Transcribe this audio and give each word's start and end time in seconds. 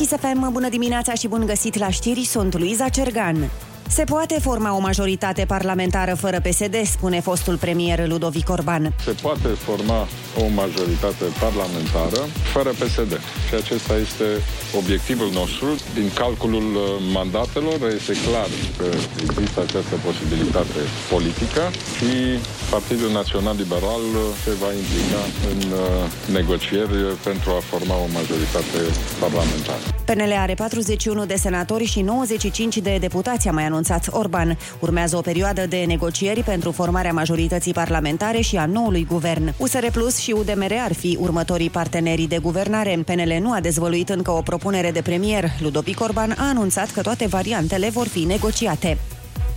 Chisafem, 0.00 0.48
bună 0.52 0.68
dimineața 0.68 1.14
și 1.14 1.28
bun 1.28 1.46
găsit 1.46 1.78
la 1.78 1.90
știri, 1.90 2.24
sunt 2.24 2.58
Luiza 2.58 2.88
Cergan. 2.88 3.50
Se 3.88 4.04
poate 4.04 4.36
forma 4.40 4.76
o 4.76 4.80
majoritate 4.80 5.44
parlamentară 5.44 6.14
fără 6.14 6.40
PSD, 6.40 6.76
spune 6.84 7.20
fostul 7.20 7.56
premier 7.56 8.08
Ludovic 8.08 8.48
Orban. 8.50 8.94
Se 9.04 9.14
poate 9.22 9.48
forma 9.48 10.08
o 10.42 10.44
majoritate 10.54 11.24
parlamentară 11.44 12.20
fără 12.52 12.70
PSD. 12.80 13.12
Și 13.48 13.54
acesta 13.62 13.94
este 14.06 14.26
obiectivul 14.80 15.30
nostru. 15.40 15.68
Din 15.94 16.08
calculul 16.14 16.68
uh, 16.74 16.82
mandatelor 17.12 17.78
este 17.98 18.14
clar 18.26 18.50
că 18.78 18.88
există 19.24 19.58
această 19.66 19.94
posibilitate 20.06 20.80
politică 21.12 21.62
și 21.96 22.12
Partidul 22.70 23.10
Național 23.10 23.56
Liberal 23.56 24.02
uh, 24.14 24.22
se 24.44 24.50
va 24.50 24.66
implica 24.80 25.22
în 25.50 25.72
uh, 25.72 26.32
negocieri 26.32 26.96
pentru 27.24 27.50
a 27.50 27.60
forma 27.70 27.94
o 27.94 28.06
majoritate 28.12 28.80
parlamentară. 29.20 29.82
PNL 30.04 30.32
are 30.38 30.54
41 30.54 31.26
de 31.26 31.34
senatori 31.34 31.84
și 31.84 32.00
95 32.00 32.78
de 32.78 32.96
deputați, 33.00 33.48
a 33.48 33.52
mai 33.52 33.64
anunțat 33.64 34.08
Orban. 34.10 34.58
Urmează 34.80 35.16
o 35.16 35.20
perioadă 35.20 35.66
de 35.66 35.84
negocieri 35.86 36.42
pentru 36.42 36.70
formarea 36.70 37.12
majorității 37.12 37.72
parlamentare 37.72 38.40
și 38.40 38.56
a 38.56 38.66
noului 38.66 39.06
guvern. 39.10 39.54
USR 39.56 39.86
Plus 39.92 40.16
și 40.16 40.32
UDMR 40.32 40.72
ar 40.84 40.92
fi 40.92 41.18
următorii 41.20 41.70
parteneri 41.70 42.22
de 42.22 42.38
guvernare. 42.38 43.02
PNL 43.06 43.38
nu 43.40 43.52
a 43.52 43.60
dezvăluit 43.60 44.08
încă 44.08 44.30
o 44.30 44.40
propunere 44.40 44.90
de 44.90 45.00
premier. 45.00 45.44
Ludovic 45.60 46.00
Orban 46.00 46.34
a 46.38 46.48
anunțat 46.48 46.90
că 46.90 47.00
toate 47.00 47.26
variantele 47.26 47.88
vor 47.88 48.06
fi 48.06 48.20
negociate. 48.24 48.98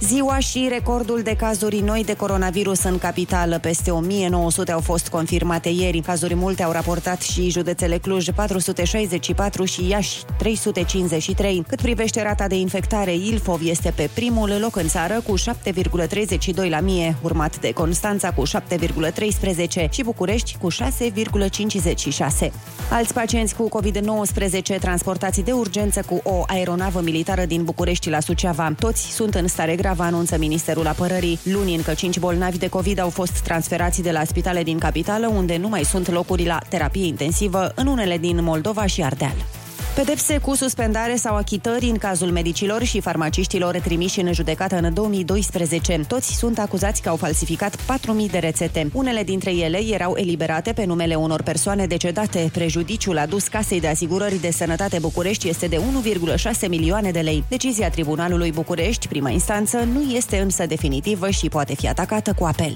Ziua 0.07 0.39
și 0.39 0.67
recordul 0.69 1.21
de 1.21 1.35
cazuri 1.35 1.79
noi 1.79 2.03
de 2.03 2.15
coronavirus 2.15 2.83
în 2.83 2.97
capitală. 2.97 3.59
Peste 3.59 3.91
1900 3.91 4.71
au 4.71 4.79
fost 4.79 5.07
confirmate 5.07 5.69
ieri. 5.69 5.99
Cazuri 5.99 6.35
multe 6.35 6.63
au 6.63 6.71
raportat 6.71 7.21
și 7.21 7.49
județele 7.49 7.97
Cluj 7.97 8.29
464 8.29 9.65
și 9.65 9.87
Iași 9.87 10.23
353. 10.37 11.65
Cât 11.67 11.81
privește 11.81 12.21
rata 12.21 12.47
de 12.47 12.55
infectare, 12.55 13.13
Ilfov 13.13 13.61
este 13.63 13.93
pe 13.95 14.09
primul 14.13 14.57
loc 14.61 14.75
în 14.75 14.87
țară 14.87 15.23
cu 15.27 15.33
7,32 15.37 16.69
la 16.69 16.79
mie, 16.79 17.15
urmat 17.21 17.59
de 17.59 17.71
Constanța 17.71 18.31
cu 18.31 18.43
7,13 18.47 19.89
și 19.89 20.03
București 20.03 20.57
cu 20.61 20.67
6,56. 20.71 22.51
Alți 22.89 23.13
pacienți 23.13 23.55
cu 23.55 23.69
COVID-19 23.79 24.79
transportați 24.79 25.41
de 25.41 25.51
urgență 25.51 26.01
cu 26.09 26.21
o 26.23 26.43
aeronavă 26.47 27.01
militară 27.01 27.45
din 27.45 27.63
București 27.63 28.09
la 28.09 28.19
Suceava. 28.19 28.73
Toți 28.79 29.01
sunt 29.01 29.35
în 29.35 29.47
stare 29.47 29.75
gravă 29.75 29.91
gravă, 29.93 30.09
anunță 30.09 30.37
Ministerul 30.37 30.87
Apărării. 30.87 31.39
Luni 31.43 31.75
încă 31.75 31.93
cinci 31.93 32.19
bolnavi 32.19 32.57
de 32.57 32.67
COVID 32.67 32.99
au 32.99 33.09
fost 33.09 33.41
transferați 33.41 34.01
de 34.01 34.11
la 34.11 34.23
spitale 34.23 34.63
din 34.63 34.77
capitală, 34.77 35.27
unde 35.27 35.57
nu 35.57 35.67
mai 35.67 35.83
sunt 35.83 36.09
locuri 36.11 36.45
la 36.45 36.59
terapie 36.69 37.05
intensivă, 37.05 37.71
în 37.75 37.87
unele 37.87 38.17
din 38.17 38.43
Moldova 38.43 38.85
și 38.85 39.03
Ardeal. 39.03 39.62
Pedepse 39.95 40.37
cu 40.37 40.55
suspendare 40.55 41.15
sau 41.15 41.35
achitări 41.35 41.85
în 41.85 41.97
cazul 41.97 42.31
medicilor 42.31 42.83
și 42.83 43.01
farmaciștilor 43.01 43.77
trimiși 43.77 44.19
în 44.19 44.33
judecată 44.33 44.75
în 44.75 44.93
2012. 44.93 45.99
Toți 46.07 46.35
sunt 46.35 46.59
acuzați 46.59 47.01
că 47.01 47.09
au 47.09 47.15
falsificat 47.15 47.75
4.000 47.75 48.31
de 48.31 48.37
rețete. 48.37 48.89
Unele 48.93 49.23
dintre 49.23 49.51
ele 49.51 49.79
erau 49.91 50.15
eliberate 50.17 50.73
pe 50.73 50.85
numele 50.85 51.15
unor 51.15 51.41
persoane 51.41 51.85
decedate. 51.85 52.49
Prejudiciul 52.53 53.17
adus 53.17 53.47
Casei 53.47 53.79
de 53.79 53.87
Asigurări 53.87 54.41
de 54.41 54.51
Sănătate 54.51 54.99
București 54.99 55.49
este 55.49 55.67
de 55.67 55.77
1,6 55.77 56.69
milioane 56.69 57.11
de 57.11 57.19
lei. 57.19 57.43
Decizia 57.49 57.89
Tribunalului 57.89 58.51
București, 58.51 59.07
prima 59.07 59.29
instanță, 59.29 59.77
nu 59.77 60.01
este 60.01 60.37
însă 60.37 60.65
definitivă 60.65 61.29
și 61.29 61.49
poate 61.49 61.75
fi 61.75 61.87
atacată 61.87 62.33
cu 62.37 62.43
apel. 62.43 62.75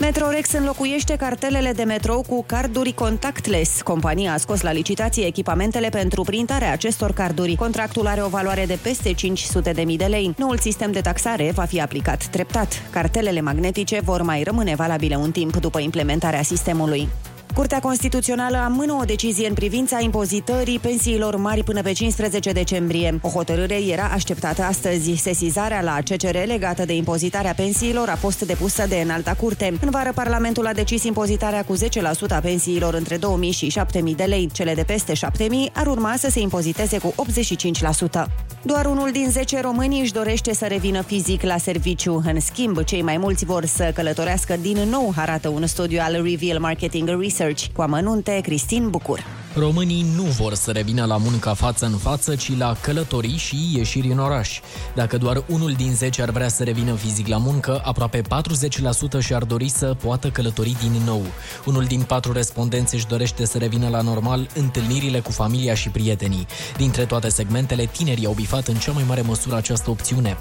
Metrorex 0.00 0.52
înlocuiește 0.52 1.16
cartelele 1.16 1.72
de 1.72 1.82
metrou 1.82 2.24
cu 2.28 2.44
carduri 2.46 2.92
contactless. 2.92 3.82
Compania 3.82 4.32
a 4.32 4.36
scos 4.36 4.60
la 4.60 4.72
licitație 4.72 5.26
echipamentele 5.26 5.88
pentru 5.88 6.22
printarea 6.22 6.72
acestor 6.72 7.12
carduri. 7.12 7.56
Contractul 7.56 8.06
are 8.06 8.22
o 8.22 8.28
valoare 8.28 8.64
de 8.66 8.78
peste 8.82 9.12
500 9.12 9.72
de 9.72 9.82
mii 9.82 9.96
de 9.96 10.04
lei. 10.04 10.34
Noul 10.36 10.58
sistem 10.58 10.92
de 10.92 11.00
taxare 11.00 11.50
va 11.54 11.64
fi 11.64 11.80
aplicat 11.80 12.26
treptat. 12.26 12.82
Cartelele 12.90 13.40
magnetice 13.40 14.00
vor 14.04 14.22
mai 14.22 14.42
rămâne 14.42 14.74
valabile 14.74 15.16
un 15.16 15.30
timp 15.30 15.56
după 15.56 15.78
implementarea 15.78 16.42
sistemului. 16.42 17.08
Curtea 17.54 17.80
Constituțională 17.80 18.56
amână 18.56 18.92
o 18.92 19.04
decizie 19.04 19.48
în 19.48 19.54
privința 19.54 20.00
impozitării 20.00 20.78
pensiilor 20.78 21.36
mari 21.36 21.64
până 21.64 21.82
pe 21.82 21.92
15 21.92 22.52
decembrie. 22.52 23.18
O 23.22 23.28
hotărâre 23.28 23.78
era 23.88 24.10
așteptată 24.12 24.62
astăzi. 24.62 25.14
Sesizarea 25.14 25.82
la 25.82 25.98
CCR 26.04 26.36
legată 26.46 26.84
de 26.84 26.94
impozitarea 26.96 27.52
pensiilor 27.54 28.08
a 28.08 28.16
fost 28.16 28.46
depusă 28.46 28.86
de 28.88 28.96
înalta 28.96 29.34
curte. 29.34 29.74
În 29.80 29.90
vară, 29.90 30.12
Parlamentul 30.14 30.66
a 30.66 30.72
decis 30.72 31.04
impozitarea 31.04 31.64
cu 31.64 31.76
10% 31.76 31.78
a 32.28 32.38
pensiilor 32.38 32.94
între 32.94 33.16
2000 33.16 33.50
și 33.50 33.68
7000 33.68 34.14
de 34.14 34.24
lei. 34.24 34.48
Cele 34.52 34.74
de 34.74 34.82
peste 34.82 35.14
7000 35.14 35.70
ar 35.74 35.86
urma 35.86 36.14
să 36.18 36.30
se 36.30 36.40
impoziteze 36.40 36.98
cu 36.98 37.14
85%. 38.24 38.24
Doar 38.62 38.86
unul 38.86 39.10
din 39.12 39.30
10 39.30 39.60
români 39.60 40.00
își 40.00 40.12
dorește 40.12 40.54
să 40.54 40.66
revină 40.66 41.02
fizic 41.02 41.42
la 41.42 41.58
serviciu. 41.58 42.22
În 42.26 42.40
schimb, 42.40 42.84
cei 42.84 43.02
mai 43.02 43.16
mulți 43.16 43.44
vor 43.44 43.64
să 43.64 43.92
călătorească 43.94 44.56
din 44.60 44.78
nou, 44.90 45.12
arată 45.16 45.48
un 45.48 45.66
studiu 45.66 45.98
al 46.02 46.12
Reveal 46.12 46.58
Marketing 46.58 47.08
Research. 47.20 47.42
Cu 47.72 47.82
amănunte, 47.82 48.40
Cristin 48.42 48.90
Bucur. 48.90 49.43
Românii 49.56 50.06
nu 50.16 50.22
vor 50.22 50.54
să 50.54 50.70
revină 50.70 51.04
la 51.04 51.16
munca 51.16 51.54
față 51.54 51.86
în 51.86 51.96
față, 51.96 52.34
ci 52.34 52.56
la 52.56 52.76
călătorii 52.80 53.36
și 53.36 53.56
ieșiri 53.74 54.10
în 54.10 54.18
oraș. 54.18 54.60
Dacă 54.94 55.18
doar 55.18 55.44
unul 55.48 55.72
din 55.72 55.94
10 55.94 56.22
ar 56.22 56.30
vrea 56.30 56.48
să 56.48 56.64
revină 56.64 56.94
fizic 56.94 57.26
la 57.26 57.36
muncă, 57.36 57.80
aproape 57.84 58.20
40% 58.20 58.24
și-ar 59.18 59.44
dori 59.44 59.68
să 59.68 59.96
poată 60.02 60.28
călători 60.30 60.76
din 60.80 61.02
nou. 61.04 61.22
Unul 61.64 61.84
din 61.84 62.02
patru 62.02 62.32
respondenți 62.32 62.94
își 62.94 63.06
dorește 63.06 63.46
să 63.46 63.58
revină 63.58 63.88
la 63.88 64.00
normal 64.00 64.48
întâlnirile 64.54 65.20
cu 65.20 65.30
familia 65.30 65.74
și 65.74 65.88
prietenii. 65.88 66.46
Dintre 66.76 67.04
toate 67.04 67.28
segmentele, 67.28 67.84
tinerii 67.84 68.26
au 68.26 68.32
bifat 68.32 68.66
în 68.66 68.74
cea 68.74 68.92
mai 68.92 69.04
mare 69.06 69.20
măsură 69.20 69.56
această 69.56 69.90
opțiune. 69.90 70.36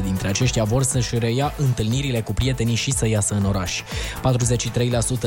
40% 0.00 0.02
dintre 0.04 0.28
aceștia 0.28 0.64
vor 0.64 0.82
să-și 0.82 1.18
reia 1.18 1.54
întâlnirile 1.56 2.20
cu 2.20 2.32
prietenii 2.32 2.74
și 2.74 2.92
să 2.92 3.08
iasă 3.08 3.34
în 3.34 3.44
oraș. 3.44 3.82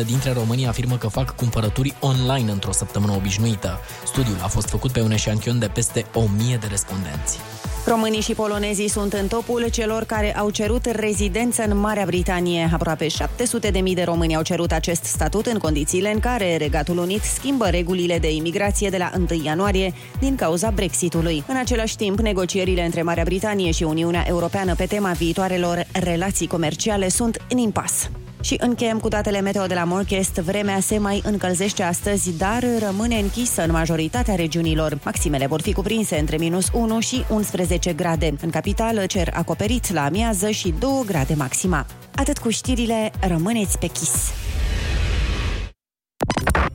43% 0.03 0.05
dintre 0.05 0.33
românii 0.33 0.67
afirmă 0.67 0.97
că 0.97 1.07
fac 1.07 1.35
cumpărături 1.35 1.95
online 1.99 2.51
într-o 2.51 2.71
săptămână 2.83 3.13
obișnuită. 3.15 3.79
Studiul 4.05 4.37
a 4.43 4.47
fost 4.47 4.69
făcut 4.69 4.91
pe 4.91 5.01
un 5.01 5.11
eșantion 5.11 5.59
de 5.59 5.67
peste 5.67 6.05
1000 6.13 6.57
de 6.61 6.67
respondenți. 6.69 7.39
Românii 7.85 8.21
și 8.21 8.33
polonezii 8.33 8.87
sunt 8.87 9.13
în 9.13 9.27
topul 9.27 9.67
celor 9.71 10.03
care 10.03 10.35
au 10.37 10.49
cerut 10.49 10.85
rezidență 10.85 11.63
în 11.63 11.77
Marea 11.77 12.05
Britanie. 12.05 12.69
Aproape 12.73 13.07
700 13.07 13.69
de 13.69 13.79
mii 13.79 13.95
de 13.95 14.03
români 14.03 14.35
au 14.35 14.41
cerut 14.41 14.71
acest 14.71 15.03
statut 15.03 15.45
în 15.45 15.57
condițiile 15.57 16.11
în 16.11 16.19
care 16.19 16.57
Regatul 16.57 16.97
Unit 16.97 17.21
schimbă 17.21 17.67
regulile 17.69 18.19
de 18.19 18.31
imigrație 18.31 18.89
de 18.89 18.97
la 18.97 19.11
1 19.15 19.41
ianuarie 19.43 19.93
din 20.19 20.35
cauza 20.35 20.71
Brexitului. 20.71 21.43
În 21.47 21.55
același 21.55 21.95
timp, 21.95 22.19
negocierile 22.19 22.85
între 22.85 23.01
Marea 23.01 23.23
Britanie 23.23 23.71
și 23.71 23.83
Uniunea 23.83 24.25
Europeană 24.27 24.75
pe 24.75 24.85
tema 24.85 25.11
viitoarelor 25.11 25.85
relații 25.91 26.47
comerciale 26.47 27.09
sunt 27.09 27.45
în 27.49 27.57
impas. 27.57 28.09
Și 28.43 28.57
încheiem 28.59 28.99
cu 28.99 29.07
datele 29.07 29.41
meteo 29.41 29.65
de 29.65 29.73
la 29.73 29.83
Morchest. 29.83 30.33
Vremea 30.33 30.79
se 30.79 30.97
mai 30.97 31.21
încălzește 31.25 31.83
astăzi, 31.83 32.37
dar 32.37 32.63
rămâne 32.79 33.15
închisă 33.15 33.63
în 33.63 33.71
majoritatea 33.71 34.35
regiunilor. 34.35 34.97
Maximele 35.03 35.47
vor 35.47 35.61
fi 35.61 35.73
cuprinse 35.73 36.17
între 36.17 36.37
minus 36.37 36.69
1 36.73 36.99
și 36.99 37.25
11 37.29 37.93
grade. 37.93 38.33
În 38.41 38.49
capitală, 38.49 39.05
cer 39.05 39.29
acoperit 39.33 39.93
la 39.93 40.03
amiază 40.03 40.49
și 40.49 40.73
2 40.79 40.89
grade 41.05 41.33
maxima. 41.33 41.85
Atât 42.15 42.37
cu 42.37 42.49
știrile, 42.49 43.11
rămâneți 43.27 43.77
pe 43.77 43.87
chis. 43.87 44.31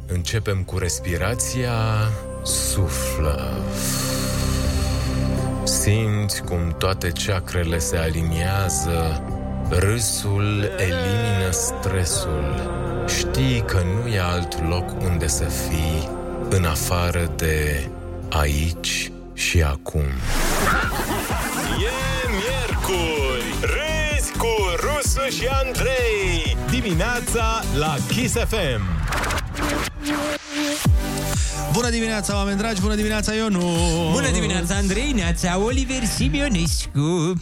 Începem 0.06 0.62
cu 0.62 0.78
respirația, 0.78 1.72
suflă. 2.44 3.62
Simți 5.64 6.42
cum 6.42 6.74
toate 6.78 7.10
ceacrele 7.10 7.78
se 7.78 7.96
aliniază 7.96 9.22
Râsul 9.70 10.70
elimină 10.76 11.50
stresul. 11.50 12.72
Știi 13.18 13.62
că 13.66 13.80
nu 13.84 14.08
e 14.08 14.20
alt 14.20 14.68
loc 14.68 15.02
unde 15.02 15.26
să 15.26 15.44
fii 15.44 16.08
în 16.48 16.64
afară 16.64 17.32
de 17.36 17.88
aici 18.30 19.12
și 19.34 19.62
acum. 19.62 20.04
E 21.78 22.28
miercuri! 22.30 23.54
Râzi 23.60 24.32
cu 24.32 24.54
Rusu 24.80 25.36
și 25.36 25.46
Andrei! 25.64 26.56
Dimineața 26.70 27.62
la 27.78 27.96
Kiss 28.08 28.34
FM! 28.34 28.82
Bună 31.72 31.90
dimineața, 31.90 32.36
oameni 32.36 32.58
dragi! 32.58 32.80
Bună 32.80 32.94
dimineața, 32.94 33.32
Ionu! 33.32 33.74
Bună 34.12 34.30
dimineața, 34.30 34.74
Andrei, 34.74 35.12
neața 35.12 35.58
Oliver 35.58 36.04
Simionescu! 36.04 37.32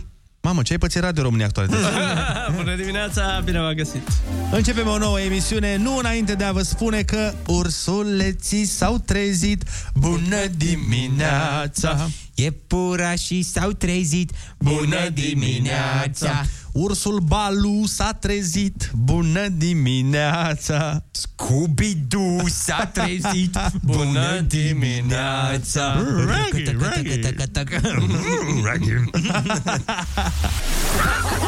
Mamă, 0.46 0.62
ce 0.62 0.72
ai 0.72 0.78
pățit 0.78 1.00
Radio 1.00 1.22
România 1.22 1.46
Actualități? 1.46 1.82
Bună 2.56 2.76
dimineața, 2.76 3.40
bine 3.44 3.60
v-am 3.60 3.72
găsit! 3.72 4.08
Începem 4.52 4.86
o 4.86 4.98
nouă 4.98 5.20
emisiune, 5.20 5.76
nu 5.76 5.96
înainte 5.96 6.34
de 6.34 6.44
a 6.44 6.52
vă 6.52 6.62
spune 6.62 7.02
că 7.02 7.34
ursuleții 7.46 8.64
s-au 8.64 8.98
trezit. 8.98 9.62
Bună 9.94 10.46
dimineața! 10.56 12.08
Iepurașii 12.34 13.42
s-au 13.42 13.70
trezit, 13.70 14.30
bună 14.58 15.08
dimineața! 15.12 16.44
Ursul 16.78 17.18
Balu 17.18 17.82
s-a 17.86 18.12
trezit, 18.20 18.90
bună 18.94 19.48
dimineața! 19.48 21.04
Scooby-Doo 21.10 22.46
s-a 22.46 22.90
trezit, 22.92 23.58
bună 23.82 24.40
dimineața! 24.40 26.04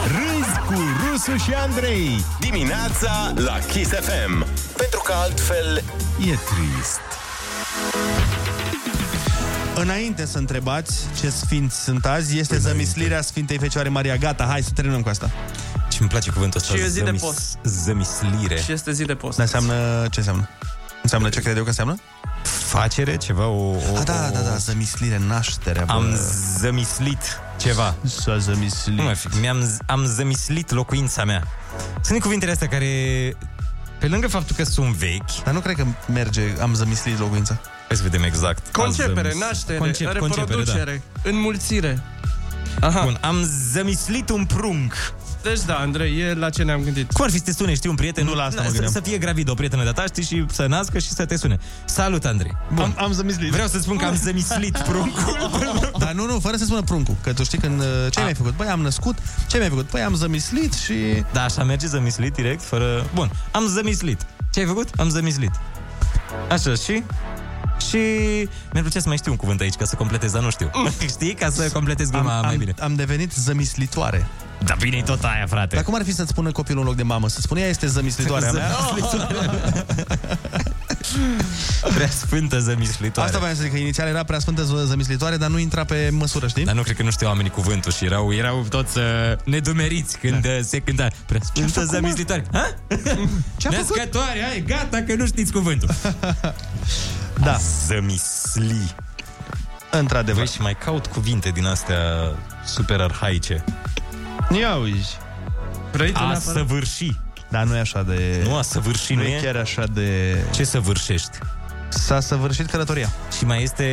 Râzi 0.06 0.58
cu 0.66 0.80
Rusu 1.10 1.36
și 1.36 1.52
Andrei. 1.52 2.24
Dimineața 2.40 3.32
la 3.36 3.58
Kiss 3.58 3.90
FM. 3.90 4.46
Pentru 4.76 5.00
că 5.04 5.12
altfel 5.12 5.84
E 6.20 6.38
trist. 6.48 7.00
Înainte 9.80 10.26
să 10.26 10.38
întrebați 10.38 10.98
ce 11.20 11.30
sfinți 11.30 11.82
sunt 11.82 12.06
azi, 12.06 12.38
este 12.38 12.58
zămislirea 12.58 13.20
Sfintei 13.22 13.58
Fecioare 13.58 13.88
Maria. 13.88 14.16
Gata, 14.16 14.44
hai 14.44 14.62
să 14.62 14.70
terminăm 14.74 15.02
cu 15.02 15.08
asta. 15.08 15.30
Și 15.92 16.00
îmi 16.00 16.10
place 16.10 16.30
cuvântul 16.30 16.60
ăsta. 16.60 16.74
Și 16.74 16.80
e 16.82 16.88
zi 16.88 16.98
de 16.98 17.04
zămis- 17.04 17.20
post. 17.20 17.58
Zămislire. 17.64 18.60
Și 18.60 18.72
este 18.72 18.92
zi 18.92 19.04
de 19.04 19.14
post. 19.14 19.36
Dar 19.36 19.46
înseamnă, 19.46 20.06
ce 20.10 20.18
înseamnă? 20.18 20.48
Înseamnă 21.02 21.28
ce 21.28 21.40
cred 21.40 21.56
eu 21.56 21.62
că 21.62 21.68
înseamnă? 21.68 21.96
Facere, 22.42 23.16
ceva, 23.16 23.46
o... 23.46 23.70
o 23.70 23.76
A, 23.96 24.02
da, 24.02 24.28
o- 24.28 24.32
da, 24.32 24.40
da, 24.40 24.56
zămislire, 24.56 25.20
nașterea. 25.26 25.84
bă. 25.84 25.92
Am 25.92 26.18
zămislit 26.58 27.40
ceva. 27.56 27.94
S-a 28.04 28.38
zămislit. 28.38 28.96
Nu 28.96 29.02
mai 29.02 29.14
fi, 29.14 29.28
mi-am, 29.40 29.76
am 29.86 30.04
zămislit 30.04 30.70
locuința 30.70 31.24
mea. 31.24 31.42
Sunt 32.02 32.20
cuvintele 32.20 32.50
astea 32.50 32.68
care, 32.68 32.86
pe 33.98 34.06
lângă 34.08 34.28
faptul 34.28 34.56
că 34.56 34.64
sunt 34.64 34.94
vechi, 34.94 35.42
Dar 35.44 35.54
nu 35.54 35.60
cred 35.60 35.76
că 35.76 35.84
merge, 36.12 36.42
am 36.60 36.74
zămislit 36.74 37.18
locuința. 37.18 37.60
Hai 37.88 37.96
să 37.96 38.02
vedem 38.02 38.22
exact. 38.22 38.72
Concepere, 38.72 39.20
Am 39.20 39.24
zămis- 39.38 39.38
naștere, 39.44 39.78
Concep- 39.78 40.18
concepere, 40.18 40.44
reproducere, 40.56 41.02
înmulțire. 41.22 42.02
Aha. 42.80 42.90
da. 42.98 43.04
Bun, 43.04 43.18
am 43.20 43.36
zămislit 43.72 44.28
un 44.30 44.44
prunc. 44.44 44.94
Deci 45.42 45.60
da, 45.66 45.74
Andrei, 45.74 46.20
e 46.20 46.34
la 46.34 46.50
ce 46.50 46.62
ne-am 46.62 46.80
gândit. 46.82 47.12
Cum 47.12 47.24
ar 47.24 47.30
fi 47.30 47.36
să 47.38 47.44
te 47.44 47.52
sune, 47.52 47.74
știi, 47.74 47.90
un 47.90 47.94
prieten? 47.96 48.24
Nu 48.24 48.34
la 48.34 48.42
asta 48.44 48.56
mă 48.60 48.66
să, 48.66 48.72
gândeam. 48.72 48.92
să 48.92 49.00
fie 49.00 49.18
gravid 49.18 49.48
o 49.50 49.54
prietenă 49.54 49.82
de-a 49.82 49.92
ta, 49.92 50.04
știi, 50.06 50.22
și 50.22 50.44
să 50.52 50.66
nască 50.66 50.98
și 50.98 51.08
să 51.08 51.24
te 51.24 51.36
sune. 51.36 51.58
Salut, 51.84 52.24
Andrei. 52.24 52.56
Bun. 52.72 52.84
Am, 52.84 53.04
am 53.04 53.12
zămislit. 53.12 53.50
Vreau 53.50 53.66
să 53.68 53.78
spun 53.78 53.96
că 53.96 54.04
am 54.04 54.16
zămislit 54.16 54.78
pruncul. 54.88 55.50
Dar 55.98 56.12
nu, 56.12 56.26
nu, 56.26 56.38
fără 56.40 56.56
să 56.56 56.64
spună 56.64 56.82
pruncul. 56.82 57.14
Că 57.22 57.32
tu 57.32 57.44
știi 57.44 57.58
când... 57.58 57.80
uh, 57.80 57.86
Ce 58.10 58.20
mi-ai 58.20 58.34
făcut? 58.34 58.56
Băi, 58.56 58.66
am 58.68 58.80
născut. 58.80 59.18
Ce 59.48 59.56
mi-ai 59.56 59.68
făcut? 59.68 59.90
Băi, 59.90 60.00
am 60.00 60.14
zămislit 60.14 60.72
și... 60.74 60.94
Da, 61.32 61.42
așa 61.42 61.64
merge 61.64 61.86
zămislit 61.86 62.32
direct, 62.34 62.62
fără... 62.62 63.06
Bun, 63.14 63.30
am 63.52 63.66
zămislit. 63.66 64.20
Ce 64.52 64.60
ai 64.60 64.66
făcut? 64.66 64.88
Am 64.96 65.08
zămislit. 65.08 65.50
Așa, 66.50 66.74
și... 66.74 67.02
Și 67.88 67.98
mi-ar 68.72 68.82
plăcea 68.82 69.00
să 69.00 69.08
mai 69.08 69.16
știu 69.16 69.30
un 69.30 69.36
cuvânt 69.36 69.60
aici 69.60 69.74
ca 69.74 69.84
să 69.84 69.94
completez, 69.94 70.32
dar 70.32 70.42
nu 70.42 70.50
știu. 70.50 70.70
Știi? 71.14 71.34
Ca 71.34 71.50
să 71.50 71.70
completez 71.72 72.10
gluma 72.10 72.36
am, 72.36 72.44
mai 72.44 72.52
am, 72.52 72.58
bine. 72.58 72.74
am 72.80 72.94
devenit 72.94 73.32
zămislitoare. 73.32 74.26
Da, 74.64 74.74
bine, 74.80 74.96
e 74.96 75.02
tot 75.02 75.24
aia, 75.24 75.46
frate. 75.46 75.74
Dar 75.74 75.84
cum 75.84 75.94
ar 75.94 76.04
fi 76.04 76.14
să-ți 76.14 76.28
spună 76.28 76.52
copilul 76.52 76.80
în 76.80 76.86
loc 76.86 76.96
de 76.96 77.02
mamă? 77.02 77.28
Să 77.28 77.40
spună 77.40 77.60
ea 77.60 77.68
este 77.68 77.86
zămislitoarea 77.86 78.52
mea? 78.52 78.70
Prea 81.94 82.08
sfântă 82.08 82.58
zămislitoare. 82.58 83.28
Asta 83.28 83.38
voiam 83.40 83.56
să 83.56 83.62
zic, 83.62 83.72
că 83.72 83.78
inițial 83.78 84.08
era 84.08 84.22
prea 84.22 84.38
sfântă 84.38 84.62
ză- 84.62 84.84
zămislitoare, 84.84 85.36
dar 85.36 85.50
nu 85.50 85.58
intra 85.58 85.84
pe 85.84 86.08
măsură, 86.12 86.46
știi? 86.46 86.64
Dar 86.64 86.74
nu 86.74 86.82
cred 86.82 86.96
că 86.96 87.02
nu 87.02 87.10
știu 87.10 87.26
oamenii 87.26 87.50
cuvântul 87.50 87.92
și 87.92 88.04
erau, 88.04 88.32
erau 88.34 88.66
toți 88.68 88.98
uh, 88.98 89.04
nedumeriți 89.44 90.18
când 90.18 90.42
da. 90.42 90.48
se 90.62 90.78
cânta 90.78 91.08
prea 91.26 91.40
sfântă 91.42 91.70
făcut, 91.70 91.90
mă? 91.90 91.96
zămislitoare. 91.96 92.44
Ha? 92.52 92.74
Ce-a 93.56 93.70
făcut? 93.70 93.96
Născătoare, 93.96 94.40
hai, 94.48 94.64
gata 94.66 95.02
că 95.06 95.14
nu 95.14 95.26
știți 95.26 95.52
cuvântul. 95.52 95.88
Da, 97.42 97.56
Zămisli. 97.86 98.94
într-adevăr. 99.90 100.42
Voi 100.44 100.52
și 100.54 100.60
mai 100.60 100.74
caut 100.84 101.06
cuvinte 101.06 101.48
din 101.50 101.66
astea 101.66 102.00
super 102.64 103.00
arhaice. 103.00 103.64
Ia 104.58 104.76
uiți. 104.76 105.16
Vrei 105.92 106.12
tu 106.12 106.18
A 106.18 106.26
neapărat? 106.26 106.42
săvârși. 106.56 107.12
Dar 107.48 107.64
nu 107.64 107.76
e 107.76 107.80
așa 107.80 108.02
de... 108.02 108.42
Nu 108.44 108.56
a 108.56 108.62
săvârși, 108.62 109.14
nu 109.14 109.22
nu 109.22 109.26
e 109.28 109.36
e? 109.36 109.40
chiar 109.42 109.56
așa 109.56 109.84
de... 109.92 110.36
Ce 110.54 110.64
săvârșești? 110.64 111.38
S-a 111.88 112.20
săvârșit 112.20 112.70
călătoria. 112.70 113.12
Și 113.36 113.44
mai 113.44 113.62
este 113.62 113.86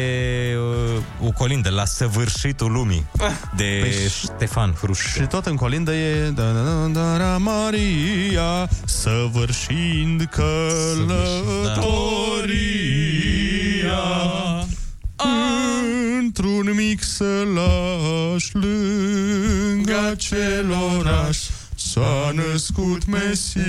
uh, 1.20 1.28
o 1.28 1.32
colindă 1.32 1.70
la 1.70 1.86
săvârșitul 1.86 2.72
lumii 2.72 3.06
de 3.56 3.78
Păi 3.82 4.10
Ștefan 4.10 4.74
Hruș. 4.74 5.14
Și 5.14 5.22
tot 5.22 5.46
în 5.46 5.56
colindă 5.56 5.94
e 5.94 6.30
da, 6.30 6.52
da, 6.52 6.62
da, 6.62 6.88
da, 6.88 7.18
da, 7.18 7.38
Maria 7.38 8.70
Săvârșind 8.86 10.30
călătoria 10.32 11.86
Într-un 16.20 16.74
mic 16.76 17.04
sălaș 17.04 18.52
Lângă 18.52 20.10
aceloraș 20.12 21.38
S-a 21.76 22.32
născut 22.34 23.06
Mesia 23.06 23.64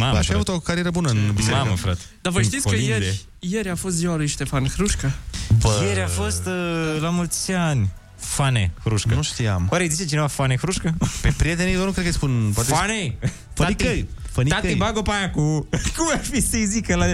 Mamă, 0.00 0.14
Da, 0.14 0.20
și 0.20 0.26
frate. 0.26 0.32
ai 0.32 0.44
avut 0.46 0.62
o 0.62 0.66
carieră 0.66 0.90
bună 0.90 1.08
în 1.10 1.32
biserică 1.34 1.62
Mamă, 1.62 1.76
frate. 1.76 2.00
Dar 2.20 2.32
voi 2.32 2.42
În 2.42 2.48
știți 2.48 2.62
că 2.62 2.68
colinde. 2.68 2.90
ieri, 2.92 3.20
ieri 3.38 3.68
a 3.68 3.74
fost 3.74 3.94
ziua 3.96 4.16
lui 4.16 4.26
Ștefan 4.26 4.68
Hrușcă? 4.68 5.12
Bă, 5.60 5.82
Ieri 5.86 6.00
a 6.00 6.06
fost 6.06 6.46
uh, 6.46 7.00
la 7.00 7.08
mulți 7.08 7.52
ani. 7.52 7.90
Fane 8.16 8.72
Hrușcă. 8.84 9.14
Nu 9.14 9.22
știam 9.22 9.66
Oare 9.70 9.82
îi 9.84 9.90
zice 9.90 10.04
cineva 10.08 10.26
Fane 10.26 10.56
Hrușcă? 10.56 10.94
Pe 11.20 11.34
prietenii 11.36 11.74
lor 11.76 11.84
nu 11.86 11.90
cred 11.90 12.04
că 12.04 12.10
îi 12.10 12.16
spun 12.16 12.50
poate 12.54 12.70
Fane! 12.72 13.14
Fănicăi 13.54 14.08
Fănicăi 14.32 14.60
Tati, 14.60 14.74
bag-o 14.74 15.02
pe 15.02 15.10
aia 15.10 15.30
cu... 15.30 15.40
Cum 15.96 16.08
ar 16.12 16.24
fi 16.24 16.40
să-i 16.40 16.66
zică 16.66 16.94
la... 16.96 17.06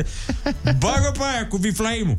Bag-o 0.78 1.10
pe 1.10 1.22
aia 1.34 1.46
cu 1.48 1.58
biflaimul. 1.58 2.18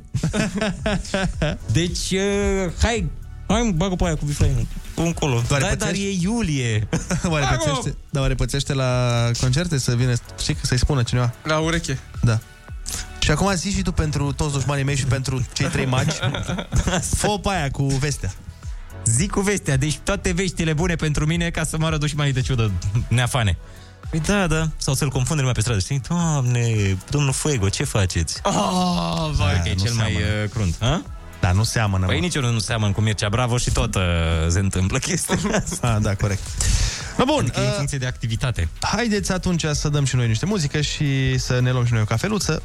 Deci, 1.71 2.11
uh, 2.11 2.71
hai, 2.81 3.09
hai, 3.47 3.61
mă, 3.61 3.71
bag-o 3.71 3.95
pe 3.95 4.03
aia 4.05 4.15
cu 4.15 4.25
biflaimul. 4.25 4.67
Încolo. 4.95 5.41
Doar 5.47 5.61
Da, 5.61 5.67
dar 5.67 5.77
pățești? 5.77 6.03
e 6.05 6.17
iulie. 6.21 6.87
Oare 7.31 7.45
Bag-o! 7.49 7.63
pățește, 7.65 7.97
dar 8.09 8.21
oare 8.21 8.35
pățește 8.35 8.73
la 8.73 8.91
concerte 9.39 9.77
să 9.77 9.95
vină, 9.95 10.13
știi, 10.39 10.53
că 10.53 10.59
să-i 10.65 10.77
spună 10.79 11.03
cineva? 11.03 11.33
La 11.43 11.57
ureche. 11.59 11.99
Da. 12.21 12.39
Și 13.19 13.31
acum 13.31 13.53
zi 13.53 13.71
și 13.71 13.81
tu 13.81 13.91
pentru 13.91 14.31
toți 14.31 14.53
dușmanii 14.53 14.83
mei 14.83 14.95
și 14.95 15.05
pentru 15.05 15.45
cei 15.53 15.67
trei 15.67 15.85
magi, 15.85 16.15
fă 17.19 17.39
pe 17.41 17.49
aia 17.49 17.69
cu 17.71 17.83
vestea. 17.83 18.33
Zic 19.05 19.31
cu 19.31 19.39
vestea, 19.41 19.77
deci 19.77 19.97
toate 20.03 20.31
veștile 20.31 20.73
bune 20.73 20.95
pentru 20.95 21.25
mine 21.25 21.49
ca 21.49 21.63
să 21.63 21.77
moară 21.77 21.97
dușmanii 21.97 22.33
de 22.33 22.41
ciudă 22.41 22.71
neafane. 23.07 23.57
Păi 24.09 24.19
da, 24.19 24.47
da. 24.47 24.69
Sau 24.77 24.93
să-l 24.93 25.09
confunde 25.09 25.39
lumea 25.41 25.53
pe 25.55 25.61
stradă, 25.61 25.79
știi? 25.79 26.01
Doamne, 26.07 26.97
domnul 27.09 27.31
Fuego, 27.33 27.69
ce 27.69 27.83
faceți? 27.83 28.39
Oh, 28.43 29.29
vai. 29.33 29.61
că 29.63 29.69
e 29.69 29.73
nu 29.77 29.83
cel 29.83 29.93
mai 29.93 30.11
seamănă. 30.11 30.43
uh, 30.43 30.49
crunt. 30.49 30.75
Ha? 30.79 31.01
Dar 31.39 31.51
nu 31.53 31.63
seamănă, 31.63 32.05
Păi 32.05 32.15
mă. 32.15 32.21
nici 32.21 32.35
eu 32.35 32.51
nu 32.51 32.59
seamăn 32.59 32.91
cu 32.91 33.01
Mircea 33.01 33.29
Bravo 33.29 33.57
și 33.57 33.71
tot 33.71 33.95
uh, 33.95 34.01
se 34.47 34.59
întâmplă 34.59 34.97
chestia 34.97 35.37
asta. 35.63 35.87
Ah, 35.93 36.01
da, 36.01 36.15
corect. 36.15 36.41
No, 37.17 37.25
bun, 37.25 37.39
Adică 37.39 37.59
e 37.59 37.63
în 37.63 37.69
uh, 37.69 37.75
funcție 37.75 37.97
de 37.97 38.05
activitate. 38.05 38.69
haideți 38.79 39.31
atunci 39.31 39.65
să 39.71 39.89
dăm 39.89 40.05
și 40.05 40.15
noi 40.15 40.27
niște 40.27 40.45
muzică 40.45 40.81
și 40.81 41.37
să 41.37 41.59
ne 41.59 41.71
luăm 41.71 41.85
și 41.85 41.91
noi 41.93 42.01
o 42.01 42.05
cafeluță 42.05 42.61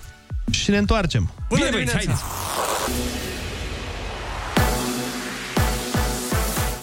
și 0.51 0.71
ne 0.71 0.77
întoarcem. 0.77 1.33
Bună 1.49 1.61
Bine, 1.65 1.71
băieți, 1.71 1.93
dimineața! 1.97 2.23
haideți! 2.25 3.22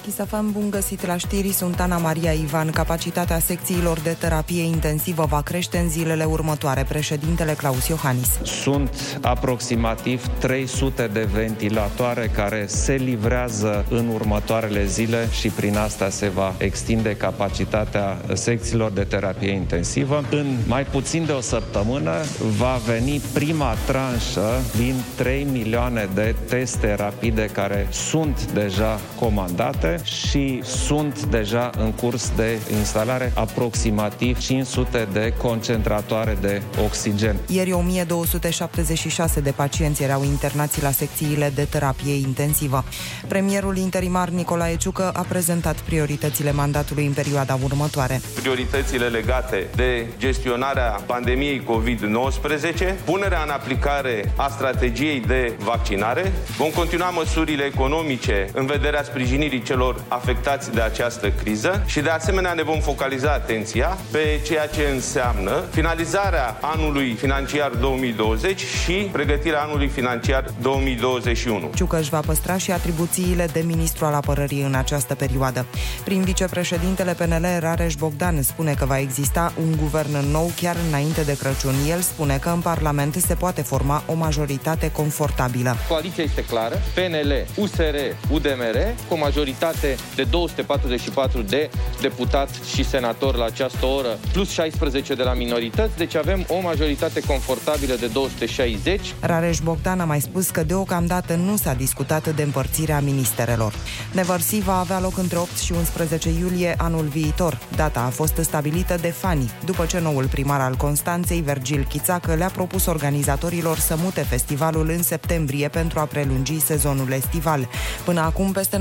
Chisafan, 0.09 0.51
bun 0.51 0.69
găsit 0.69 1.05
la 1.05 1.17
știri, 1.17 1.51
sunt 1.51 1.79
Ana 1.79 1.97
Maria 1.97 2.31
Ivan. 2.31 2.69
Capacitatea 2.69 3.39
secțiilor 3.39 3.99
de 3.99 4.15
terapie 4.19 4.63
intensivă 4.63 5.25
va 5.25 5.41
crește 5.41 5.77
în 5.77 5.89
zilele 5.89 6.23
următoare. 6.23 6.85
Președintele 6.87 7.53
Claus 7.53 7.87
Iohannis. 7.87 8.29
Sunt 8.43 9.19
aproximativ 9.21 10.27
300 10.39 11.09
de 11.13 11.27
ventilatoare 11.33 12.31
care 12.35 12.65
se 12.67 12.93
livrează 12.93 13.85
în 13.89 14.07
următoarele 14.13 14.85
zile 14.85 15.27
și 15.31 15.47
prin 15.49 15.77
asta 15.77 16.09
se 16.09 16.29
va 16.29 16.53
extinde 16.57 17.15
capacitatea 17.15 18.17
secțiilor 18.33 18.91
de 18.91 19.03
terapie 19.03 19.51
intensivă. 19.51 20.23
În 20.29 20.57
mai 20.67 20.83
puțin 20.83 21.25
de 21.25 21.31
o 21.31 21.41
săptămână 21.41 22.13
va 22.57 22.79
veni 22.85 23.21
prima 23.33 23.75
tranșă 23.85 24.61
din 24.77 24.95
3 25.15 25.47
milioane 25.51 26.09
de 26.13 26.35
teste 26.47 26.93
rapide 26.95 27.45
care 27.45 27.87
sunt 27.91 28.51
deja 28.51 28.99
comandate 29.19 29.98
și 30.03 30.61
sunt 30.63 31.23
deja 31.23 31.69
în 31.77 31.91
curs 31.91 32.31
de 32.35 32.59
instalare 32.77 33.31
aproximativ 33.35 34.39
500 34.39 35.07
de 35.11 35.33
concentratoare 35.37 36.37
de 36.41 36.61
oxigen. 36.83 37.35
Ieri 37.47 37.71
1276 37.71 39.39
de 39.39 39.51
pacienți 39.51 40.03
erau 40.03 40.23
internați 40.23 40.81
la 40.81 40.91
secțiile 40.91 41.51
de 41.55 41.63
terapie 41.63 42.13
intensivă. 42.13 42.83
Premierul 43.27 43.77
interimar 43.77 44.29
Nicolae 44.29 44.75
Ciucă 44.75 45.11
a 45.13 45.25
prezentat 45.29 45.79
prioritățile 45.79 46.51
mandatului 46.51 47.05
în 47.05 47.13
perioada 47.13 47.57
următoare. 47.63 48.21
prioritățile 48.41 49.07
legate 49.07 49.67
de 49.75 50.07
gestionarea 50.17 51.03
pandemiei 51.05 51.63
COVID-19, 51.63 52.95
punerea 53.05 53.41
în 53.43 53.49
aplicare 53.49 54.33
a 54.35 54.49
strategiei 54.49 55.19
de 55.19 55.53
vaccinare. 55.57 56.31
Vom 56.57 56.69
continua 56.69 57.09
măsurile 57.09 57.63
economice 57.63 58.49
în 58.53 58.65
vederea 58.65 59.03
sprijinirii 59.03 59.61
celor 59.61 59.88
celor 59.89 60.03
afectați 60.07 60.71
de 60.71 60.81
această 60.81 61.31
criză 61.31 61.83
și 61.85 61.99
de 61.99 62.09
asemenea 62.09 62.53
ne 62.53 62.63
vom 62.63 62.79
focaliza 62.79 63.31
atenția 63.31 63.97
pe 64.11 64.39
ceea 64.45 64.67
ce 64.67 64.89
înseamnă 64.93 65.63
finalizarea 65.71 66.57
anului 66.61 67.13
financiar 67.13 67.69
2020 67.69 68.59
și 68.83 68.93
pregătirea 69.11 69.61
anului 69.61 69.87
financiar 69.87 70.45
2021. 70.61 71.69
Ciucăș 71.75 71.99
își 71.99 72.09
va 72.09 72.19
păstra 72.19 72.57
și 72.57 72.71
atribuțiile 72.71 73.45
de 73.53 73.63
ministru 73.65 74.05
al 74.05 74.13
apărării 74.13 74.61
în 74.61 74.73
această 74.75 75.15
perioadă. 75.15 75.65
Prin 76.03 76.21
vicepreședintele 76.21 77.13
PNL, 77.13 77.45
Rareș 77.59 77.95
Bogdan, 77.95 78.41
spune 78.41 78.73
că 78.73 78.85
va 78.85 78.99
exista 78.99 79.53
un 79.59 79.77
guvern 79.77 80.31
nou 80.31 80.51
chiar 80.55 80.75
înainte 80.87 81.21
de 81.21 81.37
Crăciun. 81.37 81.73
El 81.89 81.99
spune 81.99 82.37
că 82.37 82.49
în 82.49 82.59
Parlament 82.59 83.15
se 83.15 83.33
poate 83.35 83.61
forma 83.61 84.03
o 84.05 84.13
majoritate 84.13 84.91
confortabilă. 84.91 85.75
Coaliția 85.87 86.23
este 86.23 86.43
clară, 86.43 86.75
PNL, 86.93 87.45
USR, 87.55 87.95
UDMR, 88.31 88.77
cu 89.07 89.13
o 89.13 89.17
majoritate 89.17 89.78
de 90.15 90.23
244 90.23 91.41
de 91.41 91.69
deputați 92.01 92.69
și 92.75 92.85
senatori 92.85 93.37
la 93.37 93.45
această 93.45 93.85
oră, 93.85 94.17
plus 94.31 94.49
16 94.49 95.13
de 95.13 95.23
la 95.23 95.33
minorități, 95.33 95.97
deci 95.97 96.15
avem 96.15 96.45
o 96.47 96.59
majoritate 96.61 97.19
confortabilă 97.19 97.95
de 97.95 98.07
260. 98.07 99.13
Rareș 99.19 99.59
Bogdan 99.59 99.99
a 99.99 100.05
mai 100.05 100.21
spus 100.21 100.49
că 100.49 100.63
deocamdată 100.63 101.35
nu 101.35 101.57
s-a 101.57 101.73
discutat 101.73 102.35
de 102.35 102.43
împărțirea 102.43 102.99
ministerelor. 102.99 103.73
Nevărsi 104.11 104.59
va 104.59 104.79
avea 104.79 104.99
loc 104.99 105.17
între 105.17 105.37
8 105.37 105.57
și 105.57 105.71
11 105.71 106.29
iulie 106.29 106.75
anul 106.77 107.05
viitor. 107.05 107.59
Data 107.75 107.99
a 107.99 108.09
fost 108.09 108.37
stabilită 108.41 108.97
de 109.01 109.07
Fani, 109.07 109.51
după 109.65 109.85
ce 109.85 109.99
noul 109.99 110.27
primar 110.27 110.61
al 110.61 110.75
Constanței, 110.75 111.41
Vergil 111.41 111.85
Chițacă, 111.89 112.33
le-a 112.33 112.49
propus 112.49 112.85
organizatorilor 112.85 113.77
să 113.77 113.95
mute 114.03 114.21
festivalul 114.21 114.89
în 114.89 115.03
septembrie 115.03 115.67
pentru 115.67 115.99
a 115.99 116.03
prelungi 116.03 116.59
sezonul 116.59 117.11
estival. 117.11 117.67
Până 118.05 118.19
acum, 118.21 118.51
peste 118.51 118.79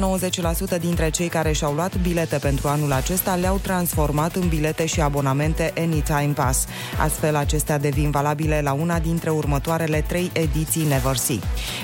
90% 0.76 0.80
dintre 0.88 1.10
cei 1.10 1.28
care 1.28 1.52
și-au 1.52 1.72
luat 1.72 1.96
bilete 1.96 2.36
pentru 2.36 2.68
anul 2.68 2.92
acesta 2.92 3.34
le-au 3.34 3.58
transformat 3.62 4.36
în 4.36 4.48
bilete 4.48 4.86
și 4.86 5.00
abonamente 5.00 5.72
Anytime 5.76 6.32
Pass. 6.34 6.66
Astfel, 6.98 7.36
acestea 7.36 7.78
devin 7.78 8.10
valabile 8.10 8.60
la 8.60 8.72
una 8.72 8.98
dintre 8.98 9.30
următoarele 9.30 10.04
trei 10.06 10.30
ediții 10.32 10.84
Never 10.84 11.16
See. 11.16 11.38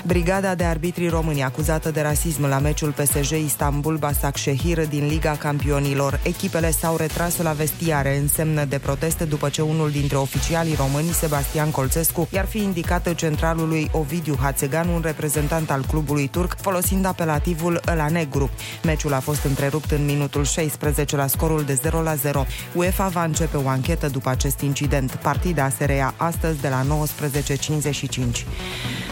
Brigada 0.05 0.55
de 0.55 0.63
arbitri 0.63 1.07
români 1.07 1.43
acuzată 1.43 1.91
de 1.91 2.01
rasism 2.01 2.45
la 2.45 2.59
meciul 2.59 2.91
PSG 2.91 3.31
Istanbul 3.31 3.97
Basaksehir 3.97 4.87
din 4.87 5.07
Liga 5.07 5.35
Campionilor. 5.39 6.19
Echipele 6.23 6.71
s-au 6.71 6.95
retras 6.95 7.37
la 7.37 7.51
vestiare 7.51 8.17
în 8.17 8.27
semnă 8.27 8.65
de 8.65 8.79
proteste 8.79 9.23
după 9.23 9.49
ce 9.49 9.61
unul 9.61 9.91
dintre 9.91 10.17
oficialii 10.17 10.75
români, 10.75 11.09
Sebastian 11.09 11.71
Colțescu, 11.71 12.27
i-ar 12.31 12.45
fi 12.45 12.57
indicat 12.57 13.13
centralului 13.13 13.89
Ovidiu 13.91 14.37
Hațegan, 14.41 14.87
un 14.87 15.01
reprezentant 15.01 15.71
al 15.71 15.85
clubului 15.87 16.27
turc, 16.27 16.55
folosind 16.61 17.05
apelativul 17.05 17.81
la 17.95 18.09
negru. 18.09 18.49
Meciul 18.85 19.13
a 19.13 19.19
fost 19.19 19.43
întrerupt 19.43 19.91
în 19.91 20.05
minutul 20.05 20.43
16 20.43 21.15
la 21.15 21.27
scorul 21.27 21.63
de 21.63 21.73
0 21.73 22.01
la 22.01 22.15
0. 22.15 22.45
UEFA 22.73 23.07
va 23.07 23.23
începe 23.23 23.57
o 23.57 23.67
anchetă 23.67 24.07
după 24.07 24.29
acest 24.29 24.59
incident. 24.59 25.11
Partida 25.11 25.69
se 25.69 25.85
reia 25.85 26.13
astăzi 26.17 26.61
de 26.61 26.69
la 26.69 26.81
19.55. 26.81 28.45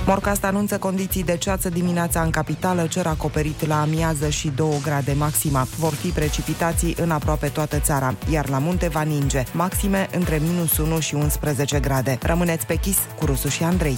Morcast 0.05 0.43
anunță 0.43 0.77
condiții 0.77 1.23
de 1.23 1.37
ceață 1.37 1.69
dimineața 1.69 2.21
în 2.21 2.29
capitală, 2.29 2.87
cer 2.87 3.05
acoperit 3.05 3.67
la 3.67 3.81
amiază 3.81 4.29
și 4.29 4.51
2 4.55 4.79
grade 4.83 5.13
maxima. 5.13 5.67
Vor 5.77 5.93
fi 5.93 6.07
precipitații 6.07 6.95
în 6.99 7.11
aproape 7.11 7.47
toată 7.47 7.79
țara, 7.79 8.15
iar 8.31 8.49
la 8.49 8.57
munte 8.57 8.87
va 8.87 9.01
ninge, 9.01 9.43
maxime 9.51 10.07
între 10.11 10.41
minus 10.41 10.77
1 10.77 10.99
și 10.99 11.15
11 11.15 11.79
grade. 11.79 12.17
Rămâneți 12.21 12.65
pe 12.65 12.75
chis 12.75 12.97
cu 13.19 13.25
Rusu 13.25 13.47
și 13.47 13.63
Andrei. 13.63 13.97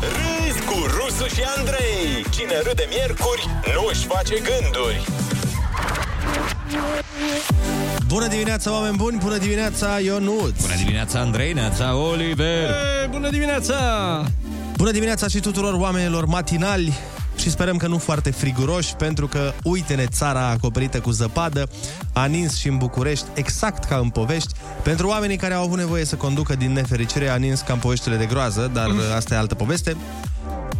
Râzi 0.00 0.64
cu 0.64 0.74
Rusu 0.86 1.26
și 1.34 1.42
Andrei! 1.56 2.24
Cine 2.30 2.60
râde 2.66 2.86
miercuri, 2.88 3.48
nu-și 3.74 4.06
face 4.06 4.34
gânduri! 4.34 5.04
Bună 8.06 8.26
dimineața, 8.26 8.72
oameni 8.72 8.96
buni! 8.96 9.18
Bună 9.18 9.38
dimineața, 9.38 9.98
Ionut! 9.98 10.60
Bună 10.60 10.74
dimineața, 10.76 11.20
Andrei, 11.20 11.52
neața, 11.52 11.96
Oliver! 11.96 12.68
E, 12.68 13.06
bună 13.10 13.30
dimineața! 13.30 13.76
Bună 14.76 14.90
dimineața 14.90 15.28
și 15.28 15.40
tuturor 15.40 15.74
oamenilor 15.74 16.24
matinali 16.24 16.98
și 17.40 17.50
sperăm 17.50 17.76
că 17.76 17.86
nu 17.86 17.98
foarte 17.98 18.30
friguroși, 18.30 18.94
pentru 18.94 19.26
că, 19.26 19.52
uite-ne, 19.62 20.06
țara 20.06 20.48
acoperită 20.48 21.00
cu 21.00 21.10
zăpadă, 21.10 21.68
a 22.12 22.24
nins 22.24 22.56
și 22.56 22.68
în 22.68 22.76
București, 22.76 23.24
exact 23.34 23.84
ca 23.84 23.96
în 23.96 24.08
povești. 24.08 24.54
Pentru 24.82 25.08
oamenii 25.08 25.36
care 25.36 25.54
au 25.54 25.62
avut 25.62 25.78
nevoie 25.78 26.04
să 26.04 26.16
conducă 26.16 26.54
din 26.54 26.72
nefericire, 26.72 27.28
a 27.28 27.36
nins 27.36 27.60
ca 27.60 27.72
în 27.72 27.78
poveștile 27.78 28.16
de 28.16 28.26
groază, 28.26 28.70
dar 28.72 28.88
mm. 28.88 28.98
asta 29.16 29.34
e 29.34 29.38
altă 29.38 29.54
poveste. 29.54 29.96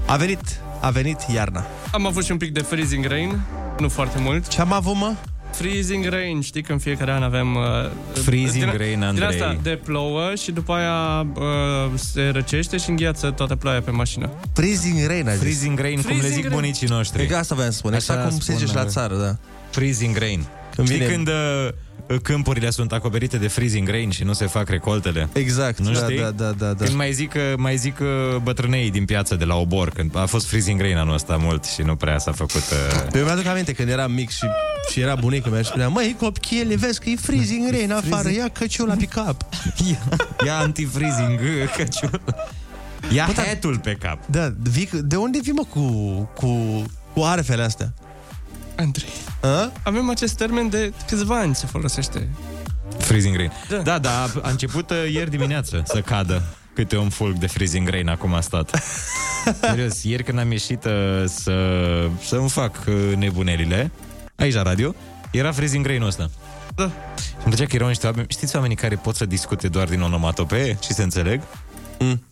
A 0.07 0.17
venit, 0.17 0.41
a 0.81 0.91
venit 0.91 1.19
iarna. 1.35 1.67
Am 1.93 2.07
avut 2.07 2.25
și 2.25 2.33
un 2.33 2.39
pic 2.39 2.53
de 2.53 2.61
freezing 2.61 3.05
rain, 3.05 3.41
nu 3.79 3.89
foarte 3.89 4.19
mult. 4.19 4.49
Ce 4.49 4.61
am 4.61 4.73
avut, 4.73 4.95
mă? 4.95 5.15
Freezing 5.53 6.05
rain, 6.09 6.41
știi 6.41 6.63
că 6.63 6.73
în 6.73 6.79
fiecare 6.79 7.11
an 7.13 7.23
avem... 7.23 7.55
Uh, 7.55 7.63
Freezing 8.23 8.65
din, 8.71 8.77
rain, 8.79 8.93
Din 8.99 9.03
Andrei. 9.03 9.29
asta 9.29 9.57
de 9.63 9.81
plouă 9.85 10.33
și 10.43 10.51
după 10.53 10.73
aia 10.73 11.21
uh, 11.35 11.91
se 11.95 12.29
răcește 12.33 12.77
și 12.77 12.91
îngheață 12.91 13.31
toată 13.31 13.57
ploaia 13.57 13.81
pe 13.81 13.91
mașină. 13.91 14.31
Freezing 14.53 15.07
rain, 15.07 15.29
a 15.29 15.31
zis. 15.31 15.41
Freezing 15.41 15.79
rain, 15.81 16.01
cum 16.03 16.11
le 16.11 16.17
Freezing 16.17 16.33
zic 16.35 16.45
rain. 16.45 16.55
bunicii 16.61 16.87
noștri. 16.87 17.23
E 17.23 17.27
că 17.27 17.37
asta 17.37 17.55
voiam 17.55 17.71
să 17.71 17.77
spun, 17.77 17.93
exact 17.95 18.29
cum 18.29 18.39
se 18.39 18.53
zice 18.53 18.67
și 18.67 18.75
la 18.75 18.85
țară, 18.85 19.15
da. 19.17 19.37
Freezing 19.71 20.17
rain. 20.17 20.45
Când 20.75 20.87
Știi 20.89 21.01
vine- 21.01 21.13
când 21.13 21.29
uh, 21.29 21.69
câmpurile 22.23 22.71
sunt 22.71 22.93
acoperite 22.93 23.37
de 23.37 23.49
freezing 23.49 23.89
rain 23.89 24.11
și 24.11 24.25
nu 24.25 24.33
se 24.33 24.47
fac 24.47 24.69
recoltele? 24.69 25.29
Exact, 25.33 25.79
nu 25.79 25.93
da, 25.93 26.03
știi? 26.05 26.19
da, 26.19 26.31
da, 26.31 26.51
da, 26.59 26.73
da. 26.73 26.85
Când 26.85 26.97
mai 26.97 27.13
zic, 27.13 27.33
uh, 27.35 27.41
mai 27.57 27.77
zic 27.77 27.99
uh, 28.01 28.37
bătrânei 28.43 28.91
din 28.91 29.05
piață 29.05 29.35
de 29.35 29.45
la 29.45 29.55
obor, 29.55 29.91
când 29.91 30.17
a 30.17 30.27
fost 30.27 30.47
freezing 30.47 30.81
rain 30.81 30.97
anul 30.97 31.15
ăsta 31.15 31.37
mult 31.37 31.65
și 31.65 31.83
nu 31.83 31.97
prea 31.97 32.19
s-a 32.19 32.33
făcut... 32.33 32.63
Uh... 33.13 33.19
Eu 33.19 33.25
mi-aduc 33.25 33.47
aminte 33.47 33.73
când 33.73 33.89
eram 33.89 34.13
mic 34.13 34.31
și, 34.31 34.45
și 34.93 35.01
era 35.01 35.15
bunicul 35.15 35.51
meu 35.51 35.61
și 35.63 35.69
spunea 35.69 35.89
Măi, 35.89 36.17
copchile, 36.19 36.75
vezi 36.77 37.01
că 37.01 37.09
e 37.11 37.17
freezing 37.17 37.71
rain 37.71 37.93
afară, 37.93 38.31
ia 38.31 38.49
căciul 38.49 38.87
la 38.89 38.95
pick-up. 39.03 39.37
Ia 40.47 40.59
anti-freezing 40.59 41.41
uh, 41.41 41.75
căciul. 41.77 42.21
Ia 43.13 43.25
Bă, 43.27 43.33
dar- 43.33 43.47
hat-ul 43.47 43.79
pe 43.79 43.97
cap. 44.01 44.19
Da, 44.27 44.53
vii, 44.71 44.89
de 44.93 45.17
unde 45.17 45.39
vii, 45.43 45.53
mă, 45.53 45.63
cu, 45.69 45.81
cu, 46.35 46.83
cu 47.15 47.23
arfele 47.23 47.63
astea? 47.63 47.93
Andrei, 48.81 49.09
A? 49.41 49.73
avem 49.83 50.11
acest 50.11 50.37
termen 50.37 50.69
de 50.69 50.93
câțiva 51.07 51.39
ani 51.39 51.55
se 51.55 51.67
folosește. 51.67 52.29
Freezing 52.99 53.37
rain. 53.37 53.53
Da. 53.69 53.77
Da, 53.77 53.99
da, 53.99 54.23
a, 54.23 54.31
a 54.43 54.51
început 54.51 54.91
uh, 54.91 55.13
ieri 55.13 55.31
dimineață 55.31 55.83
să 55.87 56.01
cadă 56.01 56.43
câte 56.75 56.97
un 56.97 57.09
fulg 57.09 57.37
de 57.37 57.47
freezing 57.47 57.89
rain 57.89 58.09
acum 58.09 58.35
a 58.35 58.41
stat. 58.41 58.83
Serios, 59.61 60.03
ieri 60.03 60.23
când 60.23 60.39
am 60.39 60.51
ieșit 60.51 60.85
uh, 60.85 60.93
să, 61.27 61.55
să-mi 62.23 62.49
fac 62.49 62.85
uh, 62.89 63.17
nebunelile, 63.17 63.91
aici 64.37 64.55
la 64.55 64.63
radio, 64.63 64.95
era 65.33 65.53
freezing 65.53 65.87
rain-ul 65.87 66.07
ăsta. 66.07 66.31
Da. 66.75 66.91
Și 67.17 67.29
îmi 67.35 67.55
plăcea 67.55 67.65
că 67.65 67.75
erau 67.77 67.89
niște 67.89 68.07
oameni, 68.07 68.27
știți 68.29 68.55
oamenii 68.57 68.77
care 68.77 68.97
pot 68.97 69.15
să 69.15 69.27
discute 69.27 69.69
doar 69.69 69.89
din 69.89 70.01
onomatopee 70.01 70.79
și 70.83 70.93
se 70.93 71.03
înțeleg? 71.03 71.43
Mm. 71.99 72.23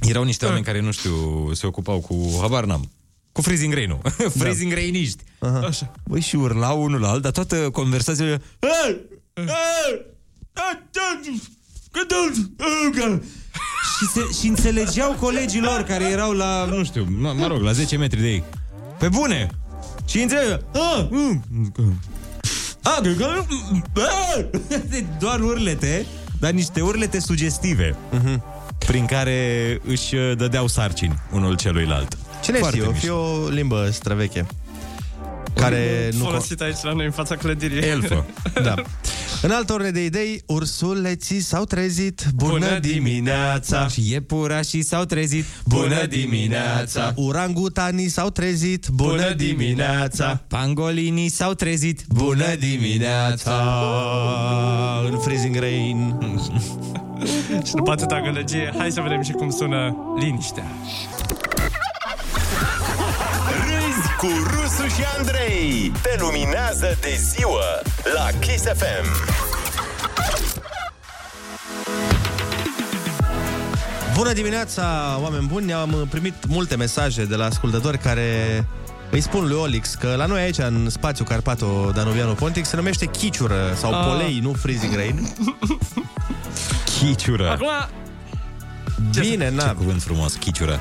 Erau 0.00 0.22
niște 0.22 0.44
oameni 0.44 0.64
care, 0.64 0.80
nu 0.80 0.90
știu, 0.90 1.14
se 1.52 1.66
ocupau 1.66 2.00
cu, 2.00 2.38
habar 2.40 2.64
n-am, 2.64 2.90
cu 3.36 3.42
freezing 3.42 3.74
rain-ul. 3.74 4.00
freezing 4.38 4.72
rainiști. 4.72 5.22
Așa. 5.68 5.92
Băi, 6.04 6.20
și 6.20 6.36
urlau 6.36 6.82
unul 6.82 7.00
la 7.00 7.08
alt, 7.10 7.22
dar 7.22 7.32
toată 7.32 7.56
conversația... 7.70 8.40
Și, 13.98 14.06
se, 14.14 14.20
și 14.40 14.46
înțelegeau 14.48 15.12
colegii 15.20 15.60
lor 15.60 15.82
care 15.88 16.04
erau 16.04 16.32
la, 16.32 16.64
nu 16.64 16.84
știu, 16.84 17.06
mă, 17.20 17.32
mă 17.36 17.46
rog, 17.46 17.60
la 17.60 17.72
10 17.72 17.96
metri 17.96 18.20
de 18.20 18.28
ei. 18.28 18.44
Pe 18.98 19.08
bune! 19.08 19.50
Și 20.06 20.20
înțelegeau... 20.20 20.60
"Ah, 20.72 21.06
mm, 21.10 21.44
ah, 22.82 22.98
că- 23.02 23.44
că- 23.92 24.02
ah." 24.02 24.44
Doar 25.20 25.40
urlete, 25.40 26.06
dar 26.40 26.50
niște 26.52 26.80
urlete 26.80 27.20
sugestive, 27.20 27.96
prin 28.78 29.06
care 29.06 29.80
își 29.84 30.14
uh, 30.14 30.36
dădeau 30.36 30.66
sarcini 30.66 31.22
unul 31.32 31.56
celuilalt. 31.56 32.16
Cine 32.46 32.58
Foarte 32.58 32.76
știe, 32.76 32.88
o 32.88 32.92
fi 32.92 33.06
mișto. 33.06 33.44
o 33.44 33.48
limbă 33.48 33.88
străveche. 33.92 34.46
Care 35.54 36.10
nu... 36.18 36.24
Folosit 36.24 36.60
aici 36.60 36.76
la 36.82 36.92
noi 36.92 37.04
în 37.04 37.10
fața 37.10 37.36
clădirii. 37.36 37.78
Elfă. 37.80 38.26
Da. 38.62 38.74
În 39.42 39.50
altă 39.50 39.72
ordine 39.72 39.90
de 39.90 40.04
idei, 40.04 40.42
ursuleții 40.46 41.40
s-au 41.40 41.64
trezit 41.64 42.24
Bună, 42.34 42.52
Bună 42.52 42.78
dimineața 42.78 43.88
Și 43.88 44.10
iepurașii 44.10 44.82
s-au 44.82 45.04
trezit 45.04 45.44
Bună 45.64 46.06
dimineața 46.06 47.12
Urangutanii 47.16 48.08
s-au 48.08 48.30
trezit 48.30 48.86
Bună 48.92 49.32
dimineața 49.32 50.44
Pangolinii 50.48 51.28
s-au 51.28 51.52
trezit 51.54 52.04
Bună 52.08 52.54
dimineața 52.58 53.74
În 55.10 55.18
freezing 55.18 55.56
rain 55.56 56.18
Și 57.66 57.72
după 57.74 57.90
atâta 57.90 58.20
gălăgie, 58.20 58.72
hai 58.78 58.90
să 58.90 59.00
vedem 59.00 59.22
și 59.22 59.32
cum 59.32 59.50
sună 59.50 59.96
liniștea. 60.18 60.64
Râzi 64.20 64.34
cu 64.44 64.50
Rusu 64.50 64.86
și 64.94 65.02
Andrei. 65.18 65.92
Te 66.02 66.16
luminează 66.18 66.98
de 67.00 67.18
ziua 67.34 67.64
la 68.14 68.38
Kiss 68.38 68.62
FM. 68.64 69.34
Bună 74.14 74.32
dimineața, 74.32 75.16
oameni 75.22 75.46
buni! 75.46 75.72
Am 75.72 76.06
primit 76.10 76.34
multe 76.48 76.76
mesaje 76.76 77.24
de 77.24 77.36
la 77.36 77.44
ascultători 77.44 77.98
care 77.98 78.64
îi 79.10 79.20
spun 79.20 79.46
lui 79.46 79.56
Olix 79.56 79.94
că 79.94 80.14
la 80.16 80.26
noi 80.26 80.40
aici, 80.40 80.58
în 80.58 80.88
spațiu 80.90 81.24
Carpato 81.24 81.90
Danubiano 81.94 82.32
Pontic, 82.32 82.64
se 82.64 82.76
numește 82.76 83.06
chiciură 83.06 83.74
sau 83.76 83.92
Ah. 83.94 84.06
polei, 84.06 84.38
nu 84.42 84.52
freezing 84.52 84.94
rain. 84.94 85.28
Chiciură. 86.98 87.50
Acum, 87.50 87.68
Bine, 89.20 89.48
Ce 89.48 89.54
na. 89.54 89.72
cuvânt 89.74 90.02
frumos, 90.02 90.34
chiciură. 90.34 90.80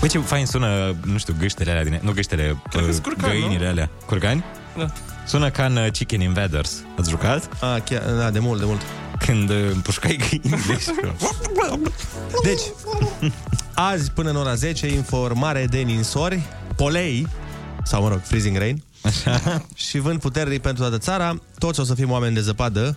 Băi, 0.00 0.08
ce 0.08 0.18
fain 0.18 0.46
sună, 0.46 0.96
nu 1.04 1.18
știu, 1.18 1.34
gâștele 1.38 1.70
alea 1.70 1.84
din... 1.84 2.00
Nu 2.02 2.12
gâștele, 2.12 2.62
Cred 2.70 2.84
că-s 2.84 2.96
uh, 2.96 3.02
curcan, 3.02 3.30
găinile 3.30 3.64
nu? 3.64 3.70
alea. 3.70 3.90
Curcani? 4.06 4.44
Da. 4.76 4.86
Sună 5.26 5.50
ca 5.50 5.64
în 5.64 5.76
uh, 5.76 5.90
Chicken 5.92 6.20
Invaders. 6.20 6.82
Ați 6.98 7.10
jucat? 7.10 7.48
A, 7.62 7.78
chiar, 7.78 8.02
da, 8.02 8.30
de 8.30 8.38
mult, 8.38 8.58
de 8.58 8.64
mult. 8.66 8.80
Când 9.18 9.50
uh, 9.50 9.56
împușcai 9.72 10.16
găinile 10.28 10.78
și... 10.78 10.90
Deci, 12.48 12.60
azi 13.90 14.10
până 14.10 14.30
în 14.30 14.36
ora 14.36 14.54
10, 14.54 14.86
informare 14.86 15.66
de 15.70 15.78
ninsori, 15.78 16.42
polei, 16.76 17.28
sau 17.84 18.02
mă 18.02 18.08
rog, 18.08 18.20
freezing 18.22 18.56
rain, 18.56 18.82
Așa. 19.02 19.40
și 19.88 19.98
vânt 19.98 20.20
puternic 20.20 20.60
pentru 20.62 20.82
toată 20.82 20.98
țara. 20.98 21.40
Toți 21.58 21.80
o 21.80 21.84
să 21.84 21.94
fim 21.94 22.10
oameni 22.10 22.34
de 22.34 22.40
zăpadă, 22.40 22.96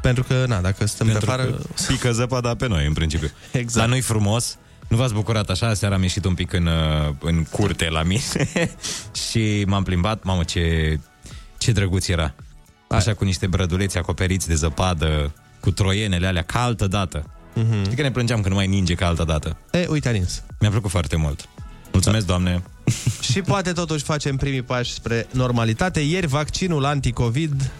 pentru 0.00 0.22
că, 0.22 0.44
na, 0.48 0.60
dacă 0.60 0.86
stăm 0.86 1.06
Pentru 1.06 1.26
pe 1.26 1.32
afară... 1.32 1.50
că 1.50 1.58
pică 1.86 2.12
zăpada 2.12 2.54
pe 2.54 2.68
noi, 2.68 2.86
în 2.86 2.92
principiu. 2.92 3.30
Exact. 3.52 3.86
La 3.86 3.86
noi 3.86 4.00
frumos. 4.00 4.58
Nu 4.88 4.96
v-ați 4.96 5.12
bucurat 5.14 5.50
așa? 5.50 5.74
Seara 5.74 5.94
am 5.94 6.02
ieșit 6.02 6.24
un 6.24 6.34
pic 6.34 6.52
în, 6.52 6.66
uh, 6.66 7.14
în 7.20 7.44
curte 7.44 7.88
la 7.88 8.02
mine 8.02 8.22
și 9.28 9.64
m-am 9.66 9.82
plimbat. 9.82 10.22
Mamă, 10.22 10.42
ce, 10.42 10.98
ce 11.58 11.72
drăguț 11.72 12.08
era. 12.08 12.34
Așa 12.88 13.14
cu 13.14 13.24
niște 13.24 13.46
brăduleți 13.46 13.98
acoperiți 13.98 14.48
de 14.48 14.54
zăpadă, 14.54 15.34
cu 15.60 15.70
troienele 15.70 16.26
alea, 16.26 16.42
ca 16.42 16.62
altă 16.62 16.86
dată. 16.86 17.24
Mhm. 17.54 17.82
Știi 17.84 17.96
că 17.96 18.02
ne 18.02 18.10
plângeam 18.10 18.40
că 18.40 18.48
nu 18.48 18.54
mai 18.54 18.66
ninge 18.66 18.94
ca 18.94 19.06
altă 19.06 19.24
dată. 19.24 19.56
E, 19.72 19.86
uite, 19.88 20.08
a 20.08 20.12
nins. 20.12 20.42
Mi-a 20.60 20.70
plăcut 20.70 20.90
foarte 20.90 21.16
mult. 21.16 21.48
Mulțumesc, 21.92 22.26
doamne. 22.26 22.62
Și 23.32 23.40
poate 23.40 23.72
totuși 23.72 24.04
facem 24.04 24.36
primii 24.36 24.62
pași 24.62 24.92
spre 24.92 25.26
normalitate. 25.32 26.00
Ieri 26.00 26.26
vaccinul 26.26 26.84
anti-COVID 26.84 27.70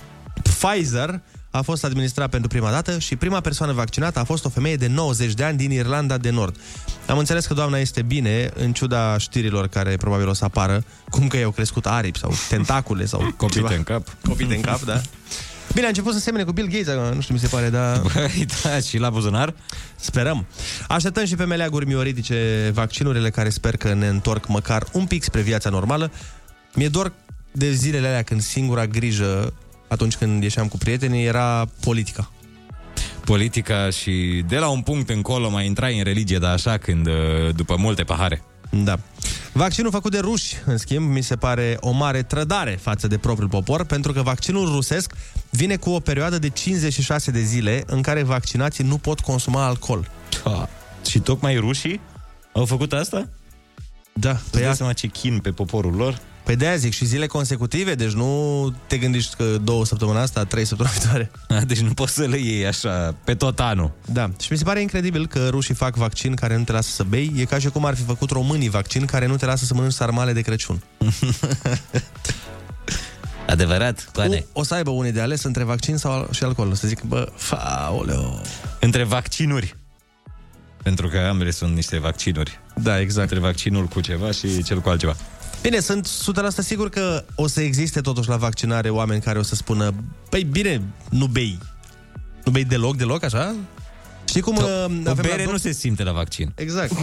Pfizer 0.42 1.20
a 1.50 1.62
fost 1.62 1.84
administrat 1.84 2.30
pentru 2.30 2.48
prima 2.48 2.70
dată 2.70 2.98
și 2.98 3.16
prima 3.16 3.40
persoană 3.40 3.72
vaccinată 3.72 4.18
a 4.18 4.24
fost 4.24 4.44
o 4.44 4.48
femeie 4.48 4.76
de 4.76 4.86
90 4.86 5.32
de 5.34 5.44
ani 5.44 5.56
din 5.56 5.70
Irlanda 5.70 6.18
de 6.18 6.30
Nord. 6.30 6.56
Am 7.06 7.18
înțeles 7.18 7.46
că 7.46 7.54
doamna 7.54 7.78
este 7.78 8.02
bine, 8.02 8.50
în 8.54 8.72
ciuda 8.72 9.18
știrilor 9.18 9.66
care 9.66 9.96
probabil 9.96 10.28
o 10.28 10.32
să 10.32 10.44
apară, 10.44 10.84
cum 11.10 11.28
că 11.28 11.36
i-au 11.36 11.50
crescut 11.50 11.86
aripi 11.86 12.18
sau 12.18 12.32
tentacule 12.48 13.04
sau 13.04 13.20
Copite 13.36 13.58
ceva. 13.58 13.74
în 13.74 13.82
cap. 13.82 14.16
Copite 14.22 14.54
în 14.54 14.60
cap, 14.60 14.82
da. 14.82 15.00
Bine, 15.72 15.84
a 15.84 15.88
început 15.88 16.12
să 16.12 16.18
semene 16.18 16.44
cu 16.44 16.52
Bill 16.52 16.68
Gates, 16.68 16.88
acum, 16.88 17.14
nu 17.14 17.20
știu, 17.20 17.34
mi 17.34 17.40
se 17.40 17.46
pare, 17.46 17.70
dar... 17.70 18.00
Băi, 18.14 18.46
da, 18.62 18.80
și 18.80 18.98
la 18.98 19.10
buzunar? 19.10 19.54
Sperăm. 19.96 20.46
Așteptăm 20.88 21.24
și 21.24 21.34
pe 21.34 21.44
meleaguri 21.44 21.86
mioritice 21.86 22.70
vaccinurile 22.74 23.30
care 23.30 23.48
sper 23.48 23.76
că 23.76 23.94
ne 23.94 24.08
întorc 24.08 24.46
măcar 24.46 24.86
un 24.92 25.06
pic 25.06 25.22
spre 25.22 25.40
viața 25.40 25.70
normală. 25.70 26.10
Mi-e 26.74 26.88
dor 26.88 27.12
de 27.52 27.72
zilele 27.72 28.06
alea 28.06 28.22
când 28.22 28.40
singura 28.40 28.86
grijă 28.86 29.52
atunci 29.88 30.16
când 30.16 30.42
ieșeam 30.42 30.68
cu 30.68 30.78
prietenii 30.78 31.24
era 31.24 31.66
politica. 31.80 32.30
Politica 33.24 33.90
și 33.90 34.44
de 34.48 34.56
la 34.56 34.68
un 34.68 34.80
punct 34.80 35.10
încolo 35.10 35.50
mai 35.50 35.66
intrai 35.66 35.98
în 35.98 36.04
religie, 36.04 36.38
dar 36.38 36.52
așa 36.52 36.78
când, 36.78 37.06
uh, 37.06 37.14
după 37.54 37.76
multe 37.76 38.02
pahare. 38.02 38.42
Da. 38.70 38.98
Vaccinul 39.52 39.90
făcut 39.90 40.10
de 40.10 40.18
ruși, 40.18 40.56
în 40.64 40.76
schimb, 40.76 41.10
mi 41.10 41.22
se 41.22 41.36
pare 41.36 41.76
o 41.80 41.90
mare 41.90 42.22
trădare 42.22 42.78
față 42.80 43.06
de 43.06 43.18
propriul 43.18 43.48
popor, 43.48 43.84
pentru 43.84 44.12
că 44.12 44.22
vaccinul 44.22 44.68
rusesc 44.72 45.12
vine 45.50 45.76
cu 45.76 45.90
o 45.90 46.00
perioadă 46.00 46.38
de 46.38 46.48
56 46.48 47.30
de 47.30 47.40
zile 47.40 47.82
în 47.86 48.02
care 48.02 48.22
vaccinații 48.22 48.84
nu 48.84 48.98
pot 48.98 49.20
consuma 49.20 49.66
alcool. 49.66 50.10
Da. 50.44 50.68
Și 51.08 51.18
tocmai 51.18 51.56
rușii 51.56 52.00
au 52.52 52.64
făcut 52.64 52.92
asta? 52.92 53.28
Da. 54.12 54.30
Îți 54.30 54.62
dai 54.62 54.74
seama 54.74 54.92
ce 54.92 55.06
chin 55.06 55.38
pe 55.38 55.50
poporul 55.50 55.94
lor? 55.94 56.20
Păi 56.48 56.56
de 56.56 56.74
zic 56.76 56.92
și 56.92 57.04
zile 57.04 57.26
consecutive, 57.26 57.94
deci 57.94 58.12
nu 58.12 58.74
te 58.86 58.98
gândești 58.98 59.34
că 59.36 59.44
două 59.62 59.84
săptămâni 59.84 60.18
asta, 60.18 60.44
trei 60.44 60.64
săptămâni 60.64 60.96
viitoare. 60.98 61.30
A, 61.60 61.60
deci 61.60 61.78
nu 61.78 61.92
poți 61.92 62.14
să 62.14 62.24
le 62.24 62.38
iei 62.38 62.66
așa 62.66 63.14
pe 63.24 63.34
tot 63.34 63.60
anul. 63.60 63.92
Da, 64.04 64.30
și 64.40 64.52
mi 64.52 64.58
se 64.58 64.64
pare 64.64 64.80
incredibil 64.80 65.26
că 65.26 65.48
rușii 65.48 65.74
fac 65.74 65.96
vaccin 65.96 66.34
care 66.34 66.56
nu 66.56 66.64
te 66.64 66.72
lasă 66.72 66.90
să 66.90 67.02
bei. 67.02 67.32
E 67.36 67.44
ca 67.44 67.58
și 67.58 67.68
cum 67.68 67.84
ar 67.84 67.94
fi 67.94 68.02
făcut 68.02 68.30
românii 68.30 68.68
vaccin 68.68 69.04
care 69.04 69.26
nu 69.26 69.36
te 69.36 69.46
lasă 69.46 69.64
să 69.64 69.74
mănânci 69.74 69.92
sarmale 69.92 70.32
de 70.32 70.40
Crăciun. 70.40 70.82
Adevărat, 73.46 74.08
toate. 74.12 74.46
O, 74.52 74.60
o 74.60 74.64
să 74.64 74.74
aibă 74.74 74.90
unii 74.90 75.12
de 75.12 75.20
ales 75.20 75.42
între 75.42 75.64
vaccin 75.64 75.96
sau 75.96 76.28
și 76.30 76.44
alcool. 76.44 76.70
O 76.70 76.74
să 76.74 76.88
zic, 76.88 77.02
bă, 77.02 77.32
faoleo. 77.36 78.40
Între 78.80 79.04
vaccinuri. 79.04 79.76
Pentru 80.82 81.08
că 81.08 81.18
ambele 81.18 81.50
sunt 81.50 81.74
niște 81.74 81.98
vaccinuri. 81.98 82.60
Da, 82.74 83.00
exact. 83.00 83.30
Între 83.30 83.46
vaccinul 83.46 83.86
cu 83.86 84.00
ceva 84.00 84.30
și 84.30 84.62
cel 84.62 84.80
cu 84.80 84.88
altceva. 84.88 85.16
Bine, 85.62 85.80
sunt 85.80 86.08
100% 86.08 86.10
sigur 86.58 86.88
că 86.88 87.24
o 87.34 87.46
să 87.46 87.60
existe 87.60 88.00
totuși 88.00 88.28
la 88.28 88.36
vaccinare 88.36 88.90
oameni 88.90 89.20
care 89.20 89.38
o 89.38 89.42
să 89.42 89.54
spună, 89.54 89.94
păi 90.28 90.42
bine, 90.44 90.82
nu 91.10 91.26
bei. 91.26 91.58
Nu 92.44 92.52
bei 92.52 92.64
deloc, 92.64 92.96
deloc, 92.96 93.22
așa? 93.24 93.54
Știi 94.24 94.40
cum... 94.40 94.56
uh, 94.56 94.62
O 94.62 94.66
avem 94.66 95.02
la 95.04 95.12
bere 95.14 95.42
doc- 95.44 95.50
nu 95.50 95.56
se 95.56 95.72
simte 95.72 96.02
la 96.02 96.12
vaccin. 96.12 96.52
Exact. 96.54 96.92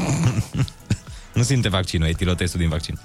Nu 1.34 1.44
simte 1.44 1.70
vaccinul, 1.70 2.08
etilotestul 2.08 2.60
din 2.60 2.70
vaccin. 2.70 3.00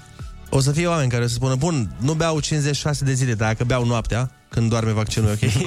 O 0.49 0.59
să 0.59 0.71
fie 0.71 0.87
oameni 0.87 1.09
care 1.09 1.23
o 1.23 1.27
să 1.27 1.33
spună, 1.33 1.55
bun, 1.55 1.95
nu 1.99 2.13
beau 2.13 2.39
56 2.39 3.03
de 3.05 3.13
zile, 3.13 3.33
dar 3.33 3.47
dacă 3.47 3.63
beau 3.63 3.85
noaptea, 3.85 4.31
când 4.53 4.69
doarme 4.69 4.91
vaccinul, 4.91 5.29
e 5.29 5.31
ok? 5.31 5.51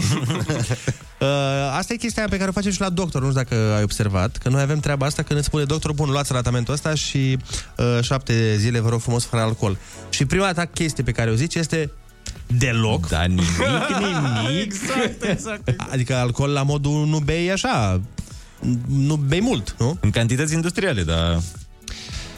Uh, 1.21 1.31
asta 1.77 1.93
e 1.93 1.97
chestia 1.97 2.27
pe 2.31 2.37
care 2.37 2.49
o 2.49 2.53
facem 2.53 2.71
și 2.73 2.81
la 2.81 2.89
doctor, 2.89 3.23
nu 3.23 3.29
știu 3.31 3.43
dacă 3.43 3.73
ai 3.77 3.83
observat, 3.83 4.37
că 4.37 4.49
noi 4.49 4.61
avem 4.63 4.79
treaba 4.81 5.07
asta 5.07 5.23
când 5.23 5.39
îți 5.39 5.49
spune 5.49 5.65
doctorul, 5.65 5.97
bun, 5.97 6.11
luați 6.11 6.29
tratamentul 6.29 6.75
ăsta 6.75 6.95
și 6.95 7.39
uh, 7.77 7.99
șapte 8.03 8.57
zile, 8.57 8.81
vă 8.81 8.89
rog 8.89 9.01
frumos, 9.01 9.25
fără 9.25 9.43
alcool. 9.43 9.79
Și 10.11 10.25
prima 10.25 10.53
ta 10.53 10.65
chestie 10.65 11.05
pe 11.05 11.13
care 11.13 11.31
o 11.31 11.35
zici 11.35 11.55
este 11.55 11.91
deloc. 12.47 13.09
Da, 13.09 13.23
nimic, 13.23 13.45
nimic. 14.47 14.63
Exact, 14.63 15.23
exact. 15.23 15.69
Adică 15.91 16.15
alcool 16.15 16.51
la 16.51 16.63
modul 16.63 17.07
nu 17.07 17.19
bei 17.19 17.51
așa, 17.53 18.01
nu 18.89 19.17
bei 19.17 19.41
mult, 19.41 19.75
nu? 19.79 19.99
În 20.01 20.11
cantități 20.11 20.55
industriale, 20.55 21.03
dar... 21.03 21.41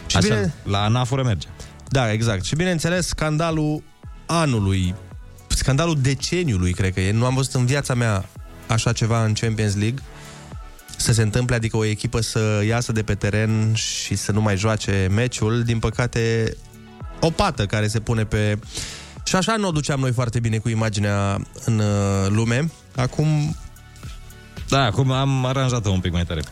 Și 0.07 0.17
Așa, 0.17 0.29
bine- 0.29 0.55
la 0.63 0.85
anaforă 0.85 1.23
merge. 1.23 1.47
Da, 1.89 2.13
exact. 2.13 2.45
Și 2.45 2.55
bineînțeles, 2.57 3.07
scandalul 3.07 3.83
anului, 4.27 4.95
scandalul 5.57 5.97
deceniului, 6.01 6.73
cred 6.73 6.93
că 6.93 7.01
e. 7.01 7.13
Nu 7.13 7.25
am 7.25 7.35
văzut 7.35 7.55
în 7.55 7.67
viața 7.67 7.95
mea 7.95 8.29
așa 8.67 8.93
ceva 8.93 9.25
în 9.25 9.33
Champions 9.33 9.77
League 9.77 10.03
să 10.97 11.13
se 11.13 11.23
întâmple, 11.23 11.55
adică 11.55 11.77
o 11.77 11.85
echipă 11.85 12.21
să 12.21 12.63
iasă 12.67 12.93
de 12.93 13.03
pe 13.03 13.15
teren 13.15 13.75
și 13.75 14.15
să 14.17 14.33
nu 14.33 14.41
mai 14.41 14.57
joace 14.57 15.09
meciul. 15.11 15.63
Din 15.63 15.79
păcate, 15.79 16.57
o 17.21 17.31
pată 17.31 17.67
care 17.67 17.87
se 17.87 18.01
pune 18.01 18.25
pe... 18.25 18.59
Și 19.25 19.37
așa 19.37 19.57
nu 19.57 19.69
o 19.69 19.71
duceam 19.71 20.01
noi 20.01 20.13
foarte 20.13 20.41
bine 20.41 20.59
cu 20.59 20.69
imaginea 20.69 21.41
în 21.65 21.79
uh, 21.79 22.27
lume. 22.29 22.71
Acum, 22.97 23.57
Da, 24.69 24.83
acum 24.85 25.11
am 25.11 25.45
aranjat-o 25.45 25.91
un 25.91 26.01
pic 26.01 26.13
mai 26.13 26.25
tare. 26.25 26.43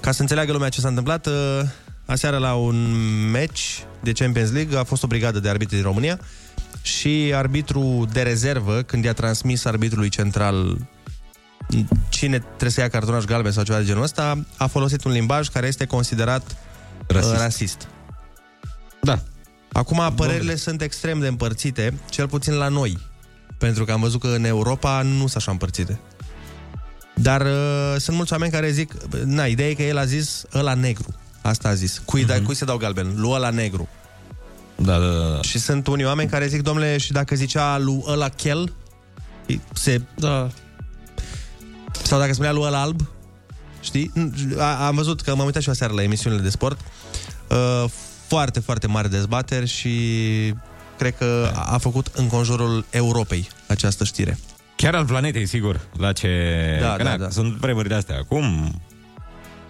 ca 0.00 0.12
să 0.12 0.20
înțeleagă 0.20 0.52
lumea 0.52 0.68
ce 0.68 0.80
s-a 0.80 0.88
întâmplat, 0.88 1.26
uh, 1.26 1.32
aseară 2.06 2.38
la 2.38 2.54
un 2.54 2.94
meci 3.30 3.84
de 4.00 4.12
Champions 4.12 4.50
League 4.50 4.78
a 4.78 4.84
fost 4.84 5.02
o 5.02 5.06
brigadă 5.06 5.40
de 5.40 5.48
arbitri 5.48 5.74
din 5.74 5.84
România 5.84 6.20
și 6.82 7.32
arbitru 7.34 8.08
de 8.12 8.22
rezervă, 8.22 8.82
când 8.82 9.04
i-a 9.04 9.12
transmis 9.12 9.64
arbitrului 9.64 10.08
central 10.08 10.78
cine 12.08 12.38
trebuie 12.38 12.70
să 12.70 12.80
ia 12.80 12.88
cartonaș 12.88 13.24
galben 13.24 13.52
sau 13.52 13.64
ceva 13.64 13.78
de 13.78 13.84
genul 13.84 14.02
ăsta, 14.02 14.44
a 14.56 14.66
folosit 14.66 15.04
un 15.04 15.12
limbaj 15.12 15.48
care 15.48 15.66
este 15.66 15.86
considerat 15.86 16.56
rasist. 17.06 17.32
Rasist. 17.32 17.42
rasist. 17.42 17.88
Da. 19.00 19.18
Acum, 19.72 20.12
părerile 20.16 20.56
sunt 20.56 20.82
extrem 20.82 21.20
de 21.20 21.26
împărțite, 21.26 21.94
cel 22.10 22.28
puțin 22.28 22.54
la 22.54 22.68
noi, 22.68 22.98
pentru 23.58 23.84
că 23.84 23.92
am 23.92 24.00
văzut 24.00 24.20
că 24.20 24.26
în 24.26 24.44
Europa 24.44 25.02
nu 25.02 25.18
sunt 25.18 25.34
așa 25.36 25.50
împărțite. 25.50 26.00
Dar 27.14 27.40
uh, 27.40 27.94
sunt 27.98 28.16
mulți 28.16 28.32
oameni 28.32 28.52
care 28.52 28.70
zic, 28.70 28.92
na, 29.24 29.46
ideea 29.46 29.68
e 29.68 29.74
că 29.74 29.82
el 29.82 29.98
a 29.98 30.04
zis 30.04 30.44
ăla 30.54 30.74
negru. 30.74 31.14
Asta 31.42 31.68
a 31.68 31.74
zis. 31.74 32.02
Cui, 32.04 32.24
uh-huh. 32.24 32.42
cui 32.44 32.54
se 32.54 32.64
dau 32.64 32.76
galben? 32.76 33.12
Lui 33.16 33.30
ăla 33.30 33.50
negru. 33.50 33.88
Da, 34.76 34.98
da, 34.98 35.06
da. 35.06 35.28
da. 35.34 35.42
Și 35.42 35.58
sunt 35.58 35.86
unii 35.86 36.04
oameni 36.04 36.30
care 36.30 36.46
zic, 36.46 36.62
domnule, 36.62 36.98
și 36.98 37.12
dacă 37.12 37.34
zicea 37.34 37.78
lui 37.78 38.02
ăla 38.06 38.28
chel, 38.28 38.72
Se... 39.72 40.00
Da. 40.14 40.48
Sau 42.02 42.18
dacă 42.18 42.32
spunea 42.32 42.52
lui 42.52 42.62
ăla 42.62 42.80
alb, 42.80 43.00
știi? 43.80 44.12
A, 44.58 44.86
am 44.86 44.94
văzut 44.94 45.20
că 45.20 45.34
m-am 45.34 45.46
uitat 45.46 45.62
și 45.62 45.68
eu 45.68 45.74
aseară 45.74 45.92
la 45.92 46.02
emisiunile 46.02 46.42
de 46.42 46.48
sport. 46.48 46.80
Uh, 47.50 47.84
foarte, 48.26 48.60
foarte 48.60 48.86
mari 48.86 49.10
dezbateri 49.10 49.66
și 49.66 49.94
cred 50.98 51.16
că 51.16 51.50
a 51.54 51.78
făcut 51.78 52.06
în 52.14 52.28
conjurul 52.28 52.84
Europei 52.90 53.48
această 53.66 54.04
știre. 54.04 54.38
Chiar 54.76 54.94
al 54.94 55.04
planetei, 55.04 55.46
sigur, 55.46 55.80
la 55.96 56.12
ce... 56.12 56.28
Da, 56.80 56.96
Că 56.96 57.02
da, 57.02 57.10
na, 57.10 57.16
da. 57.16 57.30
Sunt 57.30 57.52
vremurile 57.52 57.94
astea. 57.94 58.16
Acum... 58.16 58.74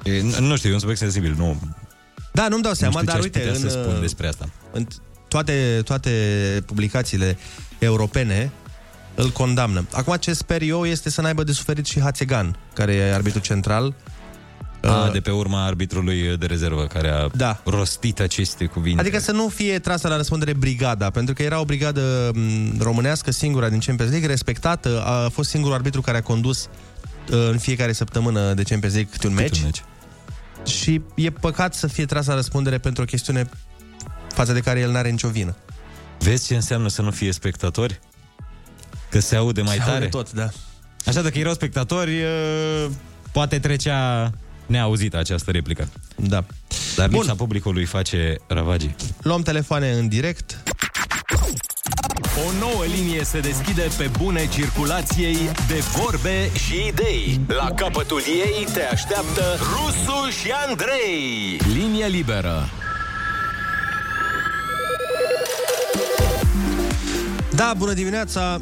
E, 0.02 0.22
nu 0.40 0.56
știu, 0.56 0.70
e 0.70 0.72
un 0.72 0.78
subiect 0.78 1.00
sensibil, 1.00 1.34
nu... 1.36 1.60
Da, 2.34 2.48
nu-mi 2.48 2.62
dau 2.62 2.72
seama, 2.72 3.00
știu 3.00 3.06
ce 3.06 3.10
dar 3.12 3.16
aș 3.16 3.24
uite, 3.24 3.38
putea 3.38 3.54
în, 3.54 3.60
să 3.60 3.68
spun 3.68 4.00
despre 4.00 4.26
asta. 4.26 4.48
În 4.72 4.86
toate, 5.28 5.80
toate 5.84 6.10
publicațiile 6.66 7.36
europene 7.78 8.50
îl 9.14 9.30
condamnă. 9.30 9.86
Acum, 9.92 10.16
ce 10.16 10.32
sper 10.32 10.62
eu 10.62 10.84
este 10.84 11.10
să 11.10 11.20
n-aibă 11.20 11.42
de 11.42 11.52
suferit 11.52 11.86
și 11.86 12.00
Hațegan, 12.00 12.56
care 12.72 12.92
e 12.92 13.14
arbitru 13.14 13.40
central. 13.40 13.94
A, 14.82 15.10
de 15.12 15.20
pe 15.20 15.30
urma 15.30 15.64
arbitrului 15.64 16.36
de 16.36 16.46
rezervă 16.46 16.86
care 16.86 17.08
a 17.08 17.28
da. 17.34 17.60
rostit 17.64 18.20
aceste 18.20 18.64
cuvinte. 18.64 19.00
Adică 19.00 19.18
să 19.18 19.32
nu 19.32 19.48
fie 19.48 19.78
trasă 19.78 20.08
la 20.08 20.16
răspundere 20.16 20.52
brigada, 20.52 21.10
pentru 21.10 21.34
că 21.34 21.42
era 21.42 21.60
o 21.60 21.64
brigadă 21.64 22.30
m, 22.34 22.80
românească 22.80 23.30
singura 23.30 23.68
din 23.68 23.78
Champions 23.78 24.10
League, 24.10 24.30
respectată, 24.30 25.02
a 25.04 25.28
fost 25.28 25.50
singurul 25.50 25.76
arbitru 25.76 26.00
care 26.00 26.16
a 26.16 26.22
condus 26.22 26.68
uh, 27.30 27.48
în 27.50 27.58
fiecare 27.58 27.92
săptămână 27.92 28.54
de 28.54 28.62
Champions 28.62 28.94
League 28.94 29.12
câte 29.12 29.26
un 29.26 29.34
Câte 29.34 29.48
meci. 29.48 29.58
un 29.58 29.64
meci. 29.64 29.82
Și 30.66 31.00
e 31.14 31.30
păcat 31.30 31.74
să 31.74 31.86
fie 31.86 32.04
trasă 32.04 32.30
la 32.30 32.36
răspundere 32.36 32.78
pentru 32.78 33.02
o 33.02 33.06
chestiune 33.06 33.48
față 34.28 34.52
de 34.52 34.60
care 34.60 34.80
el 34.80 34.90
n-are 34.90 35.10
nicio 35.10 35.28
vină. 35.28 35.56
Vezi 36.18 36.46
ce 36.46 36.54
înseamnă 36.54 36.88
să 36.88 37.02
nu 37.02 37.10
fie 37.10 37.32
spectatori? 37.32 38.00
Că 39.10 39.20
se 39.20 39.36
aude 39.36 39.62
mai 39.62 39.74
Se 39.76 39.78
tare? 39.82 39.92
aude 39.94 40.06
tot, 40.06 40.32
da. 40.32 40.48
Așa, 41.06 41.22
dacă 41.22 41.38
erau 41.38 41.52
spectatori, 41.52 42.22
uh, 42.22 42.86
poate 43.32 43.58
trecea 43.58 44.30
neauzită 44.66 45.18
această 45.18 45.50
replică. 45.50 45.88
Da. 46.16 46.44
Dar 46.96 47.08
Bun. 47.08 47.18
lipsa 47.18 47.34
publicului 47.34 47.84
face 47.84 48.36
ravagii. 48.46 48.94
Luăm 49.22 49.42
telefoane 49.42 49.90
în 49.92 50.08
direct. 50.08 50.62
O 52.36 52.52
nouă 52.58 52.84
linie 52.84 53.24
se 53.24 53.40
deschide 53.40 53.88
pe 53.96 54.10
bune 54.18 54.48
circulației 54.48 55.36
de 55.68 55.74
vorbe 55.96 56.50
și 56.54 56.86
idei. 56.86 57.40
La 57.46 57.70
capătul 57.70 58.22
ei 58.26 58.66
te 58.72 58.82
așteaptă 58.82 59.42
Rusu 59.58 60.30
și 60.30 60.50
Andrei. 60.68 61.60
Linie 61.72 62.06
liberă. 62.06 62.68
Da, 67.50 67.72
bună 67.76 67.92
dimineața! 67.92 68.60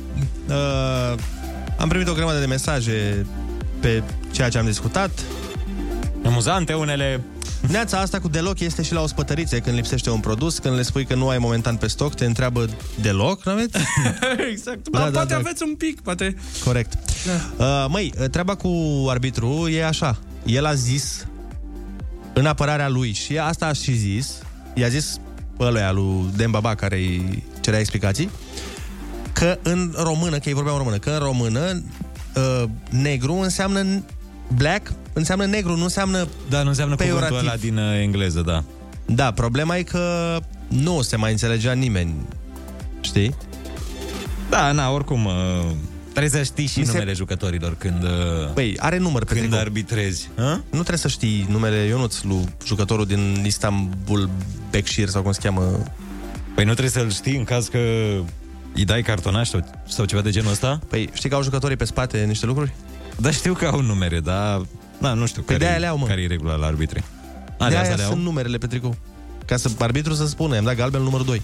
Uh, 0.49 1.19
am 1.79 1.89
primit 1.89 2.09
o 2.09 2.13
grămadă 2.13 2.39
de 2.39 2.47
mesaje 2.47 3.27
pe 3.81 4.03
ceea 4.31 4.49
ce 4.49 4.59
am 4.59 4.67
discutat. 4.67 5.11
Amuzante 6.25 6.73
unele. 6.73 7.21
Neața 7.69 7.99
asta 7.99 8.21
cu 8.21 8.29
deloc 8.29 8.61
este 8.61 8.83
și 8.83 8.93
la 8.93 9.01
ospătărițe 9.01 9.59
când 9.59 9.77
lipsește 9.77 10.11
un 10.11 10.21
produs, 10.21 10.59
când 10.59 10.77
le 10.77 10.83
spui 10.83 11.05
că 11.05 11.15
nu 11.15 11.29
ai 11.29 11.39
momentan 11.39 11.77
pe 11.77 11.87
stoc, 11.87 12.15
te 12.15 12.25
întreabă 12.25 12.69
deloc, 13.01 13.45
nu 13.45 13.53
aveți? 13.53 13.77
exact. 14.53 14.89
Da, 14.89 14.99
Da, 14.99 15.05
da, 15.05 15.11
poate 15.11 15.33
da. 15.33 15.39
aveți 15.39 15.63
un 15.63 15.75
pic, 15.75 16.01
poate... 16.01 16.37
Corect. 16.65 16.93
Da. 17.27 17.65
Uh, 17.65 17.87
măi, 17.89 18.13
treaba 18.31 18.55
cu 18.55 18.69
arbitru 19.09 19.69
e 19.69 19.85
așa. 19.85 20.19
El 20.45 20.65
a 20.67 20.75
zis 20.75 21.27
în 22.35 22.47
apărarea 22.47 22.89
lui 22.89 23.13
și 23.13 23.39
asta 23.39 23.67
a 23.67 23.73
și 23.73 23.93
zis, 23.93 24.39
i-a 24.75 24.89
zis 24.89 25.21
ăluia 25.61 25.93
lui 25.93 26.31
Dembaba 26.37 26.75
care 26.75 26.97
îi 26.97 27.45
cerea 27.61 27.79
explicații, 27.79 28.31
că 29.33 29.59
în 29.63 29.95
română, 29.97 30.39
că 30.39 30.49
ei 30.49 30.55
vorbeau 30.55 30.75
în 30.75 30.83
română, 30.83 30.99
că 30.99 31.11
în 31.11 31.19
română 31.19 31.83
uh, 32.35 32.65
negru 32.91 33.35
înseamnă 33.35 34.03
black, 34.57 34.93
înseamnă 35.13 35.45
negru, 35.47 35.77
nu 35.77 35.83
înseamnă 35.83 36.29
Da, 36.49 36.63
nu 36.63 36.69
înseamnă 36.69 36.95
peiorativ. 36.95 37.29
cuvântul 37.29 37.49
ăla 37.49 37.57
din 37.61 37.77
uh, 37.77 38.01
engleză, 38.03 38.41
da. 38.41 38.65
Da, 39.07 39.31
problema 39.31 39.77
e 39.77 39.83
că 39.83 40.39
nu 40.69 41.03
se 41.03 41.17
mai 41.17 41.31
înțelegea 41.31 41.73
nimeni. 41.73 42.15
Știi? 43.01 43.35
Da, 44.51 44.73
na, 44.73 44.91
oricum, 44.91 45.25
uh, 45.25 45.33
trebuie 46.11 46.31
să 46.31 46.43
știi 46.43 46.67
și 46.67 46.79
Mi 46.79 46.85
se- 46.85 46.93
numele 46.93 47.13
jucătorilor 47.13 47.75
când, 47.79 48.03
uh, 48.03 48.11
Păi, 48.55 48.77
are 48.79 48.99
număr 48.99 49.25
pe 49.25 49.29
când 49.33 49.41
tricou. 49.41 49.59
arbitrezi. 49.61 50.29
A? 50.39 50.51
Nu 50.51 50.63
trebuie 50.71 50.97
să 50.99 51.09
știi 51.09 51.47
numele 51.51 51.77
Ionuț, 51.77 52.21
lui 52.23 52.45
jucătorul 52.67 53.07
din 53.07 53.43
Istanbul 53.47 54.31
Bekshir 54.71 55.09
sau 55.09 55.23
cum 55.23 55.33
se 55.33 55.41
cheamă. 55.43 55.83
Păi 56.55 56.65
nu 56.65 56.71
trebuie 56.75 56.91
să-l 56.91 57.11
știi 57.11 57.37
în 57.37 57.45
caz 57.45 57.67
că 57.69 57.79
îi 58.75 58.85
dai 58.85 59.03
cartonaș 59.03 59.49
sau, 59.49 59.65
sau 59.89 60.05
ceva 60.05 60.21
de 60.23 60.31
genul 60.31 60.51
ăsta? 60.51 60.81
Păi 60.89 61.11
știi 61.13 61.29
că 61.29 61.35
au 61.35 61.43
jucătorii 61.43 61.77
pe 61.77 61.85
spate 61.85 62.19
niște 62.25 62.47
lucruri? 62.47 62.73
Da, 63.23 63.31
știu 63.31 63.53
că 63.55 63.67
au 63.67 63.81
numere, 63.81 64.21
dar 64.21 64.67
na, 64.99 65.13
nu 65.13 65.27
știu 65.27 65.43
Păi 65.43 65.55
care, 65.55 65.59
de-aia 65.67 65.79
le 65.81 65.87
au, 65.87 65.99
mă. 65.99 66.07
care 66.07 66.23
e 66.23 66.27
regula 66.27 66.55
la 66.55 66.67
arbitri. 66.67 67.05
A, 67.59 67.65
de 67.65 67.71
de 67.71 67.75
aia 67.77 67.81
asta 67.83 67.95
le 67.95 68.03
au? 68.03 68.11
sunt 68.11 68.23
numerele 68.23 68.59
pe 68.59 68.67
tricou. 68.67 68.97
Ca 69.47 69.57
să 69.57 69.71
arbitru 69.79 70.15
să 70.15 70.27
spună, 70.27 70.55
i-am 70.55 70.65
dat 70.65 70.77
galben 70.77 71.03
numărul 71.03 71.27
2. 71.27 71.43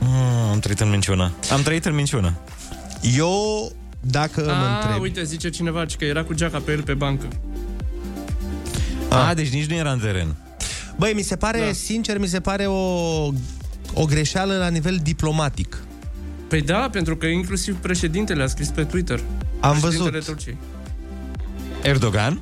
Ah, 0.00 0.50
am 0.50 0.58
trăit 0.58 0.80
în 0.80 0.90
minciună. 0.90 1.32
Am 1.52 1.62
trăit 1.62 1.84
în 1.84 1.94
minciună. 1.94 2.32
Eu, 3.16 3.72
dacă 4.00 4.42
mă 4.44 4.50
A, 4.50 4.80
întreb... 4.84 5.02
uite, 5.02 5.24
zice 5.24 5.48
cineva 5.50 5.84
că 5.98 6.04
era 6.04 6.24
cu 6.24 6.34
geaca 6.34 6.58
pe 6.58 6.72
el 6.72 6.82
pe 6.82 6.94
bancă. 6.94 7.26
A, 9.10 9.34
deci 9.34 9.48
nici 9.48 9.66
nu 9.66 9.74
era 9.74 9.92
în 9.92 9.98
teren. 9.98 10.36
Băi, 10.96 11.12
mi 11.14 11.22
se 11.22 11.36
pare, 11.36 11.58
da. 11.66 11.72
sincer, 11.72 12.18
mi 12.18 12.26
se 12.26 12.40
pare 12.40 12.66
o, 12.66 12.80
o 13.94 14.04
greșeală 14.06 14.56
la 14.56 14.68
nivel 14.68 14.98
diplomatic. 15.02 15.78
Păi 16.48 16.62
da, 16.62 16.88
pentru 16.92 17.16
că 17.16 17.26
inclusiv 17.26 17.76
președintele 17.76 18.42
a 18.42 18.46
scris 18.46 18.68
pe 18.68 18.84
Twitter. 18.84 19.20
Am 19.60 19.70
Președintele 19.70 20.10
văzut. 20.10 20.24
Turciei. 20.24 20.56
Erdogan? 21.88 22.40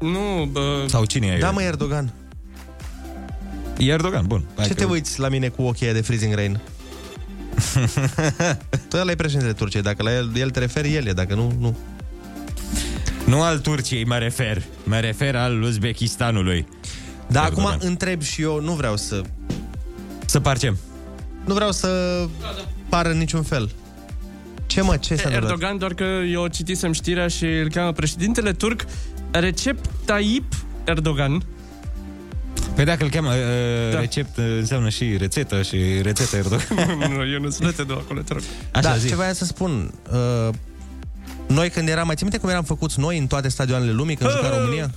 Nu, 0.00 0.48
bă... 0.52 0.84
Sau 0.88 1.04
cine 1.04 1.26
e? 1.26 1.38
Da, 1.38 1.50
mă, 1.50 1.62
Erdogan. 1.62 2.12
E 3.78 3.84
Erdogan, 3.90 4.24
bun. 4.26 4.44
Hai 4.56 4.66
Ce 4.66 4.74
că- 4.74 4.80
te 4.80 4.84
uiți 4.84 5.20
la 5.20 5.28
mine 5.28 5.48
cu 5.48 5.62
ochii 5.62 5.84
aia 5.86 5.94
de 5.94 6.00
freezing 6.00 6.34
rain? 6.34 6.60
tu 8.88 8.96
ăla 8.96 9.10
e 9.10 9.14
președintele 9.14 9.52
Turciei. 9.52 9.82
Dacă 9.82 10.02
la 10.02 10.14
el, 10.14 10.30
el 10.36 10.50
te 10.50 10.58
referi, 10.58 10.94
el 10.94 11.06
e. 11.06 11.12
Dacă 11.12 11.34
nu, 11.34 11.52
nu. 11.58 11.76
Nu 13.24 13.42
al 13.42 13.58
Turciei 13.58 14.04
mă 14.04 14.16
refer. 14.18 14.62
Mă 14.84 14.98
refer 14.98 15.36
al 15.36 15.62
Uzbekistanului. 15.62 16.66
Dar 17.26 17.44
Erdogan. 17.44 17.66
acum 17.72 17.86
întreb 17.88 18.22
și 18.22 18.42
eu, 18.42 18.60
nu 18.60 18.72
vreau 18.72 18.96
să... 18.96 19.22
Să 20.24 20.40
parcem. 20.40 20.78
Nu 21.44 21.54
vreau 21.54 21.72
să 21.72 21.88
pară 22.88 23.08
în 23.10 23.18
niciun 23.18 23.42
fel. 23.42 23.70
Ce 24.76 24.82
mă, 24.82 24.96
ce 24.96 25.16
s-a 25.16 25.22
întâmplat? 25.24 25.50
Erdogan, 25.50 25.78
doar 25.78 25.94
că 25.94 26.04
eu 26.30 26.46
citisem 26.46 26.92
știrea 26.92 27.28
și 27.28 27.44
îl 27.44 27.68
cheamă 27.68 27.92
președintele 27.92 28.52
turc 28.52 28.84
Recep 29.30 29.78
Tayyip 30.04 30.52
Erdogan. 30.84 31.42
Păi 32.74 32.84
dacă 32.84 33.04
îl 33.04 33.10
cheamă 33.10 33.28
uh, 33.28 33.90
Da. 33.90 33.94
da. 33.94 34.00
recept, 34.00 34.36
uh, 34.36 34.44
înseamnă 34.58 34.88
și 34.88 35.16
rețetă 35.16 35.62
și 35.62 35.76
rețeta 36.02 36.36
Erdogan. 36.36 36.98
nu, 37.16 37.26
eu 37.32 37.40
nu 37.40 37.50
sunt 37.50 37.76
de 37.76 37.92
acolo, 37.92 38.20
te 38.20 38.32
rog. 38.32 38.42
Așa, 38.72 38.88
da, 38.88 38.96
zi. 38.96 39.08
ce 39.08 39.14
voiam 39.14 39.32
să 39.32 39.44
spun. 39.44 39.92
Uh, 40.12 40.54
noi 41.46 41.70
când 41.70 41.88
eram, 41.88 42.06
mai 42.06 42.14
ții 42.14 42.24
minte 42.24 42.40
cum 42.40 42.48
eram 42.48 42.64
făcuți 42.64 43.00
noi 43.00 43.18
în 43.18 43.26
toate 43.26 43.48
stadioanele 43.48 43.92
lumii 43.92 44.16
când 44.16 44.30
juca 44.30 44.58
România? 44.58 44.90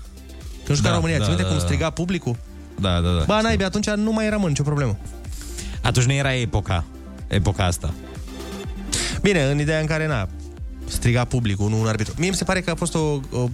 Când 0.65 0.77
juca 0.77 0.89
Da, 0.89 0.95
România, 0.95 1.17
da, 1.17 1.23
ții 1.23 1.33
minte 1.33 1.43
da, 1.43 1.49
cum 1.49 1.59
da. 1.59 1.63
striga 1.65 1.89
publicul? 1.89 2.35
Da, 2.79 2.99
da, 3.01 3.09
da. 3.09 3.23
Ba, 3.25 3.41
naibii, 3.41 3.65
atunci 3.65 3.89
nu 3.89 4.11
mai 4.11 4.25
era 4.25 4.37
mă, 4.37 4.47
nicio 4.47 4.63
problemă. 4.63 4.97
Atunci 5.81 6.05
nu 6.05 6.13
era 6.13 6.33
epoca. 6.33 6.85
Epoca 7.27 7.65
asta. 7.65 7.93
Bine, 9.21 9.43
în 9.43 9.59
ideea 9.59 9.79
în 9.79 9.85
care, 9.85 10.07
na, 10.07 10.27
striga 10.87 11.23
publicul, 11.25 11.69
nu 11.69 11.79
un 11.79 11.87
arbitru. 11.87 12.13
Mie 12.17 12.29
mi 12.29 12.35
se 12.35 12.43
pare 12.43 12.61
că 12.61 12.69
a 12.71 12.75
fost 12.75 12.95
o, 12.95 13.19
o, 13.31 13.49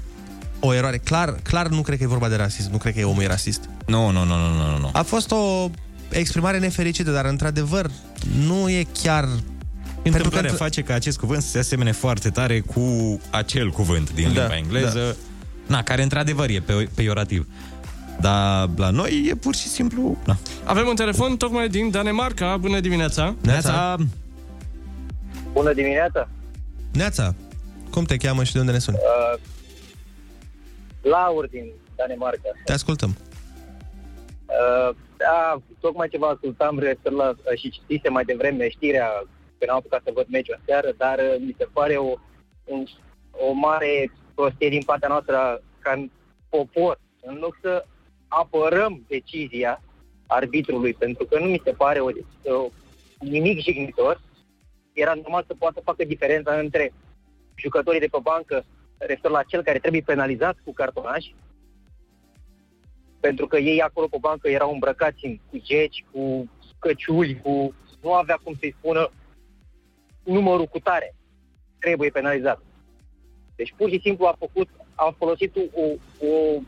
o 0.59 0.73
eroare. 0.73 0.97
Clar, 0.97 1.35
clar 1.43 1.67
nu 1.67 1.81
cred 1.81 1.97
că 1.97 2.03
e 2.03 2.07
vorba 2.07 2.27
de 2.29 2.35
rasism, 2.35 2.71
nu 2.71 2.77
cred 2.77 2.93
că 2.93 2.99
e 2.99 3.03
omul 3.03 3.23
e 3.23 3.27
rasist. 3.27 3.69
Nu, 3.85 4.09
nu, 4.09 4.23
nu, 4.23 4.35
nu, 4.35 4.71
nu, 4.71 4.77
nu. 4.79 4.89
A 4.93 5.01
fost 5.01 5.31
o 5.31 5.69
exprimare 6.09 6.59
nefericită, 6.59 7.11
dar 7.11 7.25
într-adevăr 7.25 7.91
nu 8.45 8.69
e 8.69 8.85
chiar... 9.03 9.27
Întâmplarea 10.03 10.49
că- 10.49 10.55
face 10.55 10.81
ca 10.81 10.93
acest 10.93 11.17
cuvânt 11.19 11.41
să 11.41 11.49
se 11.49 11.59
asemene 11.59 11.91
foarte 11.91 12.29
tare 12.29 12.59
cu 12.59 13.19
acel 13.29 13.71
cuvânt 13.71 14.13
din 14.13 14.33
Da, 14.33 14.39
limba 14.39 14.55
engleză, 14.57 15.17
na, 15.67 15.83
care 15.83 16.03
într-adevăr 16.03 16.49
e 16.49 16.59
pe- 16.59 16.89
peiorativ. 16.95 17.47
Dar 18.19 18.69
la 18.75 18.89
noi 18.89 19.25
e 19.29 19.35
pur 19.35 19.55
și 19.55 19.67
simplu... 19.67 20.17
Na. 20.25 20.37
Avem 20.63 20.87
un 20.87 20.95
telefon 20.95 21.37
tocmai 21.37 21.69
din 21.69 21.89
Danemarca. 21.91 22.57
Bună 22.57 22.79
dimineața! 22.79 23.35
Neața, 23.41 23.95
Bună 25.55 25.73
dimineața! 25.73 26.29
Neața, 26.93 27.35
cum 27.91 28.03
te 28.03 28.17
cheamă 28.17 28.43
și 28.43 28.53
de 28.53 28.59
unde 28.59 28.71
ne 28.71 28.79
suni? 28.79 28.97
Uh, 28.97 29.39
Laur 31.01 31.47
din 31.47 31.71
Danemarca. 31.95 32.49
Te 32.65 32.71
ascultăm. 32.71 33.15
Uh, 34.45 34.95
da, 35.17 35.61
tocmai 35.79 36.07
ce 36.09 36.17
vă 36.17 36.25
ascultam 36.25 36.79
referitor 36.79 37.11
la, 37.11 37.29
uh, 37.29 37.57
și 37.59 37.69
citise 37.69 38.09
mai 38.09 38.23
devreme 38.23 38.69
știrea 38.69 39.07
că 39.57 39.65
n-am 39.65 39.75
apucat 39.75 40.01
să 40.03 40.11
văd 40.13 40.25
meciul 40.29 40.59
aseară, 40.61 40.89
dar 40.97 41.17
uh, 41.19 41.35
mi 41.39 41.55
se 41.57 41.67
pare 41.73 41.95
o, 41.95 42.13
un, 42.63 42.83
o 43.31 43.51
mare 43.51 44.11
prostie 44.33 44.69
din 44.69 44.81
partea 44.85 45.09
noastră 45.09 45.61
ca 45.79 45.91
în 45.91 46.09
popor, 46.49 46.99
în 47.21 47.35
loc 47.35 47.57
să 47.61 47.85
apărăm 48.27 49.05
decizia 49.07 49.81
arbitrului, 50.27 50.93
pentru 50.93 51.25
că 51.25 51.39
nu 51.39 51.45
mi 51.45 51.61
se 51.63 51.71
pare 51.71 51.99
o, 51.99 52.09
o, 52.43 52.69
nimic 53.19 53.59
jignitor, 53.61 54.21
era 54.95 55.13
normal 55.13 55.43
să 55.47 55.53
poată 55.53 55.73
să 55.77 55.81
facă 55.83 56.03
diferența 56.03 56.59
între 56.59 56.93
jucătorii 57.55 57.99
de 57.99 58.07
pe 58.11 58.17
bancă, 58.21 58.65
referitor 58.97 59.31
la 59.31 59.43
cel 59.43 59.63
care 59.63 59.79
trebuie 59.79 60.01
penalizat 60.01 60.57
cu 60.63 60.73
cartonaj, 60.73 61.25
pentru 63.19 63.47
că 63.47 63.57
ei 63.57 63.81
acolo 63.81 64.07
pe 64.07 64.17
bancă 64.19 64.49
erau 64.49 64.71
îmbrăcați 64.73 65.25
în, 65.25 65.37
cu 65.49 65.57
geci, 65.57 66.05
cu 66.11 66.49
căciuli, 66.79 67.41
cu... 67.41 67.75
nu 68.01 68.13
avea 68.13 68.39
cum 68.43 68.55
să-i 68.59 68.75
spună 68.77 69.11
numărul 70.23 70.65
cu 70.65 70.79
tare. 70.79 71.15
Trebuie 71.79 72.09
penalizat. 72.09 72.61
Deci 73.55 73.73
pur 73.77 73.89
și 73.89 73.99
simplu 73.99 74.25
a 74.25 74.35
făcut, 74.39 74.69
a 74.95 75.15
folosit 75.17 75.55
o, 75.55 75.81
o, 76.27 76.61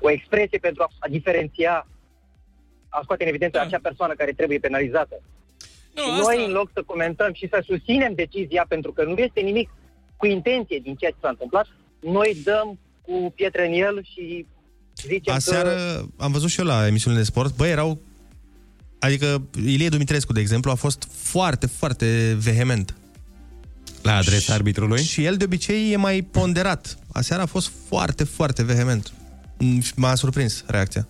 o 0.00 0.10
expresie 0.10 0.58
pentru 0.58 0.82
a, 0.82 0.88
a 0.98 1.08
diferenția, 1.08 1.86
a 2.88 3.00
scoate 3.02 3.22
în 3.22 3.28
evidență 3.28 3.60
acea 3.60 3.78
persoană 3.82 4.14
care 4.14 4.32
trebuie 4.32 4.58
penalizată. 4.58 5.22
Nu, 5.94 6.02
și 6.02 6.10
asta- 6.10 6.32
noi, 6.32 6.44
în 6.46 6.52
loc 6.52 6.70
să 6.72 6.82
comentăm 6.86 7.32
și 7.32 7.48
să 7.50 7.62
susținem 7.66 8.12
decizia, 8.14 8.64
pentru 8.68 8.92
că 8.92 9.04
nu 9.04 9.14
este 9.16 9.40
nimic 9.40 9.70
cu 10.16 10.26
intenție 10.26 10.78
din 10.82 10.94
ceea 10.94 11.10
ce 11.10 11.16
s-a 11.20 11.28
întâmplat, 11.28 11.66
noi 12.00 12.36
dăm 12.44 12.78
cu 13.00 13.32
pietre 13.36 13.66
în 13.66 13.72
el 13.72 14.06
și 14.12 14.46
zicem 15.06 15.34
Aseară 15.34 15.68
că... 15.68 16.04
am 16.16 16.32
văzut 16.32 16.50
și 16.50 16.60
eu 16.60 16.66
la 16.66 16.86
emisiunile 16.86 17.22
de 17.22 17.28
sport, 17.28 17.56
băi, 17.56 17.70
erau... 17.70 17.98
Adică 18.98 19.42
Ilie 19.64 19.88
Dumitrescu, 19.88 20.32
de 20.32 20.40
exemplu, 20.40 20.70
a 20.70 20.74
fost 20.74 21.08
foarte, 21.10 21.66
foarte 21.66 22.36
vehement. 22.38 22.94
La 24.02 24.16
adresa 24.16 24.54
arbitrului? 24.54 25.02
Și 25.02 25.24
el 25.24 25.36
de 25.36 25.44
obicei 25.44 25.92
e 25.92 25.96
mai 25.96 26.22
ponderat. 26.22 26.98
Aseară 27.12 27.42
a 27.42 27.46
fost 27.46 27.70
foarte, 27.88 28.24
foarte 28.24 28.62
vehement. 28.62 29.12
Mm, 29.58 29.80
și 29.80 29.92
M-a 29.96 30.14
surprins 30.14 30.64
reacția. 30.66 31.06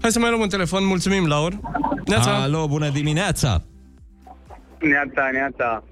Hai 0.00 0.10
să 0.10 0.18
mai 0.18 0.28
luăm 0.28 0.40
un 0.40 0.48
telefon. 0.48 0.84
Mulțumim, 0.86 1.26
Laur. 1.26 1.60
Neața. 2.06 2.42
Alo, 2.42 2.66
bună 2.68 2.88
dimineața! 2.88 3.62
Neața, 4.80 5.30
neața. 5.32 5.84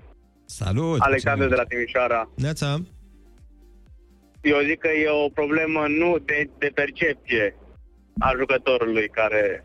Salut! 0.44 1.01
Alexandru 1.01 1.49
de 1.49 1.55
la 1.55 1.64
Timișoara. 1.64 2.31
Neața. 2.37 2.81
Eu 4.40 4.57
zic 4.68 4.79
că 4.79 4.88
e 4.88 5.09
o 5.25 5.29
problemă 5.29 5.87
nu 5.88 6.18
de, 6.18 6.51
de 6.59 6.71
percepție 6.75 7.57
a 8.18 8.33
jucătorului 8.38 9.09
care... 9.09 9.64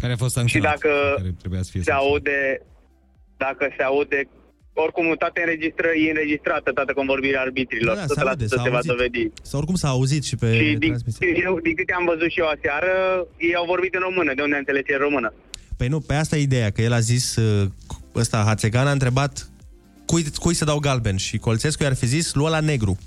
Care 0.00 0.12
a 0.12 0.16
fost 0.16 0.34
Și 0.34 0.38
sancționat? 0.38 0.78
dacă 0.78 1.14
Care 1.16 1.34
trebuia 1.38 1.62
să 1.62 1.70
fie 1.70 1.82
se 1.82 1.92
aude, 1.92 2.62
dacă 3.36 3.68
se 3.76 3.82
aude, 3.82 4.28
oricum 4.72 5.14
toate 5.18 5.40
înregistră, 5.40 5.88
e 6.06 6.08
înregistrată 6.10 6.72
toată 6.72 6.92
convorbirea 6.92 7.40
arbitrilor. 7.40 7.94
Da, 7.94 8.00
da, 8.00 8.06
Tot 8.06 8.16
se 8.16 8.22
la 8.24 8.30
aude, 8.30 8.44
tot 8.44 8.58
s-a 8.58 8.62
se 8.64 8.68
va 8.70 8.74
auzit. 8.76 8.90
dovedi. 8.90 9.30
Sau 9.42 9.58
oricum 9.58 9.74
s-a 9.82 9.88
auzit 9.88 10.24
și 10.24 10.36
pe 10.36 10.48
Și 10.58 10.74
din, 10.74 10.88
transmisie. 10.88 11.40
eu, 11.46 11.60
din 11.60 11.74
câte 11.74 11.92
am 11.92 12.04
văzut 12.04 12.30
și 12.30 12.38
eu 12.40 12.46
aseară, 12.56 12.92
ei 13.38 13.54
au 13.54 13.64
vorbit 13.64 13.94
în 13.94 14.00
română, 14.00 14.34
de 14.34 14.42
unde 14.42 14.54
am 14.54 14.64
înțeles 14.66 14.84
în 14.96 14.98
română. 15.06 15.32
Păi 15.76 15.88
nu, 15.88 16.00
pe 16.00 16.14
asta 16.14 16.36
e 16.36 16.40
ideea, 16.40 16.70
că 16.70 16.82
el 16.82 16.92
a 16.92 16.98
zis, 17.00 17.36
uh, 17.36 17.68
ăsta, 18.14 18.42
Hațegan 18.46 18.86
a 18.86 18.90
întrebat 18.90 19.50
cui, 20.06 20.24
cui 20.34 20.54
să 20.54 20.64
dau 20.64 20.78
galben 20.78 21.16
și 21.16 21.38
Colțescu 21.38 21.82
i-ar 21.82 21.94
fi 21.96 22.06
zis, 22.06 22.34
lua 22.34 22.48
la 22.48 22.60
negru. 22.60 22.98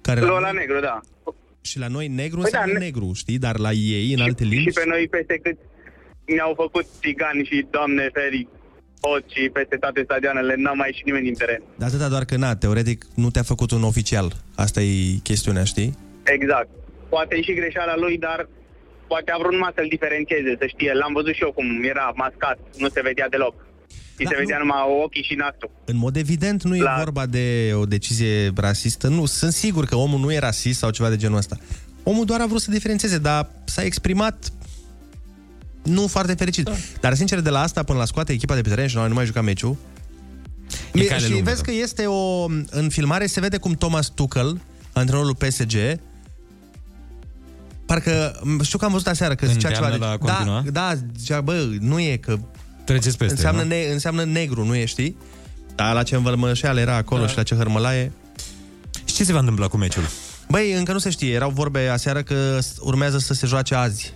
Care 0.00 0.20
Lua 0.20 0.38
la 0.38 0.50
negru, 0.50 0.80
da. 0.80 1.00
Și 1.60 1.78
la 1.78 1.86
noi 1.88 2.06
negru 2.08 2.36
Păi 2.40 2.44
înseamnă 2.44 2.72
da, 2.72 2.78
ne- 2.78 2.84
negru, 2.84 3.12
știi? 3.14 3.38
Dar 3.38 3.58
la 3.58 3.72
ei, 3.72 4.12
în 4.12 4.20
alte 4.20 4.44
limbi... 4.44 4.62
Și 4.62 4.70
pe 4.80 4.84
noi 4.86 5.08
peste 5.10 5.40
cât 5.42 5.56
ne-au 6.24 6.52
făcut 6.56 6.86
țigani 7.00 7.44
și 7.44 7.66
doamne 7.70 8.08
feri 8.12 8.48
hoți 9.02 9.34
și 9.34 9.48
peste 9.48 9.76
toate 9.76 10.00
stadioanele, 10.04 10.54
n-a 10.56 10.72
mai 10.72 10.88
ieșit 10.90 11.06
nimeni 11.06 11.24
din 11.24 11.34
teren. 11.34 11.62
De 11.80 11.84
atâta 11.84 12.08
doar 12.08 12.24
că, 12.24 12.36
na, 12.36 12.56
teoretic, 12.56 13.06
nu 13.14 13.30
te-a 13.30 13.42
făcut 13.52 13.70
un 13.70 13.82
oficial. 13.82 14.32
Asta 14.54 14.80
e 14.82 15.16
chestiunea, 15.22 15.64
știi? 15.64 15.98
Exact. 16.36 16.68
Poate 17.08 17.36
e 17.36 17.42
și 17.42 17.54
greșeala 17.54 17.96
lui, 17.96 18.18
dar 18.18 18.48
poate 19.06 19.30
a 19.32 19.38
vrut 19.38 19.52
numai 19.52 19.72
să-l 19.74 19.86
diferențieze, 19.88 20.56
să 20.58 20.66
știe. 20.66 20.92
L-am 20.92 21.12
văzut 21.12 21.34
și 21.34 21.42
eu 21.42 21.52
cum 21.52 21.66
era 21.92 22.12
mascat, 22.16 22.58
nu 22.76 22.88
se 22.88 23.00
vedea 23.00 23.28
deloc. 23.28 23.54
Și 24.18 24.24
Da, 24.24 24.30
se 24.30 24.36
vedea 24.38 24.58
numai 24.58 24.78
ochii 25.04 25.22
și 25.22 25.34
nasul. 25.34 25.70
În 25.84 25.96
mod 25.96 26.16
evident, 26.16 26.62
nu 26.62 26.76
e 26.76 26.80
La- 26.82 26.94
vorba 26.98 27.26
de 27.26 27.70
o 27.74 27.84
decizie 27.84 28.50
rasistă. 28.56 29.08
Nu, 29.08 29.24
sunt 29.26 29.52
sigur 29.52 29.84
că 29.84 29.96
omul 29.96 30.18
nu 30.20 30.32
e 30.32 30.38
rasist 30.38 30.78
sau 30.78 30.90
ceva 30.90 31.08
de 31.08 31.16
genul 31.16 31.36
ăsta. 31.36 31.56
Omul 32.02 32.24
doar 32.24 32.40
a 32.40 32.46
vrut 32.46 32.60
să 32.60 32.70
diferențieze, 32.70 33.18
dar 33.18 33.50
s-a 33.64 33.82
exprimat 33.82 34.50
nu 35.86 36.06
foarte 36.06 36.34
fericit. 36.34 36.64
Da. 36.64 36.72
Dar, 37.00 37.14
sincer, 37.14 37.40
de 37.40 37.50
la 37.50 37.60
asta 37.60 37.82
până 37.82 37.98
la 37.98 38.04
scoate 38.04 38.32
echipa 38.32 38.54
de 38.54 38.60
pe 38.60 38.68
teren 38.68 38.86
și 38.86 38.96
noi 38.96 39.08
nu 39.08 39.14
mai 39.14 39.24
juca 39.26 39.40
meciul, 39.40 39.76
E 40.92 40.98
Mi- 40.98 41.04
cale 41.04 41.20
și 41.24 41.30
lungă, 41.30 41.44
vezi 41.50 41.62
da. 41.62 41.62
că 41.64 41.70
este 41.82 42.06
o... 42.06 42.44
În 42.70 42.88
filmare 42.88 43.26
se 43.26 43.40
vede 43.40 43.56
cum 43.56 43.72
Thomas 43.72 44.06
Tuchel, 44.14 44.60
antrenorul 44.92 45.34
PSG, 45.34 45.74
parcă... 47.86 48.40
Știu 48.62 48.78
că 48.78 48.84
am 48.84 48.90
văzut 48.92 49.06
aseară 49.06 49.34
că 49.34 49.46
zicea 49.46 49.70
ceva... 49.70 49.88
Îndeamnă 49.88 50.16
de- 50.16 50.24
la 50.26 50.32
continua? 50.32 50.62
Da, 50.64 50.70
da, 50.94 51.00
zicea, 51.18 51.40
bă, 51.40 51.66
nu 51.80 52.00
e 52.00 52.16
că... 52.16 52.38
Treceți 52.84 53.16
peste, 53.16 53.34
înseamnă, 53.34 53.62
nu? 53.62 53.68
ne, 53.68 53.82
înseamnă 53.92 54.24
negru, 54.24 54.64
nu 54.64 54.74
e, 54.74 54.84
știi? 54.84 55.16
Dar 55.74 55.94
la 55.94 56.02
ce 56.02 56.14
învălmășeală 56.16 56.80
era 56.80 56.94
acolo 56.96 57.20
da. 57.20 57.26
și 57.28 57.36
la 57.36 57.42
ce 57.42 57.54
hărmălaie... 57.54 58.12
Și 59.04 59.14
ce 59.14 59.24
se 59.24 59.32
va 59.32 59.38
întâmpla 59.38 59.68
cu 59.68 59.76
meciul? 59.76 60.02
Băi, 60.48 60.72
încă 60.72 60.92
nu 60.92 60.98
se 60.98 61.10
știe. 61.10 61.32
Erau 61.32 61.50
vorbe 61.50 61.88
aseară 61.88 62.22
că 62.22 62.58
s- 62.60 62.74
urmează 62.80 63.18
să 63.18 63.34
se 63.34 63.46
joace 63.46 63.74
azi. 63.74 64.12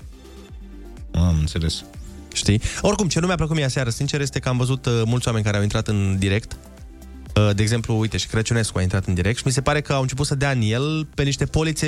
Am 1.15 1.37
înțeles. 1.39 1.85
Știi? 2.33 2.61
Oricum, 2.81 3.09
ce 3.09 3.21
nu 3.21 3.27
mi-a 3.27 3.37
plăcut 3.37 3.57
mie 3.57 3.65
aseară, 3.65 3.91
sincer, 3.91 4.21
este 4.21 4.39
că 4.39 4.49
am 4.49 4.57
văzut 4.57 4.87
uh, 4.87 5.03
mulți 5.05 5.27
oameni 5.27 5.45
care 5.45 5.57
au 5.57 5.63
intrat 5.63 5.89
în 5.89 6.17
direct. 6.19 6.57
Uh, 7.37 7.51
de 7.55 7.63
exemplu, 7.63 7.99
uite, 7.99 8.17
și 8.17 8.27
Crăciunescu 8.27 8.79
a 8.79 8.83
intrat 8.83 9.07
în 9.07 9.15
direct 9.15 9.37
și 9.37 9.43
mi 9.47 9.53
se 9.53 9.61
pare 9.61 9.81
că 9.81 9.93
au 9.93 10.01
început 10.01 10.27
să 10.27 10.35
dea 10.35 10.51
în 10.51 10.61
el 10.63 11.09
pe 11.15 11.23
niște 11.23 11.45
polițe 11.45 11.87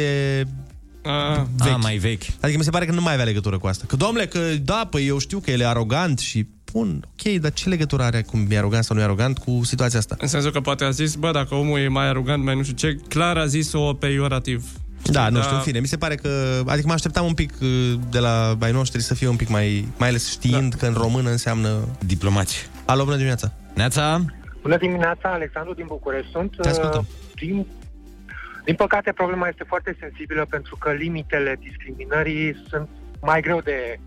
A, 1.03 1.47
vechi. 1.57 1.73
A, 1.73 1.77
mai 1.77 1.97
vechi. 1.97 2.23
Adică 2.41 2.59
mi 2.59 2.65
se 2.65 2.71
pare 2.71 2.87
că 2.87 2.93
nu 2.93 3.01
mai 3.01 3.13
avea 3.13 3.25
legătură 3.25 3.59
cu 3.59 3.67
asta. 3.67 3.85
Că, 3.89 3.97
domnule, 3.97 4.27
că 4.27 4.39
da, 4.63 4.87
păi 4.91 5.07
eu 5.07 5.19
știu 5.19 5.39
că 5.39 5.51
el 5.51 5.61
e 5.61 5.67
arogant 5.67 6.19
și 6.19 6.47
bun, 6.73 7.05
ok, 7.07 7.35
dar 7.41 7.53
ce 7.53 7.69
legătură 7.69 8.03
are 8.03 8.23
cum 8.23 8.47
e 8.51 8.59
arogant 8.59 8.85
sau 8.85 8.97
nu 8.97 9.03
e 9.03 9.05
arogant 9.05 9.39
cu 9.39 9.61
situația 9.65 9.99
asta? 9.99 10.17
În 10.19 10.29
sensul 10.29 10.51
că 10.51 10.61
poate 10.61 10.85
a 10.85 10.91
zis, 10.91 11.15
bă, 11.15 11.31
dacă 11.31 11.55
omul 11.55 11.79
e 11.79 11.89
mai 11.89 12.09
arogant, 12.09 12.45
mai 12.45 12.57
nu 12.57 12.63
știu 12.63 12.75
ce, 12.75 12.99
clar 13.09 13.37
a 13.37 13.47
zis-o 13.47 13.93
peiorativ. 13.93 14.65
Da, 15.05 15.29
nu 15.29 15.37
Da. 15.37 15.43
știu, 15.43 15.57
în 15.57 15.63
fine, 15.63 15.79
mi 15.81 15.87
se 15.87 15.97
pare 15.97 16.15
că... 16.15 16.63
Adică 16.67 16.87
mă 16.87 16.93
așteptam 16.93 17.27
un 17.27 17.35
pic 17.35 17.53
uh, 17.63 17.93
de 18.11 18.19
la 18.19 18.57
ai 18.61 18.73
noștri 18.73 19.03
să 19.03 19.15
fie 19.15 19.29
un 19.29 19.37
pic 19.37 19.49
mai... 19.49 19.89
Mai 19.99 20.09
ales 20.09 20.31
știind 20.31 20.71
da. 20.75 20.77
că 20.77 20.87
în 20.87 20.93
română 21.03 21.31
înseamnă... 21.31 21.89
Diplomați. 22.07 22.69
Alo, 22.85 23.03
bună 23.05 23.17
dimineața! 23.17 23.53
Neața! 23.75 24.25
Bună 24.63 24.77
dimineața, 24.77 25.29
Alexandru 25.33 25.75
din 25.75 25.85
București 25.89 26.31
sunt. 26.31 26.57
Te 26.61 26.69
ascultăm. 26.69 27.07
Uh, 27.09 27.35
Din, 27.35 27.67
din 28.65 28.75
păcate, 28.75 29.13
problema 29.13 29.49
este 29.49 29.65
foarte 29.69 29.97
sensibilă 30.01 30.47
pentru 30.51 30.77
că 30.77 30.91
limitele 30.93 31.57
discriminării 31.61 32.65
sunt 32.69 32.89
mai 33.21 33.41
greu 33.41 33.61
de 33.61 33.99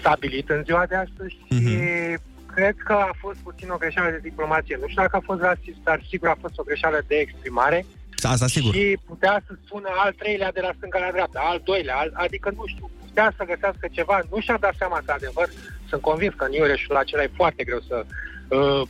stabilit 0.00 0.48
în 0.48 0.62
ziua 0.64 0.84
de 0.88 0.94
astăzi 0.94 1.30
și 1.30 1.54
Mhm. 1.54 2.20
cred 2.54 2.74
că 2.84 2.92
a 2.92 3.10
fost 3.20 3.38
puțin 3.38 3.68
o 3.70 3.76
greșeală 3.76 4.10
de 4.10 4.20
diplomație. 4.28 4.78
Nu 4.80 4.88
știu 4.88 5.02
dacă 5.02 5.16
a 5.16 5.22
fost 5.24 5.40
rasist, 5.40 5.78
dar 5.84 5.98
sigur 6.08 6.28
a 6.28 6.36
fost 6.40 6.58
o 6.58 6.62
greșeală 6.62 6.98
de 7.06 7.14
exprimare. 7.14 7.86
Asta 8.28 8.46
sigur. 8.46 8.74
Și 8.74 8.98
putea 9.06 9.42
să 9.46 9.52
spună 9.64 9.88
al 10.04 10.12
treilea 10.12 10.52
de 10.52 10.60
la 10.60 10.72
stânga 10.76 10.98
la 10.98 11.10
dreapta, 11.12 11.40
al 11.44 11.60
doilea, 11.64 11.96
al, 11.96 12.10
adică 12.14 12.52
nu 12.56 12.64
știu, 12.66 12.90
putea 13.06 13.32
să 13.36 13.44
găsească 13.44 13.86
ceva, 13.90 14.20
nu 14.30 14.40
și-a 14.40 14.56
dat 14.60 14.74
seama 14.78 15.02
că 15.04 15.12
adevăr, 15.12 15.48
sunt 15.88 16.00
convins 16.00 16.34
că 16.36 16.44
în 16.44 16.52
Iureșul 16.52 16.96
acela 16.96 17.22
e 17.22 17.30
foarte 17.40 17.64
greu 17.64 17.80
să 17.88 18.04
uh, 18.48 18.82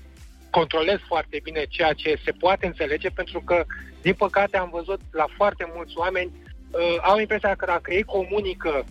controlez 0.50 0.98
foarte 1.06 1.40
bine 1.42 1.62
ceea 1.68 1.92
ce 1.92 2.20
se 2.24 2.32
poate 2.32 2.66
înțelege, 2.66 3.08
pentru 3.08 3.40
că, 3.40 3.64
din 4.02 4.14
păcate, 4.14 4.56
am 4.56 4.70
văzut 4.72 5.00
la 5.10 5.26
foarte 5.36 5.64
mulți 5.74 5.94
oameni, 5.96 6.30
uh, 6.70 6.96
au 7.02 7.18
impresia 7.18 7.54
că 7.54 7.64
dacă 7.66 7.92
ei 7.94 8.02
comunică 8.02 8.84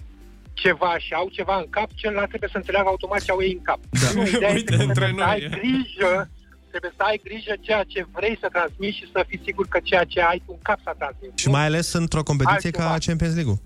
ceva 0.53 0.97
și 0.97 1.13
au 1.13 1.27
ceva 1.31 1.55
în 1.57 1.69
cap, 1.69 1.89
celălalt 1.95 2.27
trebuie 2.27 2.49
să 2.53 2.57
înțeleagă 2.57 2.87
automat 2.87 3.21
ce 3.21 3.31
au 3.31 3.41
ei 3.41 3.53
în 3.57 3.61
cap. 3.61 3.79
Da. 3.89 4.09
Nu, 4.13 4.27
ideea 4.27 4.51
Uite, 4.51 4.73
este 4.73 4.75
că 4.75 4.81
între 4.81 5.05
trebuie 5.05 5.25
să 5.25 5.31
ai 5.31 5.39
noi. 5.39 5.59
grijă, 5.59 6.29
trebuie 6.73 6.93
să 6.99 7.03
ai 7.09 7.19
grijă 7.27 7.53
ceea 7.67 7.83
ce 7.93 7.99
vrei 8.17 8.35
să 8.41 8.47
transmiți 8.55 8.97
și 8.99 9.05
să 9.13 9.19
fii 9.27 9.41
sigur 9.47 9.65
că 9.73 9.79
ceea 9.89 10.03
ce 10.13 10.19
ai 10.21 10.39
tu 10.45 10.51
în 10.57 10.61
cap 10.69 10.79
să 10.83 10.91
transmiți. 10.97 11.41
Și 11.41 11.49
mai 11.57 11.65
ales 11.69 11.87
într-o 11.93 12.23
competiție 12.29 12.69
Altceva. 12.69 12.91
ca 12.91 13.05
Champions 13.07 13.33
League-ul. 13.37 13.59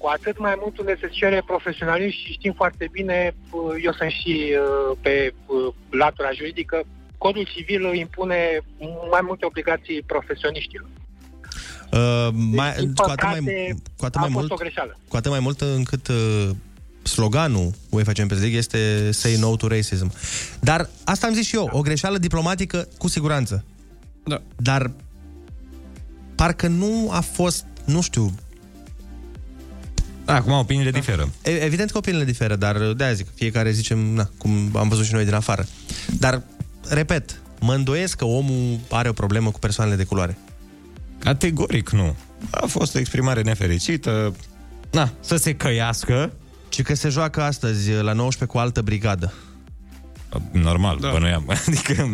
Cu 0.00 0.06
atât 0.16 0.36
mai 0.46 0.56
mult 0.62 0.78
unde 0.78 0.94
se 1.00 1.08
cere 1.18 1.40
profesionalism 1.52 2.16
și 2.20 2.32
știm 2.32 2.52
foarte 2.52 2.84
bine, 2.96 3.18
uh, 3.50 3.74
eu 3.86 3.92
sunt 3.92 4.10
și 4.20 4.34
uh, 4.54 4.96
pe 5.04 5.14
uh, 5.46 5.74
latura 6.02 6.30
juridică, 6.40 6.76
codul 7.18 7.46
civil 7.54 7.82
impune 7.94 8.40
mai 9.14 9.22
multe 9.28 9.44
obligații 9.46 10.02
profesioniștilor. 10.02 10.88
Uh, 11.92 12.28
mai, 12.32 12.74
Din 12.78 12.94
cu 12.94 13.10
atât 13.10 13.22
mai, 13.22 13.38
păcate, 13.38 13.74
cu 13.96 14.04
atât 14.04 14.16
a 14.16 14.20
mai 14.20 14.30
fost 14.30 14.46
mult, 14.48 14.50
o 14.50 14.62
greșeală. 14.64 14.98
cu 15.08 15.16
atât 15.16 15.30
mai 15.30 15.40
mult 15.40 15.60
încât 15.60 16.08
uh, 16.08 16.48
sloganul 17.08 17.74
UEFA 17.88 18.12
Champions 18.12 18.42
League 18.42 18.58
este 18.58 19.10
Say 19.12 19.36
no 19.36 19.56
to 19.56 19.66
racism. 19.66 20.12
Dar 20.60 20.88
asta 21.04 21.26
am 21.26 21.34
zis 21.34 21.46
și 21.46 21.54
eu, 21.56 21.68
o 21.72 21.80
greșeală 21.80 22.18
diplomatică 22.18 22.88
cu 22.98 23.08
siguranță. 23.08 23.64
Da. 24.24 24.42
Dar 24.56 24.90
parcă 26.34 26.66
nu 26.66 27.08
a 27.10 27.20
fost, 27.20 27.64
nu 27.84 28.00
știu, 28.00 28.34
Acum 30.24 30.52
opiniile 30.52 30.90
diferă. 30.90 31.28
E- 31.44 31.50
Evident 31.64 31.90
că 31.90 31.98
opiniile 31.98 32.24
diferă, 32.24 32.56
dar 32.56 32.92
de-aia 32.92 33.12
zic, 33.12 33.26
fiecare 33.34 33.70
zicem, 33.70 33.98
na, 33.98 34.30
cum 34.38 34.70
am 34.76 34.88
văzut 34.88 35.04
și 35.04 35.12
noi 35.12 35.24
din 35.24 35.34
afară. 35.34 35.66
Dar, 36.18 36.42
repet, 36.88 37.40
mă 37.60 37.74
îndoiesc 37.74 38.16
că 38.16 38.24
omul 38.24 38.78
are 38.90 39.08
o 39.08 39.12
problemă 39.12 39.50
cu 39.50 39.58
persoanele 39.58 39.96
de 39.96 40.04
culoare. 40.04 40.38
Categoric 41.18 41.90
nu. 41.90 42.14
A 42.50 42.66
fost 42.66 42.94
o 42.94 42.98
exprimare 42.98 43.42
nefericită. 43.42 44.34
Na, 44.90 45.12
să 45.20 45.36
se 45.36 45.54
căiască. 45.54 46.32
Ci 46.68 46.82
că 46.82 46.94
se 46.94 47.08
joacă 47.08 47.42
astăzi 47.42 47.90
la 47.90 48.12
19 48.12 48.44
cu 48.44 48.58
altă 48.58 48.82
brigadă. 48.82 49.32
Normal, 50.50 50.98
da. 51.00 51.10
bănuiam. 51.10 51.44
Adică... 51.66 52.08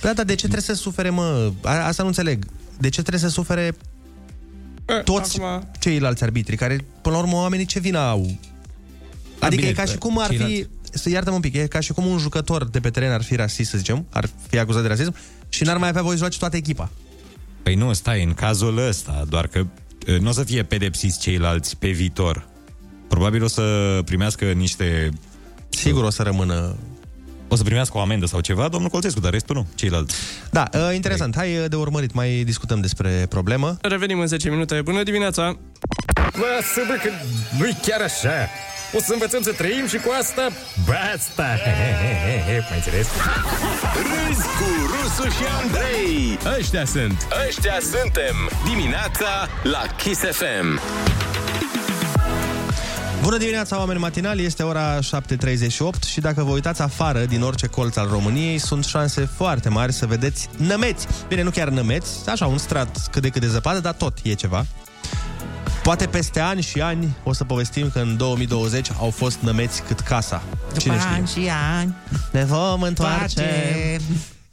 Da, 0.00 0.12
dar 0.12 0.24
de 0.24 0.34
ce 0.34 0.40
trebuie 0.48 0.60
să 0.60 0.74
sufere, 0.74 1.10
mă? 1.10 1.52
A- 1.62 1.86
Asta 1.86 2.02
nu 2.02 2.08
înțeleg. 2.08 2.44
De 2.78 2.88
ce 2.88 3.00
trebuie 3.00 3.20
să 3.22 3.28
sufere 3.28 3.76
toți 5.04 5.40
acum- 5.40 5.70
ceilalți 5.78 6.22
arbitri, 6.22 6.56
care, 6.56 6.84
până 7.02 7.14
la 7.16 7.20
urmă, 7.22 7.34
oamenii 7.36 7.66
ce 7.66 7.78
vină 7.78 7.98
au? 7.98 8.36
Adică 9.38 9.60
bine, 9.60 9.68
e 9.68 9.72
ca 9.72 9.84
și 9.84 9.96
cum 9.98 10.18
ar 10.18 10.30
fi... 10.30 10.36
ceilalți. 10.36 10.68
Să 10.90 11.08
iartă-mă 11.10 11.34
un 11.34 11.40
pic, 11.40 11.54
e 11.54 11.66
ca 11.66 11.80
și 11.80 11.92
cum 11.92 12.06
un 12.06 12.18
jucător 12.18 12.64
de 12.64 12.80
pe 12.80 12.90
teren 12.90 13.10
ar 13.10 13.22
fi 13.22 13.36
rasist, 13.36 13.70
să 13.70 13.76
zicem, 13.78 14.06
ar 14.10 14.28
fi 14.48 14.58
acuzat 14.58 14.82
de 14.82 14.88
rasism 14.88 15.14
și 15.48 15.62
n-ar 15.62 15.76
mai 15.76 15.88
avea 15.88 16.02
voie 16.02 16.14
să 16.14 16.20
joace 16.20 16.38
toată 16.38 16.56
echipa. 16.56 16.90
Păi 17.62 17.74
nu, 17.74 17.92
stai, 17.92 18.22
în 18.24 18.34
cazul 18.34 18.78
ăsta, 18.88 19.24
doar 19.28 19.46
că 19.46 19.58
uh, 20.08 20.18
nu 20.18 20.28
o 20.28 20.32
să 20.32 20.44
fie 20.44 20.62
pedepsiți 20.62 21.18
ceilalți 21.20 21.76
pe 21.76 21.88
viitor. 21.90 22.48
Probabil 23.14 23.42
o 23.42 23.46
să 23.46 23.62
primească 24.04 24.44
niște... 24.44 25.08
Sigur 25.68 26.04
o 26.04 26.10
să 26.10 26.22
rămână... 26.22 26.76
O 27.48 27.56
să 27.56 27.62
primească 27.62 27.96
o 27.96 28.00
amendă 28.00 28.26
sau 28.26 28.40
ceva, 28.40 28.68
domnul 28.68 28.90
Colțescu, 28.90 29.20
dar 29.20 29.32
restul 29.32 29.56
nu, 29.56 29.66
ceilalți. 29.74 30.14
Da, 30.50 30.68
uh, 30.72 30.94
interesant. 30.94 31.36
Hai 31.36 31.58
uh, 31.58 31.64
de 31.68 31.76
urmărit, 31.76 32.12
mai 32.12 32.42
discutăm 32.44 32.80
despre 32.80 33.26
problemă. 33.28 33.76
Revenim 33.80 34.18
în 34.18 34.26
10 34.26 34.50
minute. 34.50 34.82
Bună 34.82 35.02
dimineața! 35.02 35.42
Lasă-mă 36.14 36.98
că 37.02 37.10
nu-i 37.58 37.76
chiar 37.82 38.00
așa. 38.00 38.48
O 38.92 38.98
să 39.00 39.12
învățăm 39.12 39.42
să 39.42 39.52
trăim 39.52 39.86
și 39.88 39.96
cu 39.96 40.10
asta 40.20 40.48
basta. 40.86 41.48
Mai 42.68 42.76
înțeles? 42.76 43.08
Râzi 43.94 44.46
cu 44.58 44.68
Rusu 44.92 45.28
și 45.28 45.44
Andrei. 45.62 46.38
Ăștia 46.58 46.84
sunt. 46.84 47.26
Ăștia 47.48 47.78
suntem. 47.80 48.36
Dimineața 48.68 49.48
la 49.62 49.82
Kiss 49.96 50.20
FM. 50.20 50.80
Bună 53.24 53.36
dimineața, 53.36 53.78
oameni 53.78 53.98
matinali, 53.98 54.44
este 54.44 54.62
ora 54.62 54.98
7.38 54.98 55.02
și 56.06 56.20
dacă 56.20 56.42
vă 56.42 56.50
uitați 56.50 56.82
afară 56.82 57.24
din 57.24 57.42
orice 57.42 57.66
colț 57.66 57.96
al 57.96 58.08
României, 58.08 58.58
sunt 58.58 58.84
șanse 58.84 59.28
foarte 59.36 59.68
mari 59.68 59.92
să 59.92 60.06
vedeți 60.06 60.48
nămeți. 60.56 61.06
Bine, 61.28 61.42
nu 61.42 61.50
chiar 61.50 61.68
nămeți, 61.68 62.28
așa 62.28 62.46
un 62.46 62.58
strat 62.58 63.08
cât 63.10 63.22
de 63.22 63.28
cât 63.28 63.40
de 63.40 63.48
zăpadă, 63.48 63.80
dar 63.80 63.92
tot 63.92 64.18
e 64.22 64.32
ceva. 64.32 64.66
Poate 65.82 66.06
peste 66.06 66.40
ani 66.40 66.62
și 66.62 66.80
ani 66.80 67.16
o 67.22 67.32
să 67.32 67.44
povestim 67.44 67.90
că 67.90 67.98
în 67.98 68.16
2020 68.16 68.90
au 68.98 69.10
fost 69.10 69.38
nămeți 69.40 69.82
cât 69.82 70.00
casa. 70.00 70.42
Cine 70.78 70.98
știe? 70.98 71.42
și 71.42 71.50
ani 71.78 71.94
Ne 72.30 72.44
vom 72.44 72.82
întoarce. 72.82 74.00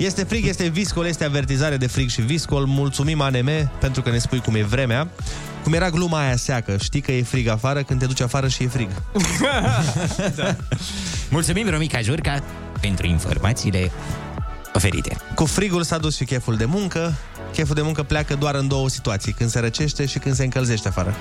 Este 0.02 0.24
frig, 0.24 0.46
este 0.46 0.68
viscol, 0.68 1.06
este 1.06 1.24
avertizare 1.24 1.78
de 1.78 1.88
frig 1.88 2.10
și 2.10 2.22
viscol. 2.22 2.66
Mulțumim 2.66 3.22
ANM 3.22 3.50
pentru 3.80 4.02
că 4.02 4.10
ne 4.10 4.18
spui 4.18 4.40
cum 4.40 4.56
e 4.56 4.62
vremea. 4.62 5.08
Cum 5.64 5.74
era 5.74 5.90
gluma 5.90 6.20
aia 6.20 6.36
seacă, 6.36 6.78
știi 6.82 7.02
că 7.02 7.12
e 7.12 7.24
frig 7.24 7.48
afară 7.48 7.84
când 7.84 8.00
te 8.00 8.06
duci 8.06 8.22
afară 8.22 8.48
și 8.48 8.64
e 8.64 8.68
frig. 8.68 8.90
da. 10.36 10.56
Mulțumim, 11.30 11.70
Romica 11.70 12.02
Jurca, 12.02 12.44
pentru 12.80 13.06
informațiile 13.06 13.92
oferite. 14.74 15.18
Cu 15.36 15.46
frigul 15.46 15.84
s-a 15.84 15.98
dus 15.98 16.16
și 16.16 16.26
cheful 16.26 16.56
de 16.56 16.66
muncă. 16.66 17.14
Cheful 17.52 17.76
de 17.76 17.82
muncă 17.82 18.04
pleacă 18.04 18.36
doar 18.36 18.56
în 18.56 18.68
două 18.68 18.90
situații, 18.90 19.32
când 19.32 19.50
se 19.50 19.60
răcește 19.60 20.06
și 20.06 20.20
când 20.20 20.36
se 20.36 20.44
încălzește 20.44 20.88
afară. 20.88 21.16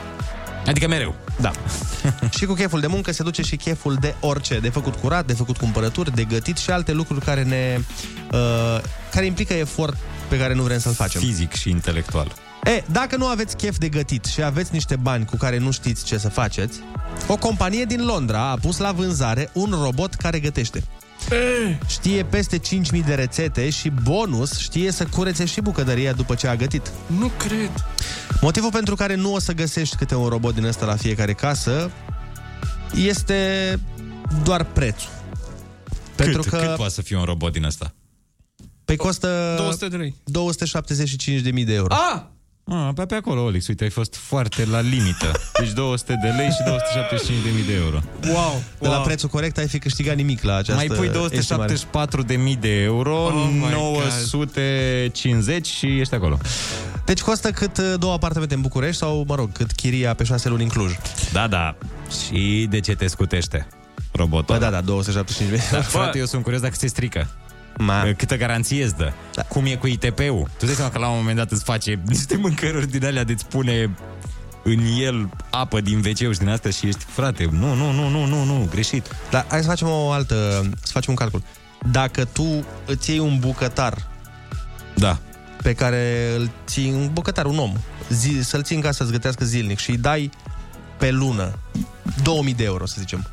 Adică 0.66 0.88
mereu. 0.88 1.14
Da. 1.40 1.50
și 2.38 2.44
cu 2.44 2.54
cheful 2.54 2.80
de 2.80 2.86
muncă 2.86 3.12
se 3.12 3.22
duce 3.22 3.42
și 3.42 3.56
cheful 3.56 3.96
de 4.00 4.14
orice, 4.20 4.58
de 4.58 4.68
făcut 4.68 4.94
curat, 4.94 5.26
de 5.26 5.32
făcut 5.32 5.56
cumpărături, 5.56 6.14
de 6.14 6.24
gătit 6.24 6.56
și 6.56 6.70
alte 6.70 6.92
lucruri 6.92 7.24
care 7.24 7.42
ne 7.42 7.78
uh, 8.32 8.80
care 9.10 9.26
implică 9.26 9.52
efort 9.52 9.96
pe 10.28 10.38
care 10.38 10.54
nu 10.54 10.62
vrem 10.62 10.78
să-l 10.78 10.92
facem. 10.92 11.20
Fizic 11.20 11.52
și 11.52 11.70
intelectual. 11.70 12.32
E, 12.64 12.82
dacă 12.90 13.16
nu 13.16 13.26
aveți 13.26 13.56
chef 13.56 13.78
de 13.78 13.88
gătit 13.88 14.24
și 14.24 14.42
aveți 14.42 14.72
niște 14.72 14.96
bani 14.96 15.24
cu 15.24 15.36
care 15.36 15.58
nu 15.58 15.70
știți 15.70 16.04
ce 16.04 16.18
să 16.18 16.28
faceți, 16.28 16.80
o 17.26 17.36
companie 17.36 17.84
din 17.84 18.04
Londra 18.04 18.50
a 18.50 18.56
pus 18.56 18.78
la 18.78 18.92
vânzare 18.92 19.50
un 19.52 19.74
robot 19.82 20.14
care 20.14 20.40
gătește. 20.40 20.84
Știe 21.86 22.24
peste 22.24 22.58
5.000 22.58 23.04
de 23.06 23.14
rețete 23.14 23.70
și 23.70 23.90
bonus 24.02 24.58
știe 24.58 24.90
să 24.90 25.06
curețe 25.06 25.44
și 25.44 25.60
bucătăria 25.60 26.12
după 26.12 26.34
ce 26.34 26.46
a 26.46 26.56
gătit. 26.56 26.90
Nu 27.06 27.30
cred. 27.38 27.70
Motivul 28.40 28.70
pentru 28.70 28.94
care 28.94 29.14
nu 29.14 29.34
o 29.34 29.38
să 29.38 29.52
găsești 29.52 29.96
câte 29.96 30.14
un 30.14 30.28
robot 30.28 30.54
din 30.54 30.64
ăsta 30.64 30.86
la 30.86 30.96
fiecare 30.96 31.32
casă 31.32 31.90
este 32.94 33.78
doar 34.44 34.64
prețul. 34.64 35.10
Pentru 36.16 36.42
cât, 36.42 36.50
că 36.50 36.56
cât 36.56 36.76
poate 36.76 36.92
să 36.92 37.02
fie 37.02 37.16
un 37.16 37.24
robot 37.24 37.52
din 37.52 37.64
ăsta? 37.64 37.94
Păi 38.84 38.96
costă 38.96 39.54
200 39.56 39.88
de 39.88 39.96
lei. 39.96 40.14
275.000 41.60 41.64
de 41.64 41.74
euro. 41.74 41.94
Ah! 41.94 42.22
Ah, 42.72 42.88
pe, 42.94 43.04
pe 43.04 43.14
acolo, 43.14 43.42
Olix, 43.42 43.66
uite, 43.66 43.84
ai 43.84 43.90
fost 43.90 44.14
foarte 44.16 44.64
la 44.64 44.80
limită. 44.80 45.32
Deci 45.58 45.70
200 45.70 46.18
de 46.22 46.28
lei 46.28 46.48
și 46.48 46.62
275.000 47.62 47.66
de 47.66 47.74
euro. 47.74 48.00
Wow! 48.32 48.62
De 48.78 48.88
la 48.88 48.96
prețul 48.96 49.28
corect 49.28 49.58
ai 49.58 49.68
fi 49.68 49.78
câștigat 49.78 50.16
nimic 50.16 50.42
la 50.42 50.54
această 50.56 50.86
Mai 50.86 51.10
pui 51.10 51.28
estimare. 51.30 51.74
274.000 52.54 52.58
de 52.60 52.82
euro, 52.82 53.24
Oh 53.24 53.48
my 53.52 53.70
950 53.70 55.66
și 55.66 55.86
ești 55.98 56.14
acolo. 56.14 56.38
Deci 57.04 57.20
costă 57.20 57.50
cât 57.50 57.78
uh, 57.78 57.94
două 57.98 58.12
apartamente 58.12 58.54
în 58.54 58.60
București 58.60 58.96
sau, 58.96 59.24
mă 59.28 59.34
rog, 59.34 59.52
cât 59.52 59.72
chiria 59.72 60.14
pe 60.14 60.24
șase 60.24 60.48
luni 60.48 60.62
în 60.62 60.68
Cluj. 60.68 60.92
Da, 61.32 61.46
da. 61.46 61.76
Și 62.26 62.66
de 62.70 62.80
ce 62.80 62.94
te 62.94 63.06
scutește 63.06 63.66
robotul? 64.12 64.54
Bă, 64.54 64.60
da, 64.60 64.70
da, 64.70 64.80
275 64.80 65.70
Da, 65.70 65.80
frate, 65.80 66.18
eu 66.18 66.26
sunt 66.26 66.42
curios 66.42 66.60
dacă 66.60 66.74
se 66.76 66.86
strică. 66.86 67.28
Ma. 67.82 68.12
Câtă 68.16 68.36
garanție 68.36 68.84
îți 68.84 68.96
dă? 68.96 69.12
Da. 69.34 69.42
Cum 69.42 69.64
e 69.64 69.74
cu 69.74 69.86
ITP-ul? 69.86 70.50
Tu 70.58 70.66
dai 70.66 70.74
seama 70.74 70.90
că 70.90 70.98
la 70.98 71.08
un 71.08 71.16
moment 71.16 71.36
dat 71.36 71.50
îți 71.50 71.64
face 71.64 72.00
niște 72.06 72.36
mâncăruri 72.36 72.90
din 72.90 73.04
alea 73.04 73.24
de-ți 73.24 73.46
pune 73.46 73.90
în 74.64 74.78
el 75.00 75.28
apă 75.50 75.80
din 75.80 75.98
wc 75.98 76.16
și 76.16 76.38
din 76.38 76.48
astea 76.48 76.70
și 76.70 76.86
ești, 76.86 77.04
frate, 77.04 77.48
nu, 77.50 77.74
nu, 77.74 77.92
nu, 77.92 78.08
nu, 78.08 78.24
nu, 78.24 78.44
nu, 78.44 78.68
greșit. 78.70 79.06
Dar 79.30 79.44
hai 79.48 79.60
să 79.60 79.68
facem 79.68 79.88
o 79.88 80.10
altă, 80.10 80.34
să 80.82 80.92
facem 80.92 81.12
un 81.12 81.18
calcul. 81.18 81.42
Dacă 81.90 82.24
tu 82.24 82.66
îți 82.86 83.10
iei 83.10 83.18
un 83.18 83.38
bucătar 83.38 84.08
da. 84.96 85.18
pe 85.62 85.74
care 85.74 86.34
îl 86.36 86.50
ții, 86.66 86.90
un 86.90 87.10
bucătar, 87.12 87.44
un 87.44 87.58
om, 87.58 87.72
zi, 88.08 88.40
să-l 88.42 88.62
ții 88.62 88.76
în 88.76 88.82
casă 88.82 88.96
să-ți 88.96 89.12
gătească 89.12 89.44
zilnic 89.44 89.78
și 89.78 89.90
îi 89.90 89.96
dai 89.96 90.30
pe 90.98 91.10
lună 91.10 91.58
2000 92.22 92.54
de 92.54 92.64
euro, 92.64 92.86
să 92.86 92.96
zicem. 92.98 93.26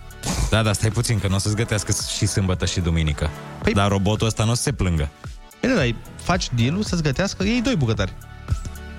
Da, 0.49 0.63
da, 0.63 0.73
stai 0.73 0.89
puțin, 0.89 1.19
că 1.19 1.27
nu 1.27 1.35
o 1.35 1.37
să-ți 1.37 1.55
gătească 1.55 1.93
și 2.15 2.25
sâmbătă 2.25 2.65
și 2.65 2.79
duminică. 2.79 3.29
Păi... 3.63 3.73
Dar 3.73 3.89
robotul 3.89 4.27
ăsta 4.27 4.43
nu 4.43 4.51
o 4.51 4.53
să 4.53 4.61
se 4.61 4.71
plângă. 4.71 5.09
Păi, 5.59 5.69
da, 5.69 5.75
da, 5.75 5.83
faci 6.23 6.49
deal 6.55 6.83
să-ți 6.83 7.01
gătească, 7.03 7.43
iei 7.43 7.61
doi 7.61 7.75
bucătari. 7.75 8.13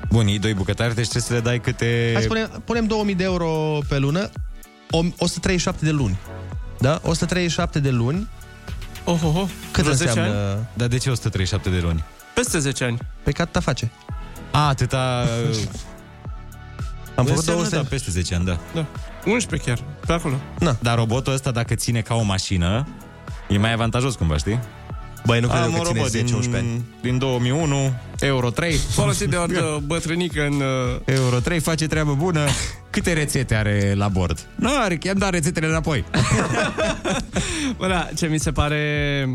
Bun, 0.09 0.27
iei 0.27 0.39
doi 0.39 0.55
bucătari, 0.55 0.95
deci 0.95 1.09
trebuie 1.09 1.23
să 1.23 1.33
le 1.33 1.41
dai 1.41 1.61
câte... 1.61 2.11
Hai 2.13 2.23
să 2.23 2.29
punem, 2.29 2.63
punem 2.65 2.87
2000 2.87 3.15
de 3.15 3.25
euro 3.25 3.79
pe 3.89 3.99
lună, 3.99 4.31
o- 4.91 5.05
137 5.19 5.85
de 5.85 5.91
luni. 5.91 6.19
Da? 6.79 7.01
137 7.03 7.81
de 7.81 7.91
luni. 7.91 8.29
Oh, 9.05 9.21
oh, 9.25 9.35
oh. 9.37 9.49
Cât 9.71 9.83
Vreo 9.83 9.95
10 9.95 10.09
înseamnă? 10.09 10.39
ani? 10.51 10.69
Dar 10.75 10.89
de 10.89 10.99
ce 10.99 11.11
137 11.11 11.71
de 11.71 11.79
luni? 11.79 12.05
Peste 12.35 12.59
10 12.59 12.85
ani. 12.85 12.99
Pe 13.23 13.31
cât 13.31 13.53
ta 13.53 13.61
face? 13.61 13.91
A, 14.51 14.69
atâta... 14.69 15.25
Am 17.15 17.25
făcut 17.25 17.39
Înseamnă, 17.39 17.63
200. 17.63 17.77
Da, 17.77 17.83
peste 17.83 18.11
10 18.11 18.35
ani, 18.35 18.45
da. 18.45 18.59
Da. 18.75 18.87
11 19.25 19.69
chiar, 19.69 19.85
pe 20.07 20.13
acolo. 20.13 20.35
Na. 20.59 20.77
Dar 20.81 20.97
robotul 20.97 21.33
ăsta, 21.33 21.51
dacă 21.51 21.75
ține 21.75 22.01
ca 22.01 22.15
o 22.15 22.23
mașină, 22.23 22.87
e 23.49 23.59
mai 23.59 23.73
avantajos 23.73 24.15
cumva, 24.15 24.37
știi? 24.37 24.61
Băi, 25.27 25.41
nu 25.41 25.49
cred 25.49 25.61
Am 25.61 25.73
că 25.73 25.79
un 25.79 25.85
ține 25.85 25.99
robot 25.99 26.17
10-11 26.17 26.41
din, 26.41 26.55
ani. 26.55 26.85
din 27.03 27.19
2001, 27.19 27.93
Euro 28.19 28.51
3. 28.51 28.73
Folosit 28.77 29.29
de 29.29 29.37
o 29.37 29.41
altă 29.41 29.81
bătrânică 29.87 30.47
în... 30.47 30.53
Uh... 30.53 31.01
Euro 31.05 31.39
3 31.39 31.59
face 31.61 31.87
treabă 31.87 32.15
bună. 32.15 32.41
Câte 32.91 33.13
rețete 33.13 33.55
are 33.55 33.95
la 33.97 34.09
bord? 34.09 34.47
Nu 34.55 34.71
are, 34.79 34.99
i-am 35.03 35.19
dat 35.19 35.31
rețetele 35.31 35.67
înapoi. 35.67 36.05
Bă, 37.79 37.87
da, 37.89 38.09
ce 38.17 38.27
mi 38.27 38.39
se 38.39 38.53
pare 38.53 39.29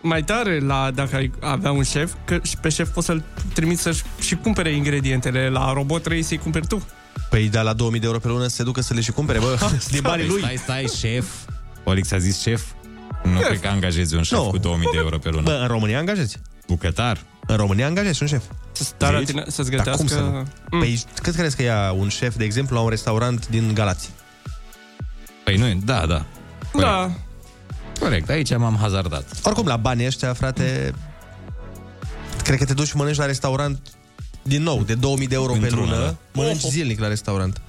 mai 0.00 0.22
tare 0.22 0.58
la 0.60 0.90
dacă 0.94 1.16
ai 1.16 1.30
avea 1.40 1.70
un 1.70 1.82
șef, 1.82 2.12
că 2.24 2.38
și 2.42 2.56
pe 2.56 2.68
șef 2.68 2.88
poți 2.88 3.06
să-l 3.06 3.22
trimiți 3.54 3.82
să-și 3.82 4.02
și 4.20 4.34
cumpere 4.36 4.70
ingredientele. 4.70 5.48
La 5.48 5.72
robot 5.72 6.02
trebuie 6.02 6.24
să-i 6.24 6.38
cumperi 6.38 6.66
tu. 6.66 6.86
Păi 7.30 7.48
da, 7.48 7.62
la 7.62 7.72
2000 7.72 8.00
de 8.00 8.06
euro 8.06 8.18
pe 8.18 8.28
lună 8.28 8.46
se 8.46 8.62
ducă 8.62 8.80
să 8.80 8.94
le 8.94 9.00
și 9.00 9.10
cumpere, 9.10 9.38
bă, 9.38 9.58
din 9.90 10.00
banii 10.02 10.26
lui. 10.26 10.40
Stai, 10.40 10.56
stai, 10.56 10.86
șef. 10.98 11.26
Olix 11.84 12.10
a 12.12 12.18
zis 12.18 12.40
șef? 12.40 12.62
Nu 13.24 13.40
cred 13.40 13.60
că 13.60 13.68
angajezi 13.68 14.14
un 14.14 14.22
șef 14.22 14.38
Nu. 14.38 14.44
cu 14.50 14.58
2000 14.58 14.88
de 14.92 14.98
euro 14.98 15.18
pe 15.18 15.28
lună. 15.28 15.42
Bă, 15.42 15.58
în 15.60 15.66
România 15.66 15.98
angajezi. 15.98 16.38
Bucătar. 16.66 17.18
În 17.46 17.56
România 17.56 17.86
angajezi 17.86 18.22
un 18.22 18.28
șef. 18.28 18.42
Stai 18.72 19.12
la 19.12 19.22
tine 19.22 19.44
să-ți 19.46 19.70
Dar 19.70 19.82
cum 19.82 20.06
gătească... 20.06 20.06
să 20.06 20.20
nu? 20.70 20.78
Păi 20.78 21.04
cât 21.22 21.34
crezi 21.34 21.56
că 21.56 21.62
ia 21.62 21.92
un 21.92 22.08
șef, 22.08 22.36
de 22.36 22.44
exemplu, 22.44 22.76
la 22.76 22.82
un 22.82 22.88
restaurant 22.88 23.48
din 23.48 23.74
Galați? 23.74 24.10
Păi 25.44 25.56
nu, 25.56 25.80
da, 25.84 26.06
da. 26.06 26.24
Da. 26.78 27.10
Corect, 28.00 28.28
aici 28.30 28.56
m-am 28.56 28.76
hazardat. 28.80 29.24
Oricum, 29.42 29.66
la 29.66 29.76
banii 29.76 30.06
ăștia, 30.06 30.32
frate, 30.32 30.94
cred 32.42 32.58
că 32.58 32.64
te 32.64 32.74
duci 32.74 32.86
și 32.86 32.96
mănânci 32.96 33.16
la 33.16 33.26
restaurant 33.26 33.78
din 34.48 34.62
nou, 34.62 34.82
de 34.82 34.94
2000 34.94 35.26
de 35.26 35.34
euro 35.34 35.52
pe 35.52 35.58
Într-una, 35.58 35.84
lună, 35.90 36.04
da. 36.04 36.16
mănânci 36.32 36.60
zilnic 36.60 37.00
la 37.00 37.08
restaurant. 37.08 37.60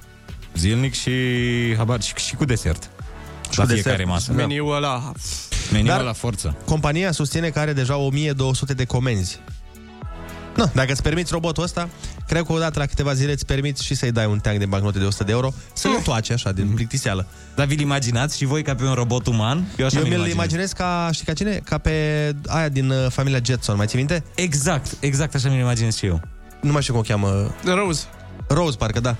Zilnic 0.56 0.94
și 0.94 1.10
habar 1.76 2.02
și, 2.02 2.12
și 2.16 2.34
cu 2.34 2.44
desert. 2.44 2.90
Și 3.50 3.58
la 3.58 3.64
cu 3.64 3.70
fiecare 3.70 3.96
desert. 3.96 4.08
masă. 4.12 4.32
Da. 4.32 4.36
Meniul 4.36 4.74
ăla... 4.74 5.12
Meniul 5.72 5.88
Dar- 5.88 6.02
la 6.02 6.12
forță. 6.12 6.56
Compania 6.64 7.12
susține 7.12 7.48
că 7.48 7.58
are 7.58 7.72
deja 7.72 7.96
1200 7.96 8.74
de 8.74 8.84
comenzi. 8.84 9.38
No, 10.56 10.64
dacă 10.74 10.92
îți 10.92 11.02
permiți 11.02 11.32
robotul 11.32 11.62
ăsta, 11.62 11.88
Cred 12.30 12.42
că 12.44 12.52
odată 12.52 12.78
la 12.78 12.86
câteva 12.86 13.12
zile 13.14 13.32
îți 13.32 13.46
permiți 13.46 13.84
și 13.84 13.94
să-i 13.94 14.12
dai 14.12 14.26
un 14.26 14.38
teanc 14.38 14.58
de 14.58 14.66
bancnote 14.66 14.98
de 14.98 15.04
100 15.04 15.24
de 15.24 15.32
euro, 15.32 15.52
să 15.72 15.88
le 15.88 15.94
toace 16.04 16.32
așa, 16.32 16.52
din 16.52 16.66
plictiseală. 16.74 17.26
Dar 17.54 17.66
vi-l 17.66 17.80
imaginați 17.80 18.36
și 18.36 18.44
voi 18.44 18.62
ca 18.62 18.74
pe 18.74 18.84
un 18.84 18.92
robot 18.94 19.26
uman? 19.26 19.64
Eu, 19.76 19.86
așa 19.86 19.98
Eu 19.98 20.02
mi-l 20.02 20.10
mi-l 20.12 20.18
imaginez. 20.18 20.34
imaginez 20.34 20.72
ca, 20.72 21.08
știi 21.12 21.24
ca 21.26 21.32
cine? 21.32 21.60
Ca 21.64 21.78
pe 21.78 21.90
aia 22.46 22.68
din 22.68 22.90
uh, 22.90 23.06
familia 23.08 23.40
Jetson, 23.44 23.76
mai 23.76 23.86
ții 23.86 23.98
minte? 23.98 24.24
Exact, 24.34 24.96
exact 25.00 25.34
așa 25.34 25.48
mi-l 25.48 25.58
imaginez 25.58 25.96
și 25.96 26.06
eu. 26.06 26.20
Nu 26.60 26.72
mai 26.72 26.82
știu 26.82 26.92
cum 26.94 27.02
o 27.02 27.06
cheamă. 27.06 27.54
Rose. 27.64 28.04
Rose, 28.48 28.76
parcă, 28.76 29.00
da. 29.00 29.16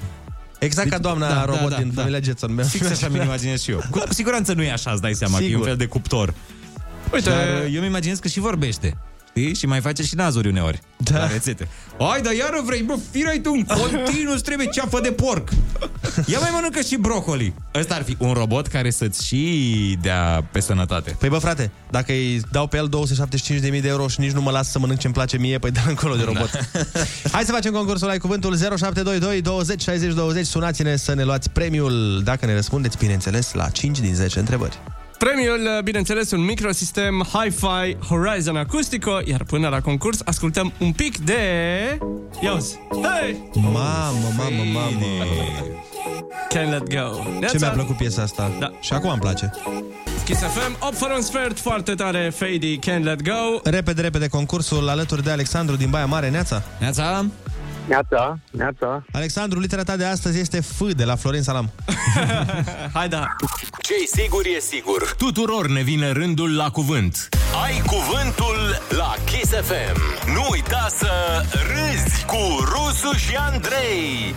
Exact 0.58 0.88
ca 0.90 0.98
doamna 0.98 1.28
Da, 1.28 1.34
da, 1.34 1.44
robot 1.44 1.70
da, 1.70 1.76
din 1.76 1.90
da. 1.94 2.00
familia 2.00 2.20
Jetson. 2.20 2.64
Fix 2.68 2.90
așa 2.90 3.08
mi-l 3.08 3.22
imaginez 3.22 3.62
și 3.62 3.70
eu. 3.70 3.82
Cu 3.90 4.02
siguranță 4.08 4.52
nu 4.52 4.62
e 4.62 4.72
așa, 4.72 4.90
îți 4.90 5.00
dai 5.00 5.14
seama, 5.14 5.36
că 5.36 5.42
e 5.42 5.46
un 5.46 5.50
Sigur. 5.52 5.66
fel 5.66 5.76
de 5.76 5.86
cuptor. 5.86 6.34
Uite- 7.12 7.30
Dar 7.30 7.38
uh, 7.38 7.74
eu 7.74 7.80
mi 7.80 7.86
imaginez 7.86 8.18
că 8.18 8.28
și 8.28 8.40
vorbește. 8.40 8.96
Știi? 9.30 9.54
Și 9.54 9.66
mai 9.66 9.80
face 9.80 10.02
și 10.02 10.14
nazuri 10.14 10.48
uneori. 10.48 10.80
Da. 10.96 11.18
La 11.18 11.26
rețete. 11.26 11.68
Hai, 11.98 12.20
dar 12.20 12.32
iară 12.32 12.60
vrei, 12.64 12.82
bă, 12.82 12.94
firai 13.10 13.38
tu 13.38 13.50
în 13.52 13.64
continuu, 13.64 14.32
îți 14.32 14.42
trebuie 14.42 14.66
ceafă 14.66 15.00
de 15.00 15.12
porc. 15.12 15.48
Ia 16.26 16.38
mai 16.38 16.50
mănâncă 16.52 16.80
și 16.80 16.96
brocoli. 16.96 17.54
Ăsta 17.74 17.94
ar 17.94 18.02
fi 18.02 18.16
un 18.18 18.32
robot 18.32 18.66
care 18.66 18.90
să-ți 18.90 19.26
și 19.26 19.98
dea 20.00 20.48
pe 20.52 20.60
sănătate. 20.60 21.16
Păi 21.18 21.28
bă, 21.28 21.38
frate, 21.38 21.70
dacă 21.90 22.12
îi 22.12 22.40
dau 22.50 22.66
pe 22.66 22.76
el 22.76 22.88
275.000 22.88 23.80
de 23.80 23.88
euro 23.88 24.08
și 24.08 24.20
nici 24.20 24.30
nu 24.30 24.40
mă 24.40 24.50
las 24.50 24.70
să 24.70 24.78
mănânc 24.78 24.98
ce-mi 24.98 25.14
place 25.14 25.36
mie, 25.36 25.58
păi 25.58 25.70
dă 25.70 25.80
încolo 25.86 26.14
de 26.14 26.22
robot. 26.24 26.50
Hai 27.32 27.44
să 27.44 27.52
facem 27.52 27.72
concursul, 27.72 28.08
ai 28.08 28.18
cuvântul 28.18 28.56
0722 28.56 29.40
20 29.40 29.82
60 29.82 30.12
20. 30.14 30.46
Sunați-ne 30.46 30.96
să 30.96 31.14
ne 31.14 31.24
luați 31.24 31.50
premiul, 31.50 32.20
dacă 32.24 32.46
ne 32.46 32.54
răspundeți, 32.54 32.96
bineînțeles, 32.98 33.52
la 33.52 33.68
5 33.68 34.00
din 34.00 34.14
10 34.14 34.38
întrebări. 34.38 34.78
Premiul, 35.24 35.80
bineînțeles, 35.84 36.30
un 36.30 36.44
microsistem 36.44 37.26
Hi-Fi 37.32 37.96
Horizon 38.08 38.56
Acustico, 38.56 39.20
iar 39.24 39.42
până 39.44 39.68
la 39.68 39.80
concurs 39.80 40.20
ascultăm 40.24 40.72
un 40.78 40.92
pic 40.92 41.18
de... 41.18 41.34
Ia 42.40 42.52
uzi. 42.52 42.78
Hey! 43.02 43.50
Mamă, 43.54 44.28
mamă, 44.36 44.62
mamă. 44.72 45.06
Can't 46.54 46.70
let 46.70 46.94
go. 46.94 47.22
Ce 47.50 47.58
mi-a 47.58 47.70
plăcut 47.70 47.96
piesa 47.96 48.22
asta. 48.22 48.50
Da. 48.58 48.72
Și 48.80 48.92
acum 48.92 49.10
îmi 49.10 49.20
place. 49.20 49.50
Kiss 50.24 50.40
FM, 50.40 50.76
8 50.80 50.96
fără 50.96 51.14
un 51.14 51.22
sfert, 51.22 51.58
foarte 51.58 51.94
tare, 51.94 52.32
Fady, 52.34 52.78
Can't 52.78 53.02
let 53.02 53.22
go. 53.22 53.60
Repede, 53.70 54.00
repede, 54.00 54.28
concursul 54.28 54.88
alături 54.88 55.22
de 55.22 55.30
Alexandru 55.30 55.76
din 55.76 55.90
Baia 55.90 56.06
Mare. 56.06 56.30
Neața? 56.30 56.62
Neața? 56.78 57.26
Neața, 57.90 58.38
neața. 58.50 59.04
Alexandru, 59.12 59.60
litera 59.60 59.82
ta 59.82 59.96
de 59.96 60.04
astăzi 60.04 60.38
este 60.40 60.60
F 60.60 60.80
de 60.96 61.04
la 61.04 61.16
Florin 61.16 61.42
Salam. 61.42 61.70
Hai 62.94 63.08
da. 63.08 63.26
Ce-i 63.82 64.22
sigur 64.22 64.42
e 64.56 64.60
sigur. 64.60 65.14
Tuturor 65.18 65.68
ne 65.68 65.82
vine 65.82 66.10
rândul 66.10 66.56
la 66.56 66.70
cuvânt. 66.70 67.28
Ai 67.64 67.82
cuvântul 67.86 68.56
la 68.88 69.14
Kiss 69.24 69.50
FM. 69.52 70.00
Nu 70.34 70.46
uita 70.50 70.86
să 70.98 71.10
râzi 71.52 72.24
cu 72.24 72.64
Rusu 72.64 73.16
și 73.16 73.36
Andrei. 73.36 74.34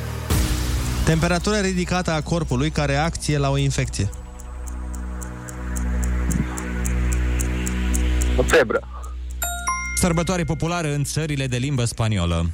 Temperatură 1.06 1.56
ridicată 1.56 2.12
a 2.12 2.22
corpului 2.22 2.70
ca 2.70 2.86
reacție 2.86 3.38
la 3.38 3.50
o 3.50 3.58
infecție. 3.58 4.10
O 8.38 8.44
febră. 8.44 8.80
Sărbătoare 9.96 10.44
populară 10.44 10.94
în 10.94 11.04
țările 11.04 11.48
de 11.48 11.58
limbă 11.58 11.86
spaniolă. 11.86 12.50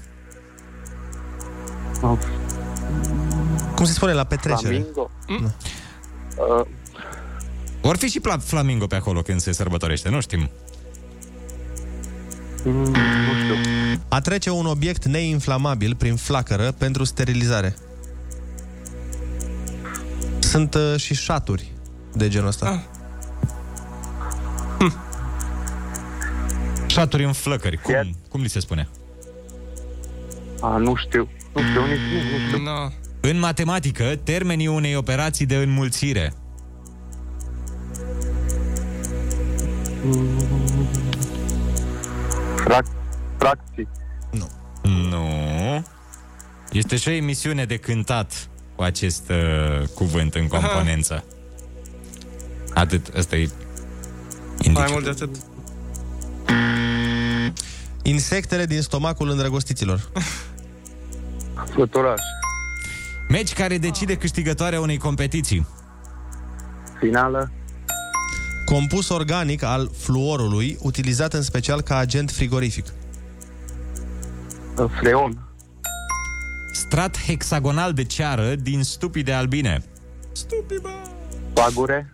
Cum 3.75 3.85
se 3.85 3.93
spune 3.93 4.13
la 4.13 4.23
petrecere? 4.23 4.67
Flamingo. 4.75 5.09
Mm? 5.27 5.53
Uh, 6.59 6.65
Or 7.81 7.97
fi 7.97 8.07
și 8.07 8.19
pla- 8.19 8.43
flamingo 8.43 8.87
pe 8.87 8.95
acolo 8.95 9.21
când 9.21 9.39
se 9.41 9.51
sărbătorește, 9.51 10.09
nu 10.09 10.19
știm. 10.21 10.49
nu 12.63 12.85
știu. 13.43 13.55
A 14.07 14.21
trece 14.21 14.49
un 14.49 14.65
obiect 14.65 15.05
neinflamabil 15.05 15.95
prin 15.95 16.15
flacără 16.15 16.71
pentru 16.71 17.03
sterilizare. 17.03 17.75
Sunt 20.39 20.73
uh, 20.73 20.95
și 20.97 21.13
șaturi 21.13 21.71
de 22.13 22.27
genul 22.27 22.47
ăsta. 22.47 22.83
Ah. 24.79 24.91
Șaturi 26.85 27.23
în 27.23 27.33
flăcări. 27.33 27.77
Cum, 27.77 28.15
cum 28.29 28.41
li 28.41 28.49
se 28.49 28.59
spune? 28.59 28.87
A, 30.61 30.77
nu 30.77 30.95
știu. 30.95 31.29
Nu 31.53 31.61
știu, 31.61 31.85
nici 31.85 31.99
nu, 31.99 32.37
nu 32.37 32.47
știu. 32.47 32.61
No. 32.61 32.89
În 33.21 33.39
matematică, 33.39 34.19
termenii 34.23 34.67
unei 34.67 34.95
operații 34.95 35.45
de 35.45 35.55
înmulțire. 35.55 36.33
Frac, 42.55 42.85
fracții. 43.37 43.87
Nu. 44.31 44.49
Este 46.71 46.97
și 46.97 47.07
o 47.07 47.11
emisiune 47.11 47.65
de 47.65 47.77
cântat 47.77 48.49
cu 48.75 48.83
acest 48.83 49.29
uh, 49.29 49.87
cuvânt 49.87 50.33
în 50.35 50.47
componență. 50.47 51.23
Atât, 52.73 53.07
ăsta 53.17 53.35
e 53.35 53.49
Mai 54.71 54.87
mult 54.91 55.03
de 55.03 55.09
atât. 55.09 55.35
Insectele 58.03 58.65
din 58.65 58.81
stomacul 58.81 59.29
îndrăgostiților. 59.29 60.09
Fluturaș. 61.69 62.21
Meci 63.29 63.53
care 63.53 63.77
decide 63.77 64.15
câștigătoarea 64.15 64.81
unei 64.81 64.97
competiții. 64.97 65.67
Finală. 66.99 67.51
Compus 68.65 69.09
organic 69.09 69.63
al 69.63 69.91
fluorului, 69.97 70.77
utilizat 70.81 71.33
în 71.33 71.41
special 71.41 71.81
ca 71.81 71.97
agent 71.97 72.31
frigorific. 72.31 72.85
Freon. 75.01 75.47
Strat 76.73 77.17
hexagonal 77.25 77.93
de 77.93 78.03
ceară 78.03 78.55
din 78.55 78.83
stupide 78.83 79.33
albine. 79.33 79.83
Pagure. 81.53 82.11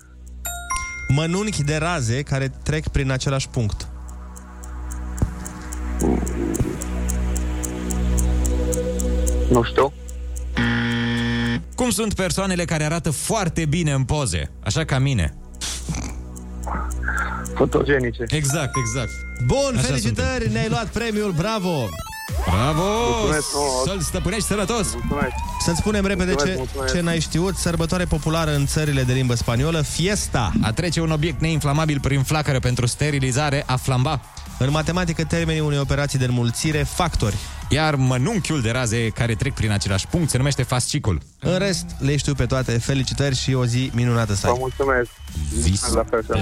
Mănunchi 1.07 1.63
de 1.63 1.75
raze 1.75 2.21
care 2.21 2.47
trec 2.63 2.87
prin 2.87 3.11
același 3.11 3.49
punct. 3.49 3.87
Nu 9.49 9.63
știu. 9.63 9.93
Cum 11.75 11.89
sunt 11.89 12.13
persoanele 12.13 12.65
care 12.65 12.83
arată 12.83 13.11
foarte 13.11 13.65
bine 13.65 13.91
în 13.91 14.03
poze, 14.03 14.51
așa 14.63 14.83
ca 14.85 14.99
mine? 14.99 15.35
Fotogenice. 17.55 18.23
Exact, 18.27 18.71
exact. 18.77 19.09
Bun, 19.45 19.73
Așa 19.77 19.81
felicitări, 19.87 20.51
ne-ai 20.51 20.69
luat 20.69 20.87
premiul, 20.87 21.31
bravo! 21.31 21.89
Bravo! 22.51 22.83
Mulțumesc 23.11 23.49
frumos. 23.49 23.83
Să-l 23.85 23.99
stăpânești 23.99 24.43
sănătos! 24.47 24.87
Mulțumesc. 24.93 25.33
Să-ți 25.65 25.77
spunem 25.77 26.05
repede 26.05 26.31
Mulțumesc, 26.31 26.55
ce, 26.55 26.57
mulțumesc. 26.57 26.93
ce 26.93 27.01
n-ai 27.01 27.19
știut. 27.19 27.55
Sărbătoare 27.55 28.05
populară 28.05 28.55
în 28.55 28.65
țările 28.65 29.03
de 29.03 29.13
limbă 29.13 29.35
spaniolă, 29.35 29.81
fiesta. 29.81 30.51
A 30.61 30.71
trece 30.71 31.01
un 31.01 31.11
obiect 31.11 31.41
neinflamabil 31.41 31.99
prin 31.99 32.23
flacără 32.23 32.59
pentru 32.59 32.85
sterilizare, 32.85 33.63
a 33.67 33.75
flamba. 33.75 34.21
În 34.59 34.71
matematică, 34.71 35.23
termenii 35.23 35.61
unei 35.61 35.79
operații 35.79 36.19
de 36.19 36.25
înmulțire, 36.25 36.83
factori. 36.83 37.35
Iar 37.69 37.95
mănunchiul 37.95 38.61
de 38.61 38.71
raze 38.71 39.09
care 39.09 39.35
trec 39.35 39.53
prin 39.53 39.71
același 39.71 40.07
punct 40.07 40.29
se 40.29 40.37
numește 40.37 40.63
fascicul. 40.63 41.21
În 41.39 41.57
rest, 41.57 41.85
le 41.99 42.15
știu 42.17 42.33
pe 42.33 42.45
toate. 42.45 42.77
Felicitări 42.77 43.35
și 43.35 43.53
o 43.53 43.65
zi 43.65 43.91
minunată 43.93 44.33
să 44.33 44.47
Vă 44.47 44.51
ai. 44.51 44.57
mulțumesc. 44.59 45.09
Zi 45.59 45.93
La 45.93 46.03
fel, 46.09 46.23
să 46.27 46.33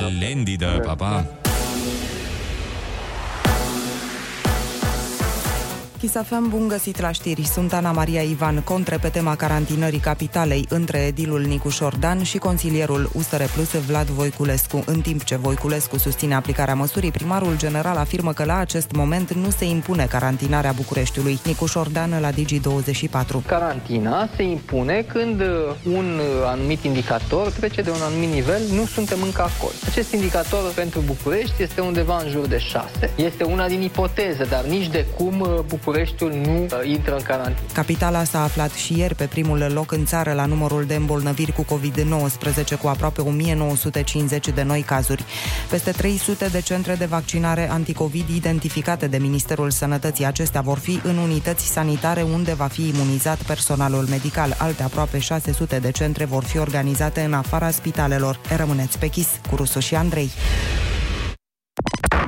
ne- 6.04 6.10
splendidă, 6.10 6.20
papa! 6.20 6.24
Chisafem, 6.24 6.50
bun 6.50 6.68
găsit 6.68 7.00
la 7.00 7.12
știri. 7.12 7.44
Sunt 7.46 7.74
Ana 7.74 7.92
Maria 7.92 8.22
Ivan, 8.22 8.62
contre 8.62 8.98
pe 8.98 9.08
tema 9.08 9.36
carantinării 9.36 10.00
capitalei 10.00 10.66
între 10.70 10.98
edilul 10.98 11.42
Nicu 11.42 11.70
Șordan 11.70 12.24
și 12.24 12.38
consilierul 12.38 13.10
USR 13.14 13.44
Plus 13.54 13.72
Vlad 13.72 14.08
Voiculescu. 14.08 14.84
În 14.86 15.02
timp 15.02 15.24
ce 15.24 15.36
Voiculescu 15.36 15.98
susține 15.98 16.36
aplicarea 16.36 16.76
măsurii, 16.76 17.12
primarul 17.12 17.58
general 17.58 17.98
afirmă 17.98 18.34
că 18.34 18.44
la 18.44 18.58
acest 18.58 18.92
moment 18.92 19.34
nu 19.34 19.50
se 19.50 19.66
impune 19.66 20.06
carantinarea 20.06 20.72
Bucureștiului. 20.72 21.40
Nicu 21.46 21.66
Șordan 21.66 22.20
la 22.22 22.30
Digi24. 22.32 23.46
Carantina 23.46 24.30
se 24.36 24.44
impune 24.44 25.06
când 25.08 25.40
uh, 25.42 25.48
un 25.94 26.20
uh, 26.20 26.46
anumit 26.46 26.84
indicator 26.84 27.52
trece 27.52 27.82
de 27.82 27.90
un 27.90 28.02
anumit 28.02 28.34
nivel, 28.34 28.62
nu 28.74 28.86
suntem 28.86 29.18
încă 29.22 29.42
acolo. 29.42 29.74
Acest 29.88 30.14
indicator 30.14 30.72
pentru 30.76 31.02
București 31.06 31.64
este 31.64 31.82
undeva 31.82 32.22
în 32.24 32.30
jur 32.30 32.48
de 32.48 32.58
6. 32.58 33.12
Este 33.16 33.44
una 33.44 33.68
din 33.68 33.82
ipoteze, 33.82 34.44
dar 34.44 34.64
nici 34.64 34.88
de 34.88 35.06
cum 35.18 35.40
uh, 35.40 35.60
Bucureștiul 35.94 36.32
nu 36.32 36.64
uh, 36.64 36.70
intră 36.86 37.16
în 37.16 37.22
carantină. 37.22 37.68
Capitala 37.74 38.24
s-a 38.24 38.44
aflat 38.44 38.72
și 38.72 39.00
ieri 39.00 39.16
pe 39.16 39.26
primul 39.26 39.72
loc 39.74 39.92
în 39.92 40.06
țară 40.06 40.34
la 40.34 40.46
numărul 40.46 40.86
de 40.86 40.96
îmbolnăviri 40.96 41.52
cu 41.52 41.66
COVID-19, 41.66 42.80
cu 42.82 42.88
aproape 42.88 43.22
1950 43.22 44.48
de 44.50 44.64
noi 44.64 44.82
cazuri. 44.82 45.24
Peste 45.70 45.92
300 45.92 46.48
de 46.48 46.62
centre 46.62 46.96
de 46.96 47.06
vaccinare 47.06 47.70
anticovid 47.70 48.30
identificate 48.30 49.08
de 49.08 49.18
Ministerul 49.18 49.70
Sănătății. 49.72 50.26
Acestea 50.26 50.62
vor 50.62 50.78
fi 50.78 51.00
în 51.04 51.18
unități 51.18 51.66
sanitare 51.66 52.22
unde 52.22 52.54
va 52.54 52.68
fi 52.68 52.88
imunizat 52.88 53.38
personalul 53.38 54.06
medical. 54.10 54.56
Alte 54.58 54.84
aproape 54.84 55.20
600 55.20 55.80
de 55.80 55.92
centre 55.92 56.26
vor 56.26 56.44
fi 56.44 56.58
organizate 56.58 57.22
în 57.22 57.34
afara 57.34 57.70
spitalelor. 57.70 58.40
Rămâneți 58.58 59.00
pe 59.00 59.08
chis 59.08 59.28
cu 59.50 59.56
Rusu 59.56 59.80
și 59.80 59.96
Andrei. 59.96 60.32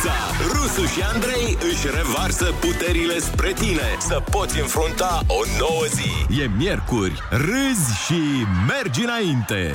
Bună 0.00 0.12
dimineața! 0.12 0.58
Rusu 0.58 0.86
și 0.94 1.00
Andrei 1.12 1.58
își 1.72 1.86
revarsă 1.96 2.44
puterile 2.60 3.18
spre 3.18 3.52
tine 3.52 3.88
să 3.98 4.22
poți 4.30 4.60
înfrunta 4.60 5.22
o 5.26 5.40
nouă 5.58 5.84
zi. 5.94 6.40
E 6.42 6.50
miercuri, 6.56 7.12
râzi 7.30 8.04
și 8.06 8.20
mergi 8.68 9.00
înainte! 9.02 9.74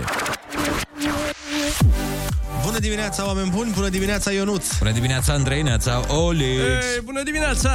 Bună 2.65 2.79
dimineața, 2.79 3.25
oameni 3.25 3.49
buni! 3.49 3.71
Bună 3.75 3.89
dimineața, 3.89 4.31
Ionuț! 4.31 4.77
Bună 4.77 4.91
dimineața, 4.91 5.33
Andrei, 5.33 5.61
neața, 5.61 6.01
Olix! 6.07 6.59
Ei, 6.59 7.01
bună 7.03 7.23
dimineața! 7.23 7.69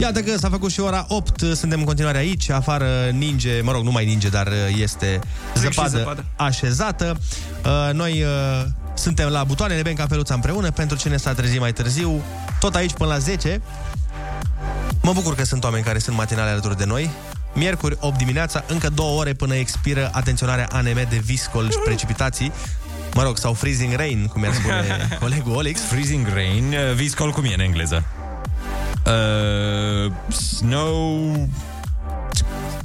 Iată 0.00 0.20
că 0.20 0.36
s-a 0.38 0.48
făcut 0.48 0.70
și 0.70 0.80
ora 0.80 1.04
8, 1.08 1.40
suntem 1.54 1.78
în 1.78 1.84
continuare 1.84 2.18
aici, 2.18 2.50
afară 2.50 2.88
ninge, 3.12 3.60
mă 3.60 3.72
rog, 3.72 3.82
nu 3.84 3.90
mai 3.90 4.04
ninge, 4.04 4.28
dar 4.28 4.48
este 4.78 5.20
zăpadă, 5.54 5.88
zăpadă. 5.88 6.24
așezată. 6.36 7.16
Uh, 7.64 7.92
Noi 7.92 8.22
uh, 8.22 8.64
suntem 8.98 9.28
la 9.28 9.44
butoane, 9.44 9.76
ne 9.76 9.82
bem 9.82 9.94
cafeluța 9.94 10.34
împreună, 10.34 10.70
pentru 10.70 10.96
cine 10.96 11.16
s-a 11.16 11.34
trezit 11.34 11.60
mai 11.60 11.72
târziu, 11.72 12.22
tot 12.60 12.74
aici 12.74 12.92
până 12.92 13.10
la 13.10 13.18
10. 13.18 13.60
Mă 15.02 15.12
bucur 15.12 15.34
că 15.34 15.44
sunt 15.44 15.64
oameni 15.64 15.84
care 15.84 15.98
sunt 15.98 16.16
matinale 16.16 16.50
alături 16.50 16.76
de 16.76 16.84
noi. 16.84 17.10
Miercuri, 17.54 17.96
8 18.00 18.16
dimineața, 18.16 18.64
încă 18.68 18.88
două 18.88 19.20
ore 19.20 19.32
până 19.32 19.54
expiră 19.54 20.10
atenționarea 20.12 20.68
ANM 20.72 21.06
de 21.08 21.20
viscol 21.24 21.70
și 21.70 21.78
precipitații. 21.84 22.52
Mă 23.14 23.22
rog, 23.22 23.36
sau 23.36 23.52
freezing 23.52 23.94
rain, 23.94 24.26
cum 24.26 24.42
i-ar 24.42 24.54
spune 24.54 25.08
colegul 25.20 25.54
Olix. 25.54 25.80
Freezing 25.80 26.26
rain, 26.32 26.64
uh, 26.64 26.94
viscol 26.94 27.30
cum 27.30 27.44
e 27.44 27.54
în 27.54 27.60
engleză? 27.60 28.04
Uh, 29.06 30.12
snow... 30.28 31.48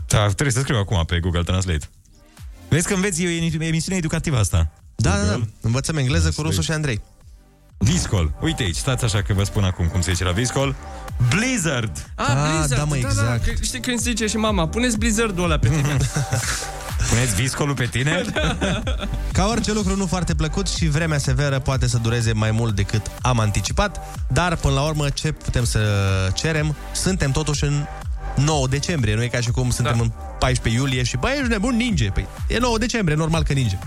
Da, 0.08 0.26
trebuie 0.26 0.52
să 0.52 0.60
scriu 0.60 0.78
acum 0.78 1.04
pe 1.06 1.20
Google 1.20 1.44
Translate. 1.44 1.86
Vezi 2.70 2.88
că 2.88 2.94
înveți, 2.94 3.24
e 3.24 3.58
o 3.60 3.64
emisiune 3.64 3.98
educativă 3.98 4.38
asta. 4.38 4.72
Da, 5.02 5.10
da, 5.10 5.24
da. 5.26 5.40
Învățăm 5.62 5.98
engleză 5.98 6.32
cu 6.36 6.42
Rusu 6.42 6.62
și 6.62 6.72
Andrei. 6.72 7.02
Viscol. 7.78 8.32
Uite 8.42 8.64
aici, 8.64 8.76
stați 8.76 9.04
așa 9.04 9.22
că 9.22 9.34
vă 9.34 9.44
spun 9.44 9.64
acum 9.64 9.88
cum 9.88 10.02
se 10.02 10.12
zice 10.12 10.24
la 10.24 10.32
Viscol. 10.32 10.76
Blizzard. 11.30 12.12
Ah, 12.16 12.26
Blizzard, 12.26 12.76
da, 12.76 12.84
mă, 12.84 12.98
Da, 13.02 13.08
exact. 13.08 13.46
că, 13.46 13.52
știi 13.62 13.80
când 13.80 14.00
zice 14.00 14.28
și 14.28 14.38
mama, 14.38 14.68
puneți 14.68 14.98
Blizzard-ul 14.98 15.44
ăla 15.44 15.58
pe 15.58 15.68
tine. 15.68 15.98
Puneți 17.10 17.36
viscolul 17.36 17.74
pe 17.74 17.86
tine? 17.86 18.24
Ca 19.34 19.46
orice 19.48 19.74
lucru 19.74 19.96
nu 19.96 20.06
foarte 20.06 20.36
plăcut 20.36 20.68
și 20.68 20.88
vremea 20.88 21.18
severă 21.18 21.60
poate 21.60 21.88
să 21.88 21.98
dureze 21.98 22.34
mai 22.34 22.52
mult 22.52 22.76
decât 22.76 23.12
am 23.22 23.40
anticipat, 23.40 24.20
dar 24.28 24.56
până 24.56 24.74
la 24.74 24.82
urmă 24.82 25.10
ce 25.10 25.32
putem 25.32 25.64
să 25.64 25.80
cerem? 26.34 26.76
Suntem 26.94 27.32
totuși 27.32 27.64
în 27.64 27.86
9 28.36 28.68
decembrie, 28.68 29.16
nu 29.16 29.24
e 29.24 29.28
ca 29.28 29.40
și 29.40 29.52
cum 29.52 29.70
suntem 29.70 29.96
da. 29.98 30.04
în 30.04 30.12
14 30.40 30.82
iulie 30.82 31.04
și 31.04 31.18
băi, 31.18 31.32
ești 31.38 31.48
nebun, 31.48 31.76
ninge. 31.76 32.10
Păi, 32.10 32.28
e 32.48 32.58
9 32.60 32.78
decembrie, 32.78 33.16
normal 33.16 33.44
că 33.44 33.54
ninge. 33.54 33.78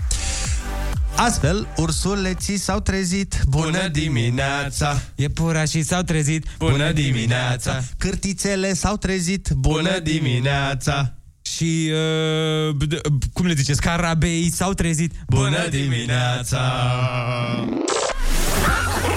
Astfel, 1.15 1.67
ursuleții 1.77 2.57
s-au 2.57 2.79
trezit. 2.79 3.35
Bună 3.47 3.87
dimineața! 3.87 5.01
Iepurașii 5.15 5.83
s-au 5.83 6.01
trezit. 6.01 6.45
Bună 6.57 6.91
dimineața! 6.91 7.83
Cârtițele 7.97 8.73
s-au 8.73 8.95
trezit. 8.97 9.49
Bună 9.55 9.99
dimineața! 9.99 11.13
Și, 11.41 11.91
uh, 11.93 12.75
d- 12.87 13.01
cum 13.33 13.45
le 13.45 13.53
ziceți, 13.53 13.81
carabeii 13.81 14.51
s-au 14.51 14.73
trezit. 14.73 15.11
Bună 15.27 15.67
dimineața! 15.69 16.61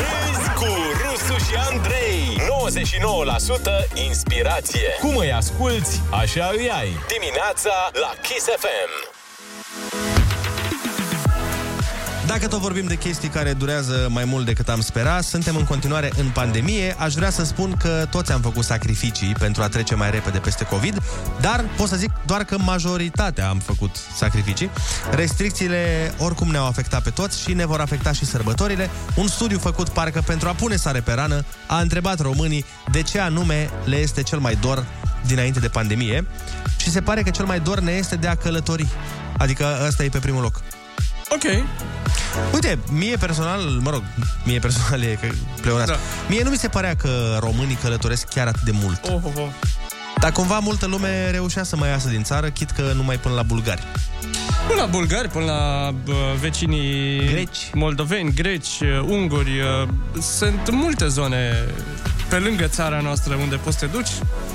Râzi 0.00 0.48
cu 0.56 0.66
Rusu 1.02 1.44
și 1.44 1.54
Andrei. 1.70 2.40
99% 2.48 4.04
inspirație. 4.06 4.88
Cum 5.00 5.16
îi 5.16 5.32
asculti, 5.32 6.00
așa 6.10 6.50
îi 6.56 6.70
ai. 6.70 6.88
Dimineața 7.14 7.74
la 7.92 8.12
Kiss 8.22 8.44
FM 8.44 9.16
Dacă 12.28 12.48
tot 12.48 12.60
vorbim 12.60 12.86
de 12.86 12.94
chestii 12.94 13.28
care 13.28 13.52
durează 13.52 14.08
mai 14.10 14.24
mult 14.24 14.46
decât 14.46 14.68
am 14.68 14.80
sperat, 14.80 15.24
suntem 15.24 15.56
în 15.56 15.64
continuare 15.64 16.10
în 16.18 16.28
pandemie. 16.28 16.94
Aș 16.98 17.14
vrea 17.14 17.30
să 17.30 17.44
spun 17.44 17.76
că 17.76 18.06
toți 18.10 18.32
am 18.32 18.40
făcut 18.40 18.64
sacrificii 18.64 19.34
pentru 19.38 19.62
a 19.62 19.68
trece 19.68 19.94
mai 19.94 20.10
repede 20.10 20.38
peste 20.38 20.64
COVID, 20.64 21.02
dar 21.40 21.64
pot 21.76 21.88
să 21.88 21.96
zic 21.96 22.10
doar 22.26 22.44
că 22.44 22.58
majoritatea 22.58 23.48
am 23.48 23.58
făcut 23.58 23.96
sacrificii. 24.16 24.70
Restricțiile 25.10 26.12
oricum 26.18 26.50
ne-au 26.50 26.66
afectat 26.66 27.02
pe 27.02 27.10
toți 27.10 27.40
și 27.40 27.52
ne 27.52 27.66
vor 27.66 27.80
afecta 27.80 28.12
și 28.12 28.24
sărbătorile. 28.24 28.90
Un 29.14 29.26
studiu 29.26 29.58
făcut 29.58 29.88
parcă 29.88 30.22
pentru 30.26 30.48
a 30.48 30.52
pune 30.52 30.76
sare 30.76 31.00
pe 31.00 31.12
rană 31.12 31.44
a 31.66 31.80
întrebat 31.80 32.20
românii 32.20 32.64
de 32.90 33.02
ce 33.02 33.20
anume 33.20 33.70
le 33.84 33.96
este 33.96 34.22
cel 34.22 34.38
mai 34.38 34.54
dor 34.54 34.84
dinainte 35.26 35.58
de 35.60 35.68
pandemie 35.68 36.26
și 36.76 36.90
se 36.90 37.00
pare 37.00 37.22
că 37.22 37.30
cel 37.30 37.44
mai 37.44 37.60
dor 37.60 37.80
ne 37.80 37.92
este 37.92 38.16
de 38.16 38.26
a 38.26 38.34
călători. 38.34 38.86
Adică 39.38 39.66
ăsta 39.86 40.04
e 40.04 40.08
pe 40.08 40.18
primul 40.18 40.42
loc. 40.42 40.62
Ok. 41.30 41.44
Uite, 42.54 42.78
mie 42.92 43.16
personal, 43.16 43.60
mă 43.60 43.90
rog, 43.90 44.02
mie 44.44 44.58
personal 44.58 45.02
e 45.02 45.18
că 45.20 45.28
pleonasm. 45.60 45.86
Da. 45.90 45.96
Mie 46.28 46.42
nu 46.42 46.50
mi 46.50 46.56
se 46.56 46.68
părea 46.68 46.94
că 46.96 47.36
românii 47.40 47.74
călătoresc 47.82 48.28
chiar 48.28 48.46
atât 48.46 48.62
de 48.62 48.70
mult. 48.82 49.00
Oh, 49.04 49.20
oh, 49.24 49.32
oh. 49.36 49.48
Dar 50.20 50.32
cumva 50.32 50.58
multă 50.58 50.86
lume 50.86 51.30
reușea 51.30 51.62
să 51.62 51.76
mai 51.76 51.88
iasă 51.88 52.08
din 52.08 52.22
țară, 52.22 52.48
chit 52.48 52.70
că 52.70 52.92
numai 52.94 53.16
până 53.16 53.34
la 53.34 53.42
bulgari. 53.42 53.82
Până 54.68 54.80
la 54.80 54.86
bulgari, 54.86 55.28
până 55.28 55.44
la 55.44 55.90
bă, 56.04 56.14
vecinii 56.40 57.26
Greci. 57.26 57.58
moldoveni, 57.74 58.34
greci, 58.34 58.80
uh, 58.80 59.00
unguri. 59.06 59.60
uh, 59.60 59.88
Sunt 60.22 60.70
multe 60.70 61.08
zone 61.08 61.64
pe 62.28 62.36
lângă 62.36 62.66
țara 62.66 63.00
noastră 63.00 63.34
unde 63.34 63.56
poți 63.56 63.78
să 63.78 63.86
te 63.86 63.92
duci. 63.92 64.08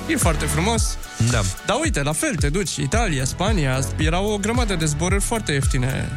E 0.08 0.16
foarte 0.16 0.44
frumos. 0.44 0.96
Da. 1.30 1.40
Dar 1.66 1.76
uite, 1.82 2.02
la 2.02 2.12
fel, 2.12 2.34
te 2.34 2.48
duci 2.48 2.76
Italia, 2.76 3.24
Spania, 3.24 3.78
erau 3.96 4.26
o 4.32 4.36
grămadă 4.36 4.74
de 4.74 4.84
zboruri 4.84 5.22
foarte 5.22 5.52
ieftine. 5.52 6.12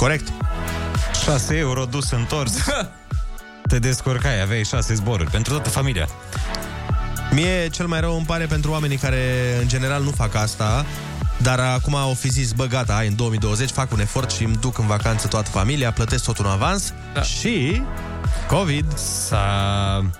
Corect. 0.00 0.32
6 1.24 1.56
euro 1.56 1.84
dus 1.84 2.10
întors. 2.10 2.52
Te 3.68 3.78
descurcai, 3.78 4.40
aveai 4.40 4.64
6 4.64 4.94
zboruri 4.94 5.30
pentru 5.30 5.52
toată 5.52 5.68
familia. 5.68 6.08
Mie 7.30 7.68
cel 7.68 7.86
mai 7.86 8.00
rău 8.00 8.16
îmi 8.16 8.26
pare 8.26 8.46
pentru 8.46 8.70
oamenii 8.70 8.96
care 8.96 9.56
în 9.60 9.68
general 9.68 10.02
nu 10.02 10.10
fac 10.10 10.34
asta, 10.34 10.86
dar 11.36 11.58
acum 11.58 11.94
au 11.94 12.14
fi 12.14 12.28
zis, 12.28 12.52
bă, 12.52 12.64
gata, 12.66 12.92
hai, 12.92 13.06
în 13.06 13.16
2020 13.16 13.70
fac 13.70 13.92
un 13.92 14.00
efort 14.00 14.30
și 14.30 14.44
îmi 14.44 14.56
duc 14.56 14.78
în 14.78 14.86
vacanță 14.86 15.28
toată 15.28 15.50
familia, 15.50 15.92
plătesc 15.92 16.24
totul 16.24 16.44
în 16.44 16.50
avans 16.50 16.92
da. 17.12 17.22
și 17.22 17.82
COVID 18.48 18.98
S-a... 18.98 20.10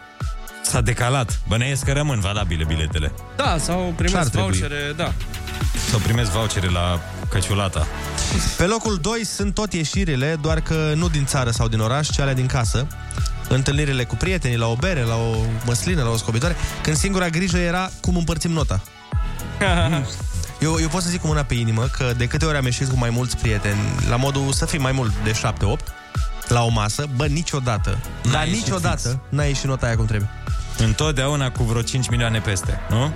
S-a 0.63 0.81
decalat. 0.81 1.41
Băneiesc 1.49 1.85
că 1.85 1.93
rămân 1.93 2.21
valabile 2.21 2.65
biletele. 2.65 3.13
Da, 3.37 3.57
sau 3.59 3.77
Ce-ar 3.77 3.95
primesc 3.95 4.31
trebui? 4.31 4.51
vouchere, 4.51 4.93
da. 4.97 5.13
Sau 5.91 5.99
primesc 5.99 6.31
vouchere 6.31 6.69
la 6.69 7.01
căciulata. 7.31 7.87
Pe 8.57 8.65
locul 8.65 8.99
2 9.01 9.25
sunt 9.25 9.55
tot 9.55 9.73
ieșirile, 9.73 10.39
doar 10.41 10.61
că 10.61 10.93
nu 10.97 11.09
din 11.09 11.25
țară 11.27 11.51
sau 11.51 11.69
din 11.69 11.81
oraș, 11.81 12.09
ci 12.09 12.19
alea 12.19 12.35
din 12.35 12.47
casă. 12.47 12.87
Întâlnirile 13.49 14.05
cu 14.05 14.15
prietenii, 14.15 14.57
la 14.57 14.67
o 14.67 14.75
bere, 14.75 15.03
la 15.03 15.15
o 15.15 15.35
măslină, 15.65 16.03
la 16.03 16.11
o 16.11 16.17
scobitoare, 16.17 16.57
când 16.83 16.97
singura 16.97 17.29
grijă 17.29 17.59
era 17.59 17.91
cum 18.01 18.17
împărțim 18.17 18.51
nota. 18.51 18.81
Eu, 20.61 20.79
eu 20.81 20.89
pot 20.89 21.03
să 21.03 21.09
zic 21.09 21.21
cu 21.21 21.27
mâna 21.27 21.43
pe 21.43 21.55
inimă 21.55 21.83
că 21.97 22.13
de 22.17 22.27
câte 22.27 22.45
ori 22.45 22.57
am 22.57 22.65
ieșit 22.65 22.89
cu 22.89 22.97
mai 22.97 23.11
mulți 23.11 23.37
prieteni, 23.37 23.79
la 24.09 24.17
modul 24.17 24.53
să 24.53 24.67
fim 24.67 24.81
mai 24.83 24.93
mult 24.93 25.13
de 25.25 25.31
7-8, 25.31 25.39
la 26.49 26.63
o 26.63 26.69
masă, 26.69 27.07
bă, 27.17 27.27
niciodată, 27.27 27.99
N-a 28.23 28.31
dar 28.33 28.47
ieșit 28.47 28.63
niciodată 28.63 29.09
fix. 29.09 29.21
n-a 29.29 29.45
ieșit 29.45 29.65
nota 29.65 29.87
aia 29.87 29.97
cum 29.97 30.05
trebuie. 30.05 30.31
Întotdeauna 30.79 31.51
cu 31.51 31.63
vreo 31.63 31.83
5 31.83 32.09
milioane 32.09 32.39
peste, 32.41 32.81
nu? 32.89 33.15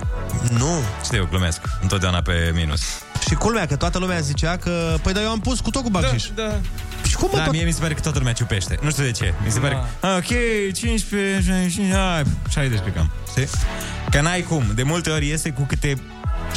Nu. 0.57 0.79
Știu, 1.03 1.27
glumesc. 1.29 1.61
Întotdeauna 1.81 2.21
pe 2.21 2.51
minus. 2.53 2.81
Și 3.27 3.33
culmea 3.35 3.65
că 3.67 3.75
toată 3.75 3.97
lumea 3.97 4.19
zicea 4.19 4.57
că, 4.57 4.95
păi, 5.01 5.13
dar 5.13 5.23
eu 5.23 5.29
am 5.29 5.39
pus 5.39 5.59
cu 5.59 5.69
tot 5.69 5.83
cu 5.83 5.89
bacșiș. 5.89 6.23
Da, 6.35 6.43
da. 6.43 6.55
Și 7.07 7.15
cum, 7.15 7.29
mă, 7.31 7.37
Da, 7.37 7.43
tot... 7.43 7.53
mie 7.53 7.63
mi 7.63 7.71
se 7.71 7.81
pare 7.81 7.93
că 7.93 7.99
toată 7.99 8.17
lumea 8.17 8.33
ciupește. 8.33 8.77
Nu 8.81 8.89
știu 8.89 9.03
de 9.03 9.11
ce. 9.11 9.33
Mi 9.45 9.51
se 9.51 9.59
pare 9.59 9.73
că, 9.99 10.07
ah, 10.07 10.15
ok, 10.17 10.25
15, 10.73 11.41
65, 11.45 11.91
hai, 11.93 12.23
60 12.49 12.79
pe 12.83 12.89
cam. 12.89 13.11
Știi? 13.29 13.47
Că 14.09 14.21
n-ai 14.21 14.41
cum. 14.41 14.63
De 14.75 14.83
multe 14.83 15.09
ori 15.09 15.27
iese 15.27 15.49
cu 15.49 15.61
câte 15.61 15.97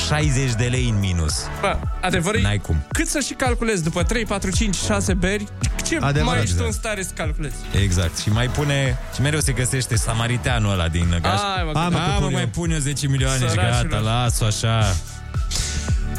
60 0.08 0.52
de 0.54 0.64
lei 0.64 0.88
în 0.88 0.98
minus. 0.98 1.34
Bă, 1.60 1.76
adevărul 2.00 2.40
N-ai 2.40 2.58
cum. 2.58 2.76
cât 2.92 3.06
să 3.08 3.18
și 3.18 3.32
calculezi 3.32 3.82
după 3.82 4.02
3, 4.02 4.24
4, 4.24 4.50
5, 4.50 4.76
6 4.76 5.14
beri, 5.14 5.44
ce 5.86 5.96
Adevărat, 6.00 6.24
mai 6.24 6.42
ești 6.42 6.56
tu 6.56 6.62
exact. 6.62 6.66
în 6.66 6.72
stare 6.72 7.02
să 7.02 7.10
calculezi? 7.14 7.54
Exact. 7.82 8.18
Și 8.18 8.28
mai 8.28 8.46
pune... 8.48 8.98
Și 9.14 9.20
mereu 9.20 9.40
se 9.40 9.52
găsește 9.52 9.96
samariteanul 9.96 10.72
ăla 10.72 10.88
din 10.88 11.18
gaș. 11.22 11.40
Ai, 11.56 11.64
mă, 11.72 11.78
A, 11.78 11.84
că- 11.84 11.90
mă, 11.90 11.98
că 11.98 12.10
a, 12.10 12.14
pun 12.14 12.22
mă 12.24 12.30
eu. 12.30 12.36
mai 12.36 12.46
pun 12.48 12.70
eu 12.70 12.78
10 12.78 13.06
milioane 13.08 13.38
și 13.44 13.48
Săracilor. 13.48 13.86
gata, 13.86 14.02
las-o 14.02 14.44
așa. 14.44 14.96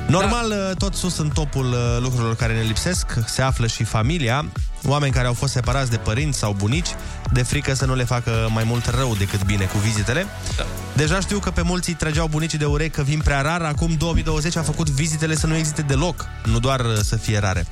Normal, 0.07 0.49
da. 0.49 0.73
tot 0.73 0.95
sus 0.95 1.17
în 1.17 1.29
topul 1.29 1.65
uh, 1.65 1.97
lucrurilor 1.99 2.35
care 2.35 2.53
ne 2.53 2.61
lipsesc 2.61 3.05
se 3.25 3.41
află 3.41 3.67
și 3.67 3.83
familia, 3.83 4.45
oameni 4.85 5.13
care 5.13 5.27
au 5.27 5.33
fost 5.33 5.51
separați 5.51 5.89
de 5.89 5.97
părinți 5.97 6.37
sau 6.37 6.55
bunici, 6.57 6.87
de 7.31 7.43
frică 7.43 7.73
să 7.73 7.85
nu 7.85 7.95
le 7.95 8.03
facă 8.03 8.49
mai 8.53 8.63
mult 8.63 8.85
rău 8.85 9.15
decât 9.15 9.45
bine 9.45 9.65
cu 9.65 9.77
vizitele. 9.77 10.25
Da. 10.57 10.65
Deja 10.95 11.19
știu 11.19 11.39
că 11.39 11.51
pe 11.51 11.61
mulți 11.61 11.89
îi 11.89 11.95
trăgeau 11.95 12.27
bunicii 12.27 12.57
de 12.57 12.65
urechi 12.65 12.95
că 12.95 13.01
vin 13.01 13.19
prea 13.19 13.41
rar, 13.41 13.61
acum 13.61 13.95
2020 13.97 14.55
a 14.55 14.61
făcut 14.61 14.89
vizitele 14.89 15.35
să 15.35 15.47
nu 15.47 15.55
existe 15.55 15.81
deloc, 15.81 16.25
nu 16.45 16.59
doar 16.59 16.79
uh, 16.79 16.97
să 17.01 17.15
fie 17.15 17.39
rare. 17.39 17.65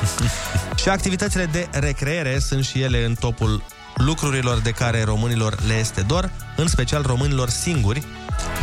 și 0.82 0.88
activitățile 0.88 1.44
de 1.44 1.68
recreere 1.70 2.38
sunt 2.38 2.64
și 2.64 2.80
ele 2.80 3.04
în 3.04 3.14
topul 3.14 3.62
lucrurilor 3.96 4.58
de 4.58 4.70
care 4.70 5.04
românilor 5.04 5.56
le 5.66 5.74
este 5.74 6.00
dor, 6.00 6.30
în 6.56 6.66
special 6.66 7.02
românilor 7.02 7.48
singuri, 7.48 8.02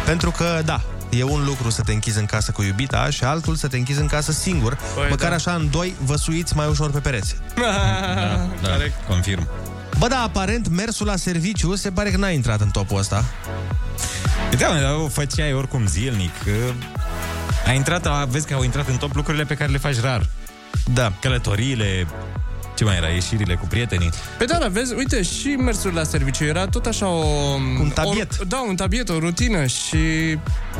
pentru 0.06 0.32
că, 0.32 0.62
da, 0.66 0.82
e 1.18 1.24
un 1.24 1.44
lucru 1.46 1.70
să 1.70 1.82
te 1.82 1.92
închizi 1.92 2.20
în 2.20 2.26
casă 2.26 2.52
cu 2.52 2.62
iubita 2.64 3.10
și 3.10 3.24
altul 3.24 3.56
să 3.56 3.68
te 3.68 3.78
închizi 3.78 4.00
în 4.00 4.08
casă 4.08 4.32
singur, 4.32 4.78
Păi, 4.96 5.08
măcar 5.10 5.30
da. 5.30 5.36
așa 5.36 5.52
în 5.54 5.70
doi 5.70 5.94
vă 6.06 6.16
suiți 6.16 6.56
mai 6.56 6.68
ușor 6.68 6.92
pe 6.92 7.00
pereți. 7.00 7.36
Da, 8.62 8.70
da, 8.70 8.84
confirm. 9.08 9.48
Bă, 9.98 10.08
da, 10.08 10.22
aparent 10.22 10.68
mersul 10.70 11.06
la 11.06 11.16
serviciu 11.16 11.76
se 11.76 11.92
pare 11.92 12.12
că 12.12 12.18
n-a 12.18 12.30
intrat 12.30 12.62
în 12.62 12.70
topul 12.70 12.98
ăsta. 12.98 13.26
Da, 14.58 14.68
mă, 14.68 14.80
dar 14.82 14.94
o 14.94 15.08
făceai 15.08 15.54
oricum 15.54 15.88
zilnic. 15.88 16.32
că 16.44 16.52
A 17.66 17.72
intrat, 17.72 18.06
a, 18.06 18.26
vezi 18.30 18.48
că 18.48 18.54
au 18.54 18.64
intrat 18.64 18.88
în 18.88 18.98
top 18.98 19.16
lucrurile 19.16 19.44
pe 19.44 19.56
care 19.56 19.72
le 19.72 19.78
faci 19.78 20.00
rar. 20.02 20.26
Da. 20.94 21.12
Călătoriile, 21.22 22.08
ce 22.84 22.90
mai 22.90 22.98
era, 22.98 23.08
ieșirile 23.08 23.56
cu 23.56 23.66
prietenii. 23.66 24.10
Pe 24.38 24.46
da, 24.46 24.58
dar 24.58 24.70
vezi, 24.70 24.94
uite, 24.94 25.22
și 25.22 25.48
mersul 25.48 25.94
la 25.94 26.04
serviciu 26.04 26.44
era 26.44 26.66
tot 26.68 26.86
așa 26.86 27.08
o... 27.08 27.24
Un 27.80 27.92
tabiet. 27.94 28.32
O, 28.40 28.44
da, 28.48 28.64
un 28.68 28.76
tabiet, 28.76 29.10
o 29.10 29.20
rutină 29.20 29.66
și 29.66 29.98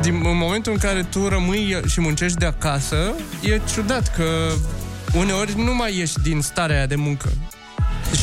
din, 0.00 0.22
în 0.24 0.36
momentul 0.36 0.72
în 0.72 0.78
care 0.78 1.02
tu 1.02 1.28
rămâi 1.28 1.80
și 1.86 2.00
muncești 2.00 2.38
de 2.38 2.46
acasă, 2.46 3.14
e 3.42 3.60
ciudat 3.72 4.14
că 4.16 4.52
uneori 5.16 5.54
nu 5.56 5.74
mai 5.74 5.96
ieși 5.96 6.18
din 6.22 6.40
starea 6.40 6.76
aia 6.76 6.86
de 6.86 6.94
muncă. 6.94 7.28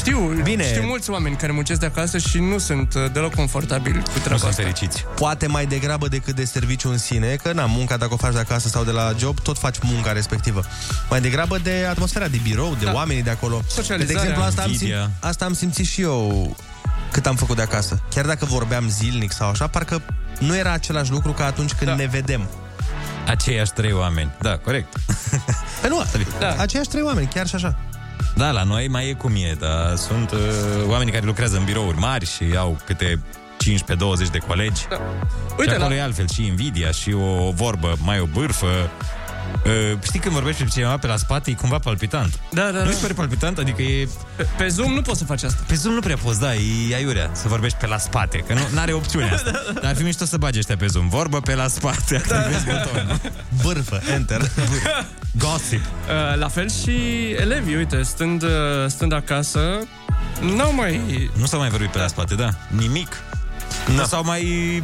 Știu, 0.02 0.18
Bine. 0.44 0.64
știu 0.68 0.84
mulți 0.84 1.10
oameni 1.10 1.36
care 1.36 1.52
muncesc 1.52 1.80
de 1.80 1.86
acasă 1.86 2.18
și 2.18 2.40
nu 2.40 2.58
sunt 2.58 2.94
uh, 2.94 3.12
deloc 3.12 3.36
confortabili 3.36 3.98
cu 4.00 4.20
treaba 4.24 4.48
asta. 4.48 4.50
fericiți. 4.62 5.06
Poate 5.16 5.48
mai 5.48 5.66
degrabă 5.66 6.08
decât 6.08 6.36
de 6.36 6.46
serviciu 6.46 6.90
în 6.90 6.98
sine, 6.98 7.36
că 7.36 7.52
na, 7.54 7.66
munca 7.66 7.98
dacă 7.98 8.14
o 8.14 8.18
faci 8.18 8.34
de 8.34 8.40
acasă 8.40 8.68
sau 8.68 8.84
de 8.84 8.92
la 8.92 9.14
job, 9.18 9.40
tot 9.40 9.58
faci 9.58 9.76
munca 9.82 10.12
respectivă. 10.12 10.64
Mai 11.10 11.22
degrabă 11.22 11.58
de 11.58 11.86
atmosfera 11.90 12.28
de 12.28 12.40
birou, 12.44 12.76
de 12.80 12.86
Da. 12.86 12.94
oamenii 12.94 13.24
de 13.24 13.30
acolo. 13.30 13.58
De 13.58 13.64
Socializarea, 13.68 14.22
exemplu, 14.22 14.44
asta 14.44 14.62
am, 14.62 14.70
invidia. 14.72 15.06
sim- 15.10 15.20
asta 15.20 15.46
am 15.46 15.54
simțit 15.54 15.86
și 15.86 16.02
eu 16.02 16.56
cât 17.12 17.26
am 17.26 17.36
făcut 17.36 17.56
de 17.56 17.62
acasă. 17.62 18.02
Chiar 18.14 18.26
dacă 18.26 18.46
vorbeam 18.46 18.90
zilnic 18.90 19.32
sau 19.32 19.50
așa, 19.50 19.68
parcă 19.68 20.02
nu 20.40 20.56
era 20.56 20.72
același 20.72 21.12
lucru 21.12 21.32
ca 21.32 21.46
atunci 21.46 21.72
când 21.74 21.90
da. 21.90 21.96
ne 21.96 22.06
vedem. 22.06 22.48
Aceiași 23.28 23.72
trei 23.72 23.92
oameni. 23.92 24.32
Da, 24.42 24.58
corect. 24.58 24.94
Pe 25.82 25.88
nu, 25.88 26.04
da. 26.40 26.56
aceiași 26.58 26.90
trei 26.90 27.02
oameni, 27.04 27.28
chiar 27.34 27.48
și 27.48 27.56
așa. 27.56 27.80
Da, 28.36 28.52
la 28.52 28.64
noi 28.64 28.88
mai 28.88 29.10
e 29.10 29.14
cum 29.14 29.32
e, 29.36 29.56
dar 29.60 29.96
sunt 29.96 30.32
uh, 30.32 30.40
oameni 30.88 31.12
care 31.12 31.26
lucrează 31.26 31.58
în 31.58 31.64
birouri 31.64 31.98
mari 31.98 32.26
și 32.26 32.44
au 32.58 32.78
câte 32.86 33.20
15-20 34.28 34.32
de 34.32 34.38
colegi. 34.38 34.86
Da. 34.90 35.02
Uite, 35.58 35.72
și 35.72 35.78
acolo 35.78 35.90
la- 35.90 35.96
e 35.96 36.02
altfel, 36.02 36.28
și 36.30 36.46
invidia, 36.46 36.92
și 36.92 37.14
o 37.14 37.52
vorbă, 37.52 37.96
mai 38.04 38.20
o 38.20 38.26
bârfă. 38.26 38.90
Uh, 39.66 39.98
știi 40.04 40.20
când 40.20 40.34
vorbești 40.34 40.64
cu 40.64 40.70
cineva 40.70 40.98
pe 40.98 41.08
la 41.08 41.18
spate, 41.18 41.52
e 41.52 41.54
cumva 41.54 41.78
palpitant. 41.80 42.40
Da, 42.52 42.62
da, 42.72 42.80
Nu 42.80 42.86
da. 42.86 42.92
se 42.92 43.02
pare 43.02 43.14
palpitant? 43.14 43.58
Adică 43.58 43.82
e... 43.82 44.08
Pe, 44.36 44.48
pe 44.58 44.68
Zoom 44.68 44.94
nu 44.94 45.02
poți 45.02 45.18
să 45.18 45.26
faci 45.26 45.44
asta. 45.44 45.64
Pe 45.68 45.76
Zoom 45.76 45.94
nu 45.94 46.00
prea 46.00 46.18
poți, 46.24 46.40
da, 46.40 46.54
e 46.54 46.96
aiurea 46.96 47.30
să 47.34 47.48
vorbești 47.48 47.78
pe 47.78 47.88
la 47.88 47.98
spate, 47.98 48.38
că 48.38 48.54
nu 48.54 48.80
are 48.80 48.94
opțiunea 48.94 49.34
asta. 49.38 49.52
Dar 49.74 49.84
ar 49.84 49.96
fi 49.96 50.04
mișto 50.04 50.26
să 50.26 50.38
bagi 50.38 50.58
ăștia 50.60 50.78
pe 50.78 50.88
Zoom. 50.88 51.10
Vorbă 51.10 51.40
pe 51.40 51.56
la 51.56 51.68
spate, 51.68 52.22
da. 52.28 52.38
activezi 52.38 52.66
butonul. 52.66 53.20
Bârfă, 53.64 54.02
enter. 54.14 54.42
Gossip. 55.44 55.82
Uh, 55.82 56.38
la 56.40 56.48
fel 56.48 56.70
și 56.70 56.92
elevii, 57.40 57.76
uite, 57.76 58.02
stând, 58.04 58.44
uh, 58.44 58.50
stând 58.88 59.14
acasă, 59.14 59.60
n-au 60.56 60.74
mai... 60.74 61.30
Nu 61.38 61.46
s-au 61.46 61.60
mai 61.60 61.70
vorbit 61.70 61.90
pe 61.90 61.98
la 61.98 62.08
spate, 62.08 62.36
da. 62.36 62.50
Nimic. 62.68 63.16
Nu 63.96 64.06
s-au 64.06 64.24
mai... 64.24 64.84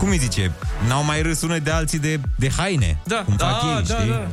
Cum 0.00 0.08
îi 0.08 0.18
zice? 0.18 0.50
N-au 0.88 1.04
mai 1.04 1.22
râs 1.22 1.42
unei 1.42 1.60
de 1.60 1.70
alții 1.70 1.98
de, 1.98 2.20
de 2.36 2.50
haine. 2.56 2.98
Da, 3.04 3.22
cum 3.24 3.34
da, 3.36 3.46
fac 3.46 3.62
ei, 3.62 3.84
da, 3.86 3.94
știi? 3.94 4.10
da. 4.10 4.26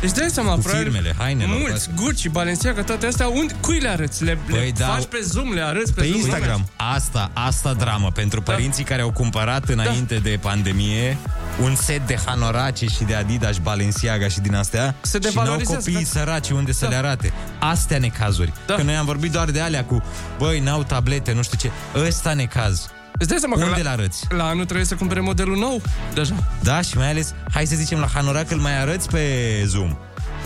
Deci 0.00 0.10
dai 0.10 0.28
seama, 0.30 0.54
Cu 0.54 0.60
fraier, 0.60 0.82
firmele, 0.82 1.14
hainelor, 1.18 1.56
Mulți, 1.58 1.90
Gucci, 1.94 2.28
Balenciaga, 2.28 2.82
toate 2.82 3.06
astea, 3.06 3.26
unde, 3.26 3.54
cui 3.60 3.78
le 3.78 3.88
arăți? 3.88 4.24
Le, 4.24 4.38
le 4.48 4.56
Păi 4.56 4.72
da, 4.72 4.86
faci 4.86 5.04
pe 5.04 5.18
Zoom, 5.22 5.52
le 5.52 5.60
arăți 5.60 5.92
pe, 5.94 6.16
Zoom? 6.20 6.64
Asta, 6.76 7.30
asta 7.32 7.72
dramă 7.72 8.10
pentru 8.14 8.42
părinții 8.42 8.84
care 8.84 9.02
au 9.02 9.10
cumpărat 9.12 9.68
înainte 9.68 10.14
de 10.14 10.38
pandemie 10.42 11.16
un 11.62 11.74
set 11.74 12.06
de 12.06 12.18
Hanorace 12.26 12.86
și 12.86 13.04
de 13.04 13.14
Adidas, 13.14 13.56
Balenciaga 13.56 14.28
și 14.28 14.40
din 14.40 14.54
astea 14.54 14.94
Se 15.00 15.18
și 15.18 15.22
n-au 15.22 15.32
devalorizează, 15.32 15.76
copiii 15.84 16.04
da. 16.12 16.18
săraci 16.18 16.50
unde 16.50 16.72
să 16.72 16.84
Da. 16.84 16.90
le 16.90 16.96
arate. 16.96 17.32
Astea 17.58 17.98
necazuri. 17.98 18.52
Da. 18.66 18.74
Că 18.74 18.82
noi 18.82 18.94
am 18.96 19.04
vorbit 19.04 19.32
doar 19.32 19.50
de 19.50 19.60
alea 19.60 19.84
cu, 19.84 20.02
băi, 20.38 20.60
n-au 20.60 20.82
tablete, 20.82 21.32
nu 21.32 21.42
știu 21.42 21.58
ce. 21.58 21.70
Ăsta 22.06 22.32
necaz. 22.32 22.90
Îți 23.18 23.28
dai 23.28 23.38
seama 23.38 23.54
Unde 23.56 23.70
că 23.76 23.82
le 23.82 23.88
arăți? 23.88 24.24
La 24.28 24.44
anul 24.46 24.64
trebuie 24.64 24.86
să 24.86 24.94
cumpere 24.94 25.20
modelul 25.20 25.56
nou, 25.56 25.80
deja. 26.14 26.34
Da, 26.62 26.80
și 26.80 26.96
mai 26.96 27.10
ales, 27.10 27.34
hai 27.52 27.66
să 27.66 27.74
zicem, 27.76 27.98
la 27.98 28.06
Hanorac 28.14 28.50
îl 28.50 28.58
mai 28.58 28.80
arăți 28.80 29.08
pe 29.08 29.20
Zoom. 29.66 29.96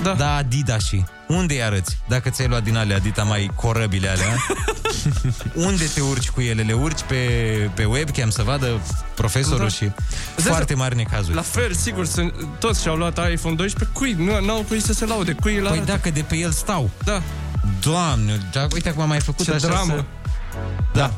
Da. 0.03 0.13
Da, 0.13 0.35
Adidas 0.35 0.85
și. 0.85 1.05
Unde 1.29 1.55
îi 1.55 1.63
arăți? 1.63 1.99
Dacă 2.09 2.31
ți-ai 2.31 2.49
luat 2.49 2.63
din 2.63 2.77
alea, 2.77 2.97
Adita, 2.97 3.23
mai 3.23 3.51
corăbile 3.55 4.09
alea, 4.09 4.37
unde 5.67 5.85
te 5.95 6.01
urci 6.01 6.31
cu 6.31 6.41
ele? 6.41 6.63
Le 6.63 6.73
urci 6.73 7.03
pe, 7.03 7.17
pe 7.75 7.85
webcam 7.85 8.31
să 8.31 8.43
vadă 8.43 8.81
profesorul 9.15 9.59
Da. 9.59 9.69
și 9.69 9.83
Îți 9.85 9.93
dai 10.37 10.45
foarte 10.47 10.65
seama- 10.67 10.83
mari 10.83 10.97
necazuri. 10.97 11.35
La 11.35 11.43
fel, 11.43 11.73
sigur, 11.75 12.07
sunt, 12.07 12.33
toți 12.59 12.83
și-au 12.83 12.97
luat 12.97 13.31
iPhone 13.33 13.55
12, 13.55 13.99
cui? 13.99 14.13
Nu 14.13 14.45
n-au 14.47 14.65
cui 14.69 14.81
să 14.81 14.93
se 14.93 15.05
laude, 15.07 15.33
cui 15.33 15.55
îl 15.57 15.63
Păi 15.63 15.71
arată? 15.71 15.85
dacă 15.93 16.11
de 16.11 16.21
pe 16.21 16.37
el 16.37 16.51
stau. 16.51 16.91
Da. 17.05 17.23
Doamne, 17.81 18.41
da, 18.53 18.67
uite 18.73 18.91
cum 18.91 19.03
am 19.03 19.09
mai 19.09 19.21
făcut 19.21 19.45
Ce 19.45 19.53
așa 19.53 19.67
dramă. 19.67 19.95
Să... 19.97 20.05
Da. 20.93 21.13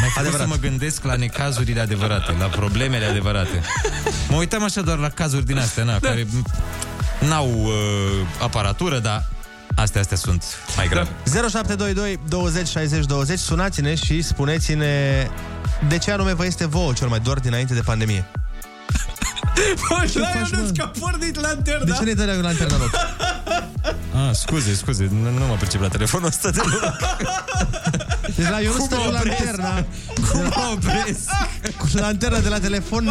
Mai 0.00 0.08
făcut 0.14 0.38
să 0.40 0.46
mă 0.46 0.56
gândesc 0.60 1.04
la 1.04 1.14
necazurile 1.14 1.80
adevărate, 1.80 2.34
la 2.38 2.46
problemele 2.46 3.04
adevărate. 3.04 3.60
Mă 4.28 4.36
uitam 4.36 4.62
așa 4.64 4.80
doar 4.80 4.98
la 4.98 5.08
cazuri 5.08 5.44
din 5.46 5.58
astea, 5.58 5.84
na, 5.84 5.98
Da. 5.98 6.08
care 6.08 6.24
m- 6.24 6.60
n-au 7.28 7.50
uh, 7.62 7.72
aparatură, 8.42 8.98
dar 8.98 9.24
astea, 9.74 10.00
astea 10.00 10.16
sunt 10.16 10.44
mai 10.76 10.88
grave. 10.88 11.08
0722 11.24 12.18
20 12.28 12.68
60 12.68 13.04
20 13.04 13.38
Sunați-ne 13.38 13.94
și 13.94 14.22
spuneți-ne 14.22 15.26
de 15.88 15.98
ce 15.98 16.10
anume 16.10 16.32
vă 16.34 16.44
este 16.46 16.66
vouă 16.66 16.92
cel 16.92 17.08
mai 17.08 17.20
dor 17.20 17.40
dinainte 17.40 17.74
de 17.74 17.80
pandemie. 17.80 18.24
Bă, 19.88 20.06
Ce 20.10 20.18
la 20.18 20.26
faci, 20.26 20.50
Ionuț, 20.50 20.66
mă? 20.68 20.72
că 20.76 20.82
a 20.82 20.90
pornit 21.00 21.40
lanterna. 21.40 21.84
De 21.84 21.92
ce 21.98 22.04
ne 22.04 22.12
dă 22.12 22.38
lanterna 22.42 22.74
în 22.74 22.80
ochi? 22.82 22.94
Ah, 24.14 24.34
scuze, 24.34 24.74
scuze, 24.74 25.08
nu, 25.22 25.38
nu 25.38 25.46
mă 25.46 25.54
pricep 25.60 25.80
la 25.80 25.88
telefonul 25.88 26.26
ăsta 26.26 26.50
de 26.50 26.60
Deci 28.36 28.48
la 28.48 28.60
Ionuț 28.60 28.76
Cum 28.76 28.86
stă 28.86 28.94
mă 28.96 29.02
cu 29.02 29.08
opresc? 29.08 29.26
lanterna 29.36 29.84
Cum 30.30 30.42
mă 30.42 30.70
opresc? 30.72 31.28
Cu 31.76 31.86
lanterna 31.92 32.38
de 32.38 32.48
la 32.48 32.58
telefon 32.58 33.08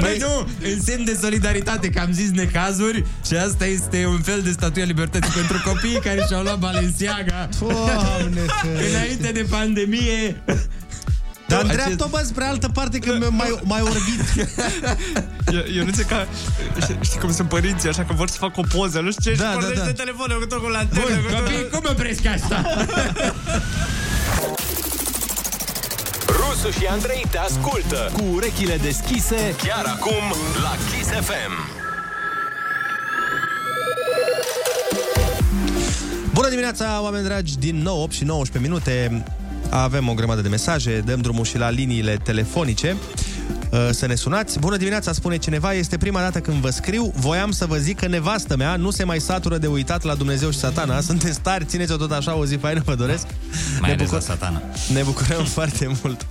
Băi, 0.00 0.16
nu, 0.20 0.48
în 0.72 0.80
semn 0.82 1.04
de 1.04 1.18
solidaritate, 1.20 1.90
că 1.90 2.00
am 2.00 2.12
zis 2.12 2.30
necazuri 2.30 3.04
și 3.26 3.34
asta 3.34 3.64
este 3.66 4.06
un 4.06 4.20
fel 4.20 4.42
de 4.42 4.50
statuia 4.50 4.84
libertății 4.84 5.32
pentru 5.32 5.62
copiii 5.64 6.00
care 6.00 6.24
și-au 6.28 6.42
luat 6.42 6.58
Balenciaga 6.58 7.48
Doamne 7.58 8.40
înainte 8.90 9.32
de 9.32 9.46
pandemie. 9.50 10.42
Dar 11.54 11.64
Acest- 11.64 11.78
îndreaptă 11.78 12.06
bă 12.10 12.22
spre 12.24 12.44
altă 12.44 12.68
parte 12.68 12.98
că 12.98 13.12
mai, 13.30 13.58
mai 13.62 13.80
orbit 13.80 14.20
Eu, 15.56 15.62
eu 15.76 15.84
nu 15.84 15.90
zic 15.92 16.06
că 16.06 16.24
știi- 16.80 16.98
Știi 17.00 17.18
cum 17.20 17.32
sunt 17.32 17.48
părinții 17.48 17.88
Așa 17.88 18.04
că 18.04 18.12
vor 18.12 18.28
să 18.28 18.36
facă 18.38 18.60
o 18.60 18.62
poză 18.78 19.00
Nu 19.00 19.10
știu 19.10 19.30
ce 19.32 19.36
Da, 19.36 19.44
Și 19.44 19.50
da, 19.52 19.58
pornește 19.58 19.84
da. 19.84 19.92
telefonul 19.92 20.38
Cu 20.40 20.46
tot 20.46 20.58
cu 20.62 20.68
lanternă 20.68 21.04
Bun, 21.14 21.22
cu 21.24 21.30
tot- 21.30 21.38
copii, 21.38 21.68
cum 21.72 21.82
opresc 21.90 22.24
asta? 22.26 22.62
Rusu 26.38 26.70
și 26.70 26.86
Andrei 26.86 27.26
te 27.30 27.38
ascultă 27.38 28.10
cu 28.16 28.24
urechile 28.32 28.76
deschise 28.82 29.54
chiar 29.62 29.84
acum 29.86 30.24
la 30.62 30.72
Kiss 30.90 31.08
FM. 31.10 31.82
Bună 36.32 36.48
dimineața, 36.48 37.00
oameni 37.02 37.24
dragi, 37.24 37.58
din 37.58 37.82
nou 37.82 38.02
8 38.02 38.12
și 38.12 38.24
19 38.24 38.70
minute 38.70 39.24
avem 39.70 40.08
o 40.08 40.14
grămadă 40.14 40.40
de 40.40 40.48
mesaje, 40.48 41.02
dăm 41.04 41.20
drumul 41.20 41.44
și 41.44 41.58
la 41.58 41.70
liniile 41.70 42.16
telefonice 42.22 42.96
uh, 43.70 43.78
să 43.90 44.06
ne 44.06 44.14
sunați. 44.14 44.58
Bună 44.58 44.76
dimineața, 44.76 45.12
spune 45.12 45.36
cineva, 45.36 45.72
este 45.72 45.96
prima 45.96 46.20
dată 46.20 46.38
când 46.40 46.56
vă 46.56 46.70
scriu, 46.70 47.12
voiam 47.16 47.50
să 47.50 47.66
vă 47.66 47.76
zic 47.76 47.98
că 47.98 48.06
nevastă 48.08 48.56
mea 48.56 48.76
nu 48.76 48.90
se 48.90 49.04
mai 49.04 49.20
satură 49.20 49.58
de 49.58 49.66
uitat 49.66 50.02
la 50.02 50.14
Dumnezeu 50.14 50.50
și 50.50 50.58
satana, 50.58 51.00
sunteți 51.10 51.40
tari, 51.40 51.64
țineți-o 51.64 51.96
tot 51.96 52.12
așa, 52.12 52.36
o 52.36 52.44
zi 52.46 52.56
faină, 52.56 52.82
vă 52.84 52.94
doresc. 52.94 53.26
Mai 53.80 53.88
Ne 53.88 53.94
ales 53.94 54.06
bucur- 54.10 54.18
la 54.28 54.34
satana. 54.34 54.62
Ne 54.92 55.02
bucurăm 55.02 55.44
foarte 55.56 55.90
mult. 56.02 56.26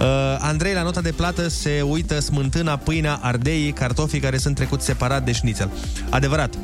Uh, 0.00 0.06
Andrei, 0.38 0.74
la 0.74 0.82
nota 0.82 1.00
de 1.00 1.10
plată 1.10 1.48
se 1.48 1.82
uită 1.88 2.20
smântâna, 2.20 2.76
pâinea, 2.76 3.18
ardeii, 3.22 3.72
cartofii 3.72 4.20
care 4.20 4.38
sunt 4.38 4.54
trecuți 4.54 4.84
separat 4.84 5.24
de 5.24 5.32
șnițel. 5.32 5.70
Adevărat. 6.08 6.54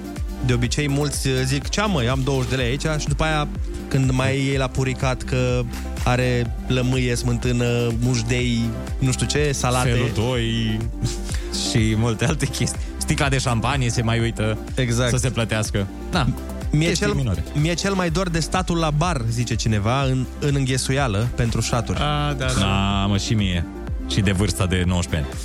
De 0.46 0.52
obicei, 0.52 0.88
mulți 0.88 1.26
uh, 1.28 1.34
zic, 1.44 1.68
ce 1.68 1.82
mă, 1.86 2.02
eu 2.02 2.10
am 2.10 2.20
20 2.24 2.50
de 2.50 2.56
lei 2.56 2.66
aici 2.66 3.00
și 3.00 3.08
după 3.08 3.24
aia, 3.24 3.48
când 3.88 4.10
mai 4.10 4.36
iei 4.36 4.56
la 4.56 4.66
puricat 4.68 5.22
că 5.22 5.62
are 6.04 6.54
lămâie, 6.66 7.14
smântână, 7.14 7.92
mușdei, 8.00 8.60
nu 8.98 9.12
știu 9.12 9.26
ce, 9.26 9.52
salate. 9.52 9.88
Felul 9.88 10.10
2 10.14 10.78
și 11.70 11.94
multe 11.96 12.24
alte 12.24 12.46
chestii. 12.46 12.80
Sticla 12.96 13.28
de 13.28 13.38
șampanie 13.38 13.90
se 13.90 14.02
mai 14.02 14.20
uită 14.20 14.58
exact. 14.74 15.10
să 15.10 15.16
se 15.16 15.30
plătească. 15.30 15.86
Da, 16.10 16.26
Mie 16.70 16.86
chestii 16.88 17.06
cel, 17.06 17.14
minore. 17.14 17.44
mie 17.54 17.74
cel 17.74 17.94
mai 17.94 18.10
dor 18.10 18.28
de 18.28 18.40
statul 18.40 18.76
la 18.78 18.90
bar, 18.90 19.20
zice 19.30 19.54
cineva, 19.54 20.02
în, 20.02 20.26
în 20.38 20.54
înghesuială 20.54 21.28
pentru 21.34 21.60
șaturi. 21.60 21.98
A, 21.98 22.32
da, 22.32 22.46
da. 22.46 22.52
Da, 22.60 23.06
mă, 23.08 23.16
și 23.18 23.34
mie. 23.34 23.66
Și 24.10 24.20
de 24.20 24.32
vârsta 24.32 24.66
de 24.66 24.82
19 24.86 25.30
ani. 25.30 25.40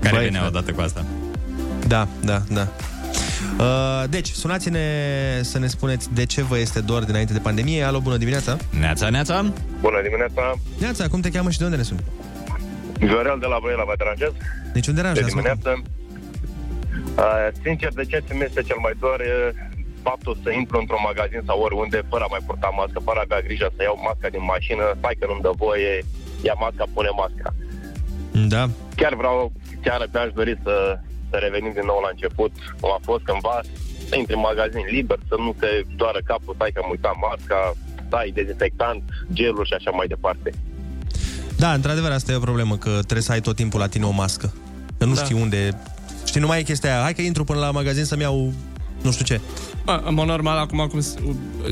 Care 0.00 0.14
Băi, 0.16 0.24
venea 0.24 0.40
frate. 0.40 0.56
odată 0.56 0.72
cu 0.72 0.80
asta. 0.80 1.04
Da, 1.86 2.08
da, 2.24 2.42
da. 2.52 2.68
Uh, 3.58 4.04
deci, 4.08 4.28
sunați-ne 4.28 4.80
să 5.42 5.58
ne 5.58 5.66
spuneți 5.66 6.14
de 6.14 6.24
ce 6.24 6.42
vă 6.42 6.58
este 6.58 6.80
dor 6.80 7.04
dinainte 7.04 7.32
de 7.32 7.38
pandemie. 7.38 7.82
Alo, 7.82 8.00
bună 8.00 8.16
dimineața! 8.16 8.56
Neața, 8.80 9.08
neața! 9.08 9.52
Bună 9.80 10.00
dimineața! 10.02 10.54
Neața, 10.78 11.08
cum 11.08 11.20
te 11.20 11.30
cheamă 11.30 11.50
și 11.50 11.58
de 11.58 11.64
unde 11.64 11.76
ne 11.76 11.82
suni? 11.82 12.00
Viorel 12.98 13.38
de 13.40 13.46
la 13.46 13.58
Brăila, 13.62 13.84
vă 13.84 13.94
deranjez? 13.98 14.32
Niciun 14.74 14.94
deranj, 14.94 15.18
De 15.18 15.24
ascultăm. 15.24 15.58
dimineață. 15.62 15.82
Uh, 17.22 17.48
sincer, 17.62 17.90
de 18.00 18.04
ce 18.04 18.22
mi 18.32 18.44
este 18.48 18.62
cel 18.62 18.78
mai 18.86 18.94
dor 19.00 19.20
e 19.20 19.34
faptul 20.02 20.34
să 20.42 20.50
intru 20.50 20.76
într-un 20.82 21.02
magazin 21.10 21.42
sau 21.48 21.58
oriunde 21.66 21.98
fără 22.10 22.24
a 22.24 22.32
mai 22.34 22.42
purta 22.46 22.70
mască, 22.80 22.98
fără 23.08 23.18
a 23.18 23.24
avea 23.26 23.40
grijă 23.46 23.66
să 23.76 23.80
iau 23.82 23.96
masca 24.06 24.28
din 24.36 24.44
mașină, 24.54 24.84
stai 24.98 25.16
că 25.18 25.24
nu-mi 25.28 25.44
dă 25.46 25.52
voie, 25.64 25.92
ia 26.48 26.56
masca, 26.64 26.84
pune 26.94 27.12
masca. 27.22 27.48
Da. 28.54 28.62
Chiar 29.00 29.14
vreau, 29.20 29.52
chiar 29.84 30.00
mi-aș 30.12 30.30
dori 30.40 30.54
să, 30.66 30.74
să 31.30 31.36
revenim 31.44 31.72
din 31.78 31.86
nou 31.90 31.98
la 32.06 32.10
început, 32.14 32.52
cum 32.80 32.90
a 32.96 33.00
fost 33.08 33.22
cândva, 33.28 33.56
să 34.08 34.14
intri 34.16 34.34
în 34.38 34.46
magazin 34.50 34.84
liber, 34.96 35.18
să 35.30 35.34
nu 35.44 35.50
te 35.62 35.70
doară 36.00 36.20
capul, 36.30 36.54
stai 36.54 36.70
că 36.74 36.80
am 36.84 36.90
uitat 36.94 37.14
masca, 37.28 37.58
stai 38.06 38.30
dezinfectant, 38.38 39.02
gelul 39.38 39.64
și 39.70 39.72
așa 39.78 39.90
mai 39.90 40.06
departe. 40.14 40.48
Da, 41.62 41.72
într-adevăr, 41.72 42.10
asta 42.10 42.32
e 42.32 42.36
o 42.42 42.48
problemă, 42.50 42.74
că 42.76 42.90
trebuie 42.90 43.28
să 43.28 43.32
ai 43.32 43.40
tot 43.40 43.56
timpul 43.56 43.80
la 43.80 43.86
tine 43.88 44.04
o 44.04 44.10
mască. 44.10 44.52
Că 44.98 45.04
nu 45.04 45.14
Da. 45.14 45.22
știi 45.22 45.40
unde... 45.40 45.78
Știi, 46.24 46.40
nu 46.40 46.46
mai 46.46 46.58
e 46.60 46.62
chestia 46.62 46.92
aia. 46.94 47.02
Hai 47.02 47.14
că 47.14 47.22
intru 47.22 47.44
până 47.44 47.58
la 47.58 47.70
magazin 47.70 48.04
să-mi 48.04 48.22
iau 48.22 48.52
nu 49.02 49.10
știu 49.12 49.24
ce. 49.24 49.40
A, 49.84 50.02
în 50.06 50.14
mod 50.14 50.26
normal, 50.26 50.58
acum 50.58 50.86
cum 50.90 51.00
s- 51.00 51.14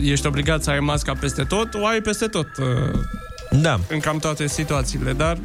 ești 0.05 0.27
obligat 0.27 0.63
să 0.63 0.71
ai 0.71 0.81
masca 0.81 1.13
peste 1.21 1.43
tot, 1.43 1.75
o 1.75 1.87
ai 1.87 2.01
peste 2.01 2.27
tot. 2.27 2.47
uh, 2.59 2.99
Da. 3.51 3.79
În 3.89 3.99
cam 4.01 4.19
toate 4.19 4.47
situațiile, 4.47 5.13
dar 5.13 5.39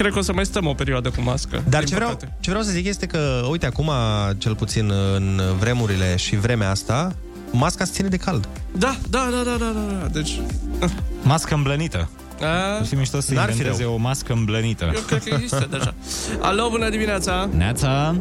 cred 0.00 0.12
că 0.12 0.18
o 0.18 0.22
să 0.22 0.32
mai 0.32 0.44
stăm 0.44 0.66
o 0.66 0.72
perioadă 0.74 1.08
cu 1.08 1.20
mască. 1.20 1.62
Dar 1.68 1.78
din 1.80 1.88
ce 1.88 1.94
vreau, 1.94 2.10
păcate. 2.10 2.36
ce 2.40 2.50
vreau 2.50 2.64
să 2.64 2.70
zic 2.70 2.86
este 2.86 3.06
că, 3.06 3.46
uite, 3.50 3.66
acum, 3.66 3.90
cel 4.38 4.54
puțin 4.54 4.92
în 5.14 5.40
vremurile 5.58 6.16
și 6.16 6.36
vremea 6.36 6.70
asta, 6.70 7.14
masca 7.50 7.84
se 7.84 7.92
ține 7.92 8.08
de 8.08 8.16
cald. 8.16 8.48
Da, 8.72 8.96
da, 9.10 9.28
da, 9.30 9.42
da, 9.44 9.56
da, 9.58 9.72
da, 9.72 9.98
da. 10.00 10.06
Deci... 10.06 10.40
Mască 11.22 11.54
îmblănită. 11.54 12.08
A? 12.40 12.78
Nu 12.78 12.84
fi 12.84 12.94
mișto 12.94 13.20
să 13.20 13.34
N-ar 13.34 13.44
fi 13.44 13.50
inventeze 13.50 13.82
rău. 13.82 13.92
o 13.94 13.96
mască 13.96 14.32
îmblănită. 14.32 14.90
Eu 14.94 15.00
cred 15.00 15.22
că 15.22 15.34
există 15.34 15.66
deja. 15.70 15.94
Alo, 16.40 16.68
bună 16.70 16.88
dimineața! 16.88 17.48
Neața! 17.56 18.14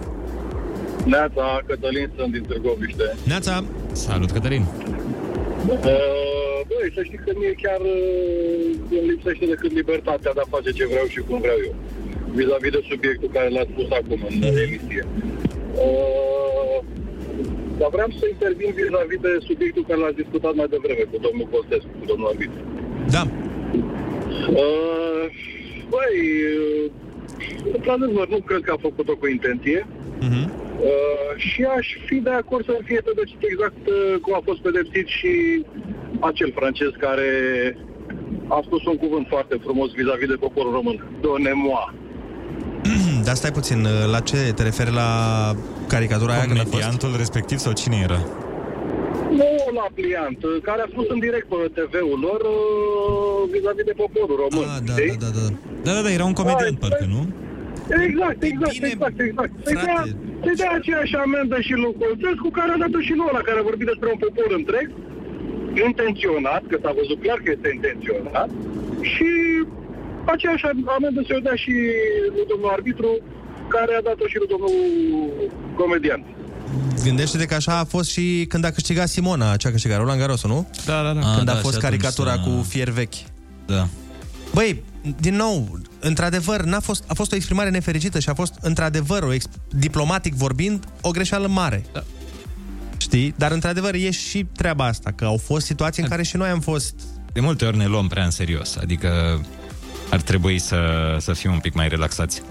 Neața, 1.05 1.61
Cătălin 1.67 2.09
sunt 2.17 2.31
din 2.31 2.43
Târgoviște. 2.43 3.15
Neața! 3.23 3.63
Salut, 3.91 4.31
Cătălin! 4.31 4.65
Uh, 5.67 5.77
băi, 6.69 6.91
să 6.95 7.01
știi 7.07 7.21
că 7.25 7.31
mie 7.41 7.53
chiar 7.63 7.79
uh, 7.79 8.97
îmi 8.97 9.09
lipsește 9.11 9.45
decât 9.53 9.71
libertatea 9.81 10.31
de 10.35 10.41
a 10.43 10.51
face 10.55 10.69
ce 10.77 10.85
vreau 10.91 11.07
și 11.13 11.19
cum 11.27 11.37
vreau 11.45 11.59
eu. 11.67 11.75
Vis-a-vis 12.37 12.71
de 12.77 12.81
subiectul 12.91 13.29
care 13.37 13.49
l-ați 13.55 13.71
pus 13.77 13.87
acum 13.99 14.19
în 14.29 14.35
uh, 14.49 14.61
emisie. 14.65 15.03
Uh, 15.85 16.79
dar 17.79 17.89
vreau 17.95 18.09
să 18.19 18.25
intervin 18.33 18.71
vis-a-vis 18.79 19.21
de 19.27 19.33
subiectul 19.49 19.83
care 19.87 19.99
l-ați 19.99 20.21
discutat 20.23 20.53
mai 20.59 20.67
devreme 20.75 21.03
cu 21.11 21.17
domnul 21.25 21.47
Costescu, 21.53 21.91
cu 21.99 22.05
domnul 22.11 22.27
arbitru. 22.31 22.61
Da. 23.15 23.23
Uh, 24.63 25.23
băi, 25.93 26.15
uh, 26.55 26.85
într-adevăr, 27.75 28.27
nu 28.35 28.39
cred 28.49 28.61
că 28.61 28.71
a 28.75 28.85
făcut-o 28.87 29.15
cu 29.15 29.27
intenție. 29.27 29.79
Mhm. 30.19 30.43
Uh, 30.79 31.31
și 31.37 31.61
aș 31.77 31.87
fi 32.07 32.15
de 32.15 32.29
acord 32.29 32.65
să 32.65 32.75
fie 32.83 33.01
pedepsit 33.09 33.41
exact 33.51 33.83
uh, 33.87 34.19
cum 34.21 34.33
a 34.33 34.41
fost 34.43 34.59
pedepsit 34.67 35.07
și 35.07 35.33
acel 36.19 36.51
francez 36.59 36.91
care 37.05 37.29
a 38.47 38.59
spus 38.65 38.85
un 38.85 38.97
cuvânt 39.03 39.25
foarte 39.33 39.55
frumos 39.65 39.89
vis-a-vis 39.91 40.27
de 40.27 40.43
poporul 40.45 40.71
român. 40.71 40.97
Donnez-moi. 41.21 41.85
Dar 43.27 43.35
stai 43.35 43.51
puțin, 43.51 43.79
la 44.11 44.19
ce 44.19 44.53
te 44.55 44.63
referi 44.63 44.93
la 45.01 45.09
caricatura 45.87 46.31
aia 46.33 46.41
când 46.41 46.59
a 46.59 46.59
fost? 46.59 46.71
Comediantul 46.71 47.13
respectiv 47.17 47.57
sau 47.57 47.73
cine 47.81 47.97
era? 48.03 48.19
Nu 49.39 49.49
la 49.79 49.87
pliant, 49.93 50.43
uh, 50.43 50.51
care 50.67 50.81
a 50.81 50.87
spus 50.91 51.05
în 51.09 51.19
direct 51.19 51.47
pe 51.47 51.55
TV-ul 51.77 52.19
lor 52.27 52.41
uh, 52.41 53.49
vis-a-vis 53.51 53.85
de 53.91 53.95
poporul 54.03 54.37
român. 54.43 54.67
Ah, 54.69 54.79
da, 54.89 54.93
știi? 54.93 55.17
da, 55.23 55.29
da, 55.35 55.41
da. 55.47 55.49
Da, 55.85 55.91
da, 55.97 56.01
da, 56.05 56.11
era 56.17 56.25
un 56.31 56.33
comediant, 56.41 56.79
parcă, 56.79 57.05
nu? 57.15 57.21
Exact, 58.07 58.39
exact, 58.51 58.81
exact, 58.91 59.17
exact. 59.27 59.51
Să-i 59.65 59.77
dea, 59.85 59.99
să-i 60.43 60.57
dea 60.61 60.71
aceeași 60.79 61.13
amendă 61.25 61.57
și 61.67 61.73
lui 61.83 61.93
Colțescu, 62.01 62.47
care 62.59 62.71
a 62.73 62.77
dat-o 62.83 63.01
și 63.07 63.13
lui 63.17 63.27
ăla, 63.31 63.41
care 63.47 63.57
a 63.59 63.67
vorbit 63.69 63.87
despre 63.91 64.07
un 64.13 64.19
popor 64.23 64.49
întreg, 64.61 64.87
intenționat, 65.89 66.63
că 66.69 66.75
s-a 66.83 66.91
văzut 66.99 67.17
clar 67.25 67.39
că 67.43 67.49
este 67.55 67.69
intenționat, 67.77 68.49
și 69.11 69.29
aceeași 70.33 70.63
amendă 70.97 71.19
să-i 71.27 71.45
dea 71.47 71.57
și 71.63 71.73
lui 72.35 72.45
domnul 72.51 72.71
arbitru, 72.77 73.11
care 73.75 73.91
a 73.95 74.01
dat-o 74.09 74.25
și 74.31 74.37
lui 74.41 74.49
domnul 74.53 74.73
comedian. 75.81 76.21
Gândește-te 77.05 77.45
că 77.45 77.55
așa 77.61 77.73
a 77.79 77.83
fost 77.95 78.09
și 78.15 78.45
când 78.51 78.63
a 78.65 78.71
câștigat 78.71 79.07
Simona, 79.07 79.55
ce 79.61 79.67
a 79.67 79.71
câștigat, 79.71 79.97
Roland 79.97 80.19
Garros, 80.19 80.43
nu? 80.53 80.69
Da, 80.85 80.97
da, 81.05 81.11
da. 81.19 81.19
Când 81.37 81.47
Ah, 81.49 81.53
a 81.53 81.53
da, 81.53 81.63
fost 81.65 81.77
și 81.79 81.85
atunci 81.85 82.01
caricatura 82.01 82.33
s-a- 82.33 82.41
cu 82.45 82.65
fier 82.69 82.89
vechi. 82.89 83.19
Da. 83.65 83.87
Băi, 84.53 84.83
din 85.19 85.35
nou, 85.35 85.79
într-adevăr, 85.99 86.63
n-a 86.63 86.79
fost, 86.79 87.03
a 87.07 87.13
fost 87.13 87.31
o 87.31 87.35
exprimare 87.35 87.69
nefericită 87.69 88.19
și 88.19 88.29
a 88.29 88.33
fost, 88.33 88.53
într-adevăr, 88.61 89.23
o 89.23 89.33
ex- 89.33 89.45
diplomatic 89.69 90.33
vorbind, 90.33 90.85
o 91.01 91.11
greșeală 91.11 91.47
mare. 91.47 91.85
Da. 91.93 92.03
Știi? 92.97 93.33
Dar, 93.37 93.51
într-adevăr, 93.51 93.93
e 93.93 94.11
și 94.11 94.45
treaba 94.55 94.85
asta, 94.85 95.11
că 95.11 95.25
au 95.25 95.37
fost 95.37 95.65
situații 95.65 96.03
în 96.03 96.09
care 96.09 96.23
și 96.23 96.37
noi 96.37 96.49
am 96.49 96.59
fost... 96.59 96.93
De 97.33 97.39
multe 97.39 97.65
ori 97.65 97.77
ne 97.77 97.85
luăm 97.85 98.07
prea 98.07 98.23
în 98.23 98.31
serios, 98.31 98.75
adică 98.75 99.41
ar 100.09 100.21
trebui 100.21 100.59
să, 100.59 100.77
să 101.19 101.33
fim 101.33 101.51
un 101.51 101.59
pic 101.59 101.73
mai 101.73 101.87
relaxați. 101.87 102.41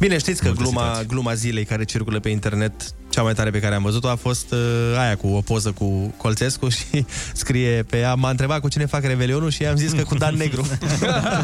Bine, 0.00 0.18
știți 0.18 0.40
că 0.42 0.46
Multe 0.46 0.62
gluma, 0.62 0.80
situații. 0.82 1.06
gluma 1.08 1.34
zilei 1.34 1.64
care 1.64 1.84
circulă 1.84 2.20
pe 2.20 2.28
internet, 2.28 2.72
cea 3.08 3.22
mai 3.22 3.34
tare 3.34 3.50
pe 3.50 3.60
care 3.60 3.74
am 3.74 3.82
văzut-o, 3.82 4.08
a 4.08 4.14
fost 4.14 4.52
uh, 4.52 4.58
aia 4.98 5.16
cu 5.16 5.26
o 5.28 5.40
poză 5.40 5.72
cu 5.72 6.14
Colțescu 6.16 6.68
și 6.68 7.04
scrie 7.42 7.82
pe 7.90 7.98
ea, 7.98 8.14
m-a 8.14 8.30
întrebat 8.30 8.60
cu 8.60 8.68
cine 8.68 8.86
fac 8.86 9.02
revelionul 9.04 9.50
și 9.50 9.62
i-am 9.62 9.76
zis 9.76 9.92
că 9.92 10.02
cu 10.02 10.14
Dan 10.14 10.34
Negru. 10.34 10.66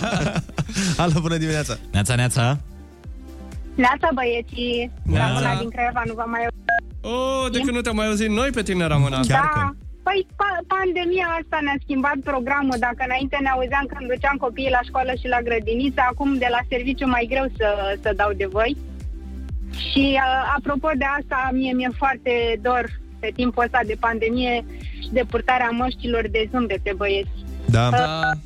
Alo, 0.96 1.20
bună 1.20 1.36
dimineața! 1.36 1.78
Neața, 1.92 2.14
neața! 2.14 2.58
Neața 3.74 4.08
băieții, 4.14 4.90
Neața. 5.02 5.26
Ramona 5.26 5.58
din 5.58 5.68
Craiova, 5.70 6.02
nu 6.06 6.12
v-am 6.14 6.30
mai 6.30 6.40
Oh, 7.00 7.50
de 7.52 7.58
când 7.58 7.74
nu 7.76 7.80
te-am 7.80 7.96
mai 7.96 8.06
auzit 8.06 8.28
noi 8.28 8.50
pe 8.50 8.62
tine, 8.62 8.86
Ramona. 8.86 9.20
Da, 9.24 9.72
păi 10.06 10.26
pa- 10.40 10.64
pandemia 10.74 11.28
asta 11.40 11.58
ne-a 11.62 11.78
schimbat 11.84 12.18
programul. 12.30 12.76
Dacă 12.78 13.02
înainte 13.04 13.36
ne 13.40 13.48
auzeam 13.48 13.86
când 13.92 14.10
duceam 14.12 14.36
copiii 14.36 14.76
la 14.78 14.86
școală 14.88 15.12
și 15.20 15.28
la 15.34 15.40
grădiniță, 15.46 16.00
acum 16.10 16.30
de 16.44 16.48
la 16.50 16.60
serviciu 16.68 17.06
mai 17.06 17.26
greu 17.32 17.46
să, 17.58 17.68
să 18.02 18.12
dau 18.16 18.32
de 18.32 18.46
voi. 18.56 18.76
Și 19.90 20.04
uh, 20.14 20.52
apropo 20.56 20.88
de 20.96 21.06
asta, 21.18 21.50
mie 21.52 21.72
mi-e 21.72 21.90
foarte 22.02 22.32
dor 22.62 22.84
pe 23.20 23.32
timpul 23.34 23.62
ăsta 23.62 23.80
de 23.86 23.96
pandemie 24.00 24.64
și 25.02 25.10
de 25.12 25.24
purtarea 25.30 25.70
măștilor 25.70 26.28
de 26.30 26.48
zâmbete, 26.50 26.92
băieți. 26.96 27.38
Da. 27.66 27.88
Uh, 27.92 28.38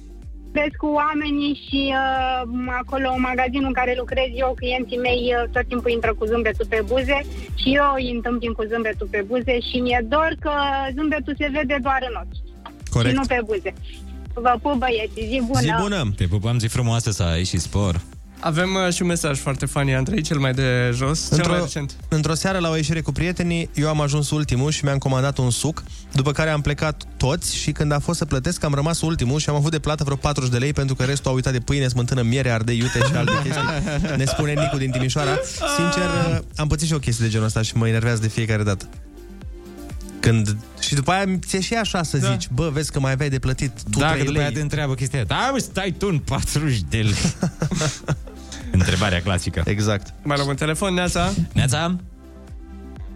Cresc 0.57 0.76
cu 0.84 0.90
oamenii 1.02 1.54
și 1.66 1.80
uh, 1.94 2.42
acolo 2.80 3.09
în 3.16 3.20
magazinul 3.30 3.70
în 3.70 3.78
care 3.80 3.92
lucrez 4.02 4.28
eu, 4.34 4.50
clienții 4.61 5.04
mei 5.07 5.22
uh, 5.34 5.50
tot 5.54 5.66
timpul 5.72 5.90
intră 5.90 6.14
cu 6.18 6.24
zâmbetul 6.24 6.66
pe 6.74 6.80
buze 6.90 7.18
și 7.61 7.68
eu 7.80 7.88
îi 7.98 8.11
întâmpin 8.16 8.52
cu 8.52 8.62
zâmbetul 8.70 9.09
pe 9.11 9.20
buze 9.30 9.54
și 9.68 9.76
mi-e 9.84 10.00
dor 10.12 10.30
că 10.44 10.52
zâmbetul 10.96 11.34
se 11.38 11.48
vede 11.57 11.76
doar 11.86 12.00
în 12.09 12.14
ochi 12.22 12.38
Corect. 12.94 13.11
și 13.11 13.20
nu 13.20 13.26
pe 13.32 13.40
buze. 13.48 13.72
Vă 14.34 14.54
pup 14.62 14.74
băieți, 14.84 15.20
zi 15.30 15.72
bună! 15.80 16.00
Te 16.16 16.26
pupăm, 16.26 16.59
zi 16.59 16.66
frumoasă 16.66 17.11
să 17.11 17.22
ai 17.22 17.44
și 17.44 17.59
spor. 17.59 17.94
Avem 18.41 18.74
uh, 18.87 18.93
și 18.95 19.03
un 19.03 19.09
mesaj 19.09 19.39
foarte 19.39 19.66
funny, 19.66 19.95
Andrei, 19.95 20.22
cel 20.22 20.39
mai 20.39 20.53
de 20.53 20.91
jos, 20.95 21.28
cel 21.34 21.49
mai 21.49 21.59
recent. 21.61 21.93
într-o 22.09 22.34
seară 22.34 22.59
la 22.59 22.70
o 22.70 22.74
ieșire 22.76 23.01
cu 23.01 23.12
prietenii, 23.12 23.70
eu 23.74 23.89
am 23.89 24.01
ajuns 24.01 24.30
ultimul 24.30 24.70
și 24.70 24.84
mi-am 24.84 24.99
comandat 24.99 25.39
un 25.39 25.51
suc, 25.51 25.82
după 26.12 26.32
care 26.32 26.51
am 26.51 26.61
plecat 26.61 27.03
toți 27.16 27.57
și 27.57 27.72
când 27.72 27.93
a 27.93 27.99
fost 27.99 28.18
să 28.18 28.24
plătesc 28.24 28.64
am 28.64 28.74
rămas 28.74 29.01
ultimul 29.01 29.39
și 29.39 29.49
am 29.49 29.55
avut 29.55 29.70
de 29.70 29.78
plată 29.78 30.05
vreo 30.05 30.16
40 30.16 30.51
de 30.51 30.59
lei 30.59 30.72
pentru 30.72 30.95
că 30.95 31.05
restul 31.05 31.30
a 31.30 31.34
uitat 31.34 31.53
de 31.53 31.59
pâine, 31.61 31.89
smântână, 31.89 32.22
miere, 32.22 32.51
ardei, 32.51 32.76
iute 32.78 32.99
și 32.99 33.14
alte 33.16 33.32
chestii. 33.43 34.16
Ne 34.16 34.24
spune 34.24 34.53
Nicu 34.53 34.76
din 34.76 34.91
Timișoara. 34.91 35.39
Sincer, 35.76 36.43
am 36.57 36.68
pățit 36.68 36.87
și 36.87 36.95
o 36.95 36.99
chestie 36.99 37.24
de 37.24 37.30
genul 37.30 37.47
ăsta 37.47 37.62
și 37.62 37.76
mă 37.76 37.89
enervează 37.89 38.20
de 38.20 38.28
fiecare 38.28 38.62
dată. 38.62 38.89
Când... 40.20 40.57
Și 40.80 40.95
după 40.95 41.11
aia 41.11 41.24
ți-e 41.47 41.61
și 41.61 41.74
așa 41.74 42.03
să 42.03 42.16
Da. 42.16 42.30
zici, 42.30 42.49
bă, 42.55 42.68
vezi 42.72 42.93
că 42.93 43.01
mai 43.01 43.12
aveai 43.12 43.28
de 43.28 43.39
plătit 43.39 43.70
tu 43.91 43.99
Dacă 43.99 44.12
3 44.12 44.24
după 44.24 44.39
aia 44.39 44.47
lei. 44.47 44.57
te 44.57 44.62
întreabă 44.62 44.95
chestia 44.95 45.18
aia, 45.18 45.26
da, 45.28 45.51
mă, 45.53 45.59
stai 45.59 45.95
tu 45.99 46.07
în 46.11 46.18
40 46.18 46.80
de 46.89 46.97
lei. 46.99 47.14
Întrebarea 48.72 49.22
clasică. 49.22 49.62
Exact. 49.64 50.14
Mai 50.22 50.36
luăm 50.36 50.48
un 50.48 50.56
telefon, 50.56 50.94
Neața. 50.94 51.32
Neața? 51.52 51.96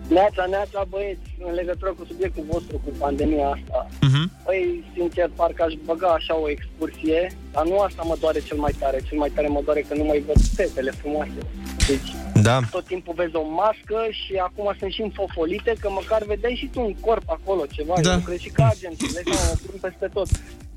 Neața, 0.09 0.44
neața, 0.55 0.80
băieți, 0.88 1.28
în 1.48 1.55
legătură 1.55 1.90
cu 1.98 2.05
subiectul 2.11 2.44
vostru, 2.53 2.74
cu 2.84 2.90
pandemia 2.98 3.48
asta. 3.57 3.78
Mhm. 4.01 4.22
Păi, 4.44 4.84
sincer, 4.94 5.30
parcă 5.34 5.62
aș 5.66 5.74
băga 5.84 6.09
așa 6.18 6.34
o 6.44 6.51
excursie, 6.51 7.20
dar 7.53 7.64
nu 7.70 7.78
asta 7.78 8.03
mă 8.07 8.16
doare 8.20 8.40
cel 8.48 8.59
mai 8.64 8.74
tare. 8.78 8.98
Cel 9.09 9.18
mai 9.18 9.30
tare 9.34 9.48
mă 9.48 9.61
doare 9.64 9.80
că 9.88 9.94
nu 9.94 10.05
mai 10.05 10.22
văd 10.26 10.40
fetele 10.57 10.90
frumoase. 11.01 11.40
Deci, 11.88 12.11
Da. 12.42 12.61
tot 12.70 12.84
timpul 12.86 13.14
vezi 13.16 13.36
o 13.42 13.44
mască 13.62 13.98
și 14.20 14.32
acum 14.48 14.66
sunt 14.78 14.92
și 14.92 15.03
înfofolite, 15.03 15.72
că 15.80 15.88
măcar 15.90 16.22
vedeai 16.32 16.57
și 16.61 16.66
tu 16.72 16.80
un 16.80 16.94
corp 17.07 17.26
acolo, 17.36 17.62
ceva. 17.76 17.94
Da. 18.03 18.11
Eu 18.11 18.16
lucrez 18.18 18.38
și 18.38 18.48
ca 18.59 18.64
agent, 18.74 18.98
vezi, 19.14 19.28
mă, 19.28 19.38
mă 19.48 19.55
plâng 19.62 19.80
peste 19.86 20.07
tot. 20.16 20.28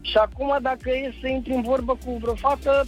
Și 0.09 0.17
acum, 0.28 0.49
dacă 0.61 0.89
e 0.89 1.13
să 1.21 1.28
intri 1.28 1.53
în 1.53 1.61
vorbă 1.61 1.97
cu 2.05 2.17
vreo 2.21 2.36
fată, 2.36 2.86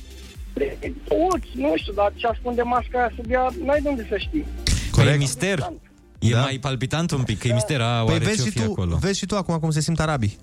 uți, 1.33 1.47
nu 1.53 1.73
știu, 1.75 1.93
dar 1.93 2.13
ce 2.15 2.27
ascunde 2.27 2.61
masca 2.61 2.97
aia 2.97 3.11
sub 3.15 3.31
ea, 3.31 3.49
n-ai 3.65 3.81
de 3.81 3.89
unde 3.89 4.05
să 4.09 4.17
știi. 4.17 4.45
Corect. 4.91 5.13
E 5.13 5.17
mister. 5.17 5.73
E 6.19 6.31
da? 6.31 6.41
mai 6.41 6.57
palpitant 6.61 7.11
un 7.11 7.23
pic, 7.23 7.39
că 7.39 7.47
e 7.47 7.53
mistera 7.53 8.01
Păi 8.03 8.13
oare 8.13 8.25
vezi 8.25 8.35
ce-o 8.35 8.45
și, 8.45 8.51
fi 8.51 8.59
tu, 8.59 8.71
acolo. 8.71 8.95
vezi 8.95 9.17
și 9.17 9.25
tu 9.25 9.35
acum 9.35 9.59
cum 9.59 9.69
se 9.71 9.81
simt 9.81 9.99
arabii. 9.99 10.37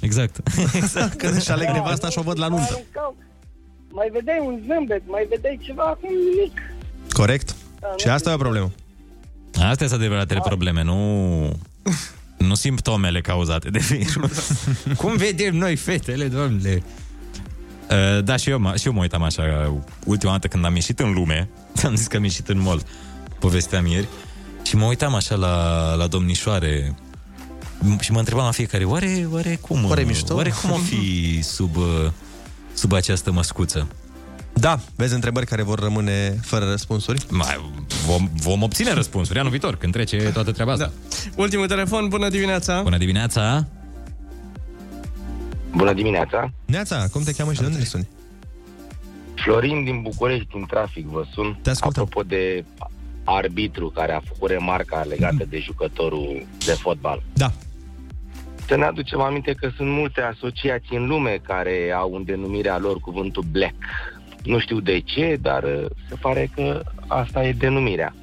Exact. 0.00 0.40
exact. 0.80 1.18
Când 1.18 1.34
își 1.36 1.50
aleg 1.50 1.68
nevasta 1.68 2.08
și 2.08 2.18
o 2.18 2.22
văd 2.22 2.38
la 2.38 2.48
nuntă. 2.48 2.72
Aruncau. 2.72 3.16
Mai 3.92 4.08
vedeai 4.12 4.38
un 4.44 4.62
zâmbet, 4.66 5.02
mai 5.06 5.26
vedeai 5.28 5.58
ceva, 5.62 5.82
acum 5.82 6.08
nimic. 6.34 6.58
Corect. 7.12 7.54
Da, 7.80 7.88
Și 7.96 8.08
asta 8.08 8.30
e 8.30 8.34
o 8.34 8.36
problemă. 8.36 8.70
Astea 9.54 9.86
sunt 9.86 10.00
adevăratele 10.00 10.40
probleme, 10.44 10.82
nu... 10.82 11.58
Nu 12.36 12.54
simptomele 12.54 13.20
cauzate 13.20 13.70
de 13.70 13.78
virus. 13.78 14.64
Cum 15.00 15.16
vedem 15.16 15.56
noi 15.56 15.76
fetele, 15.76 16.26
domnule? 16.26 16.82
Uh, 17.90 18.24
da, 18.24 18.36
și 18.36 18.50
eu, 18.50 18.58
mă- 18.58 18.76
și 18.76 18.86
eu 18.86 18.92
mă 18.92 19.00
uitam 19.00 19.22
așa 19.22 19.74
ultima 20.04 20.32
dată 20.32 20.48
când 20.48 20.64
am 20.64 20.74
ieșit 20.74 20.98
în 21.00 21.12
lume, 21.12 21.48
am 21.84 21.94
zis 21.94 22.06
că 22.06 22.16
am 22.16 22.22
ieșit 22.22 22.48
în 22.48 22.60
mall, 22.60 22.82
povesteam 23.38 23.86
ieri, 23.86 24.08
și 24.62 24.76
mă 24.76 24.84
uitam 24.84 25.14
așa 25.14 25.34
la, 25.34 25.94
la 25.94 26.06
domnișoare 26.06 26.94
m- 27.94 28.00
și 28.00 28.12
mă 28.12 28.18
întrebam 28.18 28.44
la 28.44 28.50
fiecare, 28.50 28.84
oare, 28.84 29.26
oare 29.32 29.58
cum? 29.60 29.84
Oare 29.84 30.02
mișto? 30.02 30.34
Oare 30.34 30.52
cum 30.62 30.70
o 30.70 30.76
fi 30.76 31.38
sub, 31.56 31.76
uh, 31.76 31.84
sub 32.74 32.92
această 32.92 33.32
măscuță? 33.32 33.88
Da, 34.52 34.80
vezi 34.96 35.14
întrebări 35.14 35.46
care 35.46 35.62
vor 35.62 35.78
rămâne 35.78 36.38
fără 36.42 36.64
răspunsuri. 36.70 37.26
Mai, 37.30 37.60
vom, 38.06 38.30
vom 38.34 38.62
obține 38.62 38.92
răspunsuri 38.92 39.38
anul 39.38 39.50
viitor, 39.50 39.76
când 39.76 39.92
trece 39.92 40.16
toată 40.16 40.52
treaba 40.52 40.72
asta. 40.72 40.84
Da. 40.84 41.18
Ultimul 41.42 41.66
telefon, 41.66 42.08
bună 42.08 42.28
dimineața! 42.28 42.80
Bună 42.82 42.96
dimineața! 42.98 43.66
Bună 45.76 45.92
dimineața! 45.92 46.50
Neața, 46.66 47.08
cum 47.12 47.22
te 47.22 47.32
cheamă 47.32 47.52
și 47.52 47.60
de 47.60 47.66
unde 47.66 47.78
ne 47.78 47.84
suni? 47.84 48.08
Florin 49.34 49.84
din 49.84 50.02
București, 50.02 50.48
din 50.52 50.66
trafic, 50.66 51.06
vă 51.06 51.24
sun. 51.32 51.58
Te 51.62 51.70
ascultăm. 51.70 52.02
Apropo 52.02 52.28
de 52.28 52.64
arbitru 53.24 53.88
care 53.88 54.12
a 54.12 54.20
făcut 54.20 54.50
remarca 54.50 55.04
legată 55.04 55.44
de 55.48 55.58
jucătorul 55.58 56.46
de 56.66 56.72
fotbal. 56.72 57.22
Da. 57.32 57.52
Să 58.66 58.76
ne 58.76 58.84
aducem 58.84 59.20
aminte 59.20 59.52
că 59.52 59.70
sunt 59.76 59.88
multe 59.88 60.20
asociații 60.20 60.96
în 60.96 61.06
lume 61.06 61.40
care 61.42 61.92
au 61.96 62.14
în 62.14 62.24
denumirea 62.24 62.78
lor 62.78 62.98
cuvântul 63.00 63.44
black. 63.50 63.74
Nu 64.44 64.58
știu 64.58 64.80
de 64.80 65.00
ce, 65.00 65.38
dar 65.40 65.62
uh, 65.62 65.84
se 66.08 66.14
pare 66.20 66.50
că 66.54 66.82
asta 67.06 67.44
e 67.44 67.52
denumirea. 67.52 68.14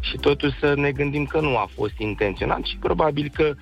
Și 0.00 0.16
totuși 0.16 0.58
să 0.58 0.74
ne 0.76 0.90
gândim 0.90 1.24
că 1.24 1.40
nu 1.40 1.56
a 1.56 1.70
fost 1.74 1.98
intenționat 1.98 2.64
și 2.64 2.76
probabil 2.76 3.30
că 3.34 3.54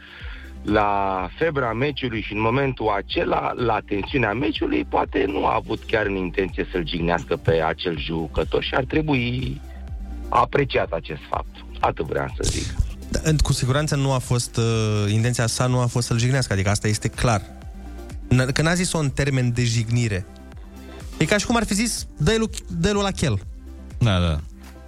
la 0.63 1.29
febra 1.39 1.73
meciului 1.73 2.21
și 2.23 2.33
în 2.33 2.41
momentul 2.41 2.89
acela, 2.97 3.53
la 3.57 3.79
tensiunea 3.87 4.33
meciului, 4.33 4.85
poate 4.85 5.25
nu 5.27 5.47
a 5.47 5.55
avut 5.55 5.83
chiar 5.87 6.07
în 6.07 6.15
intenție 6.17 6.69
să-l 6.73 6.89
jignească 6.89 7.37
pe 7.37 7.63
acel 7.63 7.99
jucător 7.99 8.63
și 8.63 8.75
ar 8.75 8.85
trebui 8.85 9.61
apreciat 10.29 10.91
acest 10.93 11.21
fapt. 11.31 11.55
Atât 11.81 12.07
vreau 12.07 12.27
să 12.37 12.49
zic. 12.51 12.75
Da, 13.11 13.21
în- 13.23 13.37
cu 13.37 13.53
siguranță 13.53 13.97
nu 13.97 14.13
a 14.13 14.19
fost, 14.19 14.57
uh, 14.57 15.13
intenția 15.13 15.47
sa 15.47 15.67
nu 15.67 15.79
a 15.81 15.87
fost 15.87 16.07
să-l 16.07 16.19
jignească, 16.19 16.53
adică 16.53 16.69
asta 16.71 16.89
este 16.89 17.09
clar. 17.09 17.43
N- 18.35 18.53
Că 18.53 18.63
n-a 18.63 18.75
zis-o 18.75 18.99
în 18.99 19.11
termen 19.11 19.53
de 19.53 19.65
jignire. 19.65 20.27
E 21.19 21.25
ca 21.25 21.39
și 21.39 21.47
cum 21.47 21.57
ar 21.57 21.65
fi 21.65 21.75
zis, 21.75 22.07
dă-i 22.17 22.39
lui, 22.39 22.49
dă 22.79 22.93
la 22.93 23.11
chel. 23.11 23.39
Da, 23.99 24.19
da. 24.21 24.39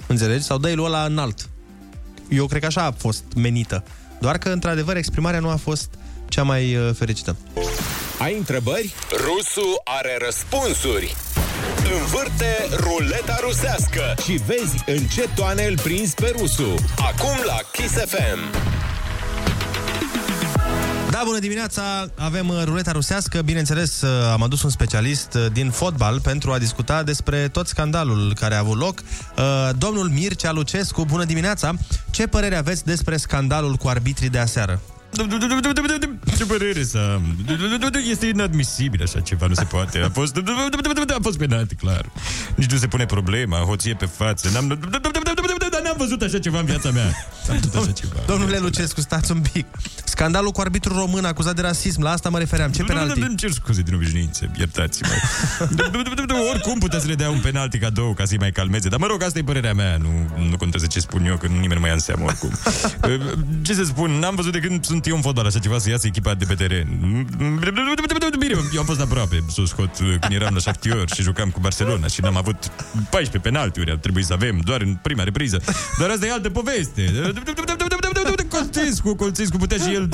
Înțelegi? 0.07 0.43
Sau 0.45 0.59
dă-i 0.59 0.75
lui 0.75 0.85
ăla 0.85 1.05
înalt. 1.05 1.49
Eu 2.29 2.47
cred 2.47 2.61
că 2.61 2.66
așa 2.66 2.83
a 2.85 2.91
fost 2.93 3.25
menită. 3.37 3.85
Doar 4.21 4.39
că, 4.39 4.49
într-adevăr, 4.49 4.97
exprimarea 4.97 5.41
nu 5.41 5.49
a 5.49 5.57
fost 5.57 5.91
cea 6.29 6.43
mai 6.43 6.77
uh, 6.77 6.91
fericită. 6.99 7.37
Ai 8.18 8.37
întrebări? 8.37 8.95
Rusu 9.11 9.81
are 9.85 10.18
răspunsuri. 10.25 11.16
Învârte 12.01 12.68
ruleta 12.77 13.37
rusească 13.41 14.14
și 14.25 14.33
vezi 14.33 14.83
în 14.87 15.07
ce 15.07 15.29
toane 15.35 15.64
îl 15.64 15.79
prinzi 15.79 16.14
pe 16.14 16.35
Rusu. 16.39 16.75
Acum 16.97 17.43
la 17.47 17.59
Kiss 17.73 17.93
FM. 17.95 18.39
Da, 21.21 21.27
bună 21.27 21.39
dimineața! 21.39 21.83
Avem 22.16 22.49
uh, 22.49 22.62
ruleta 22.64 22.93
rusească. 22.93 23.43
Bineînțeles, 23.43 24.01
uh, 24.01 24.09
am 24.33 24.43
adus 24.43 24.62
un 24.62 24.71
specialist 24.71 25.35
uh, 25.35 25.47
din 25.53 25.71
fotbal 25.71 26.21
pentru 26.21 26.53
a 26.53 26.59
discuta 26.59 27.03
despre 27.03 27.49
tot 27.49 27.66
scandalul 27.66 28.35
care 28.35 28.55
a 28.55 28.59
avut 28.59 28.79
loc. 28.79 29.03
Uh, 29.03 29.45
Domnul 29.79 30.09
Mircea 30.09 30.53
Lucescu, 30.53 31.05
bună 31.05 31.25
dimineața! 31.25 31.75
Ce 32.11 32.27
părere 32.27 32.57
aveți 32.57 32.85
despre 32.85 33.16
scandalul 33.16 33.75
cu 33.75 33.89
arbitrii 33.89 34.29
de 34.29 34.39
aseară? 34.39 34.81
Ce 36.37 36.45
părere 36.47 36.83
să 36.85 36.99
am? 37.14 37.37
Este 38.11 38.27
inadmisibil 38.27 39.03
așa 39.03 39.21
ceva, 39.21 39.47
nu 39.47 39.55
se 39.55 39.64
poate. 39.64 39.99
A 39.99 40.09
fost, 40.09 40.37
a 41.16 41.18
fost 41.23 41.39
penalti, 41.39 41.75
clar. 41.75 42.05
Nici 42.55 42.71
nu 42.71 42.77
se 42.79 42.87
pune 42.87 43.07
problema, 43.07 43.57
hoție 43.57 43.95
pe 43.95 44.07
față. 44.07 44.49
N-am, 44.53 44.68
dar 44.68 45.01
n-am 45.91 46.07
văzut 46.07 46.22
așa 46.22 46.38
ceva 46.38 46.59
în 46.59 46.64
viața 46.64 46.91
mea. 46.91 47.05
N-am 47.49 47.59
văzut 47.61 47.74
așa 47.74 47.93
ceva. 47.93 48.20
Domnule 48.26 48.59
Lucescu, 48.59 49.01
stați 49.01 49.30
un 49.32 49.41
pic. 49.53 49.66
Scandalul 50.05 50.51
cu 50.51 50.61
arbitrul 50.61 50.97
român 50.97 51.24
acuzat 51.24 51.55
de 51.55 51.61
rasism, 51.61 52.03
la 52.03 52.11
asta 52.11 52.28
mă 52.28 52.38
refeream. 52.38 52.70
Ce 52.70 52.82
penalti? 52.82 53.20
Îmi 53.20 53.36
cer 53.36 53.51
scuze 53.51 53.82
din 53.82 53.95
obișnuință, 53.95 54.51
iertați-mă. 54.59 55.09
Oricum 56.51 56.78
putea 56.78 56.99
să 56.99 57.07
le 57.07 57.14
dea 57.14 57.30
un 57.30 57.38
penalti 57.38 57.78
cadou 57.78 58.14
ca 58.14 58.24
să-i 58.24 58.38
mai 58.38 58.51
calmeze. 58.51 58.88
Dar 58.88 58.99
mă 58.99 59.07
rog, 59.07 59.22
asta 59.22 59.38
e 59.38 59.43
părerea 59.43 59.74
mea. 59.74 59.97
Nu, 59.97 60.09
nu 60.49 60.57
contează 60.57 60.86
ce 60.86 61.01
spun 61.01 61.24
eu, 61.24 61.36
că 61.36 61.47
nimeni 61.47 61.74
nu 61.74 61.80
mai 61.80 61.88
ia 61.88 61.95
în 61.95 62.01
seamă 62.01 62.24
oricum. 62.24 62.51
Ce 63.66 63.74
să 63.74 63.84
spun, 63.84 64.11
n-am 64.11 64.34
văzut 64.34 64.53
de 64.53 64.59
când 64.59 64.84
sunt 64.84 65.07
eu 65.07 65.16
în 65.16 65.22
fotbal 65.22 65.47
așa 65.47 65.59
ceva 65.59 65.78
să 65.78 65.88
iasă 65.88 66.07
echipa 66.07 66.34
de 66.34 66.45
pe 66.45 66.55
teren. 66.55 66.86
Bine, 68.38 68.55
eu 68.72 68.80
am 68.80 68.86
fost 68.86 69.01
aproape 69.01 69.45
să 69.49 69.61
o 69.61 69.64
scot 69.64 69.97
când 69.97 70.32
eram 70.32 70.55
la 70.55 70.61
Shakhtyor 70.61 71.11
și 71.14 71.22
jucam 71.22 71.51
cu 71.51 71.61
Barcelona 71.61 72.07
și 72.07 72.20
n-am 72.20 72.36
avut 72.36 72.70
14 73.11 73.38
penaltiuri, 73.38 73.91
ar 73.91 73.97
trebui 73.97 74.24
să 74.24 74.32
avem 74.32 74.61
doar 74.64 74.80
în 74.80 74.95
prima 75.03 75.22
repriză. 75.22 75.61
Dar 75.99 76.11
asta 76.11 76.26
e 76.26 76.33
altă 76.33 76.51
poveste. 76.51 77.03
Colțescu, 78.49 79.14
Colțescu 79.14 79.57
putea 79.57 79.76
și 79.76 79.95
el 79.95 80.09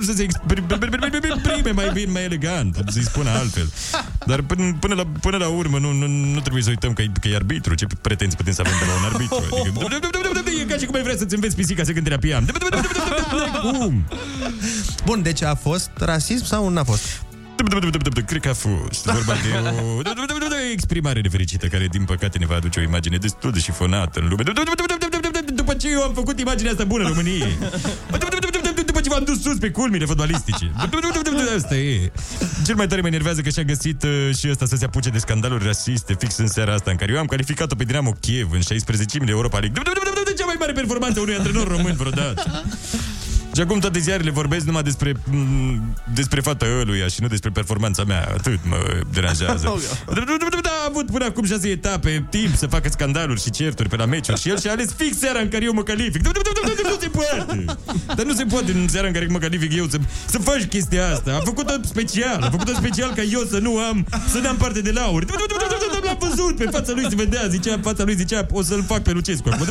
să 0.00 0.12
se 0.12 0.22
exprime 0.22 1.70
mai 1.70 1.90
bine, 1.92 2.10
mai 2.12 2.24
elegant, 2.24 2.82
să-i 2.88 3.02
spună 3.02 3.30
altfel. 3.30 3.68
Dar 4.26 4.40
până, 4.42 4.76
până, 4.80 4.94
la, 4.94 5.06
până 5.20 5.36
la 5.36 5.48
urmă 5.48 5.78
nu, 5.78 5.92
nu, 5.92 6.06
nu 6.06 6.40
trebuie 6.40 6.62
să 6.62 6.70
uităm 6.70 6.92
că, 6.92 7.02
e- 7.02 7.10
că 7.20 7.28
e 7.28 7.34
arbitru. 7.34 7.74
Ce 7.74 7.86
pretenții 8.00 8.36
putem 8.36 8.52
să 8.52 8.62
avem 8.66 8.74
de 8.78 8.84
la 8.86 8.92
un 8.98 9.04
arbitru? 9.12 9.44
Adică, 10.38 10.60
e 10.60 10.64
ca 10.64 10.76
și 10.76 10.84
cum 10.84 10.94
ai 10.94 11.02
vrea 11.02 11.16
să-ți 11.16 11.34
înveți 11.34 11.56
pisica 11.56 11.84
să 11.84 11.92
cânte 11.92 12.08
terapia. 12.08 12.44
Cum? 13.60 14.04
Bun, 15.04 15.22
deci 15.22 15.42
a 15.42 15.54
fost 15.54 15.90
rasism 15.98 16.44
sau 16.44 16.68
n-a 16.68 16.84
fost? 16.84 17.22
Cred 18.26 18.40
că 18.42 18.48
a 18.48 18.54
fost 18.54 19.04
vorba 19.04 19.32
de 19.32 19.48
o 19.82 20.02
exprimare 20.70 21.20
nefericită 21.20 21.66
care, 21.66 21.86
din 21.86 22.04
păcate, 22.04 22.38
ne 22.38 22.46
va 22.46 22.54
aduce 22.54 22.80
o 22.80 22.82
imagine 22.82 23.16
destul 23.16 23.50
de 23.50 23.58
șifonată 23.58 24.20
în 24.20 24.28
lume. 24.28 24.42
După 25.54 25.74
ce 25.74 25.90
eu 25.90 26.02
am 26.02 26.12
făcut 26.14 26.40
imaginea 26.40 26.70
asta 26.70 26.84
bună 26.84 27.08
României. 27.08 27.58
După 28.86 29.00
ce 29.00 29.08
v-am 29.08 29.24
dus 29.24 29.42
sus 29.42 29.58
pe 29.58 29.70
culmile 29.70 30.04
fotbalistice. 30.04 30.72
Asta 31.56 31.74
e. 31.74 32.12
Cel 32.66 32.74
mai 32.74 32.86
tare 32.86 33.00
mă 33.00 33.06
enervează 33.06 33.40
că 33.40 33.48
și-a 33.48 33.62
găsit 33.62 34.02
uh, 34.02 34.34
și 34.38 34.48
ăsta 34.50 34.66
să 34.66 34.76
se 34.76 34.84
apuce 34.84 35.08
de 35.08 35.18
scandaluri 35.18 35.64
rasiste 35.64 36.14
fix 36.18 36.36
în 36.36 36.46
seara 36.46 36.72
asta 36.72 36.90
în 36.90 36.96
care 36.96 37.12
eu 37.12 37.18
am 37.18 37.26
calificat-o 37.26 37.74
pe 37.74 37.84
Dinamo 37.84 38.12
Kiev 38.20 38.52
în 38.52 38.60
16 38.60 39.18
de 39.18 39.30
Europa 39.30 39.58
League. 39.58 39.82
Cea 40.36 40.44
mai 40.44 40.56
mare 40.58 40.72
performanță 40.72 41.18
a 41.18 41.22
unui 41.22 41.34
antrenor 41.34 41.68
român 41.68 41.94
vreodată. 41.94 42.64
Și 43.54 43.60
acum 43.60 43.78
toate 43.78 43.98
ziarele 43.98 44.30
vorbesc 44.30 44.64
numai 44.66 44.82
despre, 44.82 45.12
m, 45.30 45.96
despre 46.14 46.40
fata 46.40 46.66
ăluia 46.80 47.06
și 47.06 47.20
nu 47.22 47.28
despre 47.28 47.50
performanța 47.50 48.04
mea. 48.04 48.28
Atât 48.36 48.58
mă 48.64 48.76
deranjează. 49.12 49.74
A 50.80 50.86
avut 50.88 51.10
până 51.10 51.24
acum 51.24 51.44
șase 51.44 51.68
etape, 51.68 52.26
timp 52.30 52.54
să 52.54 52.66
facă 52.66 52.88
scandaluri 52.88 53.40
și 53.40 53.50
certuri 53.50 53.88
pe 53.88 53.96
la 53.96 54.04
meciuri 54.04 54.40
și 54.40 54.48
el 54.48 54.58
și-a 54.58 54.70
ales 54.70 54.92
fix 54.96 55.18
seara 55.18 55.38
în 55.38 55.48
care 55.48 55.64
eu 55.64 55.72
mă 55.72 55.82
calific. 55.82 56.26
Nu 56.26 56.96
se 57.00 57.08
poate! 57.08 57.64
Dar 58.06 58.24
nu 58.24 58.34
se 58.34 58.44
poate 58.44 58.72
în 58.72 58.88
seara 58.88 59.06
în 59.06 59.12
care 59.12 59.26
mă 59.30 59.38
calific 59.38 59.76
eu 59.76 59.86
să, 59.86 59.98
să 60.26 60.38
faci 60.38 60.64
chestia 60.64 61.08
asta. 61.08 61.36
A 61.40 61.40
făcut-o 61.44 61.72
special. 61.84 62.42
A 62.42 62.50
făcut-o 62.50 62.72
special 62.72 63.12
ca 63.14 63.22
eu 63.22 63.40
să 63.50 63.58
nu 63.58 63.78
am, 63.78 64.06
să 64.28 64.38
n-am 64.38 64.56
parte 64.56 64.80
de 64.80 64.90
lauri. 64.90 65.26
L-am 66.04 66.16
văzut 66.18 66.56
pe 66.56 66.64
fața 66.70 66.92
lui, 66.92 67.06
se 67.08 67.14
vedea, 67.14 67.46
zicea, 67.48 67.78
fața 67.82 68.04
lui 68.04 68.14
zicea, 68.14 68.46
o 68.50 68.62
să-l 68.62 68.84
fac 68.86 69.02
pe 69.02 69.12
Lucescu 69.12 69.48
acum. 69.52 69.66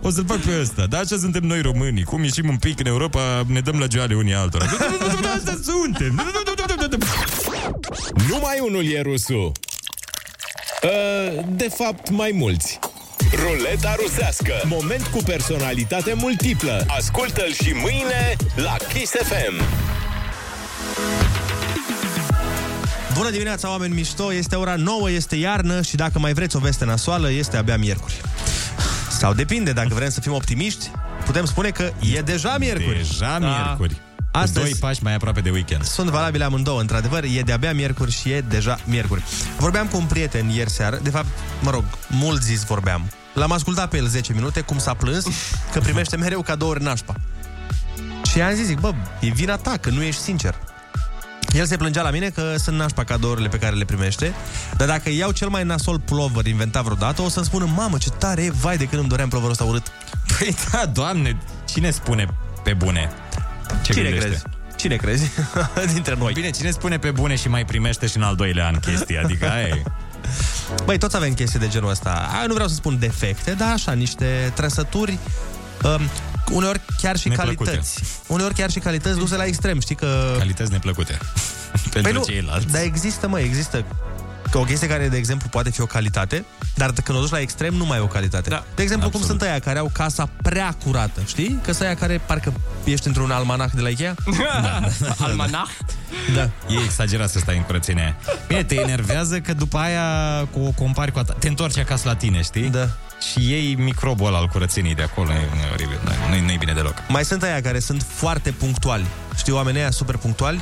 O 0.00 0.10
să-l 0.10 0.24
fac 0.26 0.38
pe 0.38 0.58
ăsta. 0.60 0.86
Dar 0.86 1.00
așa 1.00 1.16
suntem 1.16 1.42
noi 1.42 1.60
românii. 1.60 2.02
Cum 2.02 2.22
ieșim 2.22 2.45
un 2.48 2.56
pic 2.56 2.80
în 2.80 2.86
Europa, 2.86 3.44
ne 3.46 3.60
dăm 3.60 3.78
la 3.78 3.86
joale 3.90 4.14
unii 4.14 4.34
altora. 4.34 4.64
Asta 5.36 5.58
suntem. 5.64 6.22
Numai 8.28 8.58
unul 8.60 8.84
e 8.84 9.00
rusul. 9.00 9.52
Uh, 10.82 11.44
De 11.48 11.68
fapt, 11.76 12.10
mai 12.10 12.30
mulți. 12.34 12.78
Ruleta 13.32 13.94
rusească. 14.02 14.52
Moment 14.64 15.06
cu 15.06 15.18
personalitate 15.24 16.12
multiplă. 16.14 16.84
Ascultă-l 16.88 17.52
și 17.52 17.72
mâine 17.72 18.36
la 18.56 18.76
Kiss 18.92 19.12
FM. 19.12 19.62
Bună 23.14 23.30
dimineața, 23.30 23.70
oameni 23.70 23.94
mișto! 23.94 24.32
Este 24.32 24.54
ora 24.56 24.74
9, 24.76 25.10
este 25.10 25.36
iarnă 25.36 25.82
și 25.82 25.96
dacă 25.96 26.18
mai 26.18 26.32
vreți 26.32 26.56
o 26.56 26.58
veste 26.58 26.84
nasoală, 26.84 27.30
este 27.30 27.56
abia 27.56 27.76
miercuri. 27.76 28.20
Sau 29.10 29.32
depinde, 29.32 29.72
dacă 29.72 29.88
vrem 29.94 30.10
să 30.10 30.20
fim 30.20 30.32
optimiști, 30.32 30.90
putem 31.26 31.44
spune 31.44 31.70
că 31.70 31.92
e 32.14 32.20
deja 32.20 32.56
miercuri. 32.58 32.96
Deja 32.96 33.38
miercuri. 33.38 34.00
Astăzi... 34.30 34.64
Doi 34.64 34.74
pași 34.80 35.02
mai 35.02 35.14
aproape 35.14 35.40
de 35.40 35.50
weekend. 35.50 35.84
Sunt 35.84 36.10
valabile 36.10 36.44
amândouă, 36.44 36.80
într-adevăr, 36.80 37.24
e 37.24 37.40
de-abia 37.40 37.72
miercuri 37.72 38.10
și 38.10 38.30
e 38.30 38.40
deja 38.40 38.78
miercuri. 38.84 39.22
Vorbeam 39.58 39.86
cu 39.86 39.96
un 39.96 40.04
prieten 40.04 40.48
ieri 40.48 40.70
seară, 40.70 40.98
de 41.02 41.10
fapt, 41.10 41.26
mă 41.60 41.70
rog, 41.70 41.84
mult 42.08 42.42
zis 42.42 42.64
vorbeam. 42.64 43.10
L-am 43.34 43.52
ascultat 43.52 43.88
pe 43.88 43.96
el 43.96 44.06
10 44.06 44.32
minute, 44.32 44.60
cum 44.60 44.78
s-a 44.78 44.94
plâns, 44.94 45.26
că 45.72 45.80
primește 45.80 46.16
mereu 46.16 46.42
cadouri 46.42 46.82
nașpa. 46.82 47.14
Și 48.30 48.38
i-am 48.38 48.54
zis, 48.54 48.66
zic, 48.66 48.80
bă, 48.80 48.94
e 49.20 49.28
vina 49.28 49.56
ta, 49.56 49.76
că 49.80 49.90
nu 49.90 50.02
ești 50.02 50.20
sincer. 50.20 50.54
El 51.52 51.66
se 51.66 51.76
plângea 51.76 52.02
la 52.02 52.10
mine 52.10 52.28
că 52.28 52.54
sunt 52.58 52.76
nașpa 52.76 53.04
cadourile 53.04 53.48
pe 53.48 53.58
care 53.58 53.74
le 53.74 53.84
primește, 53.84 54.34
dar 54.76 54.86
dacă 54.86 55.10
iau 55.10 55.30
cel 55.30 55.48
mai 55.48 55.64
nasol 55.64 56.00
plover 56.00 56.46
inventat 56.46 56.82
vreodată, 56.84 57.22
o 57.22 57.28
să-mi 57.28 57.44
spună, 57.46 57.64
mamă, 57.76 57.98
ce 57.98 58.10
tare 58.10 58.42
e, 58.42 58.50
vai 58.50 58.76
de 58.76 58.84
când 58.84 59.00
îmi 59.00 59.08
doream 59.10 59.28
ploverul 59.28 59.52
ăsta 59.52 59.64
urât. 59.64 59.86
Păi 60.38 60.54
da, 60.72 60.86
doamne, 60.86 61.38
cine 61.68 61.90
spune 61.90 62.26
pe 62.62 62.74
bune? 62.74 63.10
Ce 63.82 63.92
Cine 63.92 64.02
gândește? 64.02 64.28
crezi? 64.28 64.42
Cine 64.76 64.96
crezi? 64.96 65.30
Dintre 65.92 66.14
noi. 66.18 66.32
Bine, 66.32 66.50
cine 66.50 66.70
spune 66.70 66.98
pe 66.98 67.10
bune 67.10 67.36
și 67.36 67.48
mai 67.48 67.64
primește 67.64 68.06
și 68.06 68.16
în 68.16 68.22
al 68.22 68.36
doilea 68.36 68.66
an 68.66 68.78
chestia? 68.78 69.20
Adică 69.24 69.50
aia 69.52 69.66
e. 69.66 69.82
Băi, 70.84 70.98
toți 70.98 71.16
avem 71.16 71.34
chestii 71.34 71.58
de 71.58 71.68
genul 71.68 71.90
ăsta. 71.90 72.28
A, 72.42 72.46
nu 72.46 72.52
vreau 72.52 72.68
să 72.68 72.74
spun 72.74 72.98
defecte, 72.98 73.50
dar 73.50 73.72
așa, 73.72 73.92
niște 73.92 74.52
trăsături, 74.54 75.18
um, 75.82 76.00
uneori 76.50 76.80
chiar 77.00 77.16
și 77.16 77.28
Neplăcute. 77.28 77.64
calități. 77.70 78.02
Uneori 78.26 78.54
chiar 78.54 78.70
și 78.70 78.78
calități 78.78 79.18
duse 79.18 79.36
la 79.36 79.44
extrem, 79.44 79.80
știi 79.80 79.94
că... 79.94 80.34
Calități 80.38 80.70
neplăcute. 80.70 81.18
Pentru 81.92 82.00
Păi 82.02 82.12
nu, 82.12 82.24
ceilalți. 82.24 82.66
Dar 82.66 82.82
există, 82.82 83.28
mă, 83.28 83.40
există 83.40 83.84
că 84.50 84.58
o 84.58 84.62
chestie 84.62 84.88
care, 84.88 85.08
de 85.08 85.16
exemplu, 85.16 85.48
poate 85.48 85.70
fi 85.70 85.80
o 85.80 85.86
calitate, 85.86 86.44
dar 86.74 86.92
când 87.04 87.18
o 87.18 87.20
duci 87.20 87.30
la 87.30 87.40
extrem, 87.40 87.74
nu 87.74 87.84
mai 87.84 87.98
e 87.98 88.00
o 88.00 88.06
calitate. 88.06 88.48
Da, 88.48 88.64
de 88.74 88.82
exemplu, 88.82 89.10
cum 89.10 89.20
absolut. 89.20 89.40
sunt 89.40 89.50
aia 89.50 89.60
care 89.60 89.78
au 89.78 89.90
casa 89.92 90.28
prea 90.42 90.76
curată, 90.84 91.22
știi? 91.26 91.58
Că 91.64 91.72
sunt 91.72 91.86
aia 91.86 91.96
care 91.96 92.20
parcă 92.26 92.52
ești 92.84 93.06
într-un 93.06 93.30
almanach 93.30 93.72
de 93.72 93.80
la 93.80 93.88
Ikea. 93.88 94.14
Da. 94.62 94.80
Almanach? 95.18 95.70
Da. 96.34 96.42
E 96.42 96.82
exagerat 96.84 97.30
să 97.30 97.38
stai 97.38 97.56
în 97.56 97.62
curățenia 97.62 98.02
aia. 98.02 98.16
Bine, 98.46 98.64
te 98.64 98.74
enervează 98.74 99.40
că 99.40 99.52
după 99.52 99.78
aia 99.78 100.04
cu 100.50 100.60
o 100.60 100.70
compari 100.70 101.12
cu 101.12 101.18
a 101.18 101.22
ta. 101.22 101.32
Te 101.38 101.48
întorci 101.48 101.78
acasă 101.78 102.08
la 102.08 102.14
tine, 102.14 102.42
știi? 102.42 102.68
Da. 102.68 102.88
Și 103.20 103.50
iei 103.50 103.74
microbul 103.74 104.26
ăla 104.26 104.38
al 104.38 104.46
curățeniei 104.46 104.94
de 104.94 105.02
acolo. 105.02 105.32
E, 105.32 105.34
e 105.34 105.72
oribil. 105.72 105.98
Da, 106.04 106.12
nu, 106.30 106.44
nu 106.44 106.52
e 106.52 106.56
bine 106.58 106.72
deloc. 106.72 106.94
Mai 107.08 107.24
sunt 107.24 107.42
aia 107.42 107.60
care 107.60 107.78
sunt 107.78 108.06
foarte 108.08 108.50
punctuali. 108.50 109.06
Știi 109.36 109.52
oamenii 109.52 109.80
aia 109.80 109.90
super 109.90 110.16
punctuali? 110.16 110.60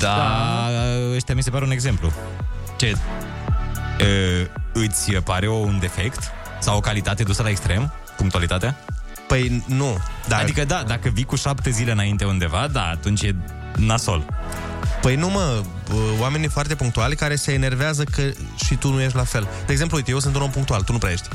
Da, 0.00 0.68
ăștia 1.14 1.34
mi 1.34 1.42
se 1.42 1.50
pare 1.50 1.64
un 1.64 1.70
exemplu. 1.70 2.12
Ce? 2.76 2.86
E, 2.86 4.50
îți 4.72 5.12
pare 5.12 5.48
un 5.48 5.78
defect? 5.80 6.30
Sau 6.60 6.76
o 6.76 6.80
calitate 6.80 7.22
dusă 7.22 7.42
la 7.42 7.48
extrem? 7.48 7.92
Punctualitatea? 8.16 8.76
Păi 9.28 9.64
nu. 9.66 9.98
Dar... 10.28 10.40
Adică 10.40 10.64
da, 10.64 10.82
dacă 10.86 11.08
vii 11.08 11.24
cu 11.24 11.36
șapte 11.36 11.70
zile 11.70 11.92
înainte 11.92 12.24
undeva, 12.24 12.68
da, 12.72 12.88
atunci 12.88 13.22
e 13.22 13.34
nasol. 13.76 14.24
Păi 15.00 15.16
nu, 15.16 15.28
mă, 15.28 15.62
oamenii 16.20 16.48
foarte 16.48 16.74
punctuali 16.74 17.16
care 17.16 17.36
se 17.36 17.52
enervează 17.52 18.04
că 18.04 18.22
și 18.64 18.74
tu 18.74 18.92
nu 18.92 19.00
ești 19.00 19.16
la 19.16 19.24
fel. 19.24 19.48
De 19.66 19.72
exemplu, 19.72 19.96
uite, 19.96 20.10
eu 20.10 20.18
sunt 20.18 20.34
un 20.34 20.42
om 20.42 20.50
punctual, 20.50 20.82
tu 20.82 20.92
nu 20.92 20.98
prea 20.98 21.12
ești. 21.12 21.28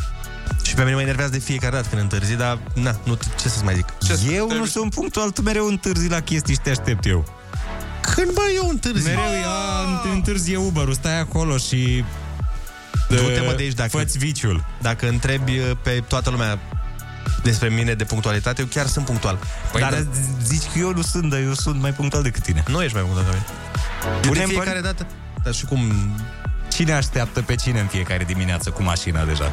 Și 0.61 0.73
pe 0.73 0.81
mine 0.81 0.95
mă 0.95 1.01
enervează 1.01 1.31
de 1.31 1.39
fiecare 1.39 1.75
dată 1.75 1.87
când 1.89 2.01
întârzi, 2.01 2.35
dar 2.35 2.59
na, 2.73 2.99
nu, 3.03 3.13
ce 3.41 3.49
să-ți 3.49 3.63
mai 3.63 3.75
zic? 3.75 3.85
Eu 4.33 4.51
nu 4.57 4.65
sunt 4.65 4.93
punctual, 4.93 5.31
tu 5.31 5.41
mereu 5.41 5.67
întârzi 5.67 6.09
la 6.09 6.19
chestii 6.19 6.53
și 6.53 6.59
te 6.59 6.69
aștept 6.69 7.05
eu. 7.05 7.25
Când 8.01 8.31
bă, 8.31 8.41
eu 8.55 8.69
întârzi? 8.69 9.05
Mereu 9.05 9.21
ia, 9.21 10.11
întârzie 10.13 10.57
Uber-ul, 10.57 10.93
stai 10.93 11.19
acolo 11.19 11.57
și... 11.57 12.03
Du-te, 13.09 13.41
mă, 13.45 13.53
de 13.55 13.63
aici 13.63 13.73
dacă... 13.73 13.89
Fă-ți 13.89 14.17
viciul. 14.17 14.65
Dacă 14.81 15.07
întrebi 15.07 15.57
uh, 15.57 15.71
pe 15.81 16.03
toată 16.07 16.29
lumea 16.29 16.59
despre 17.43 17.69
mine 17.69 17.93
de 17.93 18.03
punctualitate, 18.03 18.61
eu 18.61 18.67
chiar 18.67 18.85
sunt 18.85 19.05
punctual. 19.05 19.39
Păi 19.71 19.81
dar 19.81 19.93
da, 19.93 20.07
zici 20.43 20.63
că 20.73 20.79
eu 20.79 20.93
nu 20.93 21.01
sunt, 21.01 21.29
dar 21.29 21.39
eu 21.39 21.53
sunt 21.53 21.81
mai 21.81 21.91
punctual 21.91 22.23
decât 22.23 22.43
tine. 22.43 22.63
Nu 22.67 22.81
ești 22.81 22.95
mai 22.95 23.03
punctual 23.03 23.25
ca 23.25 23.31
mine. 23.31 23.45
Punem 24.21 24.47
de 24.47 24.51
fiecare 24.51 24.79
dată... 24.81 25.07
Dar 25.43 25.53
și 25.53 25.65
cum... 25.65 25.79
Cine 26.71 26.93
așteaptă 26.93 27.41
pe 27.41 27.55
cine 27.55 27.79
în 27.79 27.87
fiecare 27.87 28.23
dimineață 28.23 28.69
cu 28.69 28.83
mașina 28.83 29.23
deja? 29.23 29.51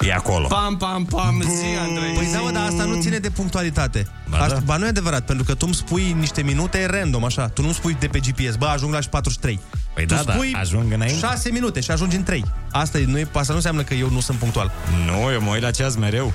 E 0.00 0.12
acolo. 0.12 0.46
Pam, 0.46 0.76
pam, 0.76 1.04
pam, 1.04 1.42
zi, 1.42 1.64
Andrei. 1.88 2.12
Păi 2.14 2.28
da, 2.32 2.38
mă, 2.38 2.50
dar 2.50 2.66
asta 2.66 2.84
nu 2.84 3.00
ține 3.00 3.18
de 3.18 3.30
punctualitate. 3.30 4.06
Ba 4.28 4.38
Asta, 4.38 4.54
da. 4.54 4.60
ba 4.64 4.76
nu 4.76 4.84
e 4.84 4.88
adevărat, 4.88 5.24
pentru 5.24 5.44
că 5.44 5.54
tu 5.54 5.64
îmi 5.66 5.74
spui 5.74 6.16
niște 6.18 6.42
minute 6.42 6.86
random, 6.86 7.24
așa. 7.24 7.48
Tu 7.48 7.62
nu 7.62 7.72
spui 7.72 7.96
de 8.00 8.06
pe 8.06 8.18
GPS, 8.18 8.54
bă, 8.56 8.66
ajung 8.66 8.92
la 8.92 9.00
și 9.00 9.08
43. 9.08 9.60
Păi 9.94 10.06
tu 10.06 10.14
da, 10.14 10.22
da, 10.22 10.32
spui 10.32 10.52
ajung 10.60 10.92
înainte. 10.92 11.26
6 11.26 11.50
minute 11.50 11.80
și 11.80 11.90
ajungi 11.90 12.16
în 12.16 12.22
3. 12.22 12.44
Asta, 12.70 12.98
e, 12.98 13.04
nu 13.04 13.18
e, 13.18 13.28
asta 13.32 13.48
nu 13.48 13.54
înseamnă 13.54 13.82
că 13.82 13.94
eu 13.94 14.10
nu 14.10 14.20
sunt 14.20 14.38
punctual. 14.38 14.72
Nu, 15.06 15.32
eu 15.32 15.40
mă 15.40 15.50
uit 15.50 15.62
la 15.62 15.70
ceas 15.70 15.96
mereu. 15.96 16.32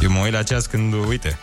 Eu 0.00 0.10
mă 0.10 0.18
uit 0.18 0.32
la 0.32 0.42
ceas 0.42 0.66
când, 0.66 0.94
uite, 1.08 1.38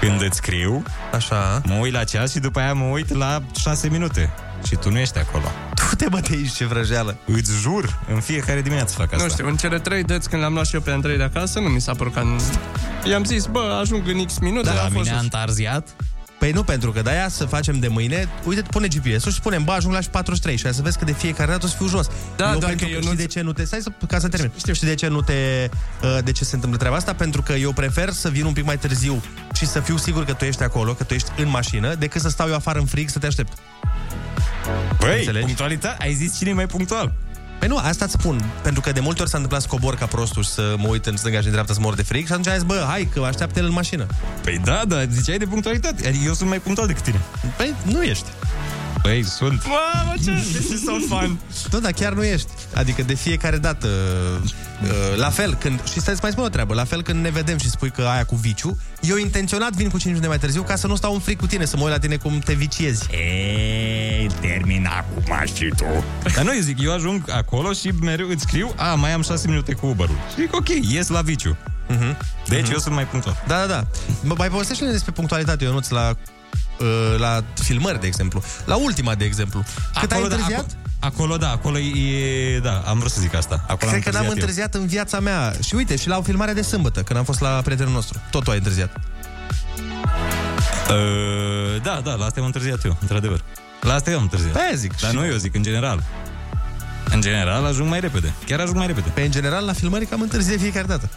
când 0.00 0.22
îți 0.22 0.36
scriu, 0.36 0.82
Așa. 1.14 1.60
mă 1.64 1.74
uit 1.74 1.92
la 1.92 2.04
ceas 2.04 2.30
și 2.32 2.38
după 2.38 2.58
aia 2.60 2.72
mă 2.72 2.84
uit 2.84 3.14
la 3.14 3.42
6 3.60 3.88
minute. 3.88 4.30
Și 4.66 4.74
tu 4.76 4.90
nu 4.90 4.98
ești 4.98 5.18
acolo. 5.18 5.44
Tu 5.74 5.96
te 5.96 6.06
bă 6.08 6.20
de 6.20 6.28
aici, 6.34 6.52
ce 6.52 6.66
vrăjeală. 6.66 7.16
Îți 7.26 7.52
jur, 7.60 7.98
în 8.14 8.20
fiecare 8.20 8.60
dimineață 8.62 8.94
fac 8.96 9.12
asta. 9.12 9.24
Nu 9.24 9.30
știu, 9.30 9.46
în 9.46 9.56
cele 9.56 9.78
trei 9.78 10.02
dăți 10.02 10.28
când 10.28 10.42
l-am 10.42 10.52
luat 10.52 10.66
și 10.66 10.74
eu 10.74 10.80
pe 10.80 10.90
Andrei 10.90 11.16
de 11.16 11.22
acasă, 11.22 11.58
nu 11.58 11.68
mi 11.68 11.80
s-a 11.80 11.92
părut 11.94 12.14
ca... 12.14 12.36
I-am 13.04 13.24
zis, 13.24 13.46
bă, 13.46 13.78
ajung 13.80 14.08
în 14.08 14.24
X 14.24 14.38
minute, 14.38 14.64
Da, 14.66 14.70
a 14.70 14.74
la 14.74 14.80
fost 14.80 14.94
mine 14.94 15.08
așa. 15.10 15.18
a 15.18 15.20
întârziat? 15.22 15.88
Păi 16.42 16.50
nu, 16.52 16.62
pentru 16.62 16.92
că 16.92 17.02
de-aia 17.02 17.28
să 17.28 17.44
facem 17.44 17.78
de 17.78 17.88
mâine, 17.88 18.28
uite, 18.44 18.62
pune 18.62 18.88
GPS-ul 18.88 19.30
și 19.30 19.36
spunem, 19.36 19.64
bă, 19.64 19.72
ajung 19.72 19.94
la 19.94 20.00
și 20.00 20.08
43 20.08 20.56
și 20.56 20.64
aia 20.64 20.74
să 20.74 20.82
vezi 20.82 20.98
că 20.98 21.04
de 21.04 21.12
fiecare 21.12 21.50
dată 21.50 21.64
o 21.66 21.68
să 21.68 21.76
fiu 21.76 21.86
jos. 21.86 22.06
Da, 22.36 22.52
eu 22.52 22.58
doar 22.58 22.68
pentru 22.68 22.86
că 22.86 22.92
eu 22.92 22.98
că 22.98 23.04
nu- 23.04 23.10
știi 23.12 23.24
de 23.26 23.32
ce 23.32 23.40
nu 23.40 23.52
te... 23.52 23.64
Stai 23.64 23.80
să, 23.82 23.90
ca 24.08 24.18
să 24.18 24.28
termin. 24.28 24.50
Știu. 24.56 24.72
Știi 24.72 24.86
de 24.86 24.94
ce 24.94 25.06
nu 25.08 25.20
te... 25.20 25.68
uh, 26.02 26.18
De 26.24 26.32
ce 26.32 26.44
se 26.44 26.54
întâmplă 26.54 26.78
treaba 26.78 26.96
asta? 26.96 27.14
Pentru 27.14 27.42
că 27.42 27.52
eu 27.52 27.72
prefer 27.72 28.10
să 28.10 28.28
vin 28.28 28.44
un 28.44 28.52
pic 28.52 28.64
mai 28.64 28.78
târziu 28.78 29.22
și 29.54 29.66
să 29.66 29.80
fiu 29.80 29.96
sigur 29.96 30.24
că 30.24 30.32
tu 30.32 30.44
ești 30.44 30.62
acolo, 30.62 30.92
că 30.94 31.04
tu 31.04 31.14
ești 31.14 31.30
în 31.36 31.48
mașină, 31.48 31.94
decât 31.94 32.20
să 32.20 32.28
stau 32.28 32.48
eu 32.48 32.54
afară 32.54 32.78
în 32.78 32.86
frig 32.86 33.08
să 33.08 33.18
te 33.18 33.26
aștept. 33.26 33.52
Băi, 35.00 35.18
Înțelegi? 35.18 35.44
punctualitate? 35.44 35.96
Ai 35.98 36.14
zis 36.14 36.36
cine 36.38 36.50
e 36.50 36.52
mai 36.52 36.66
punctual? 36.66 37.12
Păi 37.62 37.70
nu, 37.70 37.76
asta 37.76 38.04
îți 38.04 38.14
spun, 38.18 38.52
pentru 38.62 38.80
că 38.80 38.92
de 38.92 39.00
multe 39.00 39.20
ori 39.20 39.30
s-a 39.30 39.36
întâmplat 39.36 39.62
să 39.62 39.68
cobor 39.68 39.94
ca 39.94 40.06
prostul 40.06 40.42
și 40.42 40.50
să 40.50 40.74
mă 40.78 40.88
uit 40.88 41.06
în 41.06 41.16
stânga 41.16 41.38
și 41.38 41.44
în 41.44 41.50
dreapta 41.50 41.72
să 41.72 41.80
mor 41.80 41.94
de 41.94 42.02
frig 42.02 42.26
și 42.26 42.32
atunci 42.32 42.46
am 42.46 42.54
zis, 42.54 42.62
bă, 42.62 42.84
hai 42.88 43.08
că 43.12 43.20
așteaptă 43.20 43.58
el 43.58 43.64
în 43.64 43.72
mașină. 43.72 44.06
Păi 44.42 44.60
da, 44.64 44.82
da, 44.88 45.04
ziceai 45.04 45.38
de 45.38 45.44
punctualitate. 45.44 46.08
Adică 46.08 46.24
eu 46.26 46.32
sunt 46.32 46.48
mai 46.48 46.60
punctual 46.60 46.86
decât 46.86 47.02
tine. 47.02 47.20
Păi 47.56 47.74
nu 47.82 48.02
ești. 48.02 48.26
Păi 49.02 49.24
sunt. 49.24 49.62
Mamă, 49.66 50.14
ce 50.24 50.30
this 50.30 50.68
is 50.68 50.84
so 50.84 50.92
fun. 51.08 51.38
Nu, 51.72 51.80
dar 51.80 51.92
chiar 51.92 52.12
nu 52.12 52.24
ești. 52.24 52.48
Adică 52.74 53.02
de 53.02 53.14
fiecare 53.14 53.56
dată, 53.56 53.88
uh, 54.82 55.16
la 55.16 55.30
fel, 55.30 55.54
când, 55.54 55.80
și 55.92 56.00
stai 56.00 56.14
să 56.14 56.20
mai 56.22 56.30
spun 56.30 56.44
o 56.44 56.48
treabă, 56.48 56.74
la 56.74 56.84
fel 56.84 57.02
când 57.02 57.22
ne 57.22 57.30
vedem 57.30 57.58
și 57.58 57.70
spui 57.70 57.90
că 57.90 58.02
aia 58.02 58.24
cu 58.24 58.34
viciu, 58.34 58.78
eu 59.00 59.16
intenționat 59.16 59.72
vin 59.72 59.88
cu 59.88 59.98
5 59.98 60.04
minute 60.04 60.26
mai 60.26 60.38
târziu 60.38 60.62
ca 60.62 60.76
să 60.76 60.86
nu 60.86 60.96
stau 60.96 61.14
în 61.14 61.20
fric 61.20 61.38
cu 61.38 61.46
tine, 61.46 61.64
să 61.64 61.76
mă 61.76 61.82
uit 61.82 61.92
la 61.92 61.98
tine 61.98 62.16
cum 62.16 62.38
te 62.38 62.52
viciezi. 62.52 63.06
Ei, 63.10 64.30
termina 64.40 64.90
acum 64.96 65.46
și 65.54 65.72
tu. 65.76 66.04
Dar 66.34 66.44
nu, 66.44 66.54
eu 66.54 66.60
zic, 66.60 66.80
eu 66.80 66.92
ajung 66.92 67.30
acolo 67.30 67.72
și 67.72 67.90
mereu 68.00 68.28
îți 68.28 68.42
scriu, 68.42 68.72
a, 68.76 68.94
mai 68.94 69.12
am 69.12 69.22
6 69.22 69.48
minute 69.48 69.72
cu 69.72 69.86
Uber-ul. 69.86 70.16
Și 70.34 70.40
zic, 70.40 70.54
ok, 70.56 70.68
ies 70.68 71.08
la 71.08 71.20
viciu. 71.20 71.56
Uh-huh. 71.90 72.16
Deci 72.48 72.68
eu 72.68 72.78
sunt 72.78 72.94
mai 72.94 73.06
punctual. 73.06 73.42
Da, 73.46 73.58
da, 73.58 73.66
da. 73.66 73.86
Mă, 74.22 74.34
mai 74.38 74.48
povestește-ne 74.48 74.90
despre 74.90 75.12
punctualitate, 75.12 75.64
Ionuț, 75.64 75.88
la, 75.88 76.08
uh, 76.08 76.16
la 77.18 77.44
filmări, 77.54 78.00
de 78.00 78.06
exemplu. 78.06 78.42
La 78.64 78.76
ultima, 78.76 79.14
de 79.14 79.24
exemplu. 79.24 79.64
Cât 80.00 80.12
ai 80.12 80.18
da, 80.18 80.24
întârziat? 80.24 80.50
acolo, 80.50 80.66
acolo, 81.00 81.36
da, 81.36 81.50
acolo 81.50 81.78
e, 81.78 82.58
da, 82.62 82.82
am 82.86 82.98
vrut 82.98 83.10
să 83.10 83.20
zic 83.20 83.34
asta. 83.34 83.64
Acolo 83.68 83.90
Cred 83.90 84.02
că 84.02 84.10
n-am 84.10 84.24
eu. 84.24 84.30
întârziat 84.30 84.74
în 84.74 84.86
viața 84.86 85.20
mea. 85.20 85.52
Și 85.62 85.74
uite, 85.74 85.96
și 85.96 86.08
la 86.08 86.18
o 86.18 86.22
filmare 86.22 86.52
de 86.52 86.62
sâmbătă, 86.62 87.02
când 87.02 87.18
am 87.18 87.24
fost 87.24 87.40
la 87.40 87.48
prietenul 87.48 87.92
nostru. 87.92 88.20
Tot 88.30 88.44
tu 88.44 88.50
ai 88.50 88.56
întârziat. 88.56 88.96
Uh, 90.90 91.82
da, 91.82 92.00
da, 92.04 92.14
la 92.14 92.24
asta 92.24 92.40
am 92.40 92.46
întârziat 92.46 92.84
eu, 92.84 92.96
într-adevăr. 93.00 93.44
La 93.80 93.94
asta 93.94 94.10
eu 94.10 94.16
am 94.16 94.22
întârziat. 94.22 94.52
Pe 94.52 94.58
aia 94.58 94.74
zic. 94.74 95.00
Dar 95.00 95.10
și- 95.10 95.16
nu 95.16 95.26
eu 95.26 95.36
zic, 95.36 95.54
în 95.54 95.62
general. 95.62 96.02
În 97.10 97.20
general 97.20 97.64
ajung 97.64 97.88
mai 97.88 98.00
repede. 98.00 98.32
Chiar 98.46 98.60
ajung 98.60 98.76
mai 98.76 98.86
repede. 98.86 99.08
Pe 99.14 99.20
în 99.22 99.30
general, 99.30 99.64
la 99.64 99.72
filmări 99.72 100.06
cam 100.06 100.20
întârzie 100.20 100.56
fiecare 100.56 100.86
dată. 100.86 101.08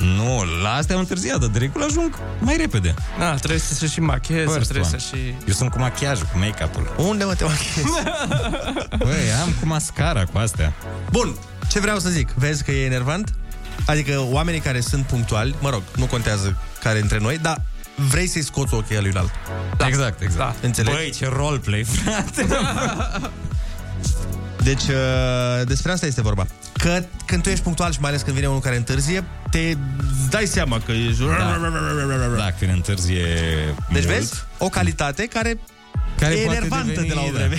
Nu, 0.00 0.44
la 0.62 0.74
astea 0.74 0.94
am 0.94 1.00
întârziat, 1.00 1.38
dar 1.40 1.48
de 1.48 1.58
regulă 1.58 1.84
ajung 1.84 2.18
mai 2.38 2.56
repede. 2.56 2.94
Da, 3.18 3.34
trebuie 3.34 3.58
să 3.58 3.74
se 3.74 3.86
și 3.86 4.00
machieze, 4.00 4.52
First 4.52 4.68
trebuie 4.70 4.90
one. 4.92 4.98
să 4.98 5.16
și... 5.16 5.34
Eu 5.46 5.54
sunt 5.54 5.70
cu 5.70 5.78
machiajul, 5.78 6.26
cu 6.32 6.38
make-up-ul. 6.38 6.94
Unde 6.96 7.24
mă 7.24 7.34
te 7.34 7.44
machiezi? 7.44 7.88
Băi, 9.04 9.32
am 9.42 9.48
cu 9.60 9.66
mascara, 9.66 10.24
cu 10.24 10.38
astea. 10.38 10.72
Bun, 11.10 11.36
ce 11.68 11.80
vreau 11.80 11.98
să 11.98 12.08
zic? 12.08 12.30
Vezi 12.30 12.64
că 12.64 12.70
e 12.70 12.84
enervant? 12.84 13.34
Adică 13.86 14.26
oamenii 14.30 14.60
care 14.60 14.80
sunt 14.80 15.04
punctuali, 15.04 15.54
mă 15.60 15.70
rog, 15.70 15.82
nu 15.96 16.04
contează 16.04 16.56
care 16.82 16.98
dintre 16.98 17.18
noi, 17.18 17.38
dar 17.38 17.62
vrei 17.94 18.26
să-i 18.26 18.42
scoți 18.42 18.74
ochii 18.74 19.00
lui 19.00 19.12
Da. 19.76 19.86
Exact, 19.86 20.20
exact. 20.20 20.60
Da. 20.60 20.66
Înțelegi? 20.66 20.96
Băi, 20.96 21.10
ce 21.10 21.28
roleplay, 21.28 21.84
frate. 21.84 22.46
Deci, 24.66 24.82
uh, 24.82 25.66
despre 25.66 25.92
asta 25.92 26.06
este 26.06 26.22
vorba. 26.22 26.46
Că 26.72 27.02
când 27.24 27.42
tu 27.42 27.48
ești 27.48 27.62
punctual 27.62 27.92
și 27.92 28.00
mai 28.00 28.10
ales 28.10 28.22
când 28.22 28.34
vine 28.34 28.48
unul 28.48 28.60
care 28.60 28.76
întârzie, 28.76 29.24
te 29.50 29.76
dai 30.30 30.46
seama 30.46 30.80
că 30.80 30.92
ești... 30.92 31.22
Da, 32.36 32.52
când 32.58 32.72
întârzie 32.72 33.24
Deci 33.92 34.04
mult. 34.04 34.16
vezi? 34.16 34.32
O 34.58 34.68
calitate 34.68 35.26
care, 35.26 35.58
Care 36.18 36.34
e 36.34 36.42
poate 36.44 36.56
enervantă 36.56 36.86
deveni, 36.86 37.08
de 37.08 37.14
la 37.14 37.20
o 37.20 37.30
da. 37.30 37.56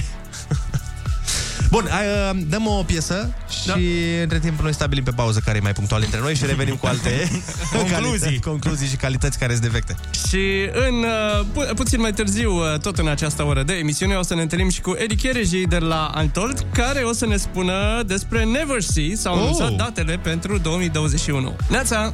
Vreme. 1.70 1.82
Bun, 1.82 1.88
hai, 1.92 2.06
uh, 2.36 2.46
dăm 2.50 2.68
o 2.68 2.84
piesă 2.84 3.34
și 3.62 3.68
da. 3.68 3.74
între 4.22 4.40
timp 4.40 4.60
noi 4.60 4.74
stabilim 4.74 5.04
pe 5.04 5.12
pauză 5.12 5.42
care 5.46 5.58
e 5.58 5.62
mai 5.62 5.74
punctual 5.74 6.02
între 6.04 6.20
noi 6.20 6.36
și 6.36 6.46
revenim 6.46 6.76
cu 6.76 6.86
alte 6.86 7.30
Concluzii. 7.78 7.92
calități, 8.02 8.40
concluzii 8.40 8.88
și 8.88 8.96
calități 8.96 9.38
care 9.40 9.52
sunt 9.52 9.64
defecte. 9.66 9.96
Și 10.28 10.70
în 10.88 10.96
uh, 11.04 11.46
pu- 11.54 11.74
puțin 11.76 12.00
mai 12.02 12.14
târziu, 12.14 12.52
uh, 12.52 12.80
tot 12.80 12.98
în 12.98 13.08
această 13.08 13.44
oră 13.44 13.64
de 13.64 13.74
emisiune, 13.74 14.16
o 14.16 14.24
să 14.24 14.36
ne 14.36 14.42
întâlnim 14.42 14.70
și 14.70 14.82
cu 14.82 14.96
Edi 14.98 15.16
Chereji 15.16 15.66
de 15.68 15.78
la 15.78 16.12
Untold, 16.18 16.66
care 16.74 17.00
o 17.02 17.14
să 17.14 17.26
ne 17.26 17.38
spună 17.38 18.04
despre 18.06 18.44
Never 18.44 18.82
See, 18.82 19.16
s-au 19.16 19.34
Oh. 19.36 19.40
anunțat 19.42 19.72
datele 19.72 20.18
pentru 20.24 20.58
2021. 20.58 21.56
Neața! 21.70 22.12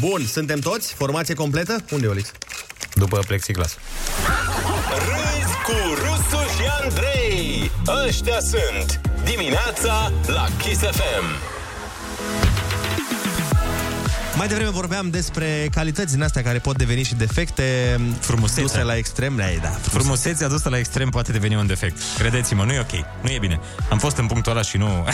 Bun, 0.00 0.26
suntem 0.32 0.58
toți? 0.58 0.94
Formație 0.94 1.34
completă? 1.34 1.76
Unde 1.90 2.06
e 2.06 2.08
Olix? 2.08 2.30
După 2.94 3.18
plexiglas. 3.26 3.76
Râzi 5.06 5.54
cu 5.64 5.72
Rusu 6.04 6.39
și 7.84 7.90
Andrei. 7.90 8.08
Ăștia 8.08 8.40
sunt 8.40 9.00
dimineața 9.24 10.12
la 10.26 10.46
Kiss 10.58 10.80
FM. 10.80 11.24
Mai 14.36 14.48
devreme 14.48 14.70
vorbeam 14.70 15.10
despre 15.10 15.68
calități 15.74 16.12
din 16.14 16.22
astea 16.22 16.42
care 16.42 16.58
pot 16.58 16.76
deveni 16.76 17.02
și 17.02 17.14
defecte 17.14 17.98
Frumusețea. 18.20 18.62
duse 18.62 18.82
la 18.82 18.96
extrem. 18.96 19.36
Da, 19.36 19.44
da, 19.62 19.68
Frumusețea 19.68 20.46
adusă 20.46 20.68
la 20.68 20.78
extrem 20.78 21.08
poate 21.08 21.32
deveni 21.32 21.56
un 21.56 21.66
defect. 21.66 21.96
Credeți-mă, 22.18 22.64
nu 22.64 22.72
e 22.72 22.78
ok. 22.80 22.92
Nu 23.22 23.30
e 23.30 23.38
bine. 23.40 23.60
Am 23.90 23.98
fost 23.98 24.16
în 24.16 24.26
punctul 24.26 24.52
ăla 24.52 24.62
și 24.62 24.76
nu... 24.76 24.88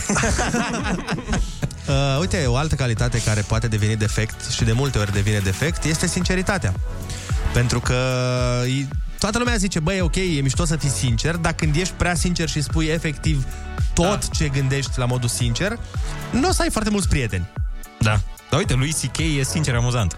Uh, 1.88 2.16
uite, 2.20 2.44
o 2.46 2.56
altă 2.56 2.74
calitate 2.74 3.22
care 3.22 3.40
poate 3.40 3.68
deveni 3.68 3.96
defect 3.96 4.50
și 4.50 4.64
de 4.64 4.72
multe 4.72 4.98
ori 4.98 5.12
devine 5.12 5.38
defect 5.38 5.84
este 5.84 6.06
sinceritatea. 6.06 6.72
Pentru 7.52 7.80
că 7.80 7.94
i- 8.66 8.88
toată 9.18 9.38
lumea 9.38 9.56
zice, 9.56 9.80
băi, 9.80 9.96
e 9.96 10.00
ok, 10.02 10.16
e 10.16 10.40
mișto 10.42 10.64
să 10.64 10.76
fii 10.76 10.88
sincer, 10.88 11.36
dar 11.36 11.52
când 11.52 11.76
ești 11.76 11.94
prea 11.96 12.14
sincer 12.14 12.48
și 12.48 12.62
spui 12.62 12.86
efectiv 12.86 13.44
tot 13.92 14.06
da. 14.28 14.34
ce 14.36 14.48
gândești 14.48 14.98
la 14.98 15.04
modul 15.04 15.28
sincer, 15.28 15.78
nu 16.30 16.48
o 16.48 16.52
să 16.52 16.62
ai 16.62 16.70
foarte 16.70 16.90
mulți 16.90 17.08
prieteni. 17.08 17.46
Da. 18.00 18.20
Dar 18.50 18.58
uite, 18.58 18.74
lui 18.74 18.92
C.K. 18.92 19.18
e 19.18 19.42
sincer 19.42 19.74
amuzant. 19.74 20.16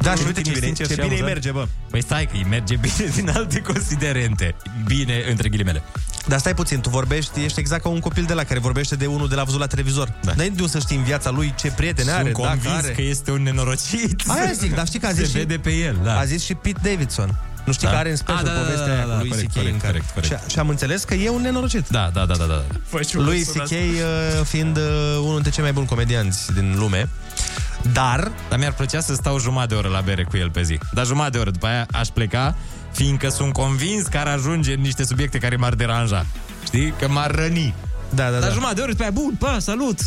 Da, 0.00 0.10
și 0.10 0.16
Când 0.16 0.26
uite 0.26 0.40
ce 0.42 0.48
ești 0.50 0.60
bine- 0.60 0.66
sincer 0.74 0.86
ce 0.86 0.92
și 0.92 1.00
bine 1.00 1.14
îi 1.14 1.20
amuzant- 1.20 1.32
merge, 1.34 1.50
bă. 1.50 1.66
Păi 1.90 2.02
stai 2.02 2.24
că 2.26 2.30
îi 2.34 2.46
merge 2.48 2.76
bine 2.86 3.10
din 3.14 3.28
alte 3.30 3.60
considerente. 3.60 4.54
Bine, 4.84 5.24
între 5.30 5.48
ghilimele. 5.48 5.82
Dar 6.26 6.38
stai 6.38 6.54
puțin, 6.54 6.80
tu 6.80 6.88
vorbești, 6.88 7.40
ești 7.44 7.60
exact 7.60 7.82
ca 7.82 7.88
un 7.88 8.00
copil 8.00 8.24
de 8.24 8.32
la 8.32 8.44
care 8.44 8.58
vorbește 8.60 8.96
de 8.96 9.06
unul 9.06 9.28
de 9.28 9.34
la 9.34 9.44
văzut 9.44 9.60
la 9.60 9.66
televizor. 9.66 10.12
Da. 10.22 10.32
N-ai 10.36 10.50
de 10.50 10.60
unde 10.60 10.72
să 10.72 10.78
știi 10.78 10.96
în 10.96 11.02
viața 11.02 11.30
lui 11.30 11.54
ce 11.58 11.68
prieteni 11.70 12.10
are, 12.10 12.22
Sunt 12.22 12.34
convins 12.34 12.62
dacă 12.64 12.76
are. 12.76 12.92
că 12.92 13.02
este 13.02 13.30
un 13.30 13.42
nenorocit. 13.42 14.22
Aia 14.26 14.52
zic, 14.52 14.74
dar 14.74 14.86
știi 14.86 14.98
că 14.98 15.06
a 15.06 15.12
zis 15.18 15.22
Se 15.22 15.30
și, 15.30 15.36
vede 15.36 15.58
pe 15.58 15.70
el, 15.72 15.96
da. 16.02 16.18
A 16.18 16.24
zis 16.24 16.44
și 16.44 16.54
Pete 16.54 16.80
Davidson. 16.82 17.38
Nu 17.66 17.72
știi 17.72 17.86
Da? 17.86 17.92
că 17.92 17.98
are 17.98 18.10
în 18.10 18.16
special 18.16 18.36
Ah, 18.38 18.44
da, 18.44 18.52
da, 18.52 18.60
povestea 18.60 18.86
da, 18.86 18.92
aia 18.92 19.06
da, 19.06 19.12
cu 19.12 19.18
lui 19.18 19.28
corect, 19.28 19.46
C.K. 19.48 19.54
corect, 19.54 19.72
în 19.72 19.78
care... 19.78 19.92
corect, 19.92 20.10
corect. 20.14 20.42
Și, 20.46 20.50
și 20.52 20.58
am 20.58 20.68
înțeles 20.68 21.04
că 21.04 21.14
e 21.14 21.28
un 21.28 21.40
nenorocit. 21.40 21.88
Da, 21.88 22.10
da, 22.12 22.24
da, 22.26 22.34
da, 22.34 22.44
da. 22.44 22.62
Lui 23.12 23.42
C.K. 23.44 23.70
uh, 23.70 24.44
fiind 24.44 24.76
uh, 24.76 24.82
unul 25.18 25.32
dintre 25.34 25.50
cei 25.50 25.62
mai 25.62 25.72
buni 25.72 25.86
comedianți 25.86 26.52
din 26.52 26.74
lume. 26.78 27.08
Dar... 27.92 28.30
Dar 28.48 28.58
mi-ar 28.58 28.72
plăcea 28.72 29.00
să 29.00 29.14
stau 29.14 29.38
jumătate 29.38 29.68
de 29.68 29.74
oră 29.74 29.88
la 29.88 30.00
bere 30.00 30.24
cu 30.24 30.36
el 30.36 30.50
pe 30.50 30.62
zi. 30.62 30.78
Dar 30.92 31.06
jumătate 31.06 31.30
de 31.30 31.38
oră, 31.38 31.50
după 31.50 31.66
aia 31.66 31.86
aș 31.92 32.08
pleca, 32.08 32.56
fiindcă 32.92 33.28
sunt 33.28 33.52
convins 33.52 34.06
că 34.06 34.18
ar 34.18 34.26
ajunge 34.26 34.72
în 34.72 34.80
niște 34.80 35.04
subiecte 35.04 35.38
care 35.38 35.56
m-ar 35.56 35.74
deranja. 35.74 36.26
Știi? 36.64 36.94
Că 36.98 37.08
m-ar 37.08 37.34
răni. 37.34 37.74
Da, 38.10 38.24
da, 38.24 38.30
Dar 38.30 38.40
da. 38.40 38.48
jumătate 38.54 38.74
de 38.74 38.80
oră, 38.80 38.90
după 38.90 39.02
aia, 39.02 39.10
bun, 39.12 39.34
pa, 39.38 39.56
salut! 39.60 39.98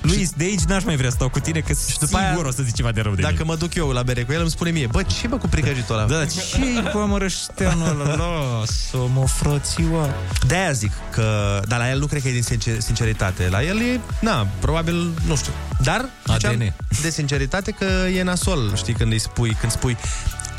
Luis, 0.00 0.30
de 0.36 0.44
aici 0.44 0.60
n-aș 0.60 0.84
mai 0.84 0.96
vrea 0.96 1.08
să 1.08 1.14
stau 1.14 1.28
cu 1.28 1.38
tine, 1.38 1.60
că 1.60 1.72
și 1.88 1.98
după 1.98 2.16
aia, 2.16 2.28
sigur 2.30 2.44
o 2.46 2.50
să 2.50 2.62
zici 2.62 2.74
ceva 2.74 2.92
de 2.92 3.00
rău 3.00 3.14
de 3.14 3.20
Dacă 3.20 3.32
mine. 3.34 3.44
mă 3.46 3.56
duc 3.56 3.74
eu 3.74 3.88
la 3.90 4.02
bere 4.02 4.22
cu 4.22 4.32
el, 4.32 4.40
îmi 4.40 4.50
spune 4.50 4.70
mie, 4.70 4.86
bă, 4.86 5.02
ce 5.02 5.26
bă 5.26 5.36
cu 5.36 5.48
pricăjitul 5.48 5.94
ăla? 5.98 6.06
Da, 6.06 6.24
ce 6.24 6.82
cu 6.92 6.98
amărășteanul 6.98 8.00
ăla? 8.00 8.14
Lasă-mă, 8.58 9.26
frățioa. 9.26 10.14
De-aia 10.46 10.72
zic 10.72 10.92
că... 11.12 11.60
Dar 11.68 11.78
la 11.78 11.90
el 11.90 11.98
nu 11.98 12.06
cred 12.06 12.22
că 12.22 12.28
e 12.28 12.32
din 12.32 12.42
sincer- 12.42 12.78
sinceritate. 12.78 13.48
La 13.48 13.62
el 13.62 13.78
e, 13.80 14.00
na, 14.20 14.46
probabil, 14.60 15.10
nu 15.26 15.36
știu. 15.36 15.52
Dar, 15.82 16.08
ziceam 16.32 16.52
ADN. 16.54 16.72
de 17.02 17.10
sinceritate 17.10 17.70
că 17.70 17.84
e 18.14 18.22
nasol, 18.22 18.72
știi, 18.76 18.94
când 18.94 19.12
îi 19.12 19.18
spui, 19.18 19.56
când 19.60 19.72
spui... 19.72 19.96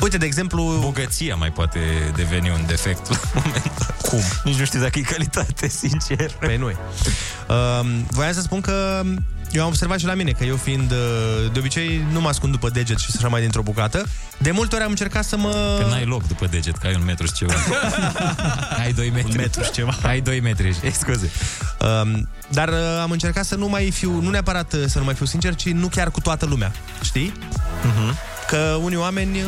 Uite, 0.02 0.18
de 0.18 0.26
exemplu... 0.26 0.78
Bogăția 0.80 1.36
mai 1.36 1.52
poate 1.52 1.80
deveni 2.16 2.50
un 2.50 2.64
defect 2.68 3.10
la 3.10 3.18
un 3.36 3.42
moment 3.46 3.64
dat. 3.80 4.02
Cum? 4.02 4.20
Nici 4.44 4.56
nu 4.58 4.66
știu 4.66 4.80
dacă 4.80 5.00
e 5.00 5.02
calitate, 5.02 5.68
sincer. 5.68 6.32
Păi 6.40 6.58
nu 6.58 6.70
e. 6.70 6.76
Um, 7.48 8.06
voiam 8.10 8.34
să 8.34 8.42
spun 8.42 8.62
că 8.62 9.02
eu 9.52 9.62
am 9.62 9.68
observat 9.68 10.00
și 10.00 10.06
la 10.06 10.14
mine 10.14 10.32
că 10.32 10.44
eu 10.44 10.56
fiind 10.56 10.92
uh, 10.92 10.98
de 11.54 11.60
obicei 11.60 12.06
nu 12.12 12.22
mă 12.22 12.28
ascund 12.28 12.52
după 12.52 12.70
deget 12.70 12.98
și 12.98 13.12
așa 13.16 13.28
mai 13.28 13.42
dintr-o 13.42 13.62
bucată. 13.62 14.06
De 14.38 14.52
multe 14.52 14.76
ori 14.76 14.84
am 14.84 14.90
încercat 14.90 15.24
să 15.24 15.38
mă... 15.38 15.78
Că 15.82 15.88
n-ai 15.90 16.06
loc 16.06 16.28
după 16.28 16.46
deget, 16.46 16.78
că 16.78 16.88
ai 16.88 16.96
un 16.96 17.06
metru 17.06 17.26
și 17.26 17.34
ceva. 17.34 17.54
ai 18.84 18.94
2 18.94 19.10
metri. 19.10 19.32
Un 19.32 19.38
metru 19.38 19.64
și 19.64 19.72
ceva. 19.72 19.96
Ai 20.04 20.22
2 20.22 20.40
metri, 20.40 20.68
e, 20.84 20.92
scuze. 20.92 21.32
Um, 22.02 22.30
dar 22.52 22.70
uh, 22.70 23.00
am 23.02 23.12
încercat 23.12 23.46
să 23.46 23.56
nu 23.56 23.68
mai 23.68 23.92
fiu, 23.92 24.22
nu 24.22 24.30
neapărat 24.30 24.74
uh, 24.74 24.84
să 24.88 24.98
nu 24.98 25.06
mai 25.06 25.14
fiu 25.14 25.26
sincer, 25.26 25.56
ci 25.56 25.70
nu 25.70 25.88
chiar 25.88 26.12
cu 26.12 26.22
toată 26.22 26.46
lumea, 26.46 26.72
știi? 27.04 27.32
Uh-huh. 27.32 28.14
Că 28.48 28.78
unii 28.82 28.98
oameni 28.98 29.38
uh, 29.38 29.48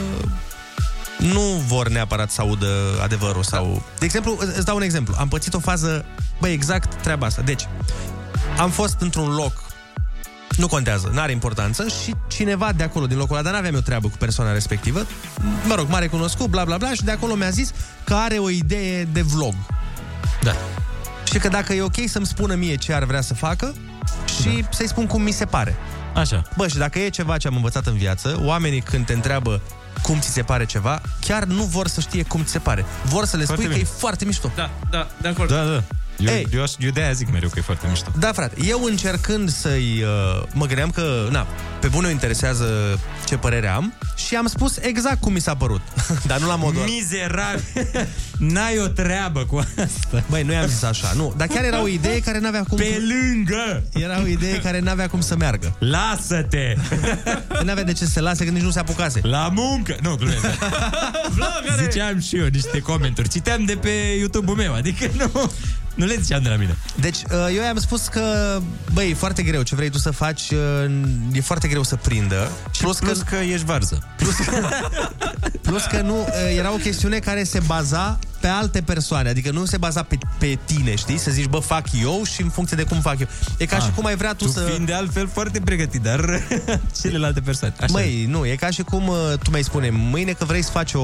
nu 1.18 1.64
vor 1.68 1.90
neapărat 1.90 2.32
să 2.32 2.42
audă 2.42 2.68
adevărul 3.04 3.44
sau... 3.44 3.84
De 4.00 4.06
exemplu, 4.06 4.38
î- 4.42 4.56
îți 4.56 4.66
dau 4.66 4.76
un 4.76 4.82
exemplu. 4.82 5.16
Am 5.18 5.28
pățit 5.28 5.54
o 5.54 5.60
fază, 5.60 6.06
băi, 6.40 6.54
exact 6.54 7.02
treaba 7.02 7.26
asta. 7.26 7.42
Deci, 7.42 7.68
am 8.58 8.70
fost 8.70 8.96
într-un 9.00 9.30
loc 9.34 9.69
nu 10.60 10.68
contează, 10.68 11.10
n-are 11.14 11.32
importanță 11.32 11.88
și 12.04 12.16
cineva 12.28 12.72
de 12.72 12.84
acolo, 12.84 13.08
din 13.08 13.18
locul 13.18 13.36
ăla, 13.36 13.44
dar 13.44 13.54
n-aveam 13.54 13.74
eu 13.74 13.80
treabă 13.80 14.08
cu 14.08 14.18
persoana 14.18 14.52
respectivă, 14.52 15.06
mă 15.66 15.76
rog, 15.76 15.88
m-a 15.90 16.00
recunoscut, 16.00 16.48
bla 16.48 16.64
bla 16.64 16.78
bla 16.78 16.94
și 16.94 17.04
de 17.04 17.12
acolo 17.12 17.36
mi-a 17.36 17.50
zis 17.50 17.72
că 18.04 18.14
are 18.14 18.38
o 18.38 18.50
idee 18.50 19.04
de 19.04 19.22
vlog. 19.22 19.54
Da. 20.42 20.56
Și 21.32 21.38
că 21.38 21.48
dacă 21.48 21.74
e 21.74 21.82
ok 21.82 21.96
să-mi 22.08 22.26
spună 22.26 22.56
mie 22.56 22.76
ce 22.76 22.94
ar 22.94 23.04
vrea 23.04 23.22
să 23.22 23.34
facă 23.34 23.76
și 24.42 24.50
da. 24.62 24.68
să-i 24.72 24.88
spun 24.88 25.06
cum 25.08 25.22
mi 25.22 25.32
se 25.32 25.46
pare. 25.46 25.76
Așa. 26.16 26.42
Bă, 26.56 26.68
și 26.68 26.78
dacă 26.78 27.00
e 27.00 27.10
ceva 27.10 27.38
ce 27.38 27.48
am 27.48 27.56
învățat 27.56 27.86
în 27.88 27.98
viață, 27.98 28.40
oamenii 28.44 28.82
când 28.82 29.06
te 29.06 29.14
întreabă 29.14 29.62
cum 30.02 30.20
ți 30.20 30.30
se 30.30 30.42
pare 30.42 30.66
ceva, 30.66 31.02
chiar 31.20 31.44
nu 31.44 31.64
vor 31.64 31.88
să 31.88 32.00
știe 32.00 32.24
cum 32.24 32.44
ți 32.44 32.52
se 32.52 32.60
pare. 32.60 32.86
Vor 33.04 33.26
să 33.26 33.38
le 33.38 33.44
Foarte 33.44 33.64
spui 33.64 33.76
bine. 33.76 33.88
că 33.88 33.94
e 33.96 33.98
foarte 34.00 34.26
mișto. 34.26 34.52
Da, 34.56 34.70
da, 34.90 35.08
de 35.22 35.28
acord. 35.28 35.50
Da, 35.50 35.64
da. 35.64 35.84
Eu, 36.20 36.34
Ei. 36.34 36.48
eu, 36.54 36.62
aș- 36.62 36.74
eu 36.80 36.90
de-aia 36.90 37.12
zic 37.12 37.32
mereu 37.32 37.50
că 37.50 37.56
e 37.60 37.62
foarte 37.62 37.88
mișto. 37.90 38.12
Da, 38.20 38.32
frate, 38.34 38.56
eu 38.66 38.84
încercând 38.84 39.50
să-i... 39.50 40.04
Uh, 40.04 40.44
mă 40.54 40.66
gândeam 40.66 40.90
că, 40.90 41.28
na, 41.32 41.48
pe 41.82 41.88
bune 41.88 42.08
o 42.08 42.10
interesează 42.10 43.00
ce 43.26 43.38
părere 43.38 43.68
am 43.68 43.94
și 44.16 44.36
am 44.36 44.48
spus 44.48 44.78
exact 44.82 45.22
cum 45.22 45.34
mi 45.34 45.40
s-a 45.42 45.56
părut. 45.56 45.82
Dar 46.28 46.40
nu 46.40 46.48
la 46.48 46.56
modul 46.56 46.82
ăla. 46.82 46.86
Mizerabil! 46.92 47.64
N-ai 48.40 48.80
o 48.80 48.88
treabă 48.88 49.46
cu 49.46 49.58
asta. 49.58 50.24
Băi, 50.30 50.44
nu 50.44 50.52
i-am 50.52 50.68
zis 50.68 50.84
așa, 50.84 51.12
nu. 51.16 51.34
Dar 51.38 51.48
chiar 51.48 51.64
era 51.64 51.82
o 51.82 51.88
idee 51.88 52.20
care 52.20 52.40
n-avea 52.40 52.64
cum... 52.64 52.78
Pe 52.78 53.02
lângă! 53.08 53.84
Era 53.94 54.22
o 54.22 54.26
idee 54.26 54.60
care 54.60 54.80
n-avea 54.80 55.08
cum 55.08 55.22
să 55.22 55.36
meargă. 55.36 55.76
Lasă-te! 55.80 56.76
N-avea 57.64 57.84
de 57.84 57.94
ce 57.94 58.06
să 58.06 58.12
se 58.12 58.20
lase 58.20 58.44
când 58.44 58.56
nici 58.56 58.66
nu 58.66 58.72
se 58.72 58.80
apucase. 58.80 59.20
La 59.24 59.52
muncă! 59.54 59.96
Nu, 60.02 60.16
glumesc. 60.16 60.46
Ziceam 61.82 62.20
și 62.20 62.38
eu 62.38 62.46
niște 62.46 62.80
comentarii. 62.80 63.32
Citeam 63.32 63.66
de 63.66 63.74
pe 63.74 63.90
YouTube-ul 64.18 64.56
meu, 64.56 64.74
adică 64.74 65.10
nu... 65.18 65.52
Nu 65.96 66.06
le 66.06 66.16
ziceam 66.22 66.44
de 66.44 66.50
la 66.50 66.56
mine. 66.56 66.78
Deci, 66.96 67.18
uh, 67.18 67.56
eu 67.56 67.64
i-am 67.64 67.80
spus 67.80 68.08
că, 68.08 68.60
băi, 68.94 69.10
e 69.10 69.14
foarte 69.14 69.44
greu 69.44 69.62
ce 69.62 69.76
vrei 69.76 69.90
tu 69.90 69.98
să 69.98 70.12
faci, 70.12 70.42
uh, 70.50 70.92
e 71.32 71.42
foarte 71.42 71.68
greu 71.68 71.84
să 71.84 71.96
prindă. 71.96 72.52
Și 72.72 72.82
plus, 72.82 73.00
plus 73.00 73.18
că, 73.18 73.36
că 73.36 73.36
ești 73.36 73.66
varză. 73.66 74.08
Plus 75.62 75.84
că 75.84 76.02
nu, 76.02 76.20
uh, 76.20 76.58
era 76.58 76.74
o 76.74 76.76
chestiune 76.76 77.20
care 77.20 77.44
se 77.44 77.60
baza 77.66 78.20
pe 78.40 78.48
alte 78.48 78.82
persoane, 78.82 79.30
adică 79.30 79.52
nu 79.52 79.66
se 79.66 79.78
baza 79.78 80.04
pe, 80.04 80.18
pe 80.38 80.60
tine, 80.66 80.96
știi? 80.96 81.18
Să 81.18 81.32
zici, 81.32 81.46
bă, 81.46 81.60
fac 81.60 81.86
eu 82.02 82.24
și 82.24 82.42
în 82.42 82.50
funcție 82.50 82.78
de 82.78 82.84
cum 82.84 83.00
fac 83.02 83.20
eu. 83.20 83.28
E 83.58 83.66
ca 83.66 83.76
Ah, 83.76 83.84
și 83.84 83.92
cum 83.96 84.06
ai 84.06 84.16
vrea 84.16 84.34
tu, 84.34 84.46
tu 84.46 84.52
să... 84.52 84.60
fiind 84.60 84.86
de 84.86 84.94
altfel 84.94 85.28
foarte 85.34 85.60
pregătit, 85.60 86.02
dar 86.02 86.42
celelalte 87.02 87.40
persoane. 87.42 87.74
Așa 87.80 87.92
Măi, 87.92 88.26
nu, 88.26 88.46
e 88.46 88.56
ca 88.56 88.70
și 88.70 88.82
cum 88.82 89.08
uh, 89.08 89.18
tu 89.44 89.50
mi-ai 89.50 89.64
spune 89.64 89.90
mâine 89.90 90.32
că 90.32 90.46
vrei 90.46 90.62
să 90.64 90.72
faci 90.72 90.94
o 90.94 91.04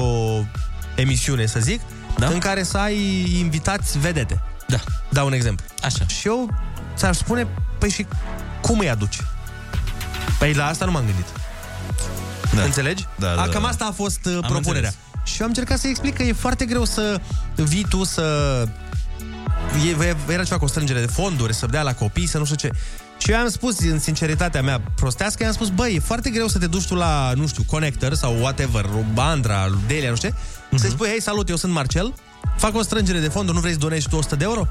emisiune, 0.94 1.46
să 1.46 1.60
zic, 1.60 1.80
da? 2.18 2.26
în 2.26 2.38
care 2.38 2.62
să 2.62 2.78
ai 2.78 3.26
invitați 3.38 3.98
vedete. 3.98 4.42
Da. 4.66 4.78
Dau 5.10 5.26
un 5.26 5.32
exemplu. 5.32 5.64
Așa. 5.82 6.06
Și 6.06 6.26
eu 6.28 6.50
ți-ar 6.96 7.14
spune, 7.14 7.46
păi 7.78 7.90
și 7.90 8.06
cum 8.60 8.78
îi 8.78 8.90
aduci? 8.90 9.18
Păi 10.38 10.52
la 10.52 10.66
asta 10.66 10.84
nu 10.84 10.90
m-am 10.90 11.04
gândit. 11.04 11.26
Da. 12.54 12.62
Înțelegi? 12.62 13.06
Da, 13.18 13.34
da, 13.34 13.42
a, 13.42 13.48
cam 13.48 13.62
da. 13.62 13.68
asta 13.68 13.84
a 13.84 13.92
fost 13.92 14.24
uh, 14.24 14.32
Am 14.34 14.40
propunerea. 14.40 14.88
înțeles. 14.88 14.94
Și 15.26 15.40
eu 15.40 15.46
am 15.46 15.52
încercat 15.56 15.78
să 15.78 15.86
explic 15.86 16.14
că 16.14 16.22
e 16.22 16.32
foarte 16.32 16.64
greu 16.64 16.84
să 16.84 17.20
vii 17.54 17.86
tu 17.88 18.04
să... 18.04 18.22
E, 19.86 20.32
era 20.32 20.44
ceva 20.44 20.58
cu 20.58 20.64
o 20.64 20.68
strângere 20.68 21.00
de 21.00 21.06
fonduri, 21.06 21.54
să 21.54 21.66
dea 21.66 21.82
la 21.82 21.94
copii, 21.94 22.26
să 22.26 22.38
nu 22.38 22.44
știu 22.44 22.56
ce. 22.56 22.70
Și 23.18 23.30
eu 23.30 23.38
am 23.38 23.48
spus, 23.48 23.78
în 23.78 23.98
sinceritatea 23.98 24.62
mea 24.62 24.80
prostească, 24.94 25.42
i-am 25.42 25.52
spus, 25.52 25.68
băi, 25.68 25.94
e 25.94 25.98
foarte 25.98 26.30
greu 26.30 26.48
să 26.48 26.58
te 26.58 26.66
duci 26.66 26.86
tu 26.86 26.94
la, 26.94 27.32
nu 27.34 27.46
știu, 27.46 27.62
Connector 27.66 28.14
sau 28.14 28.36
whatever, 28.40 28.86
Bandra, 29.12 29.68
Delia, 29.86 30.10
nu 30.10 30.16
știu, 30.16 30.30
uh-huh. 30.30 30.74
să-i 30.74 30.90
spui, 30.90 31.08
hei, 31.08 31.20
salut, 31.22 31.48
eu 31.48 31.56
sunt 31.56 31.72
Marcel, 31.72 32.14
fac 32.56 32.74
o 32.74 32.82
strângere 32.82 33.18
de 33.18 33.28
fonduri, 33.28 33.54
nu 33.54 33.60
vrei 33.60 33.72
să 33.72 33.78
donezi 33.78 34.02
și 34.02 34.08
tu 34.08 34.16
100 34.16 34.36
de 34.36 34.44
euro? 34.44 34.68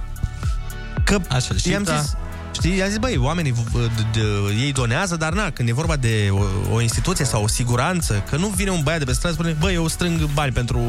Că 1.03 1.19
Așa, 1.29 1.53
și 1.55 1.69
i-am 1.69 1.83
da. 1.83 1.99
zis, 1.99 2.15
Știi, 2.55 2.77
i-am 2.77 2.87
zis, 2.89 2.97
băi, 2.97 3.17
oamenii 3.17 3.51
v- 3.51 3.89
d- 3.89 4.17
d- 4.17 4.59
ei 4.61 4.71
donează, 4.71 5.15
dar 5.15 5.33
na, 5.33 5.49
când 5.51 5.69
e 5.69 5.73
vorba 5.73 5.95
de 5.95 6.29
o, 6.31 6.73
o 6.73 6.81
instituție 6.81 7.25
sau 7.25 7.43
o 7.43 7.47
siguranță, 7.47 8.23
că 8.29 8.35
nu 8.35 8.47
vine 8.47 8.69
un 8.69 8.81
băiat 8.83 8.99
de 8.99 9.05
pe 9.05 9.11
stradă 9.13 9.35
și 9.35 9.41
spune, 9.41 9.55
băi, 9.59 9.73
eu 9.73 9.87
strâng 9.87 10.23
bani 10.33 10.51
pentru 10.51 10.79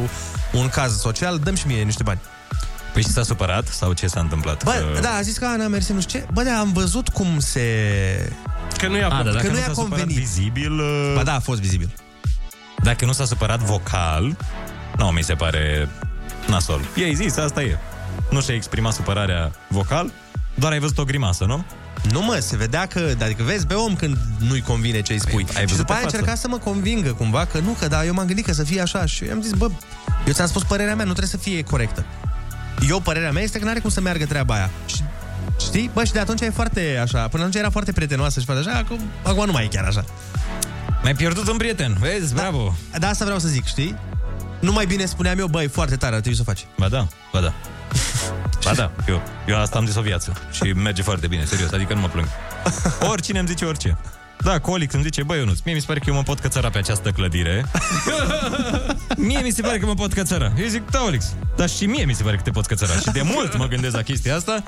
un 0.52 0.68
caz 0.68 1.00
social, 1.00 1.38
dăm 1.38 1.54
și 1.54 1.66
mie 1.66 1.82
niște 1.82 2.02
bani. 2.02 2.20
Păi 2.92 3.02
și 3.02 3.08
s-a 3.08 3.22
supărat 3.22 3.66
sau 3.66 3.92
ce 3.92 4.06
s-a 4.06 4.20
întâmplat? 4.20 4.64
Bă, 4.64 4.70
Că- 4.94 5.00
da, 5.00 5.10
a 5.14 5.20
zis 5.22 5.38
că 5.38 5.44
a, 5.44 5.56
n-a 5.56 5.66
mersi, 5.68 5.92
nu 5.92 6.00
știu 6.00 6.18
ce. 6.18 6.26
Bă, 6.32 6.42
da, 6.42 6.58
am 6.58 6.72
văzut 6.72 7.08
cum 7.08 7.38
se... 7.38 7.62
Că 8.78 8.86
nu 8.88 8.96
i-a 8.96 9.08
A, 9.08 9.22
da, 9.22 9.30
dacă 9.30 9.36
că 9.36 9.46
nu 9.46 9.52
nu 9.52 9.58
i-a 9.58 9.64
s-a 9.64 9.72
supărat 9.72 9.88
convenit. 9.98 10.16
vizibil... 10.16 10.72
uh, 10.78 11.12
Ba 11.14 11.22
da, 11.22 11.34
a 11.34 11.40
fost 11.40 11.60
vizibil. 11.60 11.90
Dacă 12.82 13.04
nu 13.04 13.12
s-a 13.12 13.24
supărat 13.24 13.58
vocal, 13.58 14.36
nu 14.96 15.06
mi 15.06 15.22
se 15.22 15.34
pare 15.34 15.88
nasol. 16.46 16.80
Ei 16.96 17.14
zis, 17.14 17.36
asta 17.36 17.62
e. 17.62 17.78
Nu 18.30 18.40
și-a 18.40 18.54
exprimat 18.54 18.92
supărarea 18.92 19.52
vocal, 19.68 20.10
doar 20.58 20.72
ai 20.72 20.78
văzut 20.78 20.98
o 20.98 21.04
grimasă, 21.04 21.44
nu? 21.44 21.64
Nu 22.10 22.22
mă, 22.22 22.38
se 22.40 22.56
vedea 22.56 22.86
că, 22.86 23.10
adică 23.22 23.42
vezi 23.42 23.66
pe 23.66 23.74
om 23.74 23.96
când 23.96 24.16
nu-i 24.38 24.60
convine 24.60 25.00
ce 25.00 25.12
îi 25.12 25.20
spui. 25.20 25.44
Păi, 25.44 25.54
ai 25.56 25.60
și 25.60 25.66
văzut 25.66 25.76
după 25.76 25.84
pe 25.84 25.92
aia 25.92 26.02
față. 26.02 26.16
încerca 26.16 26.40
să 26.40 26.48
mă 26.48 26.58
convingă 26.58 27.12
cumva 27.12 27.44
că 27.44 27.58
nu, 27.58 27.76
că 27.78 27.88
da, 27.88 28.04
eu 28.04 28.14
m-am 28.14 28.26
gândit 28.26 28.44
că 28.44 28.52
să 28.52 28.64
fie 28.64 28.80
așa 28.80 29.06
și 29.06 29.24
eu 29.24 29.32
am 29.32 29.42
zis, 29.42 29.52
bă, 29.52 29.70
eu 30.26 30.32
ți-am 30.32 30.46
spus 30.46 30.62
părerea 30.62 30.94
mea, 30.94 31.04
nu 31.04 31.12
trebuie 31.12 31.30
să 31.30 31.36
fie 31.36 31.62
corectă. 31.62 32.04
Eu, 32.88 33.00
părerea 33.00 33.32
mea 33.32 33.42
este 33.42 33.58
că 33.58 33.64
n-are 33.64 33.78
cum 33.78 33.90
să 33.90 34.00
meargă 34.00 34.26
treaba 34.26 34.54
aia. 34.54 34.70
Și, 34.86 35.02
știi? 35.60 35.90
Bă, 35.92 36.04
și 36.04 36.12
de 36.12 36.18
atunci 36.18 36.40
e 36.40 36.50
foarte 36.50 36.98
așa, 37.02 37.28
până 37.28 37.42
atunci 37.42 37.60
era 37.60 37.70
foarte 37.70 37.92
prietenoasă 37.92 38.40
și 38.40 38.46
foarte 38.46 38.68
așa, 38.68 38.78
acum, 38.78 39.00
acum 39.22 39.44
nu 39.44 39.52
mai 39.52 39.64
e 39.64 39.68
chiar 39.68 39.84
așa. 39.84 40.04
Mi-ai 41.02 41.14
pierdut 41.14 41.48
un 41.48 41.56
prieten, 41.56 41.96
vezi, 42.00 42.34
bravo. 42.34 42.74
Da, 42.98 43.08
asta 43.08 43.24
vreau 43.24 43.38
să 43.38 43.48
zic, 43.48 43.64
știi? 43.64 43.96
Nu 44.60 44.72
mai 44.72 44.86
bine 44.86 45.04
spuneam 45.04 45.38
eu, 45.38 45.46
băi, 45.46 45.68
foarte 45.68 45.96
tare, 45.96 46.14
ar 46.14 46.20
trebui 46.20 46.36
să 46.38 46.44
o 46.46 46.50
faci. 46.50 46.66
Ba 46.78 46.88
da, 46.88 47.06
ba 47.32 47.40
da. 47.40 47.52
Ba 48.66 48.74
da, 48.74 48.90
eu, 49.08 49.22
eu 49.48 49.60
asta 49.60 49.78
am 49.78 49.86
zis 49.86 49.96
o 49.96 50.00
viață 50.00 50.32
și 50.50 50.62
merge 50.72 51.02
foarte 51.02 51.26
bine, 51.26 51.44
serios, 51.44 51.72
adică 51.72 51.94
nu 51.94 52.00
mă 52.00 52.08
plâng. 52.08 52.28
Oricine 53.10 53.38
îmi 53.38 53.48
zice 53.48 53.64
orice. 53.64 53.98
Da, 54.40 54.58
Colic 54.58 54.92
îmi 54.92 55.02
zice, 55.02 55.22
băi, 55.22 55.38
Ionuț, 55.38 55.58
mie 55.64 55.74
mi 55.74 55.80
se 55.80 55.86
pare 55.86 55.98
că 55.98 56.04
eu 56.08 56.14
mă 56.14 56.22
pot 56.22 56.38
cățăra 56.38 56.70
pe 56.70 56.78
această 56.78 57.10
clădire. 57.10 57.64
mie 59.28 59.40
mi 59.42 59.50
se 59.50 59.62
pare 59.62 59.78
că 59.78 59.86
mă 59.86 59.94
pot 59.94 60.12
cățăra. 60.12 60.52
Eu 60.58 60.66
zic, 60.66 60.90
da, 60.90 61.02
Olix, 61.02 61.34
dar 61.56 61.68
și 61.68 61.86
mie 61.86 62.04
mi 62.04 62.12
se 62.14 62.22
pare 62.22 62.36
că 62.36 62.42
te 62.42 62.50
pot 62.50 62.66
cățăra. 62.66 62.92
Și 62.92 63.10
de 63.12 63.22
mult 63.22 63.56
mă 63.56 63.66
gândesc 63.66 63.94
la 63.94 64.02
chestia 64.02 64.36
asta. 64.36 64.62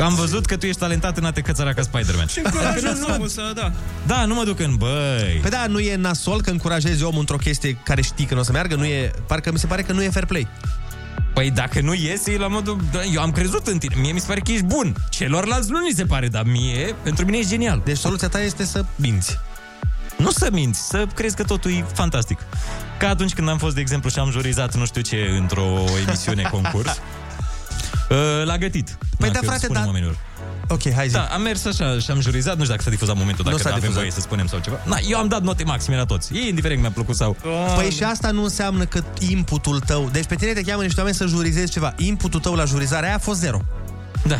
Am 0.00 0.14
văzut 0.14 0.46
că 0.46 0.56
tu 0.56 0.66
ești 0.66 0.80
talentat 0.80 1.16
în 1.16 1.24
a 1.24 1.30
te 1.30 1.40
cățăra 1.40 1.72
ca 1.72 1.82
Spider-Man. 1.82 2.26
Și 2.26 2.40
încurajează 2.44 3.06
omul 3.14 3.28
să, 3.28 3.52
da. 3.54 3.72
Da, 4.06 4.24
nu 4.24 4.34
mă 4.34 4.44
duc 4.44 4.60
în 4.60 4.74
băi. 4.76 5.38
Păi 5.40 5.50
da, 5.50 5.66
nu 5.66 5.78
e 5.78 5.96
nasol 5.96 6.40
că 6.40 6.50
încurajezi 6.50 7.02
omul 7.02 7.18
într-o 7.18 7.36
chestie 7.36 7.78
care 7.84 8.02
știi 8.02 8.24
că 8.24 8.34
nu 8.34 8.40
o 8.40 8.42
să 8.42 8.52
meargă, 8.52 8.74
nu 8.74 8.84
e, 8.84 9.10
parcă 9.26 9.52
mi 9.52 9.58
se 9.58 9.66
pare 9.66 9.82
că 9.82 9.92
nu 9.92 10.02
e 10.02 10.10
fair 10.10 10.24
play. 10.24 10.48
Păi 11.38 11.50
dacă 11.50 11.80
nu 11.80 11.94
iese, 11.94 12.32
e 12.32 12.36
la 12.38 12.46
modul... 12.46 12.80
Da, 12.92 13.02
eu 13.04 13.20
am 13.20 13.30
crezut 13.30 13.66
în 13.66 13.78
tine. 13.78 13.94
Mie 14.00 14.12
mi 14.12 14.20
se 14.20 14.26
pare 14.26 14.40
că 14.40 14.52
ești 14.52 14.64
bun. 14.64 14.94
Celorlalți 15.10 15.70
nu 15.70 15.78
mi 15.78 15.92
se 15.94 16.04
pare, 16.04 16.28
dar 16.28 16.44
mie, 16.44 16.94
pentru 17.02 17.24
mine 17.24 17.36
e 17.36 17.44
genial. 17.44 17.82
Deci 17.84 17.96
soluția 17.96 18.28
ta 18.28 18.40
este 18.42 18.64
să 18.64 18.84
minți. 18.96 19.38
Nu 20.16 20.30
să 20.30 20.48
minți, 20.52 20.80
să 20.88 21.06
crezi 21.14 21.36
că 21.36 21.42
totul 21.42 21.70
e 21.70 21.84
fantastic. 21.92 22.38
Ca 22.98 23.08
atunci 23.08 23.34
când 23.34 23.48
am 23.48 23.58
fost, 23.58 23.74
de 23.74 23.80
exemplu, 23.80 24.10
și 24.10 24.18
am 24.18 24.30
jurizat 24.30 24.74
nu 24.74 24.84
știu 24.86 25.00
ce 25.00 25.36
într-o 25.38 25.84
emisiune 26.06 26.42
concurs. 26.60 27.00
uh, 28.10 28.16
la 28.50 28.58
gătit. 28.58 28.98
Păi 29.18 29.28
Na, 29.28 29.32
da, 29.34 29.38
că 29.38 29.44
frate, 29.44 29.64
spunem 29.64 29.80
da- 29.82 29.86
oamenilor. 29.88 30.16
Ok, 30.68 30.92
hai 30.94 31.06
zi. 31.08 31.12
Da, 31.14 31.24
am 31.24 31.42
mers 31.42 31.64
așa 31.64 31.98
și 31.98 32.10
am 32.10 32.20
jurizat, 32.20 32.52
nu 32.56 32.60
știu 32.62 32.70
dacă 32.74 32.82
s-a 32.82 32.90
difuzat 32.90 33.16
momentul, 33.16 33.44
Nu 33.44 33.50
dacă 33.50 33.62
s-a 33.62 33.68
avem 33.68 33.80
difuzat. 33.80 34.00
voie 34.02 34.12
să 34.14 34.20
spunem 34.20 34.46
sau 34.46 34.58
ceva. 34.58 34.80
Na, 34.84 34.96
eu 35.08 35.18
am 35.18 35.28
dat 35.28 35.42
note 35.42 35.64
maxime 35.64 35.96
la 35.96 36.04
toți. 36.04 36.34
E 36.34 36.48
indiferent 36.48 36.80
că 36.80 36.86
mi-a 36.86 36.94
plăcut 36.94 37.16
sau... 37.16 37.36
Păi 37.76 37.90
și 37.90 38.02
asta 38.02 38.30
nu 38.30 38.42
înseamnă 38.42 38.84
că 38.84 39.02
inputul 39.28 39.80
tău... 39.80 40.08
Deci 40.12 40.24
pe 40.26 40.34
tine 40.34 40.52
te 40.52 40.62
cheamă 40.62 40.82
niște 40.82 40.98
oameni 40.98 41.16
să 41.16 41.26
jurizezi 41.26 41.72
ceva. 41.72 41.94
Inputul 41.96 42.40
tău 42.40 42.54
la 42.54 42.64
jurizarea 42.64 43.06
aia 43.08 43.16
a 43.16 43.18
fost 43.18 43.38
zero. 43.38 43.60
Da. 44.26 44.38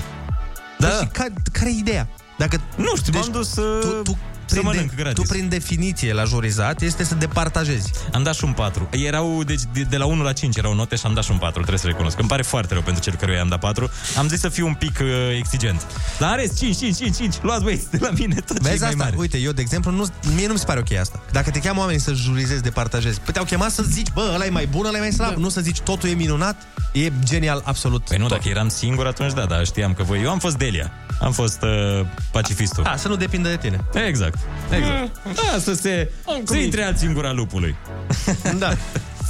Da. 0.79 0.89
Și 0.89 1.07
ca, 1.13 1.25
care 1.53 1.71
e 1.71 1.79
ideea? 1.79 2.09
Dacă, 2.39 2.61
nu 2.77 2.97
știu, 2.97 3.13
m-am 3.19 3.29
dus 3.33 3.49
să, 3.49 3.63
tu, 4.05 4.19
tu, 4.49 4.55
să 4.55 4.61
prin 4.61 4.71
mănânc 4.73 4.91
de, 4.91 5.03
gratis. 5.03 5.23
tu 5.25 5.29
prin 5.33 5.49
definiție 5.49 6.13
la 6.13 6.25
jurizat 6.25 6.83
este 6.83 7.05
să 7.05 7.15
departajezi. 7.15 7.91
Am 8.13 8.23
dat 8.23 8.35
și 8.35 8.45
un 8.45 8.53
4. 8.53 8.89
Erau, 8.91 9.43
deci, 9.43 9.61
de, 9.73 9.83
de 9.83 9.97
la 9.97 10.05
1 10.05 10.23
la 10.23 10.33
5 10.33 10.57
erau 10.57 10.75
note 10.75 10.97
și 10.97 11.03
am 11.07 11.15
dat 11.15 11.25
și 11.25 11.31
un 11.31 11.39
4, 11.39 11.53
trebuie 11.55 11.79
să 11.79 11.87
recunosc. 11.87 12.19
Îmi 12.19 12.29
pare 12.29 12.43
foarte 12.43 12.73
rău 12.73 12.83
pentru 12.83 13.03
cel 13.03 13.15
căruia 13.15 13.41
am 13.41 13.49
dat 13.49 13.59
4. 13.59 13.91
Am 14.19 14.29
zis 14.29 14.41
să 14.41 14.49
fiu 14.49 14.67
un 14.67 14.75
pic 14.75 14.99
uh, 15.03 15.09
exigent. 15.39 15.87
La 16.19 16.29
în 16.29 16.37
rest, 16.37 16.59
5, 16.59 16.77
5, 16.77 16.97
5, 16.97 17.17
5. 17.17 17.35
Luați 17.43 17.63
băieți 17.63 17.91
de 17.91 17.99
la 18.01 18.11
mine 18.11 18.35
tot 18.35 18.57
ce 18.63 18.69
Vezi 18.69 18.81
mai 18.81 18.89
asta? 18.91 19.03
mare. 19.05 19.17
Uite, 19.19 19.39
eu, 19.39 19.53
de 19.53 19.61
exemplu, 19.61 19.91
nu, 19.91 20.07
mie 20.35 20.47
nu 20.47 20.53
mi 20.53 20.59
se 20.59 20.65
pare 20.65 20.79
ok 20.79 20.93
asta. 20.99 21.21
Dacă 21.33 21.51
te 21.51 21.59
cheamă 21.59 21.81
oamenii 21.81 22.01
să 22.01 22.13
jurizezi, 22.13 22.63
departajezi, 22.63 23.21
păi 23.21 23.33
te-au 23.33 23.45
chemat 23.45 23.71
să 23.71 23.83
zici, 23.83 24.09
bă, 24.15 24.31
ăla 24.35 24.47
e 24.47 24.51
mai 24.51 24.67
bun, 24.67 24.85
ăla 24.87 24.97
e 24.97 25.01
mai 25.01 25.13
slab. 25.13 25.33
Da. 25.33 25.41
Nu 25.41 25.49
să 25.49 25.61
zici, 25.61 25.81
totul 25.81 26.09
e 26.09 26.13
minunat, 26.13 26.57
e 26.93 27.13
genial, 27.25 27.63
absolut. 27.65 28.03
Păi 28.03 28.19
nu, 28.19 28.29
dacă 28.29 28.49
eram 28.49 28.69
singur, 28.69 29.07
atunci 29.07 29.33
da, 29.33 29.45
dar 29.45 29.65
știam 29.65 29.95
că 29.95 30.03
voi... 30.03 30.23
Eu 30.23 30.31
am 30.31 30.39
fost 30.39 30.57
Delia. 30.57 30.93
Am 31.21 31.33
fost 31.33 31.63
uh, 31.63 32.07
pacifistul. 32.31 32.85
A, 32.85 32.97
să 32.97 33.09
nu 33.09 33.17
depindă 33.17 33.49
de 33.49 33.57
tine. 33.57 33.85
Exact. 34.07 34.38
Exact. 34.71 35.23
Da, 35.25 35.59
să 35.59 35.75
se... 35.75 36.11
Să 36.45 36.57
intre 36.57 36.83
alții 36.83 37.07
în 37.07 37.15
gura 37.15 37.33
lupului. 37.33 37.77
Da. 38.59 38.73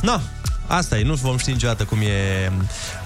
No, 0.02 0.18
asta 0.66 0.98
e, 0.98 1.02
nu 1.02 1.14
vom 1.14 1.36
ști 1.36 1.50
niciodată 1.50 1.84
cum 1.84 1.98
e, 2.00 2.52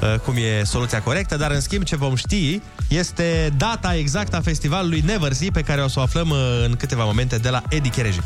uh, 0.03 0.19
cum 0.19 0.35
e 0.37 0.65
soluția 0.65 1.03
corectă, 1.03 1.37
dar 1.37 1.51
în 1.51 1.61
schimb 1.61 1.83
ce 1.83 1.97
vom 1.97 2.15
ști 2.15 2.62
este 2.89 3.53
data 3.57 3.95
exactă 3.95 4.37
a 4.37 4.41
festivalului 4.41 5.03
Never 5.07 5.33
See, 5.33 5.51
pe 5.51 5.62
care 5.62 5.83
o 5.83 5.89
să 5.89 5.99
o 5.99 6.03
aflăm 6.03 6.31
uh, 6.31 6.39
în 6.65 6.77
câteva 6.77 7.05
momente 7.05 7.37
de 7.37 7.49
la 7.49 7.62
Edi 7.69 7.89
Chereji. 7.89 8.20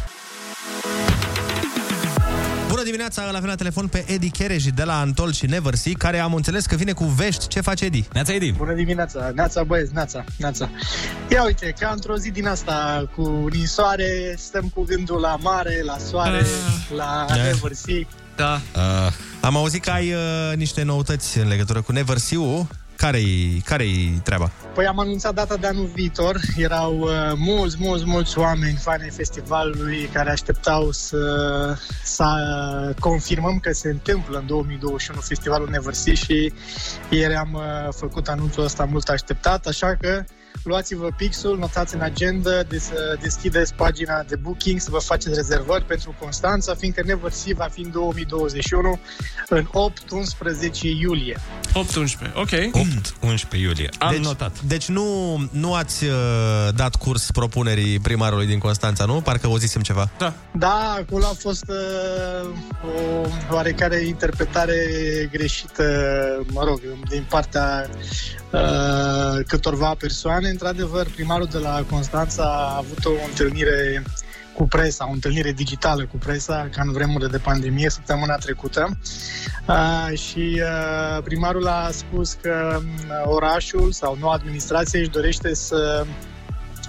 Bună 2.97 3.09
dimineața, 3.09 3.31
îl 3.31 3.37
avem 3.37 3.49
la 3.49 3.57
telefon 3.57 3.89
pe 3.89 4.13
Edi 4.13 4.31
Chereji 4.31 4.71
de 4.71 4.85
la 4.85 5.01
Antol 5.01 5.33
și 5.33 5.47
Never 5.47 5.75
See, 5.75 5.93
care 5.93 6.19
am 6.19 6.35
înțeles 6.35 6.67
că 6.67 6.77
vine 6.77 6.93
cu 6.93 7.05
vești. 7.05 7.49
Ce 7.49 7.61
face 7.61 7.85
Edi? 7.85 8.09
Neața 8.13 8.33
Edi! 8.33 8.53
Bună 8.53 8.75
dimineața, 8.75 9.31
neața 9.35 9.63
băieți, 9.65 9.95
neața, 9.95 10.25
neața. 10.39 10.71
Ia 11.31 11.45
uite, 11.45 11.75
ca 11.79 11.91
într-o 11.95 12.17
zi 12.17 12.31
din 12.31 12.47
asta 12.47 13.09
cu 13.17 13.49
ninsoare, 13.53 14.35
stăm 14.39 14.71
cu 14.75 14.83
gândul 14.83 15.21
la 15.21 15.37
mare, 15.41 15.83
la 15.85 15.97
soare, 15.99 16.47
la 16.97 17.25
Da. 17.29 17.35
Never 17.35 17.73
See. 17.73 18.07
Da. 18.37 18.61
Uh, 18.77 19.13
am 19.41 19.57
auzit 19.57 19.83
că 19.83 19.91
ai 19.91 20.13
uh, 20.13 20.57
niște 20.57 20.83
noutăți 20.83 21.39
în 21.39 21.49
legătură 21.49 21.83
cu 21.83 21.93
Never 21.93 22.17
See-ul. 22.17 22.67
Care-i, 22.97 23.63
care-i 23.65 24.21
treaba? 24.23 24.51
Păi 24.75 24.87
am 24.87 24.99
anunțat 24.99 25.35
data 25.35 25.57
de 25.57 25.67
anul 25.67 25.91
viitor. 25.95 26.41
Erau 26.57 26.99
uh, 26.99 27.33
mulți, 27.37 27.77
mulți, 27.79 28.05
mulți 28.07 28.39
oameni 28.39 28.77
fani 28.77 29.03
ai 29.03 29.11
festivalului 29.11 30.09
care 30.13 30.31
așteptau 30.31 30.91
să, 30.91 31.19
să 32.05 32.25
uh, 32.89 32.95
confirmăm 33.01 33.59
că 33.59 33.73
se 33.73 33.89
întâmplă 33.89 34.39
în 34.39 34.47
2021 34.47 35.21
festivalul 35.21 35.69
Never 35.71 35.95
See 35.95 36.15
și 36.15 36.53
ieri 37.11 37.35
am 37.35 37.53
uh, 37.53 37.93
făcut 37.97 38.29
anunțul 38.29 38.65
ăsta 38.65 38.85
mult 38.85 39.09
așteptat, 39.09 39.67
așa 39.67 39.97
că 40.01 40.25
luați-vă 40.65 41.09
pixul, 41.17 41.59
notați 41.59 41.95
în 41.95 42.01
agenda 42.01 42.63
de 42.63 42.79
să 42.79 43.17
deschideți 43.21 43.75
pagina 43.75 44.23
de 44.23 44.37
booking, 44.37 44.81
să 44.81 44.91
vă 44.91 44.99
faceți 44.99 45.35
rezervări 45.35 45.85
pentru 45.85 46.15
Constanța, 46.21 46.75
fiindcă 46.75 47.03
Never 47.05 47.31
See 47.31 47.55
va 47.55 47.69
fi 47.73 47.81
în 47.81 47.91
2021 47.91 49.01
în 49.49 49.67
8-11 49.67 49.71
iulie. 51.01 51.37
8-11, 51.69 52.33
ok. 52.35 52.51
8-11 52.51 53.59
iulie. 53.59 53.89
Am 53.99 54.11
deci, 54.11 54.25
notat. 54.25 54.61
Deci 54.61 54.89
nu, 54.89 55.37
nu 55.51 55.75
ați 55.75 56.05
uh, 56.05 56.13
dat 56.75 56.97
curs 56.97 57.31
propunerii 57.31 57.99
primarului 57.99 58.47
din 58.47 58.59
Constanța, 58.59 59.05
nu? 59.05 59.21
Parcă 59.21 59.49
o 59.49 59.59
zisem 59.59 59.83
ceva. 59.83 60.11
Da. 60.19 60.33
Da, 60.53 60.97
acolo 60.99 61.25
a 61.25 61.35
fost 61.39 61.65
uh, 61.69 62.49
o 63.51 63.55
oarecare 63.55 63.97
interpretare 64.07 64.77
greșită, 65.33 65.85
mă 66.47 66.65
rog, 66.65 66.81
din 67.09 67.27
partea 67.29 67.91
uh, 68.53 69.45
câtorva 69.47 69.95
persoane. 69.99 70.46
Într-adevăr, 70.51 71.07
primarul 71.15 71.49
de 71.51 71.59
la 71.59 71.85
Constanța 71.91 72.43
a 72.43 72.77
avut 72.77 73.05
o 73.05 73.11
întâlnire 73.29 74.03
cu 74.57 74.67
presa, 74.67 75.09
o 75.09 75.13
întâlnire 75.13 75.53
digitală 75.53 76.07
cu 76.07 76.17
presa, 76.17 76.69
ca 76.73 76.83
în 76.85 76.93
vremurile 76.93 77.29
de 77.29 77.39
pandemie, 77.39 77.91
săptămâna 77.91 78.37
trecută. 78.37 78.99
Uh, 79.69 80.19
și 80.19 80.63
uh, 80.63 81.23
primarul 81.25 81.67
a 81.67 81.89
spus 81.91 82.33
că 82.33 82.79
um, 82.79 82.85
orașul 83.25 83.93
sau 83.93 84.17
noua 84.21 84.35
administrație 84.35 84.99
își 84.99 85.09
dorește 85.09 85.55
să 85.55 86.07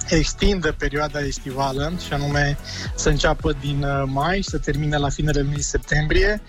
extindă 0.08 0.72
perioada 0.78 1.20
estivală 1.20 1.92
și 2.06 2.12
anume 2.12 2.58
să 2.94 3.08
înceapă 3.08 3.52
din 3.60 3.82
uh, 3.82 4.02
mai 4.06 4.36
și 4.36 4.48
să 4.48 4.58
termine 4.58 4.96
la 4.96 5.08
finele 5.08 5.40
lunii 5.40 5.62
septembrie 5.62 6.42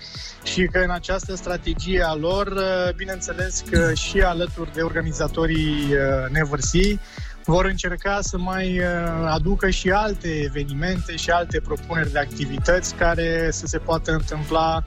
și 0.43 0.65
că 0.71 0.79
în 0.79 0.89
această 0.89 1.35
strategie 1.35 2.01
a 2.05 2.13
lor, 2.13 2.47
uh, 2.47 2.93
bineînțeles 2.95 3.63
că 3.71 3.93
și 3.93 4.21
alături 4.21 4.73
de 4.73 4.81
organizatorii 4.81 5.87
uh, 5.91 6.29
Never 6.31 6.59
See, 6.59 6.99
vor 7.45 7.65
încerca 7.65 8.19
să 8.21 8.37
mai 8.37 8.79
uh, 8.79 8.85
aducă 9.27 9.69
și 9.69 9.89
alte 9.89 10.27
evenimente 10.43 11.15
și 11.15 11.29
alte 11.29 11.59
propuneri 11.59 12.11
de 12.11 12.19
activități 12.19 12.95
care 12.95 13.49
să 13.51 13.65
se 13.65 13.77
poată 13.77 14.11
întâmpla 14.11 14.83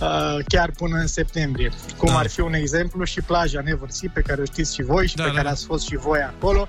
uh, 0.00 0.36
chiar 0.48 0.70
până 0.70 0.96
în 0.96 1.06
septembrie. 1.06 1.70
Cum 1.96 2.08
Da. 2.08 2.18
ar 2.18 2.28
fi 2.28 2.40
un 2.40 2.52
exemplu 2.54 3.04
și 3.04 3.20
plaja 3.20 3.60
Never 3.64 3.90
Sea, 3.90 4.10
pe 4.14 4.20
care 4.20 4.40
o 4.40 4.44
știți 4.44 4.74
și 4.74 4.82
voi 4.82 5.06
și 5.06 5.16
Da, 5.16 5.22
pe 5.22 5.28
da, 5.28 5.34
care 5.34 5.46
da. 5.46 5.52
ați 5.52 5.64
fost 5.64 5.86
și 5.86 5.96
voi 5.96 6.20
acolo 6.20 6.66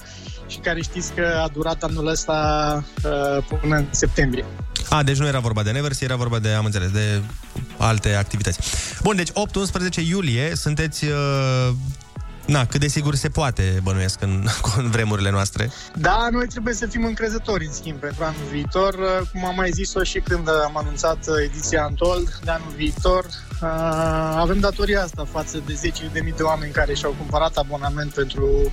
și 0.47 0.57
care 0.57 0.81
știți 0.81 1.13
că 1.13 1.39
a 1.43 1.47
durat 1.53 1.83
anul 1.83 2.07
ăsta 2.07 2.83
uh, 3.03 3.57
până 3.61 3.75
în 3.75 3.85
septembrie. 3.89 4.45
A, 4.89 5.03
deci 5.03 5.17
nu 5.17 5.27
era 5.27 5.39
vorba 5.39 5.63
de 5.63 5.71
Nevers, 5.71 6.01
era 6.01 6.15
vorba 6.15 6.39
de, 6.39 6.49
am 6.49 6.65
înțeles, 6.65 6.91
de 6.91 7.21
alte 7.77 8.13
activități. 8.13 8.59
Bun, 9.03 9.15
deci 9.15 9.29
8-11 9.29 9.33
iulie 10.07 10.55
sunteți 10.55 11.05
uh, 11.05 11.69
na, 12.45 12.65
cât 12.65 12.79
de 12.79 12.87
sigur 12.87 13.15
se 13.15 13.29
poate, 13.29 13.79
bănuiesc, 13.83 14.21
în, 14.21 14.45
în 14.77 14.89
vremurile 14.89 15.31
noastre. 15.31 15.71
Da, 15.95 16.27
noi 16.31 16.47
trebuie 16.47 16.73
să 16.73 16.85
fim 16.85 17.05
încrezători, 17.05 17.65
în 17.65 17.71
schimb, 17.71 17.97
pentru 17.97 18.23
anul 18.23 18.41
viitor. 18.51 18.93
Uh, 18.93 19.27
Cum 19.31 19.45
am 19.45 19.55
mai 19.55 19.69
zis-o 19.71 20.03
și 20.03 20.19
când 20.19 20.49
am 20.65 20.77
anunțat 20.77 21.17
uh, 21.27 21.35
ediția 21.43 21.85
Untold 21.89 22.39
de 22.43 22.51
anul 22.51 22.73
viitor, 22.75 23.25
uh, 23.25 23.69
avem 24.35 24.59
datoria 24.59 25.01
asta 25.01 25.27
față 25.31 25.61
de 25.65 25.79
10.000 26.07 26.11
de 26.11 26.19
mii 26.19 26.33
de 26.33 26.43
oameni 26.43 26.71
care 26.71 26.93
și-au 26.93 27.15
cumpărat 27.17 27.55
abonament 27.55 28.13
pentru 28.13 28.71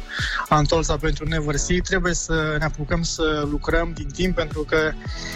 Untold 0.51 0.85
sau 0.85 0.97
pentru 0.97 1.29
Never 1.29 1.57
See. 1.57 1.81
Trebuie 1.81 2.15
să 2.15 2.57
ne 2.59 2.65
apucăm 2.65 3.03
să 3.03 3.47
lucrăm 3.51 3.93
din 3.95 4.09
timp, 4.09 4.35
pentru 4.35 4.61
că 4.61 4.93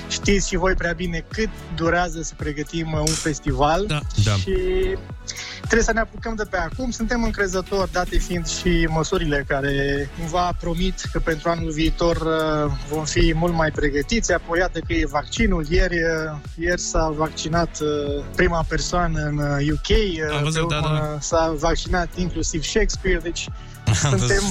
știți 0.09 0.49
și 0.49 0.57
voi 0.57 0.75
prea 0.75 0.93
bine 0.93 1.25
cât 1.29 1.49
durează 1.75 2.23
să 2.23 2.33
pregătim 2.37 2.93
uh, 2.93 2.99
un 2.99 3.15
festival 3.15 3.85
Da. 3.87 4.01
Da. 4.25 4.33
Și 5.37 5.61
trebuie 5.61 5.83
să 5.83 5.93
ne 5.93 6.01
apucăm 6.01 6.35
de 6.35 6.45
pe 6.51 6.57
acum. 6.57 6.91
Suntem 6.91 7.23
încrezători, 7.23 7.93
date 7.93 8.19
fiind 8.19 8.47
și 8.47 8.89
măsurile 8.91 9.45
care 9.49 10.09
cumva 10.19 10.53
promit 10.61 11.01
că 11.13 11.19
pentru 11.19 11.49
anul 11.51 11.71
viitor 11.71 12.17
uh, 12.17 12.73
vom 12.89 13.05
fi 13.05 13.33
mult 13.37 13.55
mai 13.55 13.71
pregătiți. 13.71 14.33
Apoi, 14.33 14.59
iată 14.59 14.79
că 14.79 14.93
e 14.93 15.07
vaccinul. 15.07 15.65
Ieri, 15.69 15.95
uh, 15.95 16.39
ieri 16.59 16.81
s-a 16.81 17.15
vaccinat 17.17 17.79
uh, 17.81 18.25
prima 18.37 18.65
persoană 18.69 19.21
în 19.21 19.39
uh, 19.39 19.73
UK. 19.73 19.89
uh, 19.89 20.37
Am 20.37 20.43
văzut, 20.43 20.69
pe 20.69 20.75
da, 20.75 20.81
urmă 20.81 21.09
da. 21.13 21.21
S-a 21.21 21.55
vaccinat 21.59 22.09
inclusiv 22.17 22.63
Shakespeare, 22.63 23.19
deci 23.23 23.49
suntem, 23.95 24.43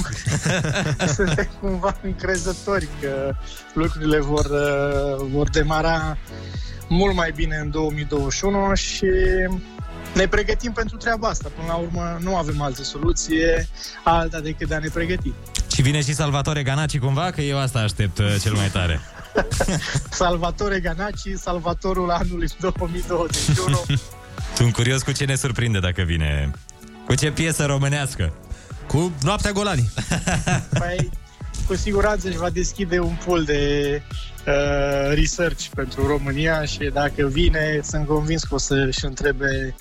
suntem 1.16 1.48
cumva 1.60 1.96
încrezători 2.02 2.88
că 3.00 3.34
lucrurile 3.74 4.20
vor, 4.20 4.44
uh, 4.44 5.26
vor 5.32 5.50
demara 5.50 6.16
mult 6.88 7.14
mai 7.14 7.32
bine 7.34 7.56
în 7.56 7.70
2021 7.70 8.74
și 8.74 9.06
ne 10.16 10.28
pregătim 10.28 10.72
pentru 10.72 10.96
treaba 10.96 11.28
asta. 11.28 11.50
Până 11.56 11.66
la 11.68 11.74
urmă, 11.74 12.18
nu 12.20 12.36
avem 12.36 12.60
altă 12.60 12.82
soluție 12.82 13.68
alta 14.04 14.40
decât 14.40 14.68
de 14.68 14.74
a 14.74 14.78
ne 14.78 14.88
pregăti. 14.92 15.32
Și 15.74 15.82
vine 15.82 16.02
și 16.02 16.14
Salvatore 16.14 16.62
Ganaci 16.62 16.98
cumva, 16.98 17.30
că 17.30 17.40
eu 17.40 17.58
asta 17.58 17.78
aștept 17.78 18.18
uh, 18.18 18.36
cel 18.42 18.52
mai 18.52 18.68
tare. 18.68 19.00
Salvatore 20.10 20.80
Ganaci, 20.80 21.28
salvatorul 21.34 22.10
anului 22.10 22.48
2021. 22.60 23.82
Sunt 24.56 24.72
curios 24.72 25.02
cu 25.02 25.12
ce 25.12 25.24
ne 25.24 25.34
surprinde 25.34 25.78
dacă 25.78 26.02
vine. 26.02 26.50
Cu 27.06 27.14
ce 27.14 27.30
piesă 27.30 27.66
românească? 27.66 28.32
Cu 28.86 29.12
Noaptea 29.22 29.52
Golani. 29.52 29.90
Păi, 30.78 31.10
cu 31.66 31.74
siguranță 31.74 32.28
își 32.28 32.36
va 32.36 32.50
deschide 32.50 32.98
un 32.98 33.16
pool 33.24 33.44
de 33.44 34.02
uh, 34.46 35.14
research 35.14 35.64
pentru 35.74 36.06
România 36.06 36.64
și 36.64 36.90
dacă 36.92 37.26
vine, 37.26 37.80
sunt 37.82 38.06
convins 38.06 38.42
că 38.42 38.54
o 38.54 38.58
să-și 38.58 39.04
întrebe 39.04 39.74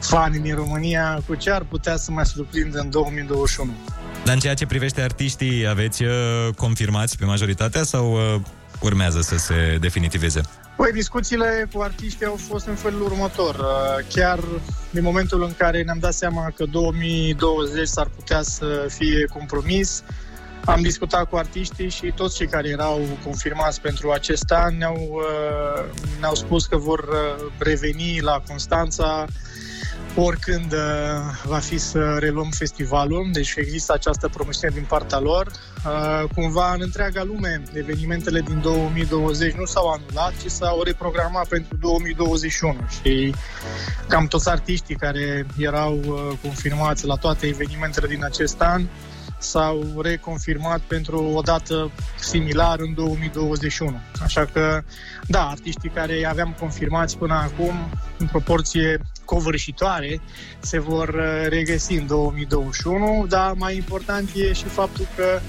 fanii 0.00 0.40
din 0.40 0.54
România 0.54 1.22
cu 1.26 1.34
ce 1.34 1.50
ar 1.50 1.62
putea 1.62 1.96
să 1.96 2.10
mai 2.10 2.26
surprindă 2.26 2.78
în 2.78 2.90
2021. 2.90 3.72
Dar 4.24 4.34
în 4.34 4.40
ceea 4.40 4.54
ce 4.54 4.66
privește 4.66 5.00
artiștii, 5.00 5.66
aveți 5.68 6.02
uh, 6.02 6.10
confirmați 6.56 7.18
pe 7.18 7.24
majoritatea 7.24 7.82
sau 7.82 8.12
uh, 8.12 8.40
urmează 8.80 9.20
să 9.20 9.36
se 9.36 9.76
definitiveze? 9.80 10.40
Păi, 10.76 10.92
discuțiile 10.92 11.68
cu 11.72 11.80
artiștii 11.80 12.26
au 12.26 12.38
fost 12.48 12.66
în 12.66 12.74
felul 12.74 13.02
următor. 13.02 13.54
Uh, 13.54 14.04
Chiar 14.14 14.38
din 14.90 15.02
momentul 15.02 15.42
în 15.42 15.52
care 15.56 15.82
ne-am 15.82 15.98
dat 15.98 16.12
seama 16.12 16.52
că 16.56 16.64
2020 16.64 17.88
s-ar 17.88 18.08
putea 18.16 18.42
să 18.42 18.86
fie 18.88 19.24
compromis, 19.32 20.02
am 20.64 20.82
discutat 20.82 21.28
cu 21.28 21.36
artiștii 21.36 21.90
și 21.90 22.12
toți 22.14 22.36
cei 22.36 22.46
care 22.46 22.68
erau 22.68 23.00
confirmați 23.24 23.80
pentru 23.80 24.10
acest 24.10 24.50
an 24.50 24.76
ne-au, 24.76 24.96
uh, 25.12 25.84
ne-au 26.20 26.34
spus 26.34 26.66
că 26.66 26.76
vor 26.76 26.98
uh, 26.98 27.52
reveni 27.58 28.20
la 28.20 28.42
Constanța 28.48 29.24
oricând 30.16 30.72
uh, 30.72 30.78
va 31.44 31.58
fi 31.58 31.78
să 31.78 32.16
reluăm 32.18 32.50
festivalul, 32.50 33.28
deci 33.32 33.54
există 33.56 33.92
această 33.92 34.28
promisiune 34.28 34.74
din 34.74 34.84
partea 34.88 35.18
lor. 35.18 35.46
Uh, 35.46 36.28
Cumva 36.34 36.72
în 36.72 36.80
întreaga 36.82 37.22
lume, 37.22 37.62
evenimentele 37.72 38.40
din 38.40 38.60
2020 38.60 39.52
nu 39.52 39.64
s-au 39.64 39.88
anulat, 39.88 40.32
ci 40.42 40.50
s-au 40.50 40.82
reprogramat 40.82 41.48
pentru 41.48 41.76
2021 41.76 42.76
și 43.00 43.34
cam 44.08 44.26
toți 44.26 44.48
artiștii 44.48 44.96
care 44.96 45.46
erau 45.58 46.00
uh, 46.06 46.38
confirmați 46.42 47.06
la 47.06 47.14
toate 47.14 47.46
evenimentele 47.46 48.06
din 48.06 48.24
acest 48.24 48.60
an 48.60 48.82
s-au 49.38 50.00
reconfirmat 50.02 50.80
pentru 50.80 51.22
o 51.34 51.40
dată 51.40 51.90
similară 52.20 52.82
în 52.82 52.94
2021. 52.94 54.00
Așa 54.22 54.44
că, 54.44 54.82
da, 55.26 55.48
artiștii 55.48 55.90
care 55.90 56.18
i 56.18 56.26
aveam 56.26 56.56
confirmați 56.58 57.18
până 57.18 57.34
acum, 57.34 57.74
în 58.18 58.26
proporție 58.26 59.00
covârșitoare, 59.24 60.20
se 60.60 60.78
vor 60.80 61.08
uh, 61.08 61.48
regăsi 61.48 61.92
în 61.92 62.06
2021, 62.06 63.26
dar 63.28 63.52
mai 63.56 63.76
important 63.76 64.30
e 64.34 64.52
și 64.52 64.64
faptul 64.64 65.06
că 65.16 65.40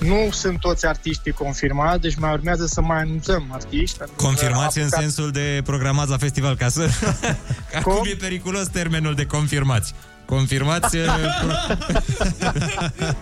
nu 0.00 0.28
sunt 0.30 0.58
toți 0.60 0.86
artiștii 0.86 1.32
confirmați, 1.32 2.00
deci 2.00 2.14
mai 2.14 2.32
urmează 2.32 2.66
să 2.66 2.80
mai 2.80 2.98
anunțăm 2.98 3.44
artiști. 3.52 3.98
pentru 3.98 4.16
că 4.16 4.24
Confirmați 4.24 4.78
am 4.78 4.84
în 4.84 4.90
apucat- 4.92 5.00
sensul 5.00 5.30
de 5.30 5.60
programați 5.64 6.10
la 6.10 6.16
festival, 6.16 6.56
ca 6.56 6.68
să... 6.68 6.88
Acum 7.78 8.02
e 8.04 8.16
periculos 8.16 8.66
termenul 8.68 9.14
de 9.14 9.26
confirmați. 9.26 9.94
Confirmați... 10.26 10.96
uh, 10.96 11.06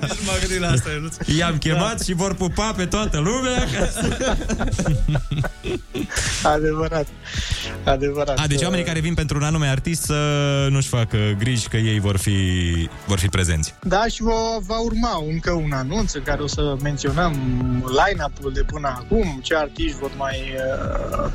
Nici 0.01 0.19
nu 0.19 0.24
m-am 0.27 0.37
gândit 0.41 0.61
la 0.61 0.69
asta, 0.69 0.91
Ionuț. 0.91 1.16
I-am 1.39 1.59
chemat 1.59 2.01
și 2.03 2.12
vor 2.12 2.35
pupa 2.35 2.73
pe 2.77 2.85
toată 2.85 3.19
lumea. 3.19 3.66
Adevărat. 6.43 7.07
Adevărat. 7.85 8.39
A, 8.39 8.47
deci 8.47 8.62
oamenii 8.62 8.85
care 8.85 9.01
vin 9.01 9.15
pentru 9.15 9.37
un 9.37 9.43
anume 9.43 9.66
artist 9.66 10.03
să 10.03 10.15
nu-și 10.70 10.89
facă 10.89 11.19
griji 11.39 11.69
că 11.69 11.77
ei 11.77 12.01
vor 12.01 12.16
fi, 12.16 12.39
vor 13.07 13.19
fi 13.19 13.29
prezenți. 13.29 13.74
Da, 13.83 14.05
și 14.07 14.23
va, 14.23 14.59
va 14.66 14.79
urma 14.81 15.24
încă 15.29 15.51
un 15.51 15.73
anunț 15.73 16.12
în 16.12 16.23
care 16.23 16.43
o 16.43 16.47
să 16.47 16.77
menționăm 16.83 17.33
line-up-ul 17.87 18.53
de 18.53 18.62
până 18.62 18.89
acum, 18.89 19.41
ce 19.43 19.57
artiști 19.57 19.99
vor 19.99 20.11
mai, 20.16 20.55
uh, 21.16 21.31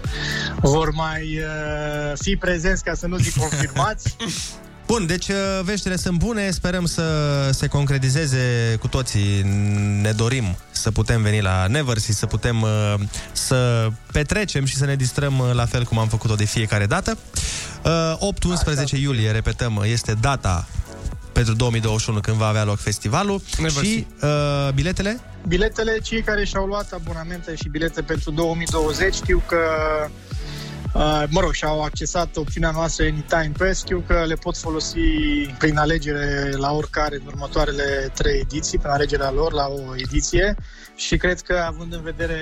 vor 0.62 0.92
mai 0.92 1.40
uh, 1.40 2.14
fi 2.20 2.36
prezenți, 2.36 2.84
ca 2.84 2.94
să 2.94 3.08
nu 3.08 3.18
zic 3.18 3.38
confirmați. 3.38 4.16
Bun, 4.88 5.06
deci 5.06 5.28
uh, 5.28 5.36
veștile 5.64 5.96
sunt 5.96 6.18
bune, 6.18 6.52
sperăm 6.52 6.86
să 6.86 7.04
se 7.52 7.68
concretizeze 7.68 8.76
cu 8.80 8.88
toții. 8.88 9.42
Ne 10.02 10.12
dorim 10.12 10.58
să 10.72 10.92
putem 10.92 11.22
veni 11.22 11.42
la 11.42 11.68
Neversea, 11.68 12.14
să 12.14 12.26
putem 12.26 12.62
uh, 12.62 12.94
să 13.32 13.90
petrecem 14.12 14.66
și 14.66 14.76
să 14.76 14.86
ne 14.86 14.96
distrăm 14.96 15.40
uh, 15.40 15.54
la 15.54 15.66
fel 15.66 15.84
cum 15.84 15.98
am 15.98 16.08
făcut-o 16.08 16.36
de 16.36 16.46
fiecare 16.46 16.86
dată. 16.86 17.18
Uh, 18.20 18.34
8-11 18.96 19.00
iulie, 19.02 19.32
repetăm, 19.32 19.84
este 19.86 20.14
data 20.22 20.68
pentru 21.32 21.54
2021 21.54 22.20
când 22.20 22.38
va 22.38 22.48
avea 22.48 22.64
loc 22.64 22.80
festivalul 22.80 23.42
Neversea. 23.58 23.82
și 23.84 24.08
uh, 24.22 24.74
biletele? 24.74 25.20
Biletele, 25.48 26.00
cei 26.04 26.22
care 26.22 26.46
și-au 26.46 26.66
luat 26.66 26.92
abonamente 26.92 27.56
și 27.56 27.70
bilete 27.70 28.02
pentru 28.02 28.32
2020 28.32 29.14
știu 29.14 29.44
că 29.48 29.58
Uh, 29.58 30.27
mă 31.30 31.40
rog, 31.40 31.54
și-au 31.54 31.82
accesat 31.82 32.36
opțiunea 32.36 32.72
noastră 32.72 33.06
Anytime 33.06 33.52
Pass. 33.58 33.80
Știu 33.80 34.04
că 34.08 34.24
le 34.26 34.36
pot 34.36 34.58
folosi 34.58 35.00
prin 35.58 35.78
alegere 35.78 36.52
la 36.58 36.72
oricare 36.72 37.16
în 37.16 37.26
următoarele 37.26 38.12
trei 38.14 38.40
ediții, 38.40 38.78
prin 38.78 38.92
alegerea 38.92 39.32
lor 39.32 39.54
la 39.54 39.68
o 39.68 39.96
ediție 39.96 40.56
și 40.96 41.18
cred 41.18 41.42
că 41.42 41.64
având 41.68 41.94
în 41.94 42.02
vedere 42.02 42.40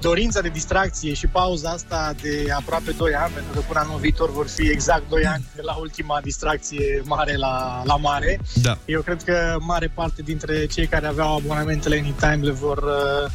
dorința 0.00 0.40
de 0.40 0.48
distracție 0.48 1.12
și 1.14 1.26
pauza 1.26 1.70
asta 1.70 2.14
de 2.22 2.46
aproape 2.56 2.90
2 2.90 3.14
ani, 3.14 3.32
pentru 3.32 3.52
că 3.52 3.60
până 3.66 3.80
anul 3.80 3.98
viitor 3.98 4.30
vor 4.32 4.48
fi 4.48 4.70
exact 4.70 5.08
2 5.08 5.26
ani 5.26 5.44
de 5.54 5.62
la 5.62 5.74
ultima 5.74 6.20
distracție 6.22 7.02
mare 7.04 7.36
la, 7.36 7.82
la 7.84 7.96
mare, 7.96 8.40
Da. 8.62 8.78
eu 8.84 9.00
cred 9.00 9.22
că 9.22 9.56
mare 9.60 9.90
parte 9.94 10.22
dintre 10.22 10.66
cei 10.66 10.86
care 10.86 11.06
aveau 11.06 11.36
abonamentele 11.36 11.96
Anytime 11.98 12.46
le 12.46 12.52
vor 12.52 12.78
uh, 12.78 13.30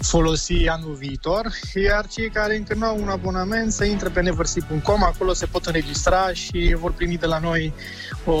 folosi 0.00 0.68
anul 0.68 0.96
viitor, 0.98 1.52
iar 1.84 2.06
cei 2.06 2.30
care 2.30 2.56
încă 2.56 2.74
nu 2.74 2.86
au 2.86 2.98
un 3.00 3.08
abonament 3.08 3.72
să 3.72 3.84
intre 3.84 4.08
pe 4.08 4.20
neversea.com, 4.20 5.02
acolo 5.02 5.32
se 5.32 5.46
pot 5.46 5.66
înregistra 5.66 6.32
și 6.32 6.76
vor 6.78 6.92
primi 6.92 7.16
de 7.16 7.26
la 7.26 7.38
noi 7.38 7.72
o, 8.24 8.32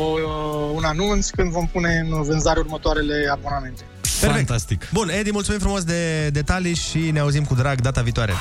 un 0.74 0.84
anunț 0.84 1.28
când 1.28 1.50
vom 1.50 1.66
pune 1.66 2.06
în 2.10 2.22
vânzare 2.22 2.58
următoarele 2.58 3.28
abonamente. 3.30 3.82
Perfect. 4.20 4.46
Fantastic. 4.46 4.88
Bun, 4.92 5.08
Edi, 5.08 5.30
mulțumim 5.30 5.60
frumos 5.60 5.84
de 5.84 6.28
detalii 6.28 6.74
și 6.74 7.10
ne 7.10 7.18
auzim 7.18 7.44
cu 7.44 7.54
drag 7.54 7.80
data 7.80 8.00
viitoare. 8.00 8.32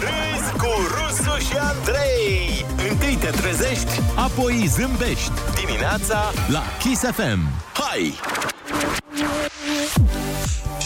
Râzi 0.00 0.52
cu 0.52 0.70
Rusu 0.94 1.38
și 1.38 1.56
Andrei 1.58 2.66
Întâi 2.90 3.16
te 3.20 3.26
trezești, 3.26 4.00
apoi 4.14 4.70
zâmbești 4.76 5.32
Dimineața 5.54 6.32
la 6.48 6.62
Kiss 6.78 7.02
FM 7.02 7.40
Hai! 7.72 8.14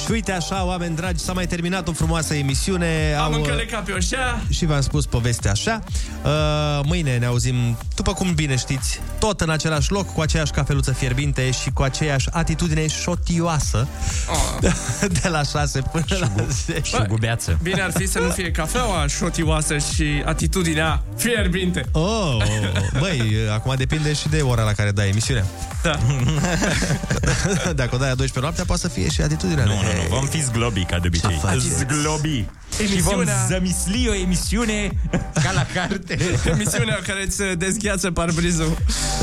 Și 0.05 0.11
uite 0.11 0.33
așa, 0.33 0.65
oameni 0.65 0.97
dragi, 0.97 1.23
s-a 1.25 1.33
mai 1.33 1.47
terminat 1.47 1.89
o 1.89 1.93
frumoasă 1.93 2.35
emisiune. 2.35 3.15
Am 3.19 3.33
Au, 3.33 3.39
încălecat 3.39 3.85
pe 3.85 3.93
oșea. 3.93 4.43
și 4.51 4.67
v-am 4.67 4.81
spus 4.81 5.07
povestea 5.07 5.51
așa. 5.51 5.83
Uh, 6.25 6.31
mâine 6.85 7.17
ne 7.19 7.27
auzim, 7.27 7.79
după 7.95 8.13
cum 8.13 8.35
bine 8.35 8.57
știți, 8.57 9.01
tot 9.19 9.41
în 9.41 9.51
același 9.51 9.91
loc, 9.91 10.13
cu 10.13 10.21
aceeași 10.21 10.51
cafeluță 10.53 10.93
fierbinte 10.93 11.51
și 11.51 11.71
cu 11.71 11.83
aceeași 11.83 12.29
atitudine 12.31 12.87
șotioasă 12.87 13.89
Oh. 14.29 14.71
de 15.23 15.29
la 15.29 15.43
6 15.43 15.81
până 15.93 16.05
la 16.21 16.31
10. 16.67 17.07
Bă, 17.19 17.57
Bine 17.63 17.81
ar 17.81 17.93
fi 17.97 18.07
să 18.09 18.19
nu 18.19 18.29
fie 18.29 18.51
cafeaua 18.51 19.07
șotioasă 19.07 19.79
și 19.79 20.23
atitudinea 20.25 21.03
fierbinte. 21.17 21.85
Oh, 21.93 22.37
băi, 22.99 23.37
acum 23.53 23.75
depinde 23.77 24.13
și 24.13 24.29
de 24.29 24.41
ora 24.41 24.63
la 24.63 24.73
care 24.73 24.91
dai 24.91 25.09
emisiunea. 25.09 25.45
Da. 25.83 25.99
Dacă 27.81 27.95
o 27.95 27.99
dai 27.99 28.11
a 28.11 28.15
12 28.15 28.39
noaptea, 28.41 28.65
poate 28.65 28.81
să 28.83 28.89
fie 28.89 29.09
și 29.09 29.21
atitudinea. 29.21 29.65
Nu, 29.65 29.71
nu, 29.75 29.83
nu, 29.97 30.17
vom 30.17 30.27
fi 30.27 30.41
zglobi 30.43 30.85
ca 30.85 30.99
de 30.99 31.07
obicei. 31.07 31.39
faceți? 31.43 31.69
Zglobi. 31.77 32.45
Și 32.77 33.01
vom 33.01 33.13
Emisiunea- 33.21 33.47
zămisli 33.49 34.09
o 34.09 34.15
emisiune 34.15 34.91
ca 35.43 35.53
la 35.55 35.67
carte. 35.75 36.19
Emisiunea 36.53 36.99
care 37.07 37.23
îți 37.27 37.43
dezgheață 37.59 38.11
parbrizul. 38.11 38.77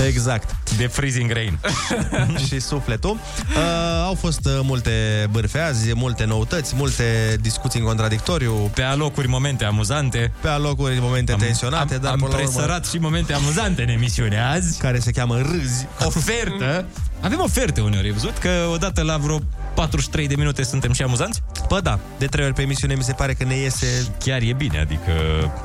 Exact. 0.07 0.55
De 0.77 0.87
freezing 0.87 1.31
rain. 1.31 1.59
și 2.47 2.59
sufletul. 2.59 3.09
Uh, 3.09 4.03
au 4.05 4.13
fost 4.13 4.45
uh, 4.45 4.59
multe 4.63 4.91
bârfe 5.31 5.59
azi, 5.59 5.93
multe 5.95 6.25
noutăți, 6.25 6.73
multe 6.75 7.37
discuții 7.41 7.79
în 7.79 7.85
contradictoriu. 7.85 8.53
Pe 8.73 8.81
alocuri 8.81 9.27
momente 9.27 9.65
amuzante. 9.65 10.31
Pe 10.41 10.47
alocuri 10.47 10.99
momente 10.99 11.31
Am- 11.31 11.39
tensionate, 11.39 11.93
am- 11.93 12.01
dar 12.01 12.11
am 12.11 12.17
până 12.19 12.31
la 12.31 12.37
urmă, 12.37 12.49
presărat 12.51 12.85
și 12.85 12.97
momente 12.97 13.33
amuzante 13.33 13.81
în 13.81 13.89
emisiunea 13.89 14.49
azi. 14.49 14.77
Care 14.79 14.99
se 14.99 15.11
cheamă 15.11 15.37
râzi. 15.37 15.87
Ofertă. 16.03 16.85
Avem 17.21 17.39
oferte 17.41 17.81
uneori, 17.81 18.05
ai 18.07 18.13
văzut? 18.13 18.37
Că 18.37 18.49
odată 18.73 19.01
la 19.01 19.17
vreo 19.17 19.39
43 19.79 20.27
de 20.27 20.35
minute 20.35 20.63
suntem 20.63 20.91
și 20.93 21.01
amuzanți? 21.01 21.41
Bă, 21.67 21.79
da, 21.79 21.99
de 22.17 22.25
trei 22.25 22.45
ori 22.45 22.53
pe 22.53 22.61
emisiune 22.61 22.93
mi 22.95 23.03
se 23.03 23.13
pare 23.13 23.33
că 23.33 23.43
ne 23.43 23.55
iese 23.55 24.07
Chiar 24.23 24.41
e 24.41 24.53
bine, 24.53 24.79
adică... 24.79 25.11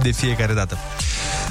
de 0.02 0.10
fiecare 0.10 0.54
dată. 0.54 0.78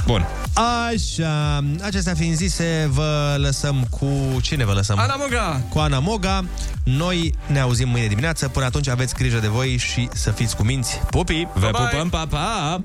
Bun. 0.05 0.25
Așa, 0.53 1.63
acestea 1.81 2.13
fiind 2.13 2.35
zise, 2.35 2.89
vă 2.91 3.35
lăsăm 3.37 3.87
cu... 3.89 4.07
Cine 4.41 4.65
vă 4.65 4.73
lăsăm? 4.73 4.99
Ana 4.99 5.15
Moga! 5.15 5.61
Cu 5.69 5.79
Ana 5.79 5.99
Moga. 5.99 6.45
Noi 6.83 7.35
ne 7.47 7.59
auzim 7.59 7.89
mâine 7.89 8.07
dimineață. 8.07 8.47
Până 8.47 8.65
atunci 8.65 8.87
aveți 8.87 9.15
grijă 9.15 9.37
de 9.37 9.47
voi 9.47 9.77
și 9.77 10.09
să 10.13 10.31
fiți 10.31 10.55
cu 10.55 10.63
minți. 10.63 11.01
Pupi! 11.09 11.47
Vă 11.53 11.69
Bye-bye! 11.69 11.89
pupăm, 11.89 12.09
pa, 12.09 12.25
pa! 12.29 12.81